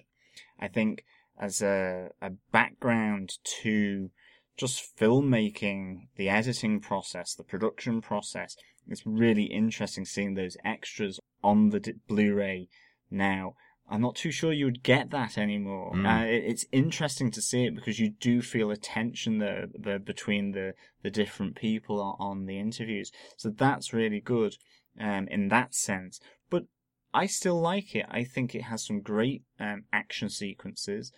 I 0.59 0.69
think 0.69 1.05
as 1.39 1.63
a, 1.63 2.11
a 2.21 2.31
background 2.53 3.39
to 3.63 4.11
just 4.57 4.97
filmmaking, 4.97 6.09
the 6.17 6.29
editing 6.29 6.81
process, 6.81 7.35
the 7.35 7.45
production 7.45 8.01
process, 8.01 8.57
it's 8.89 9.07
really 9.07 9.45
interesting 9.45 10.05
seeing 10.05 10.35
those 10.35 10.57
extras 10.65 11.19
on 11.43 11.71
the 11.71 11.81
d- 11.81 11.95
Blu-ray 12.07 12.69
now. 13.11 13.55
I'm 13.89 14.01
not 14.01 14.17
too 14.17 14.31
sure 14.31 14.53
you 14.53 14.65
would 14.65 14.83
get 14.83 15.11
that 15.11 15.37
anymore. 15.37 15.93
Mm. 15.95 16.07
Uh, 16.07 16.27
it, 16.27 16.45
it's 16.47 16.67
interesting 16.73 17.31
to 17.33 17.43
see 17.43 17.67
it 17.67 17.75
because 17.75 18.01
you 18.01 18.11
do 18.11 18.41
feel 18.41 18.71
a 18.71 18.77
tension 18.77 19.39
there, 19.39 19.67
there 19.75 19.99
between 19.99 20.53
the, 20.53 20.75
the 21.03 21.11
different 21.11 21.55
people 21.55 22.01
on, 22.01 22.17
on 22.19 22.47
the 22.47 22.59
interviews. 22.59 23.13
So 23.37 23.51
that's 23.51 23.93
really 23.93 24.21
good 24.21 24.57
um, 24.99 25.29
in 25.29 25.49
that 25.49 25.75
sense. 25.75 26.19
But 26.49 26.65
I 27.13 27.27
still 27.27 27.61
like 27.61 27.95
it. 27.95 28.07
I 28.11 28.25
think 28.25 28.55
it 28.55 28.63
has 28.63 28.87
some 28.87 29.01
great 29.01 29.43
um, 29.61 29.85
action 29.93 30.31
sequences. 30.31 31.13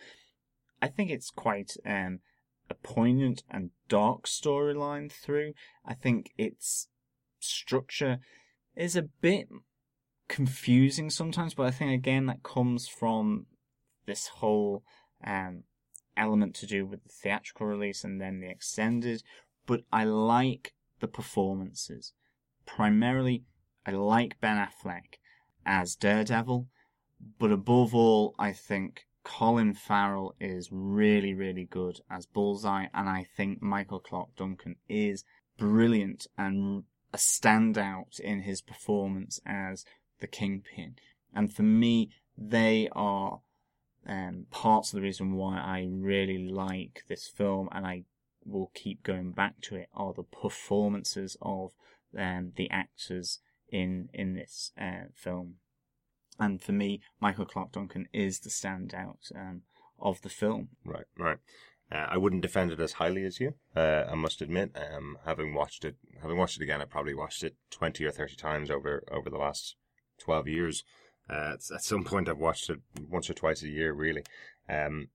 I 0.83 0.89
think 0.89 1.11
it's 1.11 1.31
quite 1.31 1.77
um, 1.87 2.19
a 2.69 2.75
poignant 2.75 3.45
and 3.49 3.71
dark 3.89 4.25
storyline 4.25 5.11
through. 5.11 5.53
I 5.87 5.95
think 5.95 6.33
its 6.37 6.89
structure 7.39 8.19
is 8.75 8.97
a 8.97 9.03
bit 9.03 9.49
confusing 10.29 11.11
sometimes, 11.11 11.55
but 11.55 11.67
I 11.67 11.71
think 11.71 11.93
again 11.93 12.27
that 12.27 12.43
comes 12.43 12.89
from 12.89 13.47
this 14.07 14.29
whole 14.29 14.83
um, 15.25 15.65
element 16.17 16.55
to 16.57 16.67
do 16.67 16.87
with 16.87 17.03
the 17.03 17.11
theatrical 17.11 17.67
release 17.67 18.05
and 18.05 18.21
then 18.21 18.41
the 18.41 18.49
extended. 18.49 19.23
But 19.67 19.83
I 19.93 20.05
like 20.05 20.75
the 21.01 21.09
performances. 21.09 22.13
Primarily, 22.65 23.45
I 23.85 23.93
like 23.93 24.41
Ben 24.41 24.57
Affleck 24.57 25.19
as 25.65 25.95
Daredevil, 25.95 26.69
but 27.39 27.53
above 27.53 27.95
all, 27.95 28.35
I 28.39 28.53
think 28.53 29.07
Colin 29.25 29.75
Farrell 29.75 30.35
is 30.41 30.69
really, 30.71 31.35
really 31.35 31.65
good 31.65 32.01
as 32.09 32.27
Bullseye, 32.27 32.87
and 32.95 33.09
I 33.09 33.27
think 33.37 33.61
Michael 33.61 34.01
Clarke 34.01 34.37
Duncan 34.37 34.77
is 34.89 35.25
brilliant 35.59 36.27
and 36.39 36.85
a 37.13 37.17
standout 37.17 38.21
in 38.21 38.43
his 38.43 38.61
performance 38.61 39.41
as 39.47 39.85
the 40.21 40.27
Kingpin. 40.27 40.97
And 41.35 41.53
for 41.53 41.63
me, 41.63 42.11
they 42.37 42.89
are 42.93 43.41
um, 44.07 44.47
parts 44.51 44.93
of 44.93 44.97
the 44.97 45.03
reason 45.03 45.35
why 45.35 45.59
I 45.59 45.89
really 45.91 46.39
like 46.39 47.05
this 47.09 47.29
film, 47.29 47.69
and 47.73 47.87
I 47.87 48.05
will 48.45 48.71
keep 48.75 49.03
going 49.03 49.33
back 49.33 49.61
to 49.63 49.77
it, 49.77 49.89
are 49.95 50.13
the 50.15 50.23
performances 50.23 51.37
of 51.43 51.73
um, 52.17 52.53
the 52.57 52.71
actors 52.71 53.41
in 53.69 54.09
in 54.15 54.35
this 54.35 54.73
uh, 54.81 55.09
film. 55.15 55.57
And 56.39 56.63
for 56.63 56.73
me, 56.73 57.01
Michael 57.21 57.47
Clarke 57.47 57.73
Duncan 57.73 58.09
is 58.13 58.41
the 58.41 58.51
standout 58.51 59.35
um, 59.35 59.63
of 59.99 60.21
the 60.23 60.29
film. 60.29 60.69
Right, 60.85 61.07
right. 61.19 61.39
Uh, 61.91 62.07
I 62.11 62.17
wouldn't 62.17 62.43
defend 62.43 62.73
it 62.73 62.81
as 62.81 62.95
highly 62.95 63.25
as 63.25 63.41
you. 63.41 63.55
Uh, 63.75 64.05
I 64.11 64.15
must 64.17 64.43
admit, 64.43 64.77
um, 64.77 65.19
having 65.25 65.55
watched 65.55 65.85
it, 65.85 65.97
having 66.21 66.37
watched 66.37 66.61
it 66.61 66.65
again, 66.65 66.83
I 66.83 66.85
probably 66.85 67.15
watched 67.15 67.43
it 67.43 67.57
twenty 67.71 68.05
or 68.05 68.11
thirty 68.11 68.37
times 68.37 68.71
over 68.71 69.05
over 69.11 69.31
the 69.31 69.39
last 69.39 69.77
twelve 70.19 70.49
years. 70.49 70.85
Uh, 71.29 71.55
at 71.55 71.83
some 71.83 72.05
point, 72.05 72.29
I've 72.29 72.39
watched 72.39 72.71
it 72.71 72.81
once 73.09 73.29
or 73.29 73.35
twice 73.35 73.63
a 73.63 73.69
year, 73.69 73.93
really. 73.93 74.23
Um, 74.69 75.09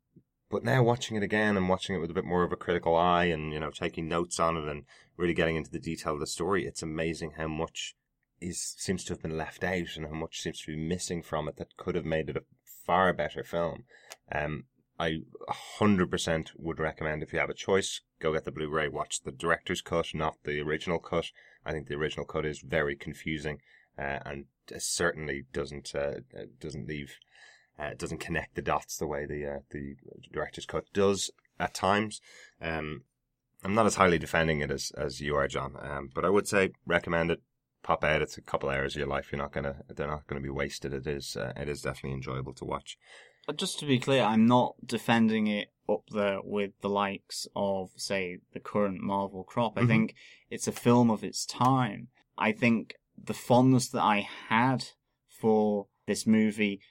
but 0.50 0.64
now 0.66 0.84
watching 0.84 1.16
it 1.16 1.24
again 1.24 1.56
and 1.56 1.70
watching 1.70 1.96
it 1.96 2.00
with 2.00 2.12
a 2.12 2.14
bit 2.14 2.26
more 2.26 2.44
of 2.44 2.52
a 2.52 2.58
critical 2.58 2.96
eye, 2.96 3.26
and 3.26 3.54
you 3.54 3.60
know, 3.60 3.72
taking 3.72 4.08
notes 4.08 4.40
on 4.40 4.58
it 4.58 4.68
and 4.68 4.84
really 5.16 5.34
getting 5.34 5.56
into 5.56 5.72
the 5.72 5.80
detail 5.80 6.14
of 6.14 6.20
the 6.20 6.28
story, 6.28 6.66
it's 6.66 6.84
amazing 6.84 7.34
how 7.38 7.48
much 7.48 7.96
is 8.42 8.76
seems 8.78 9.04
to 9.06 9.14
have 9.14 9.22
been 9.22 9.38
left 9.38 9.64
out 9.64 9.96
and 9.96 10.08
how 10.08 10.14
much 10.14 10.42
seems 10.42 10.62
to 10.62 10.76
be 10.76 10.76
missing 10.76 11.22
from 11.22 11.48
it 11.48 11.58
that 11.58 11.78
could 11.78 11.96
have 11.96 12.06
made 12.06 12.30
it 12.30 12.38
a 12.38 12.44
far 12.86 13.14
better 13.14 13.44
film. 13.44 13.84
Um, 14.32 14.66
I 15.00 15.22
100% 15.80 16.52
would 16.58 16.80
recommend 16.80 17.24
if 17.24 17.34
you 17.34 17.40
have 17.40 17.50
a 17.50 17.56
choice, 17.56 18.02
go 18.20 18.34
get 18.34 18.46
the 18.46 18.52
Blu-ray, 18.52 18.88
watch 18.88 19.22
the 19.22 19.32
director's 19.32 19.82
cut, 19.82 20.14
not 20.14 20.38
the 20.44 20.60
original 20.60 21.00
cut. 21.00 21.32
I 21.66 21.72
think 21.72 21.88
the 21.88 21.96
original 21.96 22.26
cut 22.26 22.46
is 22.46 22.60
very 22.60 22.96
confusing 22.96 23.62
uh, 23.98 24.20
and 24.26 24.46
certainly 24.80 25.44
doesn't 25.54 25.94
uh, 25.96 26.20
uh, 26.38 26.46
doesn't 26.60 26.88
leave 26.88 27.16
uh, 27.80 27.92
doesn't 27.98 28.20
connect 28.20 28.56
the 28.56 28.62
dots 28.62 28.98
the 28.98 29.08
way 29.08 29.26
the 29.26 29.46
uh, 29.46 29.60
the 29.72 29.96
director's 30.32 30.66
cut 30.66 30.86
does 30.94 31.32
at 31.60 31.74
times. 31.74 32.22
Um, 32.62 33.04
I'm 33.64 33.76
not 33.76 33.86
as 33.86 33.96
highly 33.96 34.18
defending 34.18 34.62
it 34.62 34.72
as, 34.72 34.92
as 34.98 35.22
you 35.22 35.36
are, 35.36 35.48
John, 35.48 35.76
um, 35.80 36.10
but 36.16 36.26
I 36.26 36.30
would 36.30 36.48
say 36.48 36.72
recommend 36.86 37.30
it. 37.32 37.42
Pop 37.84 38.04
out. 38.04 38.22
It's 38.22 38.38
a 38.38 38.42
couple 38.42 38.70
hours 38.70 38.96
of 38.96 39.00
your 39.00 39.08
life. 39.08 39.32
You're 39.32 39.42
not 39.42 39.52
gonna. 39.52 39.78
They're 39.90 40.08
not 40.08 40.28
gonna 40.28 40.42
be 40.42 40.50
wasted. 40.50 40.94
It 40.94 41.08
is. 41.08 41.36
Uh, 41.36 41.54
it 41.58 41.68
is 41.68 41.82
definitely 41.82 42.14
enjoyable 42.16 42.54
to 42.54 42.66
watch. 42.66 42.98
But 43.48 43.58
just 43.58 43.80
to 43.80 43.88
be 43.88 43.98
clear, 44.00 44.22
I'm 44.24 44.46
not 44.46 44.76
defending 44.86 45.48
it 45.48 45.70
up 45.90 46.04
there 46.12 46.40
with 46.44 46.72
the 46.82 46.90
likes 46.90 47.48
of, 47.56 47.90
say, 47.96 48.38
the 48.54 48.60
current 48.60 49.02
Marvel 49.02 49.44
crop. 49.44 49.80
I 49.80 49.82
Mhm. 49.82 49.88
think 49.88 50.16
it's 50.52 50.68
a 50.68 50.72
film 50.72 51.10
of 51.10 51.24
its 51.24 51.44
time. 51.44 52.10
I 52.38 52.52
think 52.52 52.94
the 53.24 53.34
fondness 53.34 53.90
that 53.90 54.02
I 54.02 54.28
had 54.50 54.86
for 55.28 55.88
this 56.08 56.26
movie 56.26 56.82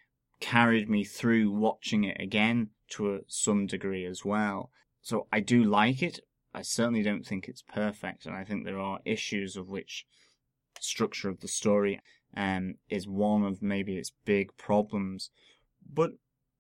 carried 0.41 0.89
me 0.89 1.05
through 1.05 1.51
watching 1.51 2.05
it 2.05 2.17
again 2.21 2.71
to 2.91 3.15
a, 3.15 3.19
some 3.27 3.67
degree 3.67 4.05
as 4.07 4.25
well. 4.25 4.71
So 5.03 5.27
I 5.33 5.41
do 5.41 5.63
like 5.63 6.03
it. 6.03 6.21
I 6.53 6.63
certainly 6.63 7.03
don't 7.03 7.25
think 7.25 7.47
it's 7.47 7.63
perfect, 7.63 8.27
and 8.27 8.35
I 8.35 8.45
think 8.45 8.65
there 8.65 8.81
are 8.81 9.01
issues 9.05 9.57
of 9.57 9.69
which 9.69 10.05
structure 10.81 11.29
of 11.29 11.41
the 11.41 11.49
story 11.49 12.01
um, 12.37 12.77
is 12.89 13.07
one 13.07 13.45
of 13.45 13.63
maybe 13.63 13.97
its 13.97 14.13
big 14.25 14.57
problems. 14.57 15.31
But 15.93 16.13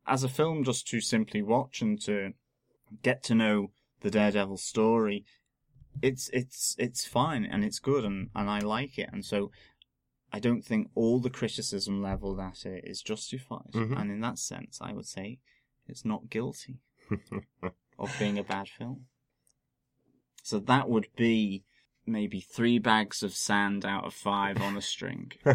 as 0.07 0.23
a 0.23 0.29
film, 0.29 0.64
just 0.64 0.87
to 0.89 1.01
simply 1.01 1.43
watch 1.43 1.83
and 1.83 2.01
to 2.03 2.33
get 3.03 3.23
to 3.25 3.35
know 3.35 3.73
the 4.01 4.11
Daredevil 4.11 4.59
story, 4.59 5.25
it's 6.03 6.28
it's 6.30 6.76
it's 6.78 7.05
fine 7.05 7.45
and 7.45 7.64
it's 7.64 7.78
good 7.78 8.05
and, 8.05 8.30
and 8.34 8.49
I 8.49 8.61
like 8.61 8.99
it. 8.99 9.11
And 9.12 9.24
so 9.24 9.51
I 10.32 10.38
don't 10.38 10.64
think 10.64 10.91
all 10.95 11.20
the 11.20 11.30
criticism 11.30 12.03
leveled 12.03 12.41
at 12.41 12.64
it 12.64 12.84
is 12.84 13.03
justified. 13.03 13.72
Mhm. 13.72 14.01
And 14.01 14.11
in 14.11 14.20
that 14.20 14.38
sense, 14.38 14.78
I 14.80 14.93
would 14.93 15.07
say 15.07 15.38
it's 15.88 16.05
not 16.05 16.30
guilty 16.30 16.78
of 17.99 18.14
being 18.18 18.38
a 18.38 18.45
bad 18.45 18.68
film. 18.68 19.07
So 20.43 20.59
that 20.61 20.88
would 20.88 21.09
be 21.16 21.64
maybe 22.11 22.40
three 22.40 22.78
bags 22.78 23.22
of 23.22 23.34
sand 23.34 23.84
out 23.84 24.04
of 24.04 24.14
five 24.14 24.61
on 24.61 24.76
a 24.76 24.80
string. 24.80 25.32
I 25.44 25.54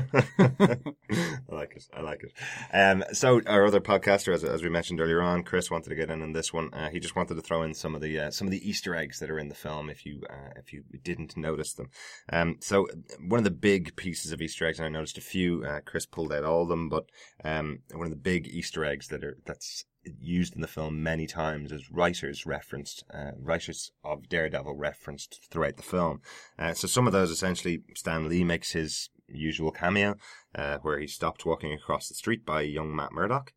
like 1.49 1.75
it. 1.75 1.85
I 1.93 2.01
like 2.01 2.23
it. 2.23 2.33
Um, 2.73 3.03
so 3.13 3.41
our 3.47 3.65
other 3.65 3.79
podcaster, 3.79 4.33
as, 4.33 4.43
as 4.43 4.63
we 4.63 4.69
mentioned 4.69 4.99
earlier 4.99 5.21
on, 5.21 5.43
Chris 5.43 5.69
wanted 5.69 5.89
to 5.89 5.95
get 5.95 6.09
in 6.09 6.21
on 6.21 6.33
this 6.33 6.53
one. 6.53 6.73
Uh, 6.73 6.89
he 6.89 6.99
just 6.99 7.15
wanted 7.15 7.35
to 7.35 7.41
throw 7.41 7.63
in 7.63 7.73
some 7.73 7.95
of 7.95 8.01
the 8.01 8.19
uh, 8.19 8.31
some 8.31 8.47
of 8.47 8.51
the 8.51 8.67
Easter 8.67 8.95
eggs 8.95 9.19
that 9.19 9.29
are 9.29 9.39
in 9.39 9.49
the 9.49 9.55
film. 9.55 9.89
If 9.89 10.05
you 10.05 10.21
uh, 10.29 10.53
if 10.57 10.73
you 10.73 10.83
didn't 11.03 11.37
notice 11.37 11.73
them, 11.73 11.89
um, 12.31 12.57
so 12.59 12.87
one 13.19 13.39
of 13.39 13.43
the 13.43 13.51
big 13.51 13.95
pieces 13.95 14.31
of 14.31 14.41
Easter 14.41 14.65
eggs, 14.65 14.79
and 14.79 14.85
I 14.85 14.89
noticed 14.89 15.17
a 15.17 15.21
few. 15.21 15.63
Uh, 15.63 15.81
Chris 15.85 16.05
pulled 16.05 16.33
out 16.33 16.43
all 16.43 16.63
of 16.63 16.69
them, 16.69 16.89
but 16.89 17.05
um, 17.43 17.79
one 17.93 18.05
of 18.05 18.11
the 18.11 18.17
big 18.17 18.47
Easter 18.47 18.85
eggs 18.85 19.07
that 19.09 19.23
are 19.23 19.37
that's 19.45 19.85
used 20.19 20.55
in 20.55 20.61
the 20.61 20.67
film 20.67 21.01
many 21.01 21.27
times 21.27 21.71
as 21.71 21.91
writers 21.91 22.45
referenced, 22.45 23.03
uh, 23.13 23.31
writers 23.37 23.91
of 24.03 24.29
Daredevil 24.29 24.75
referenced 24.75 25.47
throughout 25.49 25.77
the 25.77 25.83
film. 25.83 26.21
Uh, 26.57 26.73
so 26.73 26.87
some 26.87 27.07
of 27.07 27.13
those 27.13 27.31
essentially, 27.31 27.81
Stan 27.95 28.27
Lee 28.27 28.43
makes 28.43 28.71
his 28.71 29.09
usual 29.27 29.71
cameo, 29.71 30.15
uh, 30.53 30.77
where 30.81 30.99
he 30.99 31.07
stopped 31.07 31.45
walking 31.45 31.73
across 31.73 32.07
the 32.07 32.15
street 32.15 32.45
by 32.45 32.61
young 32.61 32.95
Matt 32.95 33.11
Murdock. 33.11 33.53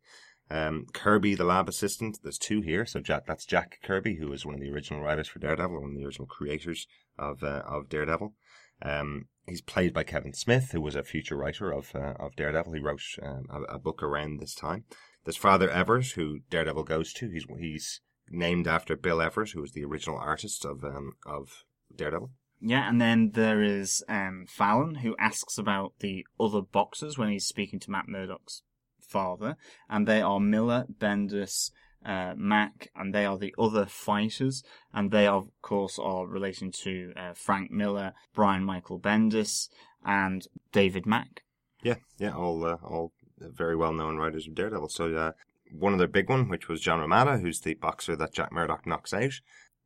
Um, 0.51 0.87
Kirby, 0.93 1.35
the 1.35 1.43
lab 1.43 1.69
assistant, 1.69 2.19
there's 2.23 2.39
two 2.39 2.61
here. 2.61 2.85
So 2.85 2.99
Jack, 2.99 3.27
that's 3.27 3.45
Jack 3.45 3.79
Kirby, 3.83 4.15
who 4.15 4.29
was 4.29 4.45
one 4.45 4.55
of 4.55 4.61
the 4.61 4.71
original 4.71 5.01
writers 5.01 5.27
for 5.27 5.39
Daredevil, 5.39 5.79
one 5.79 5.91
of 5.91 5.97
the 5.97 6.05
original 6.05 6.27
creators 6.27 6.87
of 7.17 7.43
uh, 7.43 7.61
of 7.67 7.89
Daredevil. 7.89 8.33
Um, 8.81 9.25
he's 9.45 9.61
played 9.61 9.93
by 9.93 10.03
Kevin 10.03 10.33
Smith, 10.33 10.71
who 10.71 10.81
was 10.81 10.95
a 10.95 11.03
future 11.03 11.35
writer 11.35 11.71
of 11.71 11.91
uh, 11.93 12.13
of 12.19 12.35
Daredevil. 12.35 12.73
He 12.73 12.79
wrote 12.79 13.01
um, 13.21 13.45
a, 13.49 13.75
a 13.75 13.79
book 13.79 14.01
around 14.01 14.39
this 14.39 14.55
time. 14.55 14.85
There's 15.29 15.37
Father 15.37 15.69
Evers, 15.69 16.13
who 16.13 16.39
Daredevil 16.49 16.85
goes 16.85 17.13
to. 17.13 17.29
He's 17.29 17.45
he's 17.59 18.01
named 18.31 18.67
after 18.67 18.95
Bill 18.95 19.21
Evers, 19.21 19.51
who 19.51 19.61
was 19.61 19.73
the 19.73 19.85
original 19.85 20.17
artist 20.17 20.65
of 20.65 20.83
um, 20.83 21.17
of 21.23 21.65
Daredevil. 21.95 22.31
Yeah, 22.59 22.89
and 22.89 22.99
then 22.99 23.33
there 23.35 23.61
is 23.61 24.03
um, 24.09 24.47
Fallon, 24.49 24.95
who 24.95 25.15
asks 25.19 25.59
about 25.59 25.93
the 25.99 26.25
other 26.39 26.61
boxers 26.61 27.19
when 27.19 27.29
he's 27.29 27.45
speaking 27.45 27.79
to 27.81 27.91
Matt 27.91 28.07
Murdock's 28.07 28.63
father, 28.99 29.55
and 29.87 30.07
they 30.07 30.19
are 30.19 30.39
Miller, 30.39 30.87
Bendis, 30.91 31.69
uh, 32.03 32.33
Mac, 32.35 32.89
and 32.95 33.13
they 33.13 33.27
are 33.27 33.37
the 33.37 33.53
other 33.59 33.85
fighters, 33.85 34.63
and 34.91 35.11
they 35.11 35.27
of 35.27 35.51
course 35.61 35.99
are 35.99 36.25
relating 36.25 36.71
to 36.85 37.13
uh, 37.15 37.33
Frank 37.35 37.69
Miller, 37.69 38.13
Brian 38.33 38.63
Michael 38.63 38.99
Bendis, 38.99 39.69
and 40.03 40.47
David 40.71 41.05
Mack. 41.05 41.43
Yeah, 41.83 41.97
yeah, 42.17 42.35
all 42.35 42.65
uh, 42.65 42.77
all 42.83 43.13
very 43.41 43.75
well 43.75 43.93
known 43.93 44.17
writers 44.17 44.47
of 44.47 44.55
Daredevil. 44.55 44.89
So 44.89 45.13
uh, 45.15 45.31
one 45.71 45.93
other 45.93 46.07
big 46.07 46.29
one, 46.29 46.49
which 46.49 46.67
was 46.67 46.81
John 46.81 46.99
Romita, 46.99 47.41
who's 47.41 47.61
the 47.61 47.75
boxer 47.75 48.15
that 48.15 48.33
Jack 48.33 48.51
Murdock 48.51 48.85
knocks 48.85 49.13
out. 49.13 49.33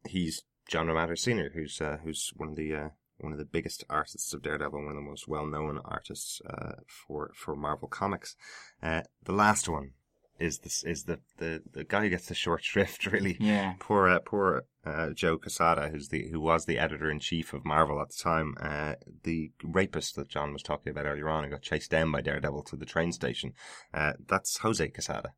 He's 0.08 0.44
John 0.68 0.88
Romita 0.88 1.18
Senior, 1.18 1.52
who's 1.54 1.80
uh, 1.82 1.98
who's 2.04 2.32
one 2.36 2.50
of 2.50 2.56
the 2.56 2.74
uh, 2.74 2.90
one 3.18 3.32
of 3.32 3.38
the 3.38 3.46
biggest 3.46 3.84
artists 3.90 4.34
of 4.34 4.42
Daredevil, 4.42 4.80
one 4.80 4.90
of 4.90 4.96
the 4.96 5.02
most 5.02 5.28
well 5.28 5.46
known 5.46 5.80
artists 5.84 6.42
uh, 6.50 6.74
for 6.88 7.32
for 7.36 7.56
Marvel 7.56 7.88
Comics. 7.88 8.36
Uh, 8.82 9.02
the 9.24 9.34
last 9.34 9.70
one, 9.70 9.92
is 10.39 10.60
this 10.60 10.84
is 10.84 11.03
the, 11.03 11.19
the 11.38 11.61
the 11.73 11.84
guy 11.84 12.01
who 12.01 12.10
gets 12.10 12.27
the 12.27 12.35
short 12.35 12.64
shrift. 12.64 13.05
Really, 13.14 13.38
Yeah. 13.39 13.73
Poor 13.80 14.07
uh, 14.07 14.19
poor 14.19 14.65
uh, 14.85 15.11
Joe 15.11 15.38
Quesada, 15.38 15.89
who's 15.89 16.10
the 16.10 16.30
who 16.30 16.39
was 16.39 16.65
the 16.65 16.80
editor 16.80 17.10
in 17.10 17.19
chief 17.19 17.53
of 17.53 17.65
Marvel 17.65 18.01
at 18.01 18.10
the 18.10 18.22
time. 18.22 18.55
Uh, 18.60 18.95
the 19.23 19.51
rapist 19.64 20.15
that 20.15 20.30
John 20.30 20.53
was 20.53 20.64
talking 20.64 20.91
about 20.91 21.05
earlier 21.05 21.30
on, 21.30 21.43
who 21.43 21.49
got 21.51 21.61
chased 21.61 21.91
down 21.91 22.11
by 22.11 22.22
Daredevil 22.22 22.64
to 22.64 22.76
the 22.76 22.85
train 22.85 23.11
station. 23.11 23.53
Uh, 23.93 24.14
that's 24.27 24.57
Jose 24.57 24.88
Quesada. 24.89 25.34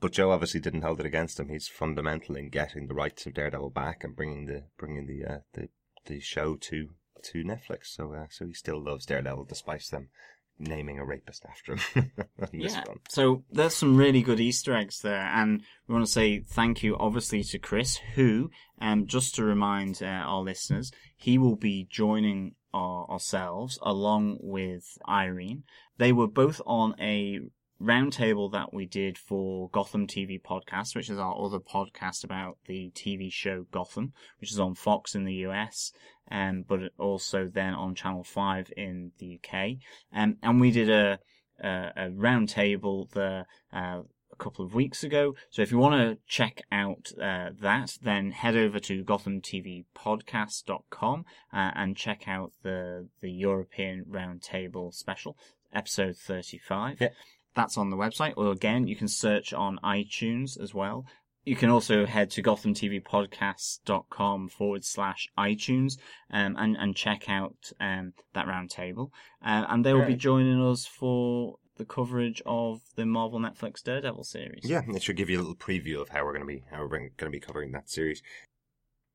But 0.00 0.12
Joe 0.12 0.30
obviously 0.30 0.60
didn't 0.60 0.82
hold 0.82 1.00
it 1.00 1.06
against 1.06 1.40
him. 1.40 1.48
He's 1.48 1.66
fundamental 1.66 2.36
in 2.36 2.50
getting 2.50 2.86
the 2.86 2.94
rights 2.94 3.26
of 3.26 3.34
Daredevil 3.34 3.70
back 3.70 4.04
and 4.04 4.14
bringing 4.14 4.46
the 4.46 4.64
bringing 4.78 5.06
the 5.06 5.24
uh, 5.24 5.38
the 5.54 5.68
the 6.06 6.20
show 6.20 6.54
to 6.54 6.90
to 7.24 7.42
Netflix. 7.42 7.86
So 7.86 8.12
uh, 8.14 8.26
so 8.30 8.46
he 8.46 8.54
still 8.54 8.82
loves 8.82 9.06
Daredevil 9.06 9.46
despite 9.46 9.84
them 9.90 10.10
naming 10.58 10.98
a 10.98 11.04
rapist 11.04 11.44
after 11.48 11.76
him. 11.76 12.12
Yeah. 12.52 12.82
one. 12.86 12.98
So 13.08 13.44
there's 13.50 13.74
some 13.74 13.96
really 13.96 14.22
good 14.22 14.40
Easter 14.40 14.74
eggs 14.74 15.00
there, 15.00 15.28
and 15.32 15.62
we 15.86 15.94
want 15.94 16.06
to 16.06 16.10
say 16.10 16.40
thank 16.40 16.82
you, 16.82 16.96
obviously, 16.98 17.42
to 17.44 17.58
Chris, 17.58 17.98
who, 18.14 18.50
um, 18.80 19.06
just 19.06 19.34
to 19.36 19.44
remind 19.44 20.00
uh, 20.02 20.06
our 20.06 20.40
listeners, 20.40 20.90
he 21.16 21.38
will 21.38 21.56
be 21.56 21.86
joining 21.90 22.54
our, 22.72 23.08
ourselves 23.10 23.78
along 23.82 24.38
with 24.40 24.98
Irene. 25.08 25.64
They 25.98 26.12
were 26.12 26.28
both 26.28 26.60
on 26.66 26.94
a 27.00 27.40
roundtable 27.80 28.50
that 28.52 28.74
we 28.74 28.86
did 28.86 29.16
for 29.16 29.68
Gotham 29.70 30.06
TV 30.06 30.40
podcast, 30.40 30.96
which 30.96 31.10
is 31.10 31.18
our 31.18 31.36
other 31.40 31.60
podcast 31.60 32.24
about 32.24 32.58
the 32.66 32.90
TV 32.94 33.32
show 33.32 33.66
Gotham, 33.70 34.12
which 34.40 34.50
is 34.50 34.58
on 34.58 34.74
Fox 34.74 35.14
in 35.14 35.24
the 35.24 35.34
US, 35.46 35.92
um, 36.30 36.64
but 36.66 36.80
also 36.98 37.48
then 37.52 37.74
on 37.74 37.94
Channel 37.94 38.24
Five 38.24 38.72
in 38.76 39.12
the 39.18 39.38
UK. 39.42 39.76
Um, 40.14 40.36
and 40.42 40.60
we 40.60 40.70
did 40.70 40.90
a 40.90 41.18
a, 41.62 41.92
a 41.96 42.10
round 42.10 42.48
table 42.48 43.08
there 43.12 43.46
uh, 43.72 44.02
a 44.32 44.36
couple 44.36 44.64
of 44.64 44.74
weeks 44.74 45.04
ago. 45.04 45.34
So 45.50 45.60
if 45.62 45.70
you 45.70 45.78
want 45.78 46.00
to 46.00 46.18
check 46.26 46.62
out 46.70 47.12
uh, 47.20 47.50
that, 47.60 47.98
then 48.02 48.30
head 48.30 48.56
over 48.56 48.78
to 48.80 49.04
GothamTVPodcast.com 49.04 51.24
uh, 51.52 51.70
and 51.74 51.96
check 51.96 52.28
out 52.28 52.52
the 52.62 53.08
the 53.20 53.30
European 53.30 54.06
Roundtable 54.08 54.94
special, 54.94 55.36
episode 55.72 56.16
thirty 56.16 56.58
five. 56.58 57.00
Yeah. 57.00 57.08
That's 57.54 57.78
on 57.78 57.90
the 57.90 57.96
website, 57.96 58.34
or 58.36 58.52
again, 58.52 58.86
you 58.86 58.94
can 58.94 59.08
search 59.08 59.52
on 59.52 59.80
iTunes 59.82 60.60
as 60.60 60.72
well. 60.74 61.04
You 61.48 61.56
can 61.56 61.70
also 61.70 62.04
head 62.04 62.30
to 62.32 62.42
GothamTVPodcast.com 62.42 64.50
forward 64.50 64.84
slash 64.84 65.30
iTunes 65.38 65.96
um, 66.30 66.56
and, 66.58 66.76
and 66.76 66.94
check 66.94 67.30
out 67.30 67.72
um, 67.80 68.12
that 68.34 68.44
roundtable. 68.44 69.12
Uh, 69.42 69.64
and 69.70 69.82
they 69.82 69.94
will 69.94 70.04
be 70.04 70.14
joining 70.14 70.62
us 70.62 70.84
for 70.84 71.56
the 71.78 71.86
coverage 71.86 72.42
of 72.44 72.82
the 72.96 73.06
Marvel 73.06 73.40
Netflix 73.40 73.82
Daredevil 73.82 74.24
series. 74.24 74.64
Yeah, 74.64 74.82
it 74.88 75.02
should 75.02 75.16
give 75.16 75.30
you 75.30 75.38
a 75.38 75.40
little 75.40 75.56
preview 75.56 76.02
of 76.02 76.10
how 76.10 76.22
we're 76.22 76.34
going 76.34 76.42
to 76.42 76.46
be 76.46 76.64
how 76.70 76.82
we're 76.82 76.88
going 76.88 77.12
to 77.16 77.30
be 77.30 77.40
covering 77.40 77.72
that 77.72 77.88
series. 77.88 78.20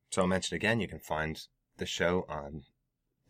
So 0.09 0.23
I'll 0.23 0.27
mention 0.27 0.55
again, 0.55 0.79
you 0.79 0.87
can 0.87 0.97
find 0.97 1.39
the 1.77 1.85
show 1.85 2.25
on 2.27 2.63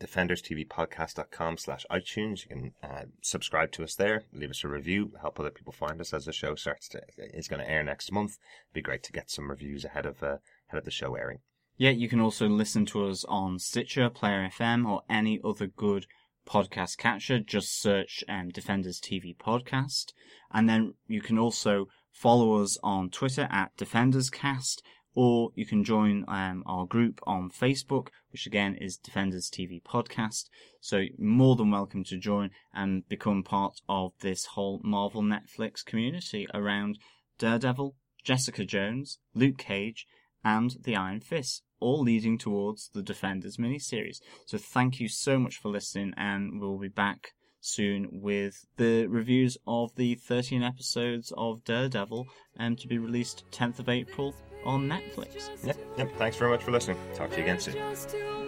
defenderstvpodcast.com 0.00 1.56
slash 1.56 1.86
iTunes. 1.90 2.42
You 2.42 2.48
can 2.48 2.72
uh, 2.82 3.04
subscribe 3.22 3.72
to 3.72 3.84
us 3.84 3.94
there, 3.94 4.24
leave 4.32 4.50
us 4.50 4.64
a 4.64 4.68
review, 4.68 5.12
help 5.20 5.38
other 5.38 5.50
people 5.50 5.72
find 5.72 6.00
us 6.00 6.12
as 6.12 6.24
the 6.26 6.32
show 6.32 6.54
starts 6.54 6.88
to 6.90 7.00
is 7.16 7.48
going 7.48 7.60
to 7.60 7.70
air 7.70 7.84
next 7.84 8.12
month. 8.12 8.32
It'd 8.66 8.74
be 8.74 8.82
great 8.82 9.02
to 9.04 9.12
get 9.12 9.30
some 9.30 9.50
reviews 9.50 9.84
ahead 9.84 10.06
of 10.06 10.22
uh, 10.22 10.38
ahead 10.68 10.78
of 10.78 10.84
the 10.84 10.90
show 10.90 11.14
airing. 11.14 11.38
Yeah, 11.76 11.90
you 11.90 12.08
can 12.08 12.20
also 12.20 12.48
listen 12.48 12.86
to 12.86 13.08
us 13.08 13.24
on 13.24 13.58
Stitcher, 13.58 14.08
Player 14.08 14.48
FM, 14.48 14.88
or 14.88 15.02
any 15.10 15.40
other 15.44 15.66
good 15.66 16.06
podcast 16.46 16.98
catcher. 16.98 17.40
Just 17.40 17.80
search 17.80 18.22
um, 18.28 18.50
Defenders 18.50 19.00
TV 19.00 19.36
Podcast. 19.36 20.12
And 20.52 20.68
then 20.68 20.94
you 21.08 21.20
can 21.20 21.38
also 21.38 21.88
follow 22.12 22.62
us 22.62 22.78
on 22.84 23.10
Twitter 23.10 23.48
at 23.50 23.76
DefendersCast, 23.76 24.82
or 25.14 25.50
you 25.54 25.64
can 25.64 25.84
join 25.84 26.24
um, 26.28 26.62
our 26.66 26.86
group 26.86 27.20
on 27.24 27.50
Facebook, 27.50 28.08
which 28.32 28.46
again 28.46 28.74
is 28.74 28.96
Defenders 28.96 29.50
TV 29.50 29.82
Podcast. 29.82 30.48
So 30.80 31.04
more 31.18 31.56
than 31.56 31.70
welcome 31.70 32.04
to 32.04 32.18
join 32.18 32.50
and 32.72 33.08
become 33.08 33.42
part 33.42 33.80
of 33.88 34.12
this 34.20 34.46
whole 34.46 34.80
Marvel 34.82 35.22
Netflix 35.22 35.84
community 35.84 36.46
around 36.52 36.98
Daredevil, 37.38 37.94
Jessica 38.22 38.64
Jones, 38.64 39.18
Luke 39.34 39.58
Cage, 39.58 40.06
and 40.44 40.76
the 40.82 40.96
Iron 40.96 41.20
Fist, 41.20 41.62
all 41.80 42.02
leading 42.02 42.36
towards 42.36 42.90
the 42.92 43.02
Defenders 43.02 43.56
miniseries. 43.56 44.18
So 44.46 44.58
thank 44.58 45.00
you 45.00 45.08
so 45.08 45.38
much 45.38 45.56
for 45.56 45.68
listening, 45.70 46.12
and 46.16 46.60
we'll 46.60 46.78
be 46.78 46.88
back 46.88 47.32
soon 47.60 48.08
with 48.12 48.66
the 48.76 49.06
reviews 49.06 49.56
of 49.66 49.94
the 49.96 50.16
13 50.16 50.62
episodes 50.62 51.32
of 51.36 51.64
Daredevil 51.64 52.26
um, 52.58 52.76
to 52.76 52.86
be 52.86 52.98
released 52.98 53.44
10th 53.52 53.78
of 53.78 53.88
April 53.88 54.34
on 54.64 54.88
Netflix. 54.88 55.50
Yep, 55.64 55.76
yep. 55.98 56.10
Thanks 56.16 56.36
very 56.36 56.50
much 56.50 56.62
for 56.62 56.70
listening. 56.70 56.98
Talk 57.14 57.30
to 57.30 57.36
you 57.36 57.42
again 57.42 57.60
soon. 57.60 57.74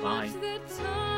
Bye. 0.03 1.16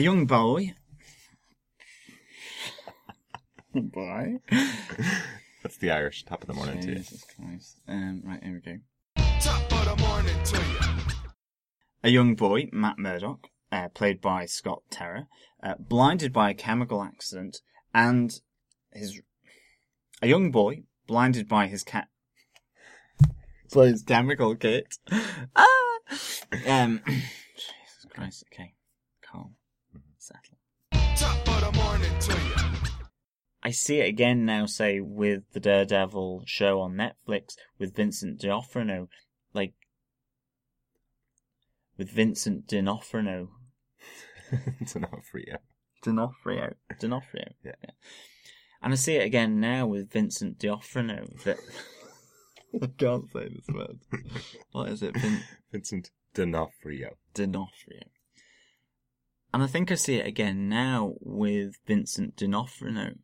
A 0.00 0.02
young 0.02 0.24
boy. 0.24 0.72
boy. 3.74 4.36
That's 5.62 5.76
the 5.76 5.90
Irish 5.90 6.24
top 6.24 6.40
of 6.40 6.46
the 6.46 6.54
morning 6.54 6.80
to 6.80 6.88
you. 6.88 6.94
Jesus 6.94 7.22
Christ. 7.36 7.82
Um, 7.86 8.22
right, 8.24 8.42
here 8.42 8.54
we 8.54 8.60
go. 8.60 8.78
Top 9.40 9.70
of 9.70 9.98
the 9.98 10.02
morning 10.02 10.42
to 10.42 10.56
you. 10.56 11.04
A 12.02 12.08
young 12.08 12.34
boy, 12.34 12.70
Matt 12.72 12.98
Murdock, 12.98 13.48
uh, 13.70 13.90
played 13.90 14.22
by 14.22 14.46
Scott 14.46 14.80
Terra, 14.88 15.26
uh, 15.62 15.74
blinded 15.78 16.32
by 16.32 16.48
a 16.48 16.54
chemical 16.54 17.02
accident, 17.02 17.58
and 17.92 18.40
his 18.94 19.20
a 20.22 20.28
young 20.28 20.50
boy 20.50 20.84
blinded 21.06 21.46
by 21.46 21.66
his 21.66 21.84
cat 21.84 22.08
by 23.74 23.88
his 23.88 24.02
chemical 24.02 24.56
kit. 24.56 24.96
ah! 25.54 25.66
Um, 26.66 27.02
Jesus 27.06 28.06
Christ. 28.08 28.44
Okay, 28.50 28.54
calm, 28.62 28.64
settle. 28.64 28.79
Top 31.60 31.74
of 31.74 31.82
morning 31.84 32.18
to 32.20 32.32
you. 32.32 32.54
I 33.62 33.70
see 33.70 33.98
it 34.00 34.08
again 34.08 34.46
now, 34.46 34.64
say, 34.64 34.98
with 35.00 35.42
the 35.52 35.60
Daredevil 35.60 36.44
show 36.46 36.80
on 36.80 36.94
Netflix 36.94 37.54
with 37.78 37.94
Vincent 37.94 38.40
D'Onofrio, 38.40 39.08
like 39.52 39.74
with 41.98 42.10
Vincent 42.10 42.66
D'Onofrio, 42.66 43.50
it's 44.80 44.96
enough 44.96 45.22
for 45.30 45.38
you. 45.38 45.56
D'Onofrio, 46.02 46.76
D'Onofrio, 46.98 47.52
Yeah. 47.62 47.74
And 48.80 48.94
I 48.94 48.96
see 48.96 49.16
it 49.16 49.26
again 49.26 49.60
now 49.60 49.86
with 49.86 50.10
Vincent 50.10 50.58
D'Onofrio 50.58 51.26
that 51.44 51.58
I 52.82 52.86
can't 52.86 53.30
say 53.30 53.50
this 53.50 53.68
word. 53.68 53.98
What 54.72 54.88
is 54.88 55.02
it, 55.02 55.14
Vin- 55.14 55.42
Vincent 55.70 56.10
D'Onofrio. 56.32 57.10
D'Onofrio? 57.34 58.00
And 59.52 59.62
I 59.62 59.66
think 59.66 59.90
I 59.90 59.96
see 59.96 60.16
it 60.16 60.26
again 60.26 60.68
now 60.68 61.14
with 61.20 61.74
Vincent 61.86 62.36
D'Onofrio. 62.36 63.14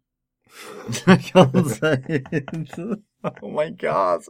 I 1.07 1.16
can't 1.16 1.66
say 1.69 2.03
it. 2.09 3.01
Oh 3.43 3.51
my 3.51 3.70
god. 3.70 4.23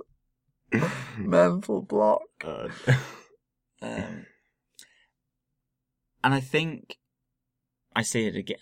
Mental 1.19 1.83
block. 1.83 2.23
God. 2.39 2.73
Um, 3.83 4.27
and 6.25 6.35
I 6.35 6.41
think 6.41 6.99
I 7.95 8.03
see 8.03 8.27
it 8.27 8.37
again. 8.37 8.59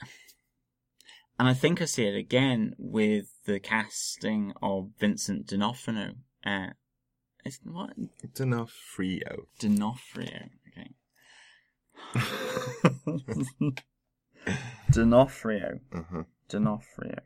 And 1.38 1.48
I 1.48 1.54
think 1.54 1.82
I 1.82 1.86
see 1.86 2.06
it 2.06 2.16
again 2.16 2.74
with 2.78 3.26
the 3.46 3.58
casting 3.58 4.52
of 4.62 4.90
Vincent 5.00 5.46
D'Onofrio. 5.46 6.12
Uh, 6.46 6.68
it's 7.44 7.58
what 7.64 7.90
D'Onofrio. 8.34 9.46
D'Onofrio. 9.58 10.50
Okay. 10.68 10.90
D'Onofrio. 14.90 15.80
Uh-huh. 15.92 16.22
D'Onofrio. 16.48 17.18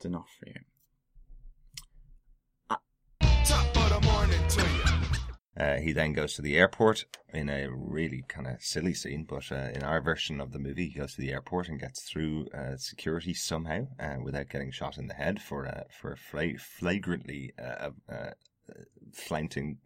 D'Onofrio. 0.00 0.54
Top 3.44 3.76
of 3.76 3.88
the 3.90 4.00
morning 4.08 4.48
to 4.48 4.60
you. 4.62 4.82
Uh, 5.54 5.76
he 5.76 5.92
then 5.92 6.14
goes 6.14 6.34
to 6.34 6.42
the 6.42 6.56
airport 6.56 7.04
in 7.34 7.50
a 7.50 7.68
really 7.70 8.24
kind 8.26 8.46
of 8.46 8.62
silly 8.62 8.94
scene, 8.94 9.26
but 9.28 9.52
uh, 9.52 9.68
in 9.74 9.82
our 9.82 10.00
version 10.00 10.40
of 10.40 10.52
the 10.52 10.58
movie, 10.58 10.88
he 10.88 10.98
goes 10.98 11.14
to 11.14 11.20
the 11.20 11.30
airport 11.30 11.68
and 11.68 11.78
gets 11.78 12.02
through 12.08 12.46
uh, 12.56 12.76
security 12.78 13.34
somehow 13.34 13.86
uh, 14.00 14.16
without 14.22 14.48
getting 14.48 14.70
shot 14.70 14.96
in 14.96 15.08
the 15.08 15.14
head 15.14 15.42
for 15.42 15.66
uh, 15.66 15.82
for 16.00 16.16
fla- 16.16 16.58
flagrantly 16.58 17.52
uh, 17.62 17.90
uh, 18.10 18.30
flaunting, 19.12 19.76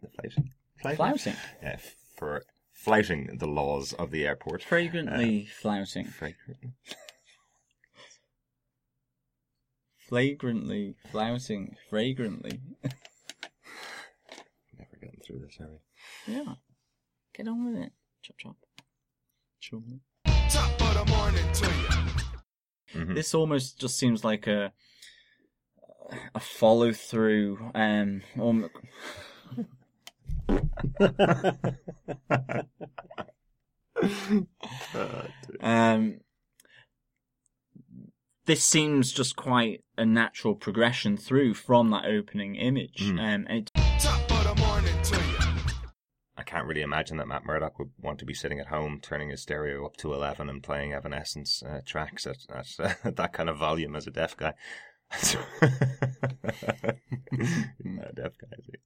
flouting, 0.81 0.95
Flouting. 0.95 1.33
Yeah, 1.61 1.77
for 2.17 2.43
flouting 2.77 3.37
the 3.39 3.47
laws 3.47 3.91
of 3.93 4.11
the 4.11 4.25
airport. 4.25 4.63
Fragrantly 4.63 5.45
flouting. 5.45 6.05
Fragrantly. 6.05 6.73
Flagrantly 9.97 10.95
flouting. 11.11 11.75
Fragrantly. 11.89 12.61
Never 14.77 14.95
getting 15.01 15.19
through 15.25 15.39
this, 15.39 15.57
are 15.59 15.69
we? 16.27 16.33
Yeah. 16.35 16.53
Get 17.35 17.47
on 17.47 17.65
with 17.73 17.83
it. 17.83 17.91
Chop 18.21 18.37
chop. 18.37 18.55
Chop. 19.59 19.81
Top 20.49 20.81
of 20.81 21.07
the 21.07 21.13
morning 21.13 21.51
to 21.53 21.65
you. 21.65 23.01
Mhm. 23.05 23.15
This 23.15 23.33
almost 23.33 23.79
just 23.79 23.97
seems 23.97 24.23
like 24.23 24.47
a 24.47 24.71
a 26.33 26.39
follow 26.39 26.93
through. 26.93 27.71
Um. 27.75 28.21
Um, 28.39 28.69
um. 35.61 36.19
This 38.45 38.63
seems 38.63 39.11
just 39.11 39.35
quite 39.35 39.83
a 39.97 40.05
natural 40.05 40.55
progression 40.55 41.17
through 41.17 41.55
from 41.55 41.89
that 41.89 42.05
opening 42.05 42.55
image. 42.55 43.01
Mm. 43.01 43.19
Um, 43.19 43.45
and 43.49 43.51
it 43.51 43.71
Top 43.99 44.31
of 44.31 44.55
the 44.55 44.61
morning 44.65 45.01
to 45.01 45.15
you. 45.15 45.21
I 46.37 46.43
can't 46.43 46.65
really 46.65 46.81
imagine 46.81 47.17
that 47.17 47.27
Matt 47.27 47.43
Murdock 47.45 47.77
would 47.77 47.91
want 47.99 48.19
to 48.19 48.25
be 48.25 48.33
sitting 48.33 48.61
at 48.61 48.67
home, 48.67 48.99
turning 49.01 49.31
his 49.31 49.41
stereo 49.41 49.85
up 49.85 49.97
to 49.97 50.13
11 50.13 50.47
and 50.49 50.63
playing 50.63 50.93
Evanescence 50.93 51.61
uh, 51.61 51.81
tracks 51.85 52.25
at, 52.25 52.37
at 52.49 52.67
uh, 53.03 53.11
that 53.11 53.33
kind 53.33 53.49
of 53.49 53.57
volume 53.57 53.97
as 53.97 54.07
a 54.07 54.11
deaf 54.11 54.37
guy. 54.37 54.53
Not 57.81 58.11
a 58.11 58.13
deaf 58.15 58.37
guy, 58.37 58.47
is 58.57 58.69
he? 58.71 58.77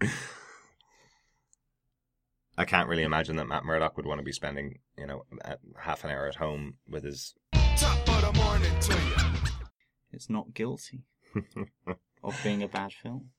I 2.58 2.64
can't 2.64 2.88
really 2.88 3.02
imagine 3.02 3.36
that 3.36 3.48
Matt 3.48 3.64
Murdock 3.64 3.96
would 3.96 4.06
want 4.06 4.18
to 4.18 4.24
be 4.24 4.32
spending, 4.32 4.78
you 4.96 5.06
know, 5.06 5.24
half 5.78 6.04
an 6.04 6.10
hour 6.10 6.26
at 6.26 6.36
home 6.36 6.74
with 6.88 7.04
his. 7.04 7.34
Top 7.76 8.08
of 8.08 8.34
the 8.34 8.40
morning 8.40 8.72
to 8.80 8.94
you. 8.94 9.14
it's 10.12 10.30
not 10.30 10.54
guilty 10.54 11.02
of 12.24 12.40
being 12.42 12.62
a 12.62 12.68
bad 12.68 12.92
film. 12.92 13.30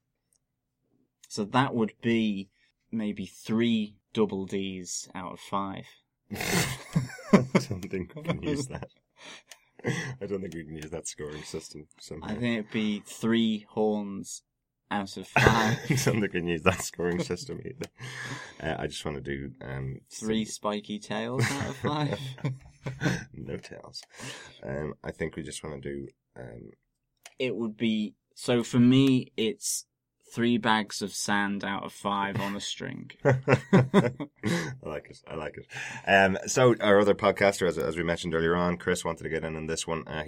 So 1.28 1.44
that 1.46 1.74
would 1.74 1.94
be 2.02 2.50
maybe 2.92 3.26
three 3.26 3.96
double 4.14 4.46
D's 4.46 5.10
out 5.16 5.34
of 5.34 5.40
five. 5.40 5.86
I 6.32 7.44
don't 7.54 7.82
think 7.90 8.14
we 8.16 8.24
can 8.24 8.44
use 8.44 8.68
that. 8.68 8.90
I 9.86 10.26
don't 10.26 10.42
think 10.42 10.54
we 10.54 10.64
can 10.64 10.76
use 10.76 10.92
that 10.92 11.08
scoring 11.08 11.44
system 11.44 11.88
somehow. 12.00 12.28
I 12.28 12.36
think 12.36 12.60
it'd 12.60 12.72
be 12.72 13.02
three 13.06 13.66
horns 13.70 14.44
out 14.90 15.18
of 15.18 15.28
five. 15.28 15.78
think 15.80 16.22
we 16.22 16.30
can 16.30 16.48
use 16.48 16.62
that 16.64 16.82
scoring 16.82 17.22
system 17.22 17.60
either. 17.66 17.90
Uh, 18.62 18.82
I 18.82 18.88
just 18.88 19.04
want 19.06 19.18
to 19.18 19.22
do 19.22 19.52
um, 19.62 20.00
three 20.10 20.46
spiky 20.46 21.00
tails 21.00 21.44
out 21.52 21.70
of 21.70 21.76
five. 21.78 22.20
no 23.34 23.58
tails. 23.58 24.02
Um, 24.64 24.94
I 25.04 25.12
think 25.12 25.36
we 25.36 25.44
just 25.44 25.64
want 25.64 25.82
to 25.82 25.90
do. 25.90 26.08
Um, 26.38 26.72
it 27.40 27.56
would 27.56 27.78
be 27.78 28.16
so 28.36 28.64
for 28.64 28.80
me. 28.80 29.32
It's 29.38 29.86
three 30.34 30.58
bags 30.58 31.02
of 31.02 31.14
sand 31.14 31.64
out 31.64 31.84
of 31.84 31.94
five 31.94 32.40
on 32.40 32.56
a 32.56 32.60
string. 32.60 33.12
I 33.26 34.12
like 34.84 35.10
it. 35.10 35.22
I 35.28 35.36
like 35.36 35.58
it. 35.58 35.68
Um, 36.06 36.38
so 36.48 36.76
our 36.82 37.00
other 37.00 37.16
podcaster, 37.16 37.68
as, 37.68 37.78
as 37.78 37.98
we 37.98 38.04
mentioned 38.04 38.36
earlier 38.36 38.56
on, 38.56 38.78
Chris 38.78 39.06
wanted 39.06 39.24
to 39.24 39.30
get 39.30 39.44
in 39.44 39.56
on 39.56 39.68
this 39.68 39.88
one. 39.88 40.04
Uh, 40.08 40.26